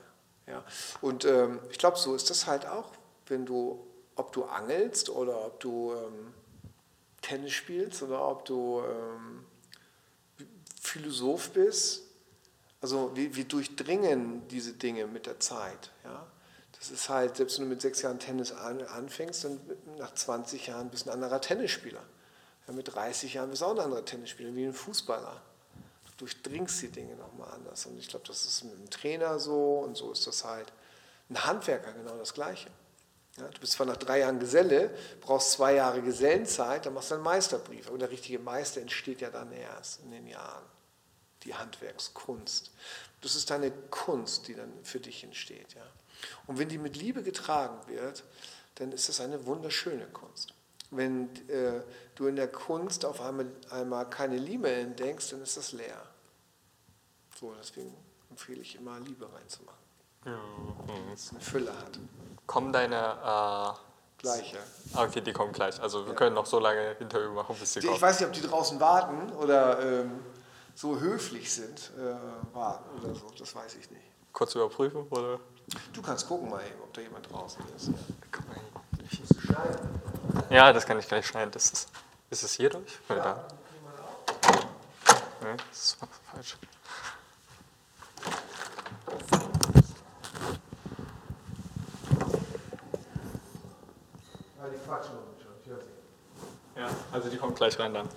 Ja. 0.49 0.65
Und 1.01 1.25
ähm, 1.25 1.61
ich 1.71 1.79
glaube, 1.79 1.97
so 1.99 2.17
ist 2.17 2.31
das 2.31 2.49
halt 2.49 2.67
auch, 2.67 2.91
wenn 3.29 3.47
du, 3.47 3.87
ob 4.17 4.33
du 4.33 4.43
angelst 4.47 5.09
oder 5.09 5.47
ob 5.47 5.61
du 5.61 5.93
ähm, 5.93 6.35
Tennis 7.21 7.53
spielst 7.53 8.03
oder 8.03 8.27
ob 8.27 8.45
du 8.45 8.83
ähm, 8.85 9.45
Philosoph 10.81 11.51
bist. 11.51 12.03
Also 12.81 13.13
wir, 13.15 13.37
wir, 13.37 13.45
durchdringen 13.45 14.49
diese 14.49 14.73
Dinge 14.73 15.07
mit 15.07 15.27
der 15.27 15.39
Zeit. 15.39 15.93
Ja. 16.03 16.27
Das 16.77 16.91
ist 16.91 17.09
halt, 17.09 17.37
selbst 17.37 17.61
wenn 17.61 17.67
du 17.67 17.71
mit 17.71 17.83
sechs 17.83 18.03
Jahren 18.03 18.19
Tennis 18.19 18.51
anfängst, 18.51 19.45
dann 19.45 19.61
nach 19.97 20.13
20 20.13 20.67
Jahren 20.67 20.91
bist 20.91 21.07
du 21.07 21.11
ein 21.11 21.15
anderer 21.15 21.41
Tennisspieler. 21.41 22.03
Ja, 22.73 22.77
mit 22.77 22.95
30 22.95 23.35
Jahren 23.35 23.51
bist 23.51 23.61
du 23.61 23.67
auch 23.67 23.73
ein 23.73 23.81
anderer 23.81 24.05
Tennisspieler, 24.05 24.55
wie 24.55 24.65
ein 24.65 24.73
Fußballer. 24.73 25.43
Du 26.07 26.13
durchdringst 26.19 26.83
die 26.83 26.89
Dinge 26.89 27.15
nochmal 27.17 27.53
anders. 27.53 27.87
Und 27.87 27.99
ich 27.99 28.09
glaube, 28.09 28.27
das 28.27 28.45
ist 28.47 28.65
mit 28.65 28.75
einem 28.75 28.89
Trainer 28.91 29.39
so 29.39 29.81
und 29.81 29.97
so 29.97 30.11
ist 30.13 30.27
das 30.27 30.45
halt. 30.45 30.73
Ein 31.29 31.45
Handwerker 31.45 31.93
genau 31.93 32.17
das 32.17 32.33
Gleiche. 32.35 32.71
Ja, 33.37 33.49
du 33.49 33.61
bist 33.61 33.73
zwar 33.73 33.87
nach 33.87 33.97
drei 33.97 34.21
Jahren 34.21 34.41
Geselle, 34.41 34.91
brauchst 35.21 35.53
zwei 35.53 35.75
Jahre 35.75 36.03
Gesellenzeit, 36.03 36.85
dann 36.85 36.95
machst 36.95 37.11
du 37.11 37.15
einen 37.15 37.25
Meisterbrief. 37.25 37.89
Aber 37.89 37.99
der 37.99 38.11
richtige 38.11 38.39
Meister 38.39 38.81
entsteht 38.81 39.21
ja 39.21 39.31
dann 39.31 39.53
erst 39.53 40.01
in 40.01 40.11
den 40.11 40.27
Jahren. 40.27 40.65
Die 41.45 41.55
Handwerkskunst. 41.55 42.71
Das 43.21 43.35
ist 43.35 43.51
deine 43.51 43.71
Kunst, 43.91 44.49
die 44.49 44.55
dann 44.55 44.73
für 44.83 45.01
dich 45.01 45.25
entsteht. 45.25 45.75
Ja. 45.75 45.83
Und 46.47 46.59
wenn 46.59 46.69
die 46.69 46.79
mit 46.79 46.97
Liebe 46.97 47.23
getragen 47.23 47.79
wird, 47.87 48.23
dann 48.77 48.93
ist 48.93 49.09
das 49.09 49.21
eine 49.21 49.45
wunderschöne 49.45 50.07
Kunst 50.07 50.55
wenn 50.93 51.29
äh, 51.49 51.83
du 52.15 52.27
in 52.27 52.37
der 52.37 52.49
Kunst 52.49 53.05
auf 53.05 53.21
einmal, 53.21 53.47
einmal 53.71 54.09
keine 54.09 54.37
Liebe 54.37 54.71
entdeckst, 54.71 55.33
dann 55.33 55.43
ist 55.43 55.57
das 55.57 55.73
leer. 55.73 56.01
So, 57.39 57.53
deswegen 57.59 57.93
empfehle 58.31 58.61
ich 58.61 58.77
immer, 58.77 59.01
Liebe 59.01 59.29
reinzumachen. 59.33 59.79
Mhm. 60.25 61.11
Dass 61.11 61.25
es 61.25 61.31
eine 61.31 61.41
Fülle 61.41 61.77
hat. 61.77 61.99
Kommen 62.47 62.73
deine. 62.73 63.77
Äh 63.77 63.93
Gleiche. 64.23 64.59
Ah, 64.95 65.03
okay, 65.03 65.21
die 65.21 65.33
kommen 65.33 65.53
gleich. 65.53 65.83
Also 65.83 66.05
wir 66.05 66.13
ja. 66.13 66.15
können 66.15 66.37
noch 66.37 66.47
so 66.47 66.61
lange 66.61 66.93
Interview 67.01 67.33
machen, 67.33 67.57
bis 67.59 67.73
die, 67.73 67.81
die 67.81 67.87
kommen. 67.87 67.97
Ich 67.97 68.03
weiß 68.03 68.21
nicht, 68.21 68.29
ob 68.29 68.33
die 68.33 68.41
draußen 68.41 68.79
warten 68.79 69.33
oder 69.33 69.85
ähm, 69.85 70.21
so 70.77 71.01
höflich 71.01 71.53
sind, 71.53 71.91
äh, 71.99 72.55
warten 72.55 72.89
oder 73.01 73.17
so. 73.17 73.33
Das 73.37 73.53
weiß 73.53 73.75
ich 73.75 73.91
nicht. 73.91 74.05
Kurz 74.33 74.55
überprüfen, 74.55 75.09
oder? 75.11 75.41
Du 75.93 76.01
kannst 76.03 76.29
gucken 76.29 76.51
mal, 76.51 76.63
ob 76.83 76.93
da 76.95 77.01
jemand 77.01 77.31
draußen 77.31 77.65
ist. 77.77 77.91
Guck 78.31 78.47
mal. 78.47 78.57
Ich 79.11 79.21
muss 79.21 79.43
schneiden. 79.43 80.12
Ja, 80.51 80.73
das 80.73 80.87
kann 80.87 80.99
ich 80.99 81.09
gleich 81.09 81.27
schneiden. 81.27 81.51
Das 81.51 81.71
ist, 81.71 81.89
ist 82.31 82.43
es 82.43 82.53
hier 82.53 82.71
durch? 82.71 82.99
Oder 83.09 83.19
ja. 83.19 83.25
da? 83.25 83.49
Nee, 85.43 85.57
das 85.71 85.79
ist 85.79 85.97
falsch. 86.31 86.57
Ja, 94.59 94.69
die 94.69 94.79
quatschen 94.87 95.15
schon, 95.43 95.53
ich 95.61 95.69
höre 95.69 95.79
sie. 95.79 96.81
Ja, 96.81 96.89
also 97.13 97.29
die 97.29 97.37
kommt 97.37 97.57
gleich 97.57 97.79
rein 97.79 97.95
dann. 97.95 98.09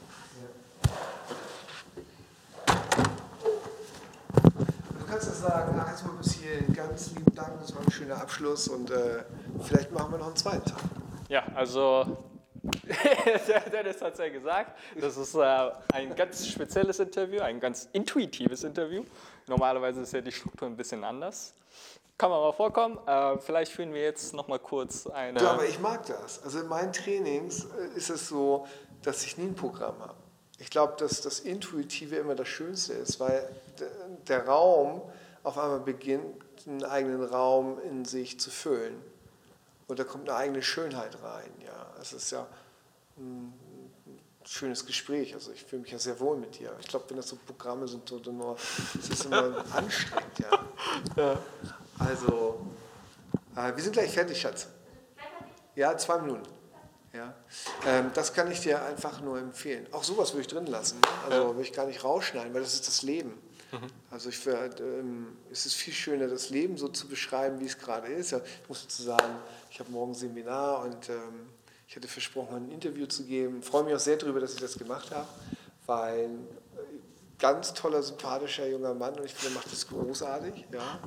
Du 5.00 5.06
kannst 5.08 5.28
ja 5.28 5.34
sagen, 5.34 5.82
ach, 5.82 5.90
jetzt 5.90 6.06
mal 6.06 6.14
bis 6.14 6.34
hierhin, 6.34 6.74
ganz 6.74 7.12
lieben 7.12 7.34
Dank, 7.34 7.60
das 7.62 7.74
war 7.74 7.82
ein 7.82 7.92
schöner 7.92 8.22
Abschluss 8.22 8.68
und 8.68 8.92
äh, 8.92 9.24
vielleicht 9.64 9.92
machen 9.92 10.12
wir 10.12 10.20
noch 10.20 10.28
einen 10.28 10.36
zweiten 10.36 10.66
Teil. 10.66 11.05
Ja, 11.30 11.46
also 11.56 12.18
Dennis 13.72 14.02
hat 14.02 14.14
es 14.14 14.20
ja 14.20 14.30
gesagt, 14.30 14.78
das 15.00 15.18
ist 15.18 15.36
äh, 15.36 15.72
ein 15.94 16.16
ganz 16.16 16.48
spezielles 16.48 17.00
Interview, 17.00 17.42
ein 17.42 17.60
ganz 17.60 17.90
intuitives 17.94 18.64
Interview. 18.64 19.04
Normalerweise 19.48 20.02
ist 20.02 20.14
ja 20.14 20.22
die 20.22 20.32
Struktur 20.32 20.68
ein 20.68 20.76
bisschen 20.76 21.04
anders. 21.04 21.54
Kann 22.18 22.30
man 22.30 22.40
mal 22.40 22.54
vorkommen. 22.54 22.98
Äh, 23.06 23.38
vielleicht 23.40 23.72
führen 23.72 23.94
wir 23.94 24.02
jetzt 24.02 24.34
noch 24.34 24.48
mal 24.48 24.60
kurz 24.60 25.06
eine. 25.08 25.40
Ja, 25.42 25.52
aber 25.52 25.66
ich 25.66 25.80
mag 25.80 26.06
das. 26.06 26.42
Also 26.44 26.62
in 26.62 26.68
meinen 26.68 26.94
Trainings 26.94 27.66
äh, 27.66 27.98
ist 27.98 28.10
es 28.10 28.30
so, 28.30 28.66
dass 29.04 29.24
ich 29.26 29.38
nie 29.38 29.48
ein 29.48 29.56
Programm 29.56 30.00
habe. 30.00 30.16
Ich 30.58 30.70
glaube, 30.70 30.94
dass 30.98 31.22
das 31.22 31.42
Intuitive 31.42 32.16
immer 32.16 32.34
das 32.34 32.48
Schönste 32.48 32.94
ist, 32.94 33.20
weil 33.20 33.48
der 34.28 34.48
Raum 34.48 35.02
auf 35.44 35.58
einmal 35.58 35.82
beginnt, 35.82 36.44
einen 36.66 36.84
eigenen 36.86 37.24
Raum 37.24 37.78
in 37.82 38.06
sich 38.06 38.40
zu 38.40 38.50
füllen. 38.50 38.96
Und 39.88 40.00
da 40.00 40.04
kommt 40.04 40.30
eine 40.30 40.38
eigene 40.38 40.62
Schönheit 40.62 41.22
rein. 41.22 41.52
Ja, 41.64 41.94
es 42.02 42.14
ist 42.14 42.32
ja 42.32 42.48
ein 43.18 43.54
schönes 44.44 44.86
Gespräch. 44.86 45.34
Also 45.34 45.52
ich 45.52 45.64
fühle 45.64 45.84
mich 45.84 45.92
ja 45.92 46.00
sehr 46.00 46.20
wohl 46.20 46.38
mit 46.38 46.60
dir. 46.60 46.76
Ich 46.80 46.88
glaube, 46.88 47.06
wenn 47.10 47.18
das 47.18 47.28
so 47.28 47.36
Programme 47.36 47.88
sind 47.88 48.10
nur, 48.28 48.58
es 49.00 49.10
ist 49.10 49.26
immer 49.26 49.64
anstrengend. 49.74 50.40
Ja. 50.40 50.66
ja. 51.16 51.40
Also, 52.00 52.66
äh, 53.56 53.76
wir 53.76 53.84
sind 53.84 53.94
gleich 53.94 54.12
fertig, 54.12 54.42
Schatz. 54.42 54.68
Ja, 55.76 55.98
zwei 55.98 56.20
Minuten. 56.20 56.48
Ja. 57.14 57.34
Ähm, 57.86 58.12
das 58.14 58.34
kann 58.34 58.52
ich 58.52 58.60
dir 58.60 58.84
einfach 58.84 59.22
nur 59.22 59.40
empfehlen. 59.40 59.88
Auch 59.94 60.04
sowas 60.04 60.34
würde 60.34 60.42
ich 60.42 60.48
drin 60.48 60.66
lassen. 60.66 61.00
Ne? 61.00 61.08
Also 61.26 61.38
ja. 61.38 61.48
würde 61.48 61.62
ich 61.62 61.74
gar 61.74 61.86
nicht 61.86 62.04
rausschneiden, 62.04 62.54
weil 62.54 62.62
das 62.62 62.74
ist 62.74 62.88
das 62.88 63.04
Leben. 63.04 63.42
Mhm. 63.82 63.88
Also 64.12 64.30
ich, 64.30 64.46
ähm, 64.48 65.38
es 65.52 65.66
ist 65.66 65.76
viel 65.76 65.94
schöner, 65.94 66.28
das 66.28 66.50
Leben 66.50 66.78
so 66.78 66.88
zu 66.88 67.08
beschreiben, 67.08 67.60
wie 67.60 67.66
es 67.66 67.78
gerade 67.78 68.08
ist. 68.08 68.34
Ich 68.34 68.70
muss 68.70 68.84
dazu 68.84 69.04
sagen, 69.04 69.36
ich 69.70 69.80
habe 69.80 69.92
morgen 69.92 70.12
ein 70.12 70.16
Seminar 70.16 70.84
und 70.84 71.10
ähm, 71.10 71.50
ich 71.88 71.96
hatte 71.96 72.08
versprochen, 72.08 72.56
ein 72.56 72.72
Interview 72.72 73.06
zu 73.06 73.24
geben. 73.26 73.60
Ich 73.60 73.66
freue 73.66 73.84
mich 73.84 73.94
auch 73.94 74.00
sehr 74.00 74.18
darüber, 74.18 74.40
dass 74.40 74.54
ich 74.54 74.62
das 74.62 74.78
gemacht 74.78 75.12
habe, 75.12 75.28
weil 75.86 76.26
ein 76.26 76.48
äh, 76.76 77.40
ganz 77.40 77.74
toller, 77.74 78.02
sympathischer 78.02 78.68
junger 78.68 78.94
Mann 78.94 79.14
und 79.16 79.26
ich 79.26 79.34
finde, 79.34 79.56
er 79.56 79.60
macht 79.60 79.72
das 79.72 79.88
großartig. 79.88 80.66
Ja. 80.72 81.00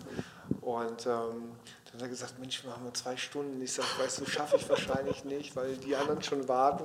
Und 0.61 1.07
ähm, 1.07 1.53
dann 1.85 1.95
hat 1.95 2.03
er 2.03 2.09
gesagt, 2.09 2.39
Mensch, 2.39 2.63
wir 2.65 2.73
haben 2.73 2.83
nur 2.83 2.95
zwei 2.95 3.17
Stunden. 3.17 3.61
Ich 3.63 3.73
sage, 3.73 3.89
weißt 3.99 4.21
du, 4.21 4.27
schaffe 4.27 4.57
ich 4.57 4.69
wahrscheinlich 4.69 5.25
nicht, 5.25 5.57
weil 5.57 5.77
die 5.77 5.97
anderen 5.97 6.23
schon 6.23 6.47
warten. 6.47 6.85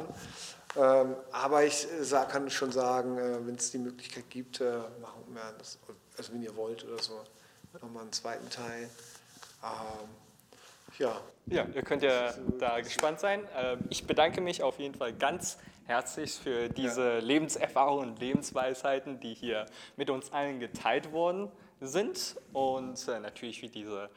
Ähm, 0.76 1.16
aber 1.32 1.64
ich 1.66 1.86
äh, 1.86 2.26
kann 2.32 2.50
schon 2.50 2.72
sagen, 2.72 3.18
äh, 3.18 3.46
wenn 3.46 3.56
es 3.56 3.72
die 3.72 3.78
Möglichkeit 3.78 4.30
gibt, 4.30 4.60
äh, 4.60 4.78
machen 5.02 5.23
wir 5.36 5.54
das, 5.58 5.78
also 6.18 6.34
wenn 6.34 6.44
ihr 6.44 6.56
wollt 6.56 6.84
oder 6.86 7.02
so, 7.02 7.22
nochmal 7.82 8.04
einen 8.04 8.12
zweiten 8.14 8.50
Teil. 8.50 8.90
Ähm, 9.64 10.10
Ja. 11.00 11.22
Ja, 11.48 11.66
ihr 11.74 11.82
könnt 11.82 12.04
ja 12.04 12.34
da 12.60 12.80
gespannt 12.80 13.20
sein. 13.20 13.48
Ähm, 13.56 13.80
Ich 13.90 14.06
bedanke 14.06 14.42
mich 14.42 14.62
auf 14.64 14.80
jeden 14.80 14.96
Fall 14.96 15.12
ganz 15.14 15.58
herzlich 15.86 16.34
für 16.36 16.70
diese 16.70 17.20
Lebenserfahrungen 17.20 18.12
und 18.12 18.20
Lebensweisheiten, 18.20 19.20
die 19.20 19.34
hier 19.34 19.66
mit 19.98 20.10
uns 20.10 20.32
allen 20.32 20.60
geteilt 20.60 21.12
worden 21.12 21.52
sind. 21.82 22.36
Und 22.54 23.06
äh, 23.10 23.20
natürlich 23.20 23.62
wie 23.62 23.70
diese 23.70 24.10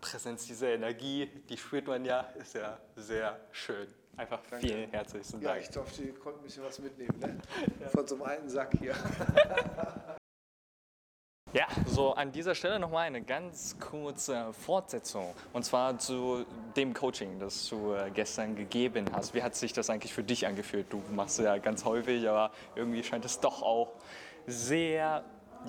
Präsenz, 0.00 0.46
diese 0.46 0.66
Energie, 0.68 1.30
die 1.48 1.56
spürt 1.56 1.86
man 1.86 2.04
ja, 2.04 2.20
ist 2.38 2.54
ja 2.54 2.78
sehr 2.96 3.40
schön. 3.52 3.86
Einfach 4.16 4.40
vielen 4.60 4.90
herzlichen 4.90 5.40
Ja, 5.40 5.52
Dank. 5.52 5.62
ich 5.62 5.70
durfte, 5.70 6.06
konnte 6.14 6.40
ein 6.40 6.42
bisschen 6.44 6.62
was 6.64 6.78
mitnehmen, 6.78 7.18
ne? 7.18 7.40
Von 7.90 8.06
so 8.06 8.14
einem 8.16 8.24
alten 8.24 8.48
Sack 8.50 8.72
hier. 8.78 8.94
Ja, 11.54 11.68
so 11.86 12.14
an 12.14 12.32
dieser 12.32 12.56
Stelle 12.56 12.80
nochmal 12.80 13.06
eine 13.06 13.22
ganz 13.22 13.78
kurze 13.78 14.52
Fortsetzung. 14.52 15.32
Und 15.52 15.64
zwar 15.64 15.96
zu 16.00 16.44
dem 16.74 16.92
Coaching, 16.92 17.38
das 17.38 17.68
du 17.68 17.94
äh, 17.94 18.10
gestern 18.12 18.56
gegeben 18.56 19.04
hast. 19.12 19.34
Wie 19.34 19.42
hat 19.44 19.54
sich 19.54 19.72
das 19.72 19.88
eigentlich 19.88 20.12
für 20.12 20.24
dich 20.24 20.48
angefühlt? 20.48 20.92
Du 20.92 21.00
machst 21.12 21.38
es 21.38 21.44
ja 21.44 21.56
ganz 21.58 21.84
häufig, 21.84 22.28
aber 22.28 22.50
irgendwie 22.74 23.04
scheint 23.04 23.24
es 23.24 23.38
doch 23.38 23.62
auch 23.62 23.92
sehr, 24.48 25.22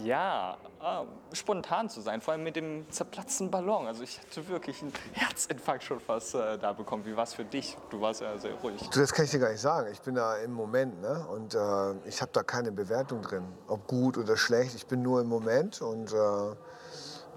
ja, 0.04 0.58
äh, 0.82 1.36
spontan 1.36 1.90
zu 1.90 2.02
sein. 2.02 2.22
Vor 2.22 2.34
allem 2.34 2.44
mit 2.44 2.56
dem 2.56 2.90
zerplatzten 2.92 3.50
Ballon. 3.50 3.88
Also 3.88 4.04
ich 4.04 4.20
hatte 4.20 4.48
wirklich 4.48 4.82
einen 4.82 4.94
Herzinfarkt 5.14 5.84
schon 5.84 6.00
fast 6.00 6.36
äh, 6.36 6.58
da 6.58 6.74
bekommen. 6.74 7.06
Wie 7.06 7.16
war 7.16 7.24
es 7.24 7.34
für 7.34 7.46
dich? 7.46 7.78
Du 7.90 8.02
warst 8.02 8.22
ja 8.22 8.38
sehr 8.38 8.54
ruhig. 8.56 8.82
Du, 8.90 9.00
das 9.00 9.14
kann 9.14 9.26
ich 9.26 9.32
dir 9.32 9.40
gar 9.40 9.52
nicht 9.52 9.62
sagen. 9.62 9.90
Ich 9.92 10.02
bin 10.02 10.16
da 10.16 10.38
im 10.38 10.52
Moment 10.52 11.02
ne? 11.02 11.26
und 11.30 11.56
äh, 11.56 12.08
ich 12.08 12.22
habe 12.22 12.32
da 12.34 12.44
keine 12.44 12.72
Bewertung 12.72 13.22
drin, 13.22 13.46
ob 13.68 13.88
gut 13.88 14.18
oder 14.18 14.38
schlecht. 14.38 14.76
Ich 14.76 14.88
bin 14.88 15.02
nur 15.02 15.22
im 15.22 15.28
Moment 15.28 15.82
und 15.82 16.12
äh, 16.14 16.56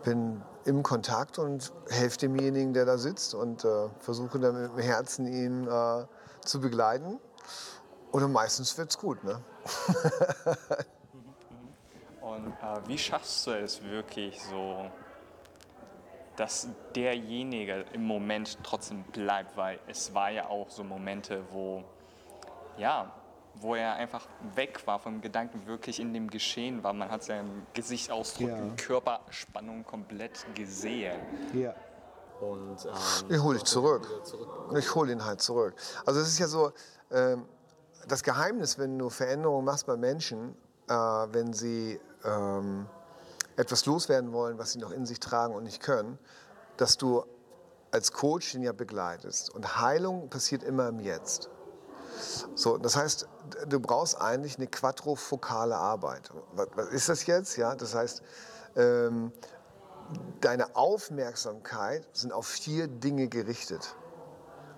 bin 0.05 0.43
im 0.65 0.83
Kontakt 0.83 1.39
und 1.39 1.73
helfe 1.89 2.19
demjenigen, 2.19 2.73
der 2.75 2.85
da 2.85 2.99
sitzt 2.99 3.35
und 3.35 3.65
äh, 3.65 3.89
versuche 4.01 4.39
dann 4.39 4.61
mit 4.61 4.73
dem 4.73 4.79
Herzen 4.79 5.27
ihn 5.27 5.67
äh, 5.67 6.05
zu 6.45 6.61
begleiten. 6.61 7.19
Oder 8.13 8.29
meistens 8.29 8.77
wird's 8.79 8.99
gut. 8.99 9.23
Ne? 9.23 9.41
Und 12.29 12.49
äh, 12.49 12.87
wie 12.89 12.99
schaffst 12.99 13.47
du 13.47 13.53
es 13.53 13.83
wirklich 13.83 14.43
so, 14.43 14.91
dass 16.37 16.69
derjenige 16.95 17.85
im 17.93 18.05
Moment 18.05 18.59
trotzdem 18.63 19.03
bleibt? 19.05 19.57
Weil 19.57 19.79
es 19.87 20.13
war 20.15 20.31
ja 20.31 20.49
auch 20.49 20.69
so 20.69 20.85
Momente, 20.85 21.43
wo, 21.51 21.83
ja, 22.77 23.11
wo 23.55 23.75
er 23.75 23.95
einfach 23.95 24.27
weg 24.55 24.87
war 24.87 24.99
vom 24.99 25.21
Gedanken, 25.21 25.67
wirklich 25.67 26.01
in 26.01 26.13
dem 26.13 26.29
Geschehen 26.29 26.85
war. 26.85 26.93
Man 26.93 27.11
hat 27.11 27.25
seinen 27.25 27.67
Gesichtsausdruck, 27.73 28.49
Ja. 28.51 28.59
Körperspannung 28.77 29.85
komplett 29.85 30.45
gesehen. 30.55 31.19
Ja. 31.55 31.75
Und 32.41 32.85
ähm, 32.85 33.31
Ich 33.35 33.41
hole 33.43 33.59
dich 33.59 33.65
zurück. 33.65 34.07
Ich 34.79 34.95
hole 34.95 35.13
ihn 35.13 35.25
halt 35.25 35.41
zurück. 35.41 35.75
Also 36.07 36.21
es 36.21 36.29
ist 36.29 36.39
ja 36.39 36.47
so, 36.47 36.73
ähm, 37.11 37.47
das 38.07 38.23
Geheimnis, 38.23 38.79
wenn 38.79 38.99
du 38.99 39.09
Veränderungen 39.09 39.65
machst 39.65 39.87
bei 39.87 39.97
Menschen, 39.97 40.55
äh, 40.89 40.93
wenn 40.93 41.53
sie 41.53 41.99
ähm, 42.25 42.87
etwas 43.57 43.87
loswerden 43.87 44.33
wollen, 44.33 44.59
was 44.59 44.73
sie 44.73 44.79
noch 44.79 44.93
in 44.93 45.07
sich 45.07 45.21
tragen 45.21 45.55
und 45.55 45.65
nicht 45.65 45.83
können, 45.83 46.19
dass 46.77 46.97
du 46.97 47.25
als 47.91 48.13
Coach 48.13 48.55
ihn 48.55 48.63
ja 48.63 48.73
begleitest. 48.73 49.51
Und 49.55 49.81
Heilung 49.81 50.29
passiert 50.29 50.63
immer 50.63 50.89
im 50.89 51.01
Jetzt. 51.01 51.51
So, 52.55 52.79
das 52.79 52.97
heißt, 52.97 53.29
du 53.69 53.81
brauchst 53.81 54.21
eigentlich 54.21 54.57
eine 54.57 54.67
quadrofokale 54.67 55.77
Arbeit. 55.77 56.31
Was, 56.53 56.69
was 56.75 56.89
ist 56.89 57.09
das 57.09 57.27
jetzt? 57.27 57.57
Ja, 57.57 57.75
das 57.75 57.95
heißt, 57.95 58.23
ähm, 58.77 59.33
deine 60.41 60.75
Aufmerksamkeit 60.77 62.07
sind 62.13 62.33
auf 62.33 62.47
vier 62.47 62.89
Dinge 62.89 63.29
gerichtet. 63.29 63.97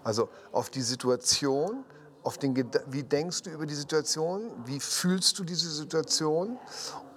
Also 0.05 0.28
auf 0.53 0.70
die 0.70 0.82
Situation, 0.82 1.84
auf 2.22 2.38
den 2.38 2.55
wie 2.86 3.03
denkst 3.03 3.43
du 3.43 3.51
über 3.51 3.66
die 3.66 3.74
Situation, 3.74 4.51
wie 4.64 4.80
fühlst 4.80 5.38
du 5.38 5.45
diese 5.45 5.70
Situation 5.70 6.59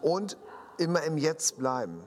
und 0.04 0.38
immer 0.78 1.02
im 1.04 1.18
Jetzt 1.18 1.58
bleiben. 1.58 2.04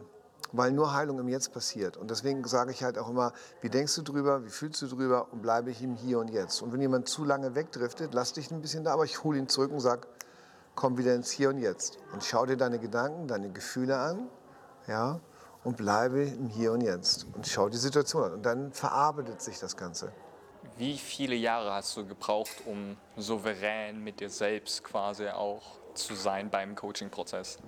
Weil 0.53 0.71
nur 0.71 0.95
Heilung 0.95 1.19
im 1.19 1.29
Jetzt 1.29 1.53
passiert. 1.53 1.97
Und 1.97 2.11
deswegen 2.11 2.47
sage 2.47 2.71
ich 2.71 2.85
halt 2.85 2.99
auch 2.99 3.09
immer, 3.09 3.33
wie 3.61 3.69
denkst 3.69 3.97
du 3.97 4.03
drüber, 4.03 4.45
wie 4.45 4.49
fühlst 4.49 4.81
du 4.81 4.87
drüber 4.87 5.27
und 5.33 5.43
bleibe 5.43 5.71
ich 5.71 5.83
im 5.83 5.97
Hier 5.97 6.21
und 6.21 6.29
Jetzt. 6.29 6.63
Und 6.63 6.73
wenn 6.73 6.81
jemand 6.81 7.09
zu 7.09 7.25
lange 7.25 7.57
wegdriftet, 7.57 8.15
lass 8.15 8.33
dich 8.33 8.51
ein 8.53 8.63
bisschen 8.63 8.85
da, 8.85 8.93
aber 8.93 9.05
ich 9.05 9.25
hole 9.25 9.39
ihn 9.39 9.49
zurück 9.49 9.73
und 9.73 9.81
sage, 9.81 10.07
komm 10.77 10.99
wieder 10.99 11.15
ins 11.15 11.31
Hier 11.31 11.49
und 11.49 11.59
Jetzt. 11.59 11.99
Und 12.13 12.23
schau 12.23 12.47
dir 12.47 12.57
deine 12.57 12.79
Gedanken, 12.79 13.27
deine 13.27 13.51
Gefühle 13.51 13.99
an, 13.99 14.29
ja, 14.87 15.21
und 15.65 15.77
bleibe 15.77 16.23
im 16.23 16.49
Hier 16.49 16.73
und 16.73 16.81
Jetzt. 16.83 17.27
Und 17.35 17.47
schau 17.47 17.69
die 17.69 17.77
Situation 17.77 18.23
an. 18.23 18.33
Und 18.35 18.47
dann 18.47 18.73
verarbeitet 18.73 19.43
sich 19.43 19.59
das 19.59 19.77
Ganze. 19.77 20.13
wie 20.77 20.97
viele 20.99 21.35
Jahre 21.35 21.73
hast 21.73 21.97
du 21.97 22.07
gebraucht, 22.07 22.63
um 22.67 22.97
souverän 23.17 24.03
mit 24.03 24.21
dir 24.21 24.31
selbst 24.31 24.85
quasi 24.85 25.29
auch 25.29 25.63
zu 25.97 26.15
sein 26.15 26.51
beim 26.51 26.75
Coaching-Prozess? 26.75 27.59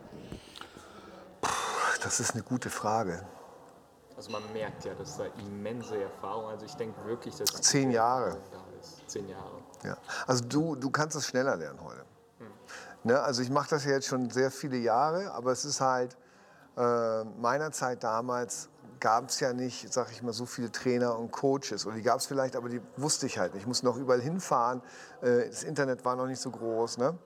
Das 2.03 2.21
ist 2.21 2.35
eine 2.35 2.43
gute 2.43 2.71
Frage. 2.71 3.27
Also 4.17 4.31
man 4.31 4.43
merkt 4.53 4.85
ja, 4.85 4.95
dass 4.95 5.17
da 5.17 5.27
immense 5.39 6.03
Erfahrung, 6.03 6.47
also 6.47 6.65
ich 6.65 6.75
denke 6.75 7.05
wirklich, 7.05 7.37
dass 7.37 7.51
Zehn 7.63 7.91
Jahre. 7.91 8.37
da 8.51 8.65
ist. 8.81 9.09
Zehn 9.09 9.29
Jahre. 9.29 9.63
Ja. 9.85 9.97
Also 10.27 10.45
du, 10.45 10.75
du 10.75 10.91
kannst 10.91 11.17
es 11.17 11.27
schneller 11.27 11.57
lernen 11.57 11.83
heute. 11.83 12.05
Ne? 13.05 13.21
Also 13.21 13.43
ich 13.43 13.51
mache 13.51 13.71
das 13.71 13.85
ja 13.85 13.93
jetzt 13.93 14.07
schon 14.07 14.31
sehr 14.31 14.51
viele 14.51 14.77
Jahre, 14.77 15.33
aber 15.33 15.53
es 15.53 15.65
ist 15.65 15.81
halt, 15.81 16.17
äh, 16.77 17.25
meiner 17.25 17.71
Zeit 17.73 18.03
damals 18.03 18.69
gab 19.01 19.29
es 19.29 19.39
ja 19.41 19.53
nicht, 19.53 19.93
sag 19.93 20.11
ich 20.11 20.23
mal, 20.23 20.33
so 20.33 20.47
viele 20.47 20.73
Trainer 20.73 21.17
und 21.17 21.31
Coaches. 21.31 21.87
Oder 21.87 21.97
die 21.97 22.03
gab 22.03 22.19
es 22.19 22.27
vielleicht, 22.27 22.57
aber 22.57 22.69
die 22.69 22.81
wusste 22.97 23.27
ich 23.27 23.39
halt 23.39 23.55
nicht. 23.55 23.63
Ich 23.63 23.67
musste 23.69 23.87
noch 23.87 23.97
überall 23.97 24.21
hinfahren. 24.21 24.83
Äh, 25.21 25.49
das 25.49 25.63
Internet 25.63 26.05
war 26.05 26.17
noch 26.17 26.27
nicht 26.27 26.41
so 26.41 26.51
groß. 26.51 26.99
Ne? 26.99 27.17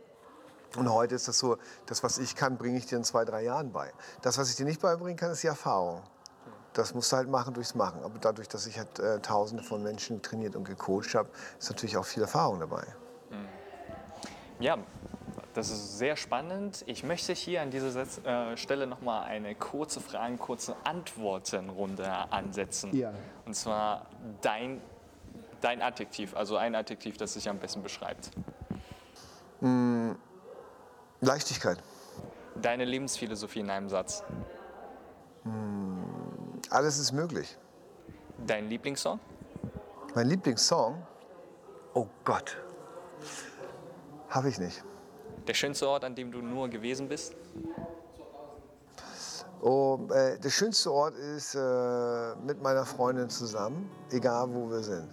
Und 0.77 0.91
heute 0.91 1.14
ist 1.14 1.29
das 1.29 1.39
so, 1.39 1.59
das, 1.87 2.03
was 2.03 2.18
ich 2.18 2.37
kann, 2.37 2.57
bringe 2.57 2.79
ich 2.79 2.87
dir 2.87 2.97
in 2.97 3.05
zwei, 3.05 3.25
drei 3.25 3.43
Jahren 3.43 3.73
bei. 3.73 3.93
Das, 4.23 4.39
was 4.39 4.51
ich 4.51 4.57
dir 4.57 4.64
nicht 4.64 4.81
beibringen 4.81 5.16
kann, 5.16 5.31
ist 5.31 5.43
die 5.43 5.49
Erfahrung. 5.49 6.03
Das 6.73 6.95
musst 6.95 7.12
du 7.12 7.16
halt 7.16 7.29
machen 7.29 7.53
durchs 7.53 7.75
Machen. 7.75 8.03
Aber 8.03 8.18
dadurch, 8.18 8.49
dass 8.49 8.66
ich 8.66 8.79
halt 8.79 8.99
äh, 8.99 9.20
Tausende 9.20 9.62
von 9.62 9.83
Menschen 9.83 10.23
trainiert 10.23 10.57
und 10.57 10.64
gecoacht 10.64 11.14
habe, 11.14 11.29
ist 11.59 11.68
natürlich 11.70 11.97
auch 11.97 12.07
viel 12.07 12.23
Erfahrung 12.23 12.61
dabei. 12.61 12.87
Ja, 14.62 14.79
das 15.55 15.70
ist 15.70 15.99
sehr 15.99 16.14
spannend. 16.14 16.85
Ich 16.87 17.03
möchte 17.03 17.33
hier 17.33 17.62
an 17.62 17.70
dieser 17.70 17.91
Setz 17.91 18.18
äh, 18.18 18.57
Stelle 18.57 18.87
nochmal 18.87 19.25
eine 19.25 19.57
kurze 19.57 20.01
Fragen, 20.01 20.39
kurze 20.39 20.77
Antwortenrunde 20.85 22.09
ansetzen. 22.31 22.95
Ja. 22.97 23.12
Und 23.45 23.55
zwar 23.55 24.07
dein, 24.41 24.81
dein 25.61 25.83
Adjektiv, 25.83 26.37
also 26.37 26.57
ein 26.57 26.77
Adjektiv, 26.77 27.16
das 27.16 27.35
dich 27.35 27.49
am 27.49 27.59
besten 27.59 27.83
beschreibt. 27.83 28.31
Leichtigkeit. 31.23 31.79
Deine 32.61 32.85
Lebensphilosophie 32.85 33.61
in 33.61 33.70
einem 33.70 33.89
Satz. 33.89 34.25
Alles 36.68 36.99
ist 36.99 37.12
möglich. 37.12 37.57
Dein 38.45 38.68
Lieblingssong? 38.68 39.20
Mein 40.16 40.29
Lieblingssong? 40.29 41.01
Oh 41.95 42.09
Gott. 42.25 42.57
Habe 44.31 44.49
ich 44.49 44.59
nicht. 44.59 44.83
Der 45.47 45.55
schönste 45.55 45.89
Ort, 45.89 46.05
an 46.05 46.16
dem 46.16 46.33
du 46.33 46.41
nur 46.43 46.68
gewesen 46.68 47.09
bist? 47.09 47.37
Oh, 49.61 50.01
äh, 50.12 50.41
der 50.41 50.51
schönste 50.51 50.93
Ort 50.93 51.14
ist 51.14 51.55
äh, 51.55 52.35
mit 52.45 52.61
meiner 52.61 52.85
Freundin 52.85 53.31
zusammen, 53.31 53.89
egal 54.11 54.53
wo 54.53 54.68
wir 54.68 54.81
sind. 54.81 55.09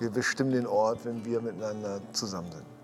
Wir 0.00 0.10
bestimmen 0.10 0.50
den 0.50 0.66
Ort, 0.66 1.04
wenn 1.04 1.24
wir 1.24 1.40
miteinander 1.40 2.00
zusammen 2.12 2.50
sind. 2.50 2.75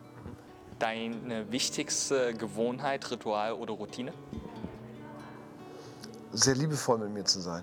Deine 0.82 1.52
wichtigste 1.52 2.34
Gewohnheit, 2.34 3.08
Ritual 3.08 3.52
oder 3.52 3.72
Routine? 3.74 4.12
Sehr 6.32 6.56
liebevoll 6.56 6.98
mit 6.98 7.10
mir 7.10 7.24
zu 7.24 7.38
sein. 7.38 7.62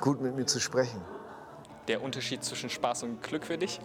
Gut 0.00 0.22
mit 0.22 0.34
mir 0.34 0.46
zu 0.46 0.58
sprechen. 0.60 0.98
Der 1.88 2.02
Unterschied 2.02 2.42
zwischen 2.42 2.70
Spaß 2.70 3.02
und 3.02 3.22
Glück 3.22 3.44
für 3.44 3.58
dich? 3.58 3.78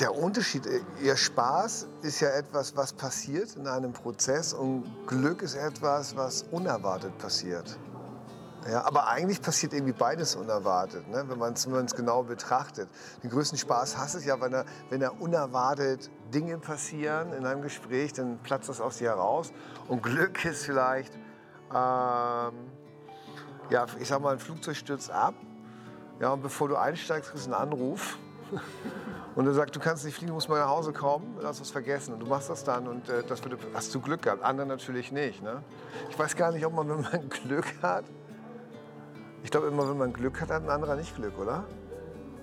Der 0.00 0.14
Unterschied, 0.16 0.64
äh, 0.64 0.80
ihr 1.02 1.18
Spaß 1.18 1.86
ist 2.00 2.20
ja 2.20 2.30
etwas, 2.30 2.74
was 2.74 2.94
passiert 2.94 3.56
in 3.56 3.66
einem 3.66 3.92
Prozess 3.92 4.54
und 4.54 4.84
Glück 5.06 5.42
ist 5.42 5.54
etwas, 5.54 6.16
was 6.16 6.44
unerwartet 6.50 7.18
passiert. 7.18 7.78
Ja, 8.70 8.84
aber 8.84 9.08
eigentlich 9.08 9.42
passiert 9.42 9.72
irgendwie 9.72 9.92
beides 9.92 10.36
unerwartet, 10.36 11.08
ne? 11.08 11.24
wenn 11.26 11.38
man 11.38 11.54
es 11.54 11.94
genau 11.96 12.22
betrachtet. 12.22 12.88
Den 13.22 13.30
größten 13.30 13.58
Spaß 13.58 13.98
hast 13.98 14.14
es 14.14 14.24
ja, 14.24 14.40
wenn, 14.40 14.52
er, 14.52 14.64
wenn 14.88 15.02
er 15.02 15.20
unerwartet 15.20 16.10
Dinge 16.32 16.58
passieren 16.58 17.32
in 17.32 17.44
einem 17.44 17.62
Gespräch, 17.62 18.12
dann 18.12 18.38
platzt 18.38 18.68
das 18.68 18.80
aus 18.80 18.98
dir 18.98 19.10
heraus. 19.10 19.52
Und 19.88 20.02
Glück 20.02 20.44
ist 20.44 20.64
vielleicht, 20.64 21.12
ähm, 21.70 22.52
ja, 23.70 23.86
ich 23.98 24.06
sag 24.06 24.20
mal, 24.20 24.34
ein 24.34 24.38
Flugzeug 24.38 24.76
stürzt 24.76 25.10
ab. 25.10 25.34
Ja, 26.20 26.30
und 26.30 26.42
bevor 26.42 26.68
du 26.68 26.76
einsteigst, 26.76 27.30
kriegst 27.30 27.46
du 27.46 27.52
einen 27.52 27.72
Anruf. 27.72 28.16
Und 29.34 29.46
er 29.46 29.54
sagt, 29.54 29.74
du 29.74 29.80
kannst 29.80 30.04
nicht 30.04 30.14
fliegen, 30.14 30.28
du 30.28 30.34
musst 30.34 30.50
mal 30.50 30.58
nach 30.58 30.68
Hause 30.68 30.92
kommen, 30.92 31.38
hast 31.42 31.58
was 31.58 31.70
vergessen. 31.70 32.12
Und 32.12 32.20
du 32.20 32.26
machst 32.26 32.50
das 32.50 32.64
dann 32.64 32.86
und 32.86 33.08
äh, 33.08 33.22
das 33.26 33.42
würde, 33.42 33.56
hast 33.72 33.94
du 33.94 34.00
Glück 34.02 34.20
gehabt. 34.20 34.42
Andere 34.42 34.66
natürlich 34.66 35.10
nicht. 35.10 35.42
Ne? 35.42 35.62
Ich 36.10 36.18
weiß 36.18 36.36
gar 36.36 36.52
nicht, 36.52 36.66
ob 36.66 36.74
man, 36.74 36.86
wenn 36.86 37.00
man 37.00 37.28
Glück 37.46 37.64
hat, 37.80 38.04
ich 39.42 39.50
glaube 39.50 39.66
immer, 39.66 39.88
wenn 39.88 39.98
man 39.98 40.12
Glück 40.12 40.40
hat, 40.40 40.50
hat 40.50 40.62
ein 40.62 40.70
anderer 40.70 40.96
nicht 40.96 41.14
Glück, 41.16 41.38
oder? 41.38 41.64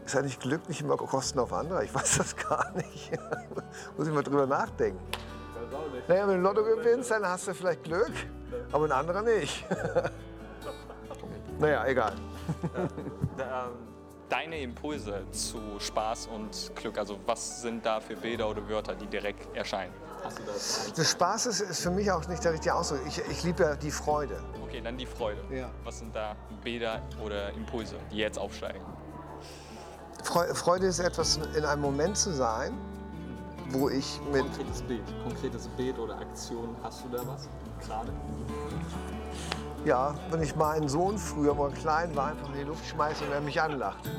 Ist 0.05 0.15
eigentlich 0.15 0.39
Glück 0.39 0.67
nicht 0.67 0.81
immer 0.81 0.97
Kosten 0.97 1.39
auf 1.39 1.53
andere? 1.53 1.83
Ich 1.85 1.93
weiß 1.93 2.17
das 2.17 2.35
gar 2.49 2.71
nicht. 2.71 3.11
Muss 3.97 4.07
ich 4.07 4.13
mal 4.13 4.23
drüber 4.23 4.47
nachdenken. 4.47 4.99
Naja, 6.07 6.27
wenn 6.27 6.37
du 6.37 6.41
Lotto 6.41 6.63
gewinnst, 6.63 7.11
dann 7.11 7.25
hast 7.25 7.47
du 7.47 7.53
vielleicht 7.53 7.83
Glück, 7.83 8.11
aber 8.71 8.85
ein 8.85 8.91
anderer 8.91 9.21
nicht. 9.21 9.65
naja, 11.59 11.85
egal. 11.85 12.13
Deine 14.27 14.61
Impulse 14.61 15.21
zu 15.31 15.59
Spaß 15.79 16.27
und 16.27 16.71
Glück, 16.75 16.97
also 16.97 17.19
was 17.25 17.61
sind 17.61 17.85
da 17.85 17.99
für 17.99 18.15
Bilder 18.15 18.49
oder 18.49 18.67
Wörter, 18.67 18.95
die 18.95 19.07
direkt 19.07 19.55
erscheinen? 19.55 19.93
Hast 20.23 20.39
du 20.39 20.43
das? 20.43 20.93
Das 20.95 21.11
Spaß 21.11 21.45
ist, 21.47 21.61
ist 21.61 21.81
für 21.81 21.91
mich 21.91 22.11
auch 22.11 22.27
nicht 22.27 22.43
der 22.43 22.53
richtige 22.53 22.73
Ausdruck. 22.75 22.99
Ich, 23.07 23.19
ich 23.29 23.43
liebe 23.43 23.63
ja 23.63 23.75
die 23.75 23.91
Freude. 23.91 24.41
Okay, 24.63 24.81
dann 24.81 24.97
die 24.97 25.05
Freude. 25.05 25.41
Ja. 25.51 25.69
Was 25.83 25.99
sind 25.99 26.15
da 26.15 26.35
Bilder 26.63 27.01
oder 27.23 27.51
Impulse, 27.53 27.95
die 28.11 28.17
jetzt 28.17 28.37
aufsteigen? 28.37 28.81
Freu- 30.23 30.53
Freude 30.53 30.87
ist 30.87 30.99
etwas, 30.99 31.37
in 31.55 31.63
einem 31.65 31.81
Moment 31.81 32.17
zu 32.17 32.31
sein, 32.33 32.77
wo 33.69 33.87
ich 33.89 34.19
mit 34.31 34.41
Konkretes 34.41 34.81
Bild, 34.81 35.03
konkretes 35.23 35.67
Bild 35.69 35.97
oder 35.99 36.17
Aktion, 36.17 36.75
hast 36.83 37.03
du 37.03 37.09
da 37.09 37.19
was 37.25 37.47
gerade? 37.85 38.11
Ja, 39.85 40.15
wenn 40.31 40.41
ich 40.41 40.55
meinen 40.55 40.89
Sohn 40.89 41.17
früher, 41.17 41.55
wo 41.55 41.67
er 41.67 41.71
klein 41.71 42.15
war, 42.15 42.27
einfach 42.31 42.47
in 42.49 42.55
die 42.55 42.63
Luft 42.63 42.85
schmeiße 42.85 43.23
und 43.23 43.31
er 43.31 43.41
mich 43.41 43.61
anlacht. 43.61 44.09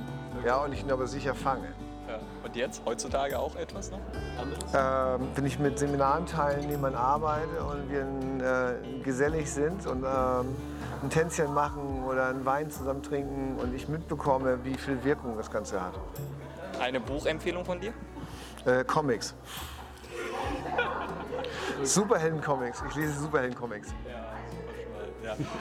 Ja, 0.45 0.65
und 0.65 0.73
ich 0.73 0.83
ihn 0.83 0.91
aber 0.91 1.07
sicher 1.07 1.35
fange. 1.35 1.75
Ja. 2.43 2.49
Und 2.49 2.57
jetzt, 2.57 2.83
heutzutage 2.85 3.39
auch 3.39 3.57
etwas 3.57 3.91
noch? 3.91 4.01
Anderes? 4.41 4.65
Ähm, 4.75 5.29
wenn 5.35 5.47
ich 5.47 5.59
mit 5.59 5.79
Seminarenteilnehmern 5.79 6.95
arbeite 6.95 7.63
und 7.65 7.91
wir 7.91 8.01
äh, 8.01 9.03
gesellig 9.03 9.51
sind 9.51 9.87
und 9.87 10.05
ähm, 10.05 10.57
ein 11.03 11.11
Tänzchen 11.11 11.53
machen 11.55 12.05
oder 12.05 12.29
einen 12.29 12.45
Wein 12.45 12.71
zusammen 12.71 13.03
trinken 13.03 13.57
und 13.59 13.75
ich 13.75 13.89
mitbekomme, 13.89 14.65
wie 14.65 14.75
viel 14.75 15.03
Wirkung 15.05 15.37
das 15.37 15.51
Ganze 15.51 15.81
hat. 15.81 15.95
Eine 16.81 17.01
Buchempfehlung 17.01 17.65
von 17.65 17.81
dir? 17.81 17.93
Äh, 18.65 18.85
Comics. 18.85 19.35
Superhelden-Comics. 21.83 22.83
Ich 22.89 22.95
lese 22.97 23.13
Superhelden-Comics. 23.21 23.95
Ja. 24.09 24.31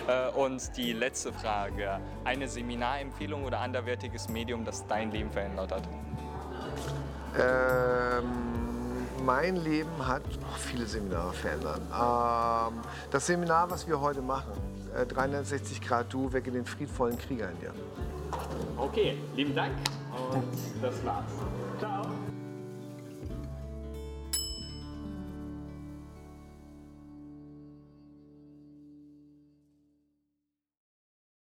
Äh, 0.07 0.31
Und 0.31 0.76
die 0.77 0.93
letzte 0.93 1.34
Frage. 1.34 1.99
Eine 2.23 2.47
Seminarempfehlung 2.47 3.43
oder 3.45 3.60
anderwertiges 3.60 4.30
Medium, 4.30 4.65
das 4.65 4.85
dein 4.88 5.11
Leben 5.11 5.31
verändert 5.31 5.72
hat? 5.72 5.84
Ähm, 7.38 8.26
mein 9.26 9.56
Leben 9.58 10.08
hat 10.08 10.24
viele 10.58 10.86
Seminare 10.86 11.34
verändert. 11.34 11.82
Ähm, 11.91 12.80
das 13.12 13.28
Seminar, 13.28 13.70
was 13.70 13.88
wir 13.88 14.00
heute 14.00 14.22
machen, 14.22 14.54
äh, 14.96 15.06
360 15.06 15.82
Grad 15.82 16.12
Du, 16.12 16.32
wecke 16.34 16.52
den 16.52 16.66
friedvollen 16.66 17.18
Krieger 17.18 17.50
in 17.52 17.60
dir. 17.60 17.74
Okay, 18.78 19.18
lieben 19.36 19.56
Dank 19.56 19.74
und 20.32 20.54
das 20.82 21.06
war's. 21.06 21.26